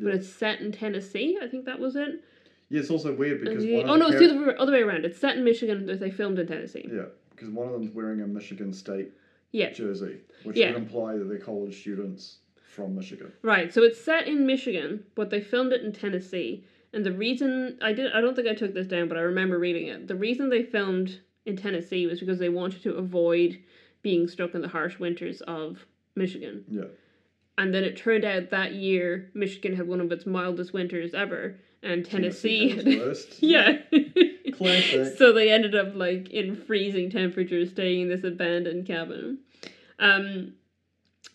but 0.00 0.14
it's 0.14 0.28
set 0.28 0.60
in 0.60 0.72
Tennessee. 0.72 1.38
I 1.42 1.46
think 1.48 1.64
that 1.66 1.78
was 1.78 1.96
it. 1.96 2.22
Yeah, 2.68 2.80
it's 2.80 2.90
also 2.90 3.14
weird 3.14 3.40
because 3.42 3.62
the- 3.64 3.74
one 3.76 3.84
of 3.84 3.90
oh 3.90 3.96
no, 3.96 4.08
it's 4.08 4.18
the 4.18 4.30
other, 4.30 4.60
other 4.60 4.72
way 4.72 4.82
around. 4.82 5.04
It's 5.04 5.18
set 5.18 5.36
in 5.36 5.44
Michigan, 5.44 5.86
but 5.86 6.00
they 6.00 6.10
filmed 6.10 6.38
in 6.38 6.46
Tennessee. 6.46 6.88
Yeah, 6.90 7.06
because 7.30 7.50
one 7.50 7.66
of 7.66 7.72
them's 7.74 7.90
wearing 7.94 8.20
a 8.22 8.26
Michigan 8.26 8.72
State 8.72 9.10
Yeah. 9.52 9.72
jersey, 9.72 10.16
which 10.44 10.56
Yeah. 10.56 10.72
would 10.72 10.82
imply 10.82 11.18
that 11.18 11.24
they're 11.24 11.38
college 11.38 11.78
students 11.80 12.38
from 12.62 12.94
Michigan. 12.94 13.30
Right, 13.42 13.72
so 13.72 13.82
it's 13.82 14.00
set 14.00 14.26
in 14.26 14.46
Michigan, 14.46 15.04
but 15.14 15.28
they 15.28 15.40
filmed 15.42 15.72
it 15.74 15.82
in 15.82 15.92
Tennessee. 15.92 16.64
And 16.94 17.04
the 17.04 17.12
reason 17.12 17.76
I 17.82 17.92
did 17.92 18.12
I 18.12 18.20
don't 18.22 18.34
think 18.34 18.48
I 18.48 18.54
took 18.54 18.72
this 18.74 18.86
down, 18.86 19.08
but 19.08 19.18
I 19.18 19.22
remember 19.22 19.58
reading 19.58 19.88
it. 19.88 20.08
The 20.08 20.14
reason 20.16 20.48
they 20.48 20.62
filmed 20.62 21.20
in 21.44 21.56
Tennessee 21.56 22.06
was 22.06 22.20
because 22.20 22.38
they 22.38 22.48
wanted 22.48 22.82
to 22.84 22.94
avoid 22.94 23.58
being 24.02 24.26
stuck 24.28 24.54
in 24.54 24.62
the 24.62 24.68
harsh 24.68 24.98
winters 24.98 25.42
of 25.42 25.86
Michigan. 26.16 26.64
Yeah. 26.68 26.84
And 27.62 27.72
then 27.72 27.84
it 27.84 27.96
turned 27.96 28.24
out 28.24 28.50
that 28.50 28.74
year 28.74 29.30
Michigan 29.34 29.76
had 29.76 29.86
one 29.86 30.00
of 30.00 30.10
its 30.10 30.26
mildest 30.26 30.72
winters 30.72 31.14
ever, 31.14 31.60
and 31.80 32.04
Tennessee, 32.04 32.72
its 32.72 33.36
yeah. 33.40 33.78
Classic. 34.52 35.16
so 35.16 35.32
they 35.32 35.48
ended 35.48 35.76
up 35.76 35.94
like 35.94 36.28
in 36.30 36.56
freezing 36.56 37.08
temperatures 37.08 37.70
staying 37.70 38.00
in 38.00 38.08
this 38.08 38.24
abandoned 38.24 38.88
cabin. 38.88 39.38
Um 40.00 40.54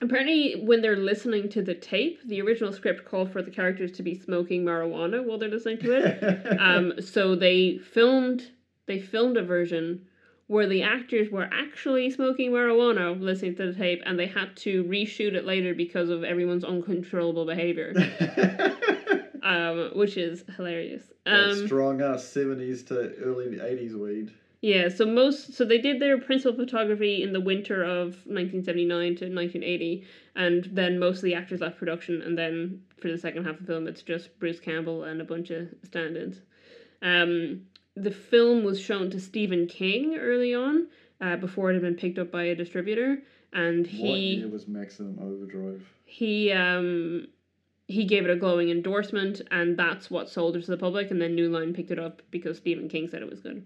apparently 0.01 0.61
when 0.65 0.81
they're 0.81 0.97
listening 0.97 1.47
to 1.47 1.61
the 1.61 1.73
tape, 1.73 2.19
the 2.27 2.41
original 2.41 2.73
script 2.73 3.05
called 3.05 3.31
for 3.31 3.41
the 3.41 3.49
characters 3.49 3.93
to 3.93 4.03
be 4.03 4.13
smoking 4.13 4.65
marijuana 4.65 5.23
while 5.23 5.37
they're 5.37 5.47
listening 5.47 5.77
to 5.77 5.93
it. 5.93 6.59
um 6.59 7.01
so 7.01 7.35
they 7.35 7.77
filmed 7.77 8.51
they 8.85 8.99
filmed 8.99 9.37
a 9.37 9.43
version 9.43 10.05
where 10.47 10.67
the 10.67 10.81
actors 10.81 11.29
were 11.29 11.49
actually 11.51 12.09
smoking 12.09 12.51
marijuana 12.51 13.19
listening 13.19 13.55
to 13.55 13.71
the 13.71 13.77
tape 13.77 14.01
and 14.05 14.17
they 14.17 14.27
had 14.27 14.55
to 14.55 14.83
reshoot 14.85 15.33
it 15.33 15.45
later 15.45 15.73
because 15.73 16.09
of 16.09 16.23
everyone's 16.23 16.63
uncontrollable 16.63 17.45
behavior 17.45 17.93
um 19.43 19.91
which 19.93 20.17
is 20.17 20.43
hilarious 20.55 21.03
um 21.25 21.67
strong 21.67 22.01
ass 22.01 22.23
seventies 22.23 22.83
to 22.83 23.13
early 23.17 23.59
eighties 23.59 23.95
weed. 23.95 24.31
Yeah, 24.59 24.89
so 24.89 25.05
most 25.05 25.53
so 25.53 25.65
they 25.65 25.77
did 25.77 26.01
their 26.01 26.17
principal 26.17 26.57
photography 26.57 27.21
in 27.21 27.31
the 27.31 27.39
winter 27.39 27.83
of 27.83 28.25
1979 28.25 28.99
to 29.17 29.25
1980 29.25 30.03
and 30.35 30.67
then 30.71 30.97
most 30.97 31.17
of 31.17 31.23
the 31.23 31.35
actors 31.35 31.61
left 31.61 31.77
production 31.77 32.23
and 32.23 32.35
then 32.37 32.81
for 32.99 33.09
the 33.09 33.19
second 33.19 33.45
half 33.45 33.59
of 33.59 33.59
the 33.61 33.67
film 33.67 33.87
it's 33.87 34.01
just 34.01 34.37
Bruce 34.39 34.59
Campbell 34.59 35.03
and 35.03 35.21
a 35.21 35.23
bunch 35.23 35.51
of 35.51 35.67
stand-ins. 35.83 36.41
Um 37.03 37.67
the 38.03 38.11
film 38.11 38.63
was 38.63 38.79
shown 38.79 39.09
to 39.11 39.19
Stephen 39.19 39.67
King 39.67 40.17
early 40.17 40.53
on 40.53 40.87
uh, 41.21 41.35
before 41.37 41.69
it 41.69 41.73
had 41.73 41.81
been 41.81 41.95
picked 41.95 42.19
up 42.19 42.31
by 42.31 42.43
a 42.43 42.55
distributor 42.55 43.21
and 43.53 43.85
what 43.87 43.89
he 43.89 44.35
year 44.35 44.47
was 44.47 44.67
Maximum 44.67 45.17
Overdrive? 45.21 45.81
he 46.05 46.51
um 46.51 47.27
he 47.87 48.03
gave 48.05 48.25
it 48.25 48.29
a 48.29 48.35
glowing 48.35 48.69
endorsement 48.69 49.41
and 49.51 49.77
that's 49.77 50.11
what 50.11 50.29
sold 50.29 50.55
it 50.57 50.63
to 50.65 50.71
the 50.71 50.77
public 50.77 51.09
and 51.11 51.21
then 51.21 51.35
New 51.35 51.49
Line 51.49 51.73
picked 51.73 51.91
it 51.91 51.99
up 51.99 52.21
because 52.31 52.57
Stephen 52.57 52.89
King 52.89 53.07
said 53.07 53.21
it 53.21 53.29
was 53.29 53.39
good. 53.39 53.65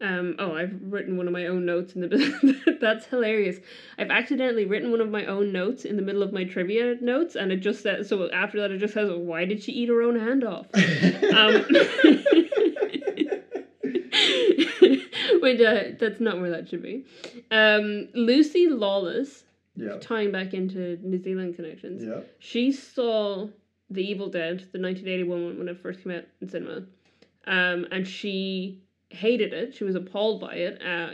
Um 0.00 0.36
oh 0.38 0.54
I've 0.54 0.78
written 0.82 1.16
one 1.16 1.26
of 1.26 1.32
my 1.32 1.46
own 1.46 1.64
notes 1.64 1.94
in 1.94 2.02
the 2.02 2.76
that's 2.80 3.06
hilarious. 3.06 3.56
I've 3.98 4.10
accidentally 4.10 4.66
written 4.66 4.90
one 4.90 5.00
of 5.00 5.08
my 5.08 5.24
own 5.24 5.52
notes 5.52 5.86
in 5.86 5.96
the 5.96 6.02
middle 6.02 6.22
of 6.22 6.34
my 6.34 6.44
trivia 6.44 6.96
notes 7.00 7.34
and 7.34 7.50
it 7.50 7.56
just 7.56 7.82
says 7.82 8.08
so 8.10 8.30
after 8.30 8.60
that 8.60 8.70
it 8.70 8.78
just 8.78 8.92
says 8.92 9.10
why 9.10 9.46
did 9.46 9.62
she 9.62 9.72
eat 9.72 9.88
her 9.88 10.02
own 10.02 10.18
hand 10.20 10.44
off? 10.44 10.66
Um 11.34 11.64
Which 15.46 15.60
uh, 15.60 15.96
that's 15.98 16.20
not 16.20 16.40
where 16.40 16.50
that 16.50 16.68
should 16.68 16.82
be. 16.82 17.04
Um 17.50 18.08
Lucy 18.14 18.68
Lawless 18.68 19.44
yeah. 19.76 19.98
tying 20.00 20.32
back 20.32 20.54
into 20.54 20.98
New 21.02 21.22
Zealand 21.22 21.56
connections. 21.56 22.02
Yeah. 22.02 22.20
She 22.38 22.72
saw 22.72 23.48
The 23.90 24.02
Evil 24.02 24.28
Dead, 24.28 24.58
the 24.72 24.80
1981 24.80 25.44
one, 25.44 25.58
when 25.58 25.68
it 25.68 25.78
first 25.80 26.02
came 26.02 26.12
out 26.12 26.24
in 26.40 26.48
cinema, 26.48 26.82
um, 27.46 27.86
and 27.92 28.06
she 28.06 28.82
hated 29.10 29.52
it. 29.52 29.74
She 29.74 29.84
was 29.84 29.94
appalled 29.94 30.40
by 30.40 30.54
it, 30.54 30.82
uh, 30.82 31.10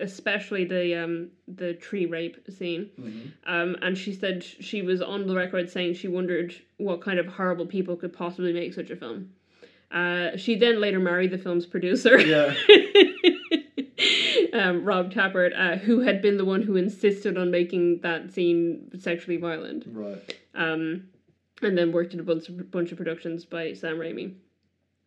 especially 0.00 0.64
the 0.64 1.02
um, 1.02 1.30
the 1.48 1.74
tree 1.74 2.06
rape 2.06 2.36
scene. 2.50 2.90
hmm 2.96 3.20
Um, 3.46 3.76
and 3.82 3.98
she 3.98 4.12
said 4.12 4.44
she 4.44 4.82
was 4.82 5.02
on 5.02 5.26
the 5.26 5.34
record 5.34 5.70
saying 5.70 5.94
she 5.94 6.08
wondered 6.08 6.54
what 6.76 7.00
kind 7.00 7.18
of 7.18 7.26
horrible 7.26 7.66
people 7.66 7.96
could 7.96 8.12
possibly 8.12 8.52
make 8.52 8.74
such 8.74 8.90
a 8.90 8.96
film. 8.96 9.30
Uh, 9.90 10.36
she 10.36 10.54
then 10.54 10.80
later 10.80 10.98
married 10.98 11.30
the 11.30 11.38
film's 11.38 11.66
producer. 11.66 12.18
Yeah. 12.20 12.54
um, 14.52 14.84
Rob 14.84 15.12
Tapert, 15.12 15.52
uh, 15.58 15.78
who 15.78 16.00
had 16.00 16.20
been 16.22 16.36
the 16.36 16.44
one 16.44 16.62
who 16.62 16.76
insisted 16.76 17.36
on 17.38 17.50
making 17.50 18.00
that 18.02 18.32
scene 18.32 18.90
sexually 18.98 19.36
violent, 19.38 19.84
Right. 19.88 20.36
um, 20.54 21.08
and 21.62 21.78
then 21.78 21.92
worked 21.92 22.12
in 22.14 22.20
a 22.20 22.24
bunch 22.24 22.48
of, 22.48 22.70
bunch 22.70 22.90
of 22.92 22.98
productions 22.98 23.44
by 23.44 23.72
Sam 23.72 23.96
Raimi, 23.98 24.34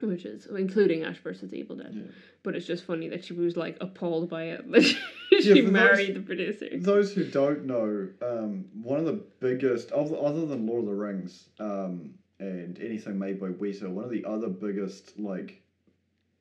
which 0.01 0.25
is 0.25 0.45
including 0.47 1.03
Ash 1.03 1.17
vs. 1.19 1.53
Evil 1.53 1.75
Dead. 1.75 1.93
Yeah. 1.93 2.11
But 2.43 2.55
it's 2.55 2.65
just 2.67 2.83
funny 2.85 3.09
that 3.09 3.25
she 3.25 3.33
was 3.33 3.57
like 3.57 3.77
appalled 3.81 4.29
by 4.29 4.43
it. 4.45 4.71
that 4.71 4.83
she 5.41 5.49
Yeah, 5.49 5.55
for 5.55 5.61
those- 5.63 5.71
married 5.71 6.13
the 6.15 6.21
producer. 6.21 6.67
Those 6.73 7.13
who 7.13 7.25
don't 7.25 7.65
know, 7.65 8.07
um, 8.21 8.65
one 8.81 8.99
of 8.99 9.05
the 9.05 9.21
biggest, 9.39 9.91
other 9.91 10.15
other 10.17 10.45
than 10.45 10.65
Lord 10.67 10.81
of 10.83 10.89
the 10.89 10.95
Rings, 10.95 11.49
um, 11.59 12.13
and 12.39 12.77
anything 12.79 13.17
made 13.19 13.39
by 13.39 13.47
Weta, 13.47 13.89
one 13.89 14.03
of 14.05 14.11
the 14.11 14.25
other 14.25 14.47
biggest 14.47 15.17
like 15.19 15.61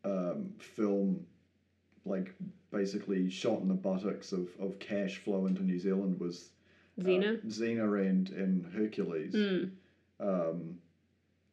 um, 0.05 0.53
film, 0.59 1.25
like 2.05 2.35
basically 2.75 3.31
shot 3.31 3.61
in 3.61 3.69
the 3.69 3.75
buttocks 3.75 4.33
of, 4.33 4.49
of 4.61 4.79
cash 4.79 5.19
flow 5.19 5.47
into 5.47 5.63
New 5.63 5.79
Zealand 5.79 6.19
was 6.19 6.51
uh, 7.01 7.05
Xena. 7.05 7.47
Xena 7.47 8.09
and 8.09 8.31
and 8.31 8.67
Hercules. 8.75 9.35
Mm. 9.35 9.71
um, 10.21 10.79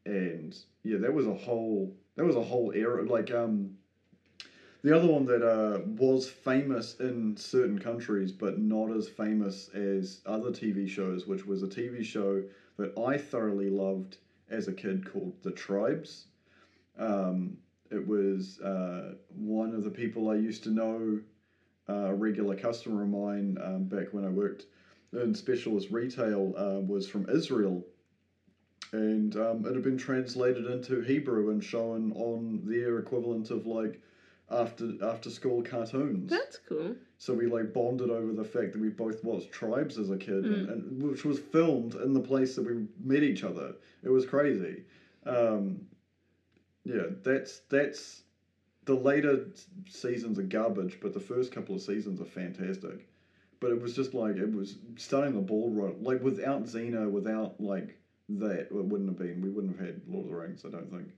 and 0.05 0.57
yeah, 0.83 0.97
that 0.97 1.13
was 1.13 1.27
a 1.27 1.33
whole 1.33 1.95
that 2.15 2.25
was 2.25 2.35
a 2.35 2.41
whole 2.41 2.71
era. 2.73 3.03
Like 3.03 3.31
um, 3.31 3.71
the 4.83 4.95
other 4.95 5.07
one 5.07 5.25
that 5.25 5.43
uh, 5.43 5.81
was 5.85 6.27
famous 6.27 6.99
in 6.99 7.37
certain 7.37 7.77
countries, 7.77 8.31
but 8.31 8.57
not 8.57 8.91
as 8.91 9.07
famous 9.07 9.69
as 9.69 10.21
other 10.25 10.49
TV 10.49 10.89
shows, 10.89 11.27
which 11.27 11.45
was 11.45 11.61
a 11.61 11.67
TV 11.67 12.03
show 12.03 12.41
that 12.77 12.97
I 12.97 13.17
thoroughly 13.17 13.69
loved 13.69 14.17
as 14.49 14.67
a 14.67 14.73
kid 14.73 15.09
called 15.09 15.33
The 15.43 15.51
Tribes. 15.51 16.25
Um, 16.97 17.57
it 17.91 18.07
was 18.07 18.59
uh, 18.61 19.15
one 19.35 19.73
of 19.75 19.83
the 19.83 19.89
people 19.89 20.29
I 20.29 20.35
used 20.35 20.63
to 20.63 20.69
know, 20.71 21.19
uh, 21.89 21.93
a 22.09 22.13
regular 22.13 22.55
customer 22.55 23.03
of 23.03 23.09
mine 23.09 23.57
um, 23.61 23.83
back 23.85 24.07
when 24.13 24.25
I 24.25 24.29
worked 24.29 24.65
in 25.13 25.35
specialist 25.35 25.89
retail, 25.91 26.53
uh, 26.57 26.79
was 26.79 27.07
from 27.09 27.29
Israel 27.29 27.85
and 28.93 29.35
um, 29.37 29.65
it 29.65 29.73
had 29.73 29.83
been 29.83 29.97
translated 29.97 30.65
into 30.65 31.01
Hebrew 31.01 31.49
and 31.51 31.63
shown 31.63 32.11
on 32.13 32.61
their 32.65 32.97
equivalent 32.99 33.49
of 33.49 33.65
like 33.65 34.01
after 34.49 34.91
after 35.01 35.29
school 35.29 35.61
cartoons. 35.61 36.29
That's 36.29 36.57
cool. 36.67 36.95
So 37.17 37.33
we 37.33 37.45
like 37.45 37.71
bonded 37.73 38.09
over 38.09 38.33
the 38.33 38.43
fact 38.43 38.73
that 38.73 38.81
we 38.81 38.89
both 38.89 39.23
watched 39.23 39.51
Tribes 39.51 39.97
as 39.97 40.09
a 40.09 40.17
kid, 40.17 40.43
and, 40.43 40.67
Mm. 40.67 40.71
and 40.73 41.03
which 41.03 41.23
was 41.23 41.39
filmed 41.39 41.95
in 41.95 42.13
the 42.13 42.19
place 42.19 42.55
that 42.55 42.65
we 42.65 42.85
met 43.01 43.23
each 43.23 43.43
other. 43.43 43.75
It 44.03 44.09
was 44.09 44.25
crazy. 44.25 44.83
Um, 45.25 45.81
yeah, 46.83 47.03
that's 47.23 47.59
that's 47.69 48.21
the 48.85 48.95
later 48.95 49.45
seasons 49.87 50.39
are 50.39 50.43
garbage, 50.43 50.99
but 51.01 51.13
the 51.13 51.19
first 51.19 51.51
couple 51.51 51.75
of 51.75 51.81
seasons 51.81 52.19
are 52.21 52.25
fantastic. 52.25 53.07
But 53.59 53.71
it 53.71 53.81
was 53.81 53.95
just 53.95 54.13
like 54.13 54.37
it 54.37 54.51
was 54.51 54.75
starting 54.97 55.35
the 55.35 55.41
ball 55.41 55.69
right. 55.71 56.01
Like 56.01 56.21
without 56.23 56.63
Xena, 56.63 57.09
without 57.09 57.59
like 57.61 57.97
that, 58.29 58.61
it 58.61 58.71
wouldn't 58.73 59.09
have 59.09 59.19
been. 59.19 59.41
We 59.41 59.49
wouldn't 59.49 59.77
have 59.77 59.85
had 59.85 60.01
Lord 60.07 60.25
of 60.25 60.31
the 60.31 60.35
Rings. 60.37 60.63
I 60.65 60.69
don't 60.69 60.89
think. 60.89 61.09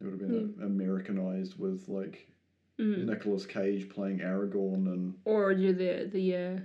It 0.00 0.04
would 0.04 0.20
have 0.20 0.20
been 0.20 0.54
Americanized 0.62 1.58
with 1.58 1.88
like 1.88 2.26
Mm. 2.78 3.06
Nicolas 3.06 3.44
Cage 3.44 3.88
playing 3.88 4.18
Aragorn 4.20 4.86
and 4.86 5.14
Or 5.24 5.52
do 5.52 5.72
the 5.72 6.08
the 6.12 6.36
uh, 6.36 6.58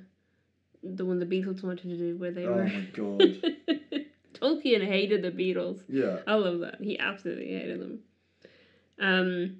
the 0.84 1.06
one 1.06 1.18
the 1.18 1.26
Beatles 1.26 1.64
wanted 1.64 1.90
to 1.90 1.98
do 1.98 2.16
where 2.18 2.30
they 2.30 2.46
oh 2.46 2.54
were. 2.54 2.66
my 2.66 2.88
god, 2.94 3.56
Tolkien 4.44 4.86
hated 4.86 5.22
the 5.22 5.32
Beatles. 5.32 5.84
yeah, 5.88 6.18
I 6.28 6.36
love 6.36 6.60
that. 6.60 6.82
He 6.82 7.00
absolutely 7.00 7.48
hated 7.48 7.80
them. 7.82 8.00
Um, 9.00 9.58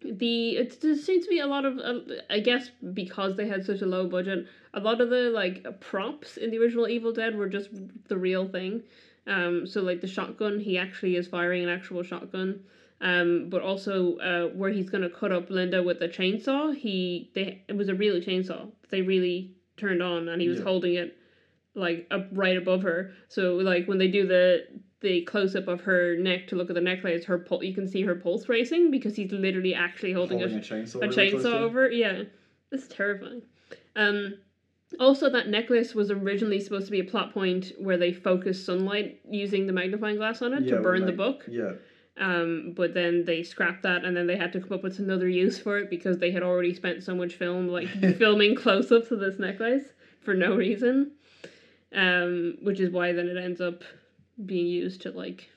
the 0.00 0.56
it 0.56 0.80
there 0.80 0.94
seems 0.96 1.24
to 1.24 1.30
be 1.30 1.40
a 1.40 1.46
lot 1.46 1.64
of 1.64 1.78
uh, 1.78 2.00
I 2.30 2.38
guess 2.40 2.70
because 2.94 3.36
they 3.36 3.48
had 3.48 3.64
such 3.64 3.80
a 3.82 3.86
low 3.86 4.06
budget, 4.06 4.46
a 4.72 4.80
lot 4.80 5.00
of 5.00 5.10
the 5.10 5.30
like 5.30 5.80
props 5.80 6.36
in 6.36 6.50
the 6.50 6.58
original 6.58 6.88
Evil 6.88 7.12
Dead 7.12 7.34
were 7.36 7.48
just 7.48 7.70
the 8.08 8.16
real 8.16 8.46
thing. 8.48 8.82
Um, 9.26 9.66
so 9.66 9.82
like 9.82 10.00
the 10.00 10.06
shotgun, 10.06 10.60
he 10.60 10.78
actually 10.78 11.16
is 11.16 11.26
firing 11.26 11.62
an 11.64 11.68
actual 11.68 12.02
shotgun. 12.02 12.60
Um, 13.00 13.48
but 13.48 13.62
also 13.62 14.16
uh, 14.16 14.48
where 14.56 14.70
he's 14.70 14.90
gonna 14.90 15.10
cut 15.10 15.32
up 15.32 15.50
Linda 15.50 15.82
with 15.82 16.00
a 16.00 16.08
chainsaw, 16.08 16.74
he 16.74 17.30
they 17.34 17.62
it 17.68 17.76
was 17.76 17.88
a 17.88 17.94
real 17.94 18.20
chainsaw. 18.20 18.70
They 18.90 19.02
really 19.02 19.52
turned 19.76 20.02
on, 20.02 20.28
and 20.28 20.40
he 20.40 20.48
was 20.48 20.58
Yeah. 20.58 20.64
holding 20.64 20.94
it 20.94 21.16
like 21.78 22.06
up 22.10 22.26
right 22.32 22.56
above 22.56 22.82
her. 22.82 23.12
So 23.28 23.54
like 23.56 23.86
when 23.86 23.98
they 23.98 24.08
do 24.08 24.26
the 24.26 24.64
the 25.00 25.22
close 25.22 25.54
up 25.54 25.68
of 25.68 25.80
her 25.82 26.16
neck 26.16 26.48
to 26.48 26.56
look 26.56 26.70
at 26.70 26.74
the 26.74 26.80
necklace, 26.80 27.24
her 27.26 27.38
pul- 27.38 27.62
you 27.62 27.72
can 27.74 27.86
see 27.86 28.02
her 28.02 28.16
pulse 28.16 28.48
racing 28.48 28.90
because 28.90 29.14
he's 29.14 29.30
literally 29.30 29.72
actually 29.74 30.12
holding, 30.12 30.38
holding 30.40 30.56
a, 30.56 30.60
a 30.60 30.62
chainsaw. 30.62 30.96
a 30.96 30.98
really 31.00 31.14
chainsaw 31.16 31.30
close 31.30 31.42
to 31.44 31.56
him. 31.56 31.62
over. 31.62 31.90
Yeah, 31.90 32.22
it's 32.72 32.88
terrifying. 32.88 33.42
Um, 33.94 34.38
also, 34.98 35.30
that 35.30 35.48
necklace 35.48 35.94
was 35.94 36.10
originally 36.10 36.60
supposed 36.60 36.86
to 36.86 36.90
be 36.90 36.98
a 37.00 37.04
plot 37.04 37.32
point 37.32 37.72
where 37.78 37.96
they 37.98 38.12
focus 38.12 38.64
sunlight 38.64 39.20
using 39.28 39.66
the 39.66 39.72
magnifying 39.72 40.16
glass 40.16 40.42
on 40.42 40.52
it 40.54 40.64
Yeah, 40.64 40.76
to 40.76 40.82
burn 40.82 41.04
the 41.06 41.12
book. 41.12 41.44
Yeah, 41.46 41.72
Um, 42.16 42.72
but 42.74 42.94
then 42.94 43.24
they 43.24 43.42
scrapped 43.42 43.82
that, 43.84 44.04
and 44.04 44.16
then 44.16 44.26
they 44.26 44.36
had 44.36 44.52
to 44.54 44.60
come 44.60 44.72
up 44.72 44.82
with 44.82 44.98
another 44.98 45.28
use 45.28 45.58
for 45.58 45.78
it 45.78 45.90
because 45.90 46.18
they 46.18 46.30
had 46.32 46.42
already 46.42 46.74
spent 46.74 47.04
so 47.04 47.14
much 47.14 47.34
film 47.34 47.68
like 47.68 47.88
filming 48.18 48.56
close 48.56 48.90
ups 48.90 49.10
of 49.10 49.20
this 49.20 49.38
necklace 49.38 49.92
for 50.22 50.34
no 50.34 50.56
reason. 50.56 51.12
Um, 51.94 52.58
which 52.62 52.80
is 52.80 52.90
why 52.90 53.12
then 53.12 53.28
it 53.28 53.36
ends 53.38 53.60
up 53.60 53.82
being 54.44 54.66
used 54.66 55.00
to 55.02 55.10
like 55.10 55.48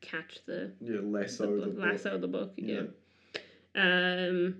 catch 0.00 0.40
the, 0.46 0.72
yeah, 0.80 0.96
the 0.96 1.02
lasso 1.02 1.44
the, 1.46 1.66
book- 1.66 1.76
book. 1.76 1.84
lasso 1.84 2.18
the 2.18 2.28
book. 2.28 2.52
Yeah. 2.56 2.82
Yeah. 3.74 4.26
Um. 4.28 4.56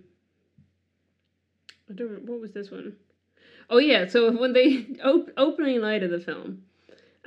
I 1.90 1.92
don't. 1.94 2.22
What 2.24 2.40
was 2.40 2.52
this 2.52 2.70
one? 2.70 2.94
Oh 3.70 3.78
yeah. 3.78 4.06
So 4.06 4.30
when 4.32 4.52
they 4.52 4.86
op- 5.04 5.30
opening 5.36 5.80
night 5.80 6.02
of 6.02 6.10
the 6.10 6.20
film, 6.20 6.62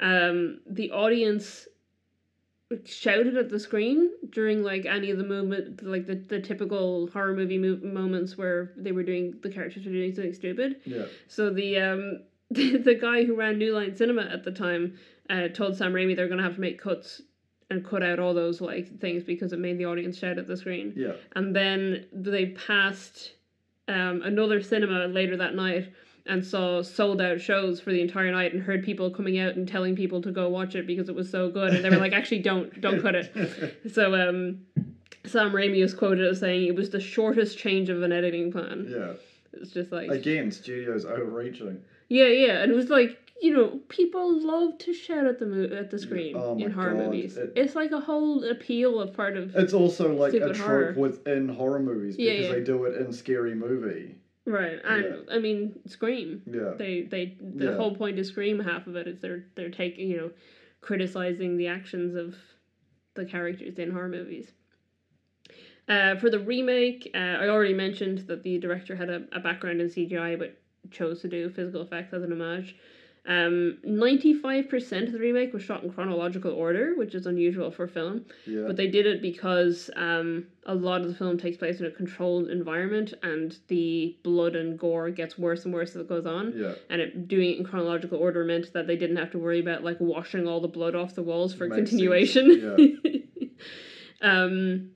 um, 0.01 0.61
the 0.65 0.91
audience 0.91 1.67
shouted 2.85 3.35
at 3.35 3.49
the 3.49 3.59
screen 3.59 4.11
during 4.29 4.63
like 4.63 4.85
any 4.85 5.09
of 5.09 5.17
the 5.17 5.23
movement, 5.23 5.81
like 5.83 6.05
the, 6.05 6.15
the 6.15 6.39
typical 6.39 7.07
horror 7.07 7.33
movie 7.35 7.57
mo- 7.57 7.79
moments 7.81 8.37
where 8.37 8.71
they 8.77 8.91
were 8.91 9.03
doing 9.03 9.35
the 9.41 9.49
characters 9.49 9.85
were 9.85 9.91
doing 9.91 10.13
something 10.13 10.33
stupid. 10.33 10.79
Yeah, 10.85 11.05
So 11.27 11.49
the 11.49 11.79
um 11.79 12.21
the, 12.51 12.77
the 12.77 12.95
guy 12.95 13.25
who 13.25 13.35
ran 13.35 13.57
New 13.57 13.75
Line 13.75 13.95
Cinema 13.95 14.23
at 14.23 14.43
the 14.43 14.51
time 14.51 14.97
uh, 15.29 15.47
told 15.49 15.75
Sam 15.75 15.93
Raimi 15.93 16.15
they're 16.15 16.27
gonna 16.27 16.43
have 16.43 16.55
to 16.55 16.61
make 16.61 16.81
cuts 16.81 17.21
and 17.69 17.85
cut 17.85 18.01
out 18.01 18.19
all 18.19 18.33
those 18.33 18.61
like 18.61 18.99
things 18.99 19.23
because 19.23 19.53
it 19.53 19.59
made 19.59 19.77
the 19.77 19.85
audience 19.85 20.17
shout 20.17 20.37
at 20.37 20.47
the 20.47 20.57
screen. 20.57 20.93
yeah, 20.95 21.13
And 21.35 21.55
then 21.55 22.05
they 22.11 22.47
passed 22.47 23.33
um, 23.87 24.21
another 24.23 24.61
cinema 24.61 25.05
later 25.07 25.37
that 25.37 25.53
night 25.55 25.93
and 26.25 26.45
saw 26.45 26.81
sold 26.81 27.21
out 27.21 27.41
shows 27.41 27.79
for 27.79 27.91
the 27.91 28.01
entire 28.01 28.31
night 28.31 28.53
and 28.53 28.61
heard 28.63 28.83
people 28.83 29.09
coming 29.09 29.39
out 29.39 29.55
and 29.55 29.67
telling 29.67 29.95
people 29.95 30.21
to 30.21 30.31
go 30.31 30.47
watch 30.49 30.75
it 30.75 30.85
because 30.85 31.09
it 31.09 31.15
was 31.15 31.29
so 31.29 31.49
good 31.49 31.73
and 31.73 31.83
they 31.83 31.89
were 31.89 31.97
like 31.97 32.13
actually 32.13 32.39
don't 32.39 32.79
don't 32.81 33.01
cut 33.01 33.15
it 33.15 33.79
so 33.93 34.13
um 34.13 34.59
sam 35.25 35.51
raimi 35.51 35.83
is 35.83 35.93
quoted 35.93 36.27
as 36.27 36.39
saying 36.39 36.67
it 36.67 36.75
was 36.75 36.91
the 36.91 36.99
shortest 36.99 37.57
change 37.57 37.89
of 37.89 38.03
an 38.03 38.11
editing 38.11 38.51
plan 38.51 38.85
yeah. 38.89 39.13
it's 39.53 39.71
just 39.71 39.91
like 39.91 40.09
Again, 40.09 40.51
studios 40.51 41.05
overreaching. 41.05 41.81
Yeah 42.09 42.27
yeah 42.27 42.61
and 42.61 42.71
it 42.71 42.75
was 42.75 42.89
like 42.89 43.17
you 43.41 43.53
know 43.53 43.79
people 43.87 44.45
love 44.45 44.77
to 44.79 44.93
shout 44.93 45.25
at 45.25 45.39
the 45.39 45.45
mo- 45.45 45.75
at 45.77 45.89
the 45.91 45.97
screen 45.99 46.35
Oh 46.35 46.57
in 46.57 46.71
horror 46.71 46.93
God, 46.95 47.05
movies 47.05 47.37
it- 47.37 47.53
it's 47.55 47.75
like 47.75 47.91
a 47.91 47.99
whole 48.01 48.43
appeal 48.43 48.99
of 48.99 49.13
part 49.13 49.37
of 49.37 49.55
It's 49.55 49.73
also 49.73 50.13
like 50.13 50.33
a 50.33 50.39
trope 50.53 50.57
horror. 50.57 50.93
within 50.97 51.47
horror 51.47 51.79
movies 51.79 52.17
because 52.17 52.45
yeah. 52.47 52.51
they 52.51 52.61
do 52.61 52.83
it 52.85 52.97
in 52.99 53.13
Scary 53.13 53.55
Movie. 53.55 54.15
right 54.45 54.79
and 54.83 55.29
i 55.31 55.37
mean 55.39 55.79
scream 55.85 56.41
Yeah, 56.45 56.73
they 56.77 57.03
they 57.03 57.37
the 57.39 57.65
Yeah. 57.65 57.75
whole 57.77 57.95
point 57.95 58.19
of 58.19 58.25
scream 58.25 58.59
half 58.59 58.87
of 58.87 58.95
it 58.95 59.07
is 59.07 59.19
they're 59.19 59.45
they're 59.55 59.69
taking 59.69 60.09
you 60.09 60.17
know 60.17 60.31
criticizing 60.81 61.55
the 61.57 61.67
actions 61.67 62.15
of 62.15 62.35
the 63.15 63.25
characters 63.25 63.77
in 63.77 63.91
horror 63.91 64.09
movies 64.09 64.51
uh, 65.87 66.15
for 66.17 66.29
the 66.29 66.39
remake 66.39 67.09
uh, 67.13 67.17
i 67.17 67.47
already 67.47 67.73
mentioned 67.73 68.19
that 68.27 68.43
the 68.43 68.57
director 68.59 68.95
had 68.95 69.09
a, 69.09 69.23
a 69.31 69.39
background 69.39 69.81
in 69.81 69.87
cgi 69.87 70.37
but 70.37 70.57
chose 70.91 71.21
to 71.21 71.27
do 71.27 71.49
physical 71.49 71.81
effects 71.81 72.13
as 72.13 72.23
an 72.23 72.31
homage 72.31 72.75
um, 73.29 73.77
95% 73.85 75.05
of 75.05 75.11
the 75.11 75.19
remake 75.19 75.53
was 75.53 75.61
shot 75.61 75.83
in 75.83 75.91
chronological 75.93 76.51
order 76.51 76.95
which 76.95 77.13
is 77.13 77.27
unusual 77.27 77.69
for 77.69 77.87
film. 77.87 78.25
Yeah, 78.47 78.63
but 78.65 78.75
they 78.75 78.87
did 78.87 79.05
it 79.05 79.21
because 79.21 79.89
um, 79.95 80.47
a 80.65 80.73
lot 80.73 81.01
of 81.01 81.09
the 81.09 81.13
film 81.13 81.37
takes 81.37 81.57
place 81.57 81.79
in 81.79 81.85
a 81.85 81.91
controlled 81.91 82.49
environment 82.49 83.13
and 83.21 83.55
the 83.67 84.17
blood 84.23 84.55
and 84.55 84.79
gore 84.79 85.11
gets 85.11 85.37
worse 85.37 85.65
and 85.65 85.73
worse 85.73 85.91
as 85.91 85.97
it 85.97 86.09
goes 86.09 86.25
on. 86.25 86.53
Yeah. 86.55 86.73
and 86.89 87.01
it, 87.01 87.27
doing 87.27 87.51
it 87.51 87.57
in 87.59 87.65
chronological 87.65 88.17
order 88.17 88.43
meant 88.43 88.73
that 88.73 88.87
they 88.87 88.95
didn't 88.95 89.17
have 89.17 89.31
to 89.31 89.37
worry 89.37 89.59
about 89.59 89.83
like 89.83 89.97
washing 89.99 90.47
all 90.47 90.61
the 90.61 90.67
blood 90.67 90.95
off 90.95 91.13
the 91.13 91.23
walls 91.23 91.53
for 91.53 91.67
Makes 91.67 91.89
continuation. 91.89 93.11
um, 94.21 94.91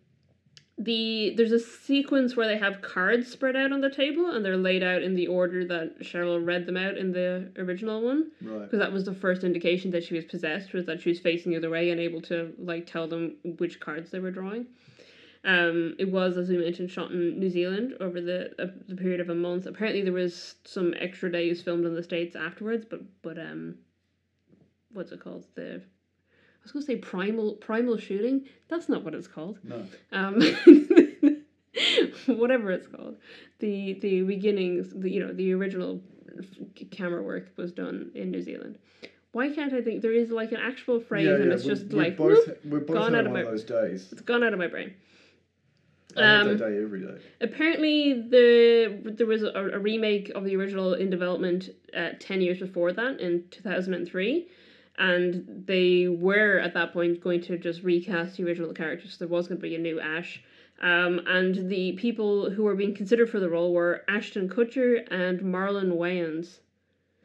the 0.78 1.34
there's 1.38 1.52
a 1.52 1.60
sequence 1.60 2.36
where 2.36 2.48
they 2.48 2.58
have 2.58 2.82
cards 2.82 3.28
spread 3.32 3.56
out 3.56 3.72
on 3.72 3.82
the 3.82 3.92
table 3.92 4.32
and 4.32 4.44
they're 4.44 4.58
laid 4.58 4.82
out 4.82 5.04
in 5.04 5.14
the 5.14 5.28
order 5.28 5.64
that 5.66 6.00
Cheryl 6.02 6.44
read 6.44 6.66
them 6.66 6.78
out 6.78 6.98
in 6.98 7.12
the 7.12 7.52
original 7.58 8.02
one 8.02 8.32
Right. 8.42 8.64
because 8.64 8.80
that 8.80 8.92
was 8.92 9.06
the 9.06 9.14
first 9.14 9.44
indication 9.44 9.92
that 9.92 10.04
she 10.04 10.16
was 10.16 10.26
possessed 10.26 10.74
was 10.74 10.86
that 10.88 11.00
she 11.02 11.10
was 11.10 11.20
facing 11.20 11.52
the 11.52 11.58
other 11.60 11.70
way 11.70 11.92
and 11.92 12.00
able 12.02 12.22
to 12.24 12.54
like 12.58 12.88
tell 12.88 13.08
them 13.08 13.36
which 13.60 13.80
cards 13.80 14.10
they 14.10 14.20
were 14.20 14.32
drawing. 14.32 14.66
Um, 15.46 15.96
it 16.00 16.10
was, 16.10 16.38
as 16.38 16.48
we 16.50 16.58
mentioned, 16.58 16.90
shot 16.90 17.12
in 17.12 17.38
New 17.38 17.50
Zealand 17.50 17.96
over 18.00 18.22
the 18.22 18.52
uh, 18.58 18.68
the 18.88 18.96
period 18.96 19.20
of 19.20 19.30
a 19.30 19.36
month. 19.36 19.66
Apparently, 19.66 20.02
there 20.02 20.14
was 20.14 20.56
some 20.64 20.94
extra 21.00 21.30
days 21.30 21.62
filmed 21.62 21.86
in 21.86 21.94
the 21.94 22.02
states 22.02 22.34
afterwards, 22.36 22.86
but 22.90 23.02
but 23.22 23.38
um, 23.38 23.76
what's 24.94 25.12
it 25.12 25.20
called? 25.20 25.46
The 25.56 25.82
I 26.64 26.66
was 26.66 26.72
gonna 26.72 26.86
say 26.86 26.96
primal 26.96 27.54
primal 27.56 27.98
shooting. 27.98 28.46
That's 28.70 28.88
not 28.88 29.04
what 29.04 29.14
it's 29.14 29.28
called. 29.28 29.60
No. 29.64 29.86
Um, 30.14 30.40
whatever 32.28 32.72
it's 32.72 32.88
called. 32.88 33.18
The 33.60 33.94
the 34.00 34.22
beginnings, 34.24 34.94
the 34.96 35.10
you 35.10 35.26
know 35.26 35.34
the 35.34 35.54
original 35.54 36.02
camera 36.90 37.22
work 37.22 37.50
was 37.58 37.74
done 37.74 38.12
in 38.16 38.32
New 38.32 38.42
Zealand. 38.42 38.78
Why 39.34 39.50
can't 39.50 39.74
I 39.74 39.82
think 39.82 40.02
there 40.02 40.14
is 40.14 40.30
like 40.32 40.52
an 40.54 40.60
actual 40.62 41.02
phrase 41.02 41.28
and 41.28 41.52
it's 41.52 41.64
we- 41.66 41.70
just 41.70 41.88
we 41.88 41.96
like 41.96 42.16
both 42.18 42.48
whoop, 42.48 42.60
we're 42.66 42.80
both 42.80 42.96
gone 42.96 43.16
out 43.16 43.26
of 43.26 43.34
my- 43.34 43.44
those 43.44 43.64
days. 43.66 44.10
it's 44.14 44.22
gone 44.22 44.42
out 44.44 44.54
of 44.54 44.60
my 44.60 44.68
brain. 44.68 44.94
Um, 46.16 46.58
day 46.58 46.80
every 46.82 47.02
day. 47.02 47.18
Apparently, 47.42 48.14
the 48.14 49.02
there 49.04 49.26
was 49.28 49.42
a, 49.44 49.50
a 49.50 49.80
remake 49.80 50.30
of 50.30 50.46
the 50.46 50.56
original 50.56 50.94
in 50.94 51.10
development 51.10 51.70
uh, 51.94 52.12
ten 52.20 52.40
years 52.40 52.60
before 52.60 52.94
that 52.94 53.20
in 53.20 53.46
two 53.50 53.64
thousand 53.64 53.96
and 53.96 54.08
three, 54.08 54.48
and 54.98 55.64
they 55.66 56.08
were 56.08 56.60
at 56.60 56.74
that 56.74 56.94
point 56.94 57.22
going 57.22 57.42
to 57.42 57.58
just 57.58 57.84
recast 57.84 58.38
the 58.38 58.44
original 58.44 58.74
characters. 58.74 59.12
So 59.12 59.26
there 59.26 59.28
was 59.28 59.48
going 59.48 59.60
to 59.60 59.62
be 59.62 59.76
a 59.76 59.80
new 59.80 60.00
Ash, 60.00 60.42
um, 60.82 61.22
and 61.28 61.70
the 61.70 61.94
people 61.94 62.50
who 62.50 62.64
were 62.64 62.76
being 62.76 62.96
considered 62.96 63.30
for 63.30 63.40
the 63.40 63.50
role 63.50 63.74
were 63.74 64.04
Ashton 64.08 64.50
Kutcher 64.50 65.06
and 65.12 65.40
Marlon 65.40 65.94
Wayans. 65.94 66.60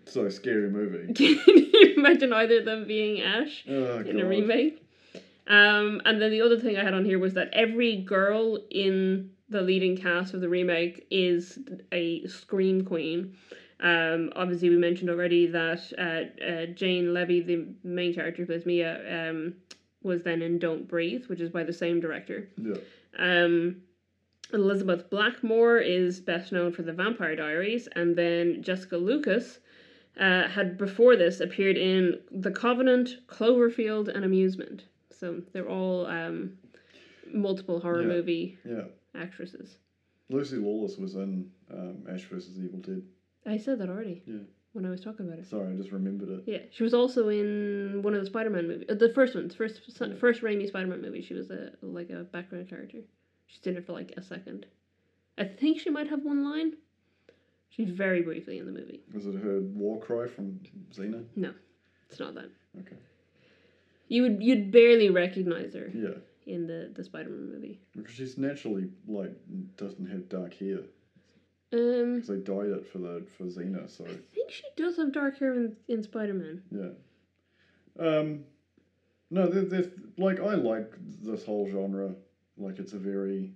So 0.07 0.29
scary 0.29 0.71
movie. 0.71 1.13
Can 1.15 1.39
you 1.47 1.95
imagine 1.97 2.33
either 2.33 2.61
of 2.61 2.65
them 2.65 2.87
being 2.87 3.21
Ash? 3.21 3.65
Oh 3.69 3.99
in 3.99 4.21
a 4.21 4.25
remake. 4.25 4.83
Um, 5.49 6.03
and 6.05 6.21
then 6.21 6.31
the 6.31 6.43
other 6.43 6.59
thing 6.59 6.77
I 6.77 6.85
had 6.85 6.95
on 6.95 7.05
here 7.05 7.19
was 7.19 7.35
that 7.35 7.49
every 7.53 7.97
girl 7.97 8.59
in 8.71 9.31
the 9.49 9.63
leading 9.63 9.97
cast 9.97 10.35
of 10.35 10.41
the 10.41 10.49
remake 10.49 11.07
is 11.11 11.59
a 11.91 12.27
scream 12.27 12.85
queen. 12.85 13.35
Um, 13.81 14.33
obviously, 14.35 14.71
we 14.71 14.77
mentioned 14.77 15.11
already 15.11 15.47
that 15.47 15.81
uh, 15.99 16.45
uh, 16.45 16.67
Jane 16.75 17.15
Levy, 17.15 17.41
the 17.41 17.67
main 17.85 18.15
character 18.15 18.43
who 18.43 18.47
plays 18.47 18.67
Mia, 18.67 19.31
um, 19.31 19.55
was 20.03 20.23
then 20.23 20.43
in 20.43 20.59
Don't 20.59 20.89
Breathe, 20.89 21.27
which 21.27 21.41
is 21.41 21.51
by 21.51 21.65
the 21.65 21.73
same 21.73 22.01
director. 22.01 22.49
Yeah. 22.57 22.77
Um, 23.19 23.83
Elizabeth 24.53 25.11
Blackmore 25.11 25.79
is 25.79 26.21
best 26.21 26.53
known 26.53 26.73
for 26.73 26.83
The 26.83 26.93
Vampire 26.93 27.37
Diaries, 27.37 27.87
and 27.95 28.17
then 28.17 28.63
Jessica 28.63 28.97
Lucas 28.97 29.59
uh, 30.19 30.49
had 30.49 30.79
before 30.79 31.17
this 31.17 31.41
appeared 31.41 31.77
in 31.77 32.19
The 32.33 32.51
Covenant, 32.51 33.11
Cloverfield, 33.29 34.09
and 34.09 34.25
Amusement. 34.25 34.85
So 35.11 35.43
they're 35.53 35.69
all 35.69 36.07
um, 36.07 36.55
multiple 37.33 37.79
horror 37.81 38.03
Yeah. 38.03 38.09
movie 38.09 38.59
Yeah. 38.65 38.85
actresses. 39.15 39.77
Lucy 40.31 40.57
Lawless 40.57 40.97
was 40.97 41.15
in 41.15 41.51
um, 41.73 42.05
Ash 42.11 42.25
vs 42.25 42.59
Evil 42.59 42.81
Dead. 42.81 43.03
I 43.47 43.57
said 43.57 43.79
that 43.79 43.89
already 43.89 44.23
Yeah. 44.27 44.39
when 44.73 44.85
I 44.85 44.91
was 44.91 45.01
talking 45.01 45.27
about 45.27 45.39
it. 45.39 45.47
Sorry, 45.47 45.73
I 45.73 45.77
just 45.77 45.93
remembered 45.93 46.29
it. 46.29 46.45
Yeah, 46.47 46.63
she 46.71 46.83
was 46.83 46.95
also 46.95 47.29
in 47.29 48.03
one 48.03 48.15
of 48.15 48.21
the 48.21 48.27
Spider-Man 48.27 48.67
movies, 48.69 48.87
uh, 48.89 48.95
the 48.95 49.13
first 49.15 49.35
ones, 49.35 49.55
first 49.55 49.81
Yeah. 50.01 50.15
first 50.15 50.43
Raimi 50.43 50.67
Spider-Man 50.67 51.01
movie. 51.03 51.23
She 51.23 51.35
was 51.35 51.51
a 51.51 51.73
like 51.83 52.11
a 52.11 52.25
background 52.25 52.69
character. 52.69 52.99
She's 53.47 53.67
in 53.67 53.77
it 53.77 53.87
for 53.87 53.93
like 53.93 54.13
a 54.17 54.23
second. 54.23 54.67
I 55.39 55.45
think 55.45 55.79
she 55.81 55.91
might 55.91 56.09
have 56.09 56.25
one 56.25 56.45
line. 56.45 56.77
She's 57.71 57.91
very 57.91 58.23
briefly 58.23 58.59
in 58.59 58.67
the 58.67 58.73
movie. 58.73 59.03
Was 59.15 59.27
it 59.27 59.37
her 59.37 59.61
war 59.61 60.01
cry 60.01 60.27
from 60.27 60.59
Xena? 60.93 61.25
No, 61.37 61.55
it's 62.11 62.19
not 62.19 62.35
that. 62.35 62.51
Okay. 62.81 62.97
You 64.09 64.23
would 64.23 64.43
you'd 64.43 64.71
barely 64.73 65.11
recognize 65.11 65.75
her 65.75 65.91
Yeah, 65.95 66.15
in 66.47 66.67
the 66.67 66.91
the 66.95 67.05
Spider-Man 67.05 67.53
movie. 67.53 67.81
because 67.95 68.15
she's 68.15 68.37
naturally 68.37 68.91
like 69.07 69.35
doesn't 69.77 70.07
have 70.07 70.29
dark 70.29 70.55
hair 70.55 70.81
Um, 71.71 72.15
because 72.15 72.29
they 72.29 72.37
dyed 72.37 72.71
it 72.71 72.87
for 72.91 72.99
the 72.99 73.27
for 73.37 73.45
Xena. 73.45 73.91
So 73.91 74.05
I 74.05 74.17
think 74.35 74.51
she 74.51 74.63
does 74.77 74.97
have 74.97 75.13
dark 75.13 75.39
hair 75.39 75.53
in, 75.55 75.77
in 75.89 76.03
Spider-Man. 76.03 76.63
yeah. 76.71 76.91
Um, 77.99 78.45
no, 79.31 79.49
they're, 79.49 79.65
they're, 79.65 79.91
like 80.17 80.41
I 80.41 80.55
like 80.55 80.93
this 81.23 81.45
whole 81.45 81.69
genre. 81.69 82.15
Like 82.57 82.79
it's 82.79 82.95
a 82.95 82.99
very, 82.99 83.53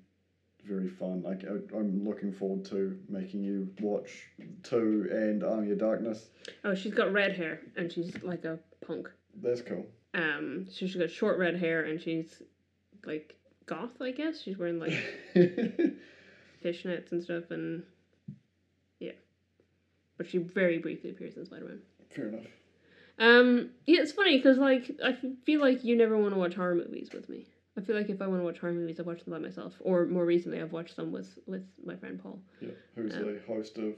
very 0.65 0.89
fun. 0.89 1.23
Like 1.23 1.45
I, 1.45 1.77
I'm 1.77 2.07
looking 2.07 2.33
forward 2.33 2.67
to 2.67 2.99
making 3.09 3.43
you 3.43 3.71
watch 3.81 4.27
two 4.63 5.09
and 5.11 5.43
Army 5.43 5.71
of 5.71 5.79
Darkness. 5.79 6.29
Oh, 6.65 6.75
she's 6.75 6.93
got 6.93 7.13
red 7.13 7.35
hair 7.35 7.61
and 7.77 7.91
she's 7.91 8.15
like 8.23 8.45
a 8.45 8.59
punk. 8.87 9.09
That's 9.43 9.63
cool. 9.63 9.87
Um, 10.13 10.67
so 10.69 10.87
she's 10.87 10.97
got 10.97 11.11
short 11.11 11.39
red 11.39 11.57
hair 11.57 11.85
and 11.85 11.99
she's 11.99 12.43
like 13.07 13.37
goth, 13.65 14.03
I 14.03 14.11
guess. 14.11 14.43
She's 14.43 14.59
wearing 14.59 14.79
like 14.79 14.93
fishnets 16.63 17.13
and 17.13 17.23
stuff, 17.23 17.45
and. 17.51 17.85
But 20.23 20.31
she 20.31 20.39
very 20.39 20.79
briefly 20.79 21.11
appears 21.11 21.37
in 21.37 21.45
Spider 21.45 21.65
Man. 21.65 21.81
Fair 22.11 22.29
enough. 22.29 22.45
Um, 23.19 23.71
yeah, 23.87 24.03
it's 24.03 24.13
funny 24.13 24.37
because 24.37 24.57
like 24.57 24.89
I 25.05 25.17
feel 25.45 25.61
like 25.61 25.83
you 25.83 25.97
never 25.97 26.17
want 26.17 26.33
to 26.33 26.39
watch 26.39 26.55
horror 26.55 26.77
movies 26.77 27.11
with 27.13 27.29
me. 27.29 27.45
I 27.77 27.81
feel 27.81 27.97
like 27.97 28.09
if 28.09 28.23
I 28.23 28.29
want 28.29 28.39
to 28.41 28.45
watch 28.45 28.61
horror 28.61 28.73
movies, 28.73 29.01
I 29.01 29.03
watch 29.03 29.25
them 29.25 29.33
by 29.33 29.41
myself. 29.41 29.75
Or 29.81 30.07
more 30.07 30.25
recently, 30.25 30.61
I've 30.63 30.71
watched 30.71 30.95
them 30.95 31.11
with 31.11 31.37
with 31.49 31.65
my 31.85 31.97
friend 31.97 32.21
Paul. 32.23 32.39
Yeah, 32.61 32.69
who's 32.95 33.13
Um, 33.17 33.25
the 33.35 33.41
host 33.49 33.79
of 33.79 33.85
Out? 33.85 33.97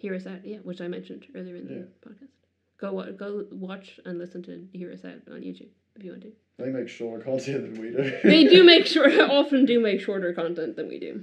Hear 0.00 0.14
Us 0.14 0.26
Out, 0.26 0.44
yeah, 0.44 0.56
which 0.64 0.80
I 0.80 0.88
mentioned 0.88 1.24
earlier 1.36 1.54
in 1.54 1.68
the 1.68 1.74
Yeah. 1.74 1.82
podcast. 2.04 2.30
Go 2.78 2.94
wa- 2.94 3.12
go 3.12 3.46
watch 3.52 4.00
and 4.04 4.18
listen 4.18 4.42
to 4.42 4.52
Us 4.92 5.04
Out 5.04 5.22
on 5.30 5.42
YouTube 5.42 5.68
if 5.94 6.02
you 6.02 6.10
want 6.10 6.22
to. 6.24 6.32
They 6.58 6.70
make 6.70 6.88
shorter 6.88 7.22
content 7.22 7.72
than 7.74 7.80
we 7.80 7.90
do. 7.92 8.12
they 8.24 8.42
do 8.48 8.64
make 8.74 8.86
sure 8.86 9.08
often 9.30 9.66
do 9.66 9.78
make 9.78 10.00
shorter 10.00 10.32
content 10.32 10.74
than 10.74 10.88
we 10.88 10.98
do 10.98 11.22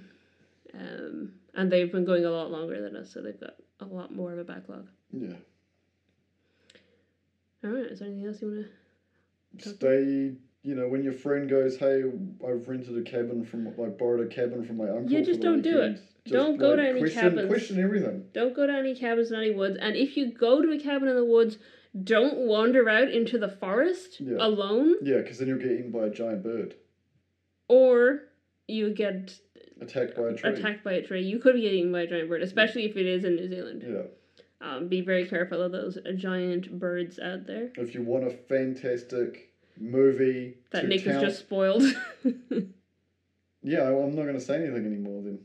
um 0.73 1.33
and 1.53 1.71
they've 1.71 1.91
been 1.91 2.05
going 2.05 2.25
a 2.25 2.29
lot 2.29 2.51
longer 2.51 2.81
than 2.81 2.95
us 2.97 3.11
so 3.13 3.21
they've 3.21 3.39
got 3.39 3.55
a 3.79 3.85
lot 3.85 4.13
more 4.13 4.31
of 4.33 4.39
a 4.39 4.43
backlog 4.43 4.87
yeah. 5.11 5.33
all 7.63 7.71
right 7.71 7.85
is 7.91 7.99
there 7.99 8.07
anything 8.07 8.25
else 8.27 8.41
you 8.41 8.47
want 8.47 8.65
to 8.65 9.69
Stay. 9.69 10.33
You 10.63 10.75
know, 10.75 10.87
when 10.89 11.01
your 11.03 11.13
friend 11.13 11.47
goes, 11.49 11.77
"Hey, 11.77 12.03
I've 12.45 12.67
rented 12.67 12.97
a 12.97 13.03
cabin 13.03 13.45
from, 13.45 13.67
I 13.67 13.85
borrowed 13.87 14.25
a 14.25 14.27
cabin 14.27 14.65
from 14.65 14.75
my 14.77 14.89
uncle." 14.89 15.09
Yeah, 15.11 15.21
just 15.21 15.39
don't 15.39 15.61
do 15.61 15.79
it. 15.79 15.93
just, 15.93 16.33
Don't 16.33 16.57
go 16.57 16.75
to 16.75 16.81
any 16.85 16.99
question, 16.99 17.21
cabins. 17.21 17.47
Question 17.47 17.79
everything. 17.79 18.25
don't 18.33 18.53
go 18.53 18.67
to 18.67 18.73
any 18.73 18.95
cabins 18.95 19.31
in 19.31 19.37
any 19.37 19.51
woods 19.51 19.77
and 19.79 19.95
if 19.95 20.17
you 20.17 20.31
go 20.33 20.61
to 20.61 20.71
a 20.71 20.79
cabin 20.79 21.07
in 21.07 21.15
the 21.15 21.23
woods 21.23 21.57
don't 22.03 22.35
wander 22.39 22.89
out 22.89 23.09
into 23.09 23.37
the 23.37 23.47
forest 23.47 24.19
Yeah. 24.19 24.37
alone 24.39 24.95
Yeah, 25.03 25.19
because 25.19 25.37
then 25.37 25.47
you'll 25.47 25.59
get 25.59 25.71
eaten 25.71 25.91
by 25.91 26.07
a 26.07 26.09
giant 26.09 26.43
bird, 26.43 26.75
or 27.69 28.23
you 28.67 28.89
get 28.93 29.39
attacked 29.81 30.15
by 30.15 30.23
a 30.29 30.33
tree. 30.33 30.49
attacked 30.51 30.83
by 30.83 30.93
a 30.93 31.01
tree 31.01 31.21
you 31.23 31.37
could 31.39 31.55
get 31.55 31.73
eaten 31.73 31.91
by 31.91 32.01
a 32.01 32.07
giant 32.07 32.29
bird 32.29 32.41
especially 32.41 32.85
if 32.85 32.95
it 32.95 33.05
is 33.05 33.23
in 33.25 33.35
new 33.35 33.47
zealand 33.49 33.83
Yeah. 33.85 34.03
um, 34.67 34.87
be 34.87 35.01
very 35.01 35.25
careful 35.27 35.61
of 35.61 35.71
those 35.71 35.97
giant 36.15 36.79
birds 36.79 37.19
out 37.19 37.45
there 37.45 37.71
If 37.75 37.93
you 37.93 38.01
want 38.03 38.25
a 38.25 38.31
fantastic 38.31 39.51
movie 39.77 40.55
that 40.71 40.87
nick 40.87 41.03
count, 41.03 41.15
has 41.23 41.33
just 41.33 41.39
spoiled 41.39 41.83
yeah, 43.63 43.81
I'm 43.87 44.15
not 44.15 44.23
going 44.23 44.35
to 44.35 44.39
say 44.41 44.55
anything 44.57 44.85
anymore. 44.85 45.23
Then, 45.23 45.39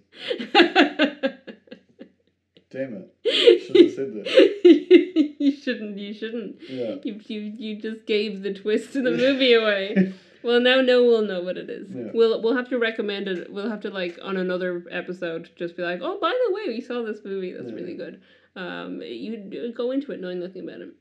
damn 2.70 2.94
it, 3.24 3.62
should 3.66 3.76
have 3.76 3.94
said 3.94 4.12
that. 4.14 5.36
you 5.40 5.52
shouldn't. 5.52 5.98
You 5.98 6.12
shouldn't. 6.12 6.56
Yeah. 6.68 6.96
You, 7.02 7.18
you 7.26 7.40
you 7.56 7.76
just 7.80 8.06
gave 8.06 8.42
the 8.42 8.52
twist 8.52 8.92
to 8.92 9.02
the 9.02 9.10
movie 9.24 9.54
away. 9.54 10.12
Well, 10.42 10.60
now 10.60 10.80
no 10.80 11.02
one 11.02 11.10
will 11.12 11.22
know 11.22 11.42
what 11.42 11.56
it 11.58 11.68
is. 11.70 11.90
Yeah. 11.90 12.10
We'll 12.14 12.40
we'll 12.42 12.56
have 12.56 12.68
to 12.70 12.78
recommend 12.78 13.28
it. 13.28 13.52
We'll 13.52 13.68
have 13.70 13.80
to 13.82 13.90
like 13.90 14.18
on 14.22 14.36
another 14.36 14.84
episode 14.90 15.50
just 15.56 15.76
be 15.76 15.82
like, 15.82 16.00
oh, 16.02 16.18
by 16.20 16.30
the 16.48 16.54
way, 16.54 16.62
we 16.68 16.80
saw 16.80 17.02
this 17.02 17.20
movie. 17.24 17.52
That's 17.52 17.68
Yeah. 17.68 17.74
really 17.74 17.94
good. 17.94 18.20
Um, 18.56 19.00
you 19.02 19.72
go 19.76 19.90
into 19.90 20.12
it 20.12 20.20
knowing 20.20 20.40
nothing 20.40 20.62
about 20.68 20.80
it. 20.82 20.94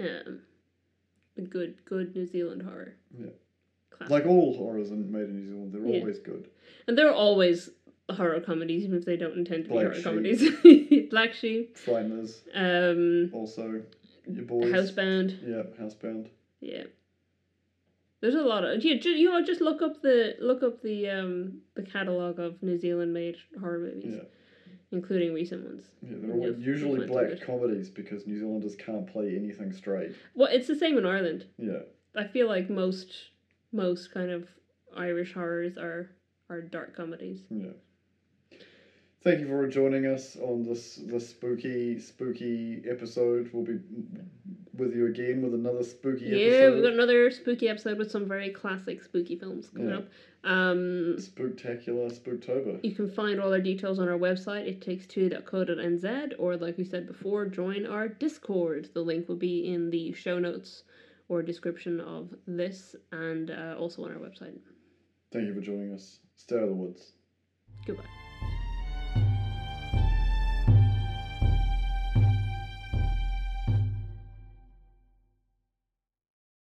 Um, 0.00 0.40
good 1.50 1.84
good 1.84 2.14
New 2.14 2.26
Zealand 2.26 2.62
horror. 2.62 2.94
Yeah. 3.18 3.26
Classic. 3.90 4.10
Like 4.10 4.26
all 4.26 4.56
horrors 4.56 4.90
made 4.90 5.24
in 5.24 5.36
New 5.36 5.46
Zealand, 5.46 5.72
they're 5.72 5.86
Yeah. 5.86 6.00
always 6.00 6.18
good. 6.18 6.48
and 6.86 6.98
they're 6.98 7.12
always 7.12 7.70
horror 8.10 8.38
comedies, 8.40 8.84
even 8.84 8.98
if 8.98 9.04
they 9.06 9.16
don't 9.16 9.38
intend 9.38 9.64
to 9.64 9.68
be 9.70 9.74
Black 9.74 9.84
horror 9.86 9.94
Sheep. 9.94 10.04
comedies. 10.04 11.08
Black 11.10 11.32
Sheep. 11.34 11.76
Frighteners, 11.78 12.42
Um, 12.54 13.30
also 13.32 13.82
your 14.28 14.44
boys. 14.44 14.72
Housebound. 14.72 15.38
Yeah, 15.46 15.62
Housebound. 15.80 16.26
Yeah. 16.60 16.84
There's 18.24 18.36
a 18.36 18.40
lot 18.40 18.64
of 18.64 18.82
you. 18.82 18.94
You 18.94 19.30
know, 19.30 19.44
just 19.44 19.60
look 19.60 19.82
up 19.82 20.00
the 20.00 20.34
look 20.40 20.62
up 20.62 20.80
the 20.80 21.10
um 21.10 21.58
the 21.74 21.82
catalog 21.82 22.38
of 22.38 22.62
New 22.62 22.78
Zealand 22.78 23.12
made 23.12 23.36
horror 23.60 23.78
movies, 23.78 24.14
Yeah. 24.16 24.22
including 24.92 25.34
recent 25.34 25.62
ones. 25.62 25.84
Yeah, 26.02 26.16
they're 26.22 26.34
all 26.34 26.58
usually 26.58 27.06
black 27.06 27.38
comedies 27.42 27.90
because 27.90 28.26
New 28.26 28.38
Zealanders 28.38 28.76
can't 28.76 29.06
play 29.06 29.36
anything 29.36 29.74
straight. 29.74 30.12
Well, 30.34 30.48
it's 30.50 30.66
the 30.66 30.74
same 30.74 30.96
in 30.96 31.04
Ireland. 31.04 31.44
Yeah. 31.58 31.80
I 32.16 32.24
feel 32.26 32.48
like 32.48 32.70
most 32.70 33.08
most 33.72 34.14
kind 34.14 34.30
of 34.30 34.48
Irish 34.96 35.34
horrors 35.34 35.76
are 35.76 36.08
are 36.48 36.62
dark 36.62 36.96
comedies. 36.96 37.42
Yeah. 37.50 37.72
Thank 39.24 39.40
you 39.40 39.46
for 39.48 39.66
joining 39.66 40.04
us 40.04 40.36
on 40.36 40.62
this 40.64 40.96
this 41.06 41.30
spooky 41.30 41.98
spooky 41.98 42.82
episode. 42.86 43.48
We'll 43.54 43.64
be 43.64 43.78
with 44.74 44.94
you 44.94 45.06
again 45.06 45.40
with 45.40 45.54
another 45.54 45.82
spooky 45.82 46.26
Yeah, 46.26 46.36
episode. 46.36 46.74
we've 46.74 46.82
got 46.84 46.92
another 46.92 47.30
spooky 47.30 47.68
episode 47.70 47.96
with 47.96 48.10
some 48.10 48.28
very 48.28 48.50
classic 48.50 49.02
spooky 49.02 49.36
films 49.36 49.70
coming 49.70 49.88
Yeah. 49.88 49.96
up. 49.98 50.08
Um, 50.44 51.16
Spooktacular 51.16 52.12
Spooktober. 52.12 52.80
You 52.84 52.94
can 52.94 53.08
find 53.08 53.40
all 53.40 53.50
our 53.50 53.60
details 53.62 53.98
on 53.98 54.08
our 54.08 54.18
website, 54.18 54.66
it 54.66 54.82
takes 54.82 55.06
two.co.nz, 55.06 56.32
or 56.38 56.56
like 56.58 56.76
we 56.76 56.84
said 56.84 57.06
before, 57.06 57.46
join 57.46 57.86
our 57.86 58.08
Discord. 58.08 58.90
The 58.92 59.00
link 59.00 59.26
will 59.26 59.36
be 59.36 59.72
in 59.72 59.88
the 59.88 60.12
show 60.12 60.38
notes 60.38 60.82
or 61.28 61.40
description 61.42 61.98
of 62.00 62.34
this 62.46 62.94
and 63.10 63.50
uh, 63.50 63.76
also 63.78 64.04
on 64.04 64.10
our 64.12 64.18
website. 64.18 64.58
Thank 65.32 65.46
you 65.46 65.54
for 65.54 65.62
joining 65.62 65.94
us. 65.94 66.18
Stay 66.36 66.56
out 66.56 66.64
of 66.64 66.68
the 66.68 66.74
woods. 66.74 67.12
Goodbye. 67.86 68.23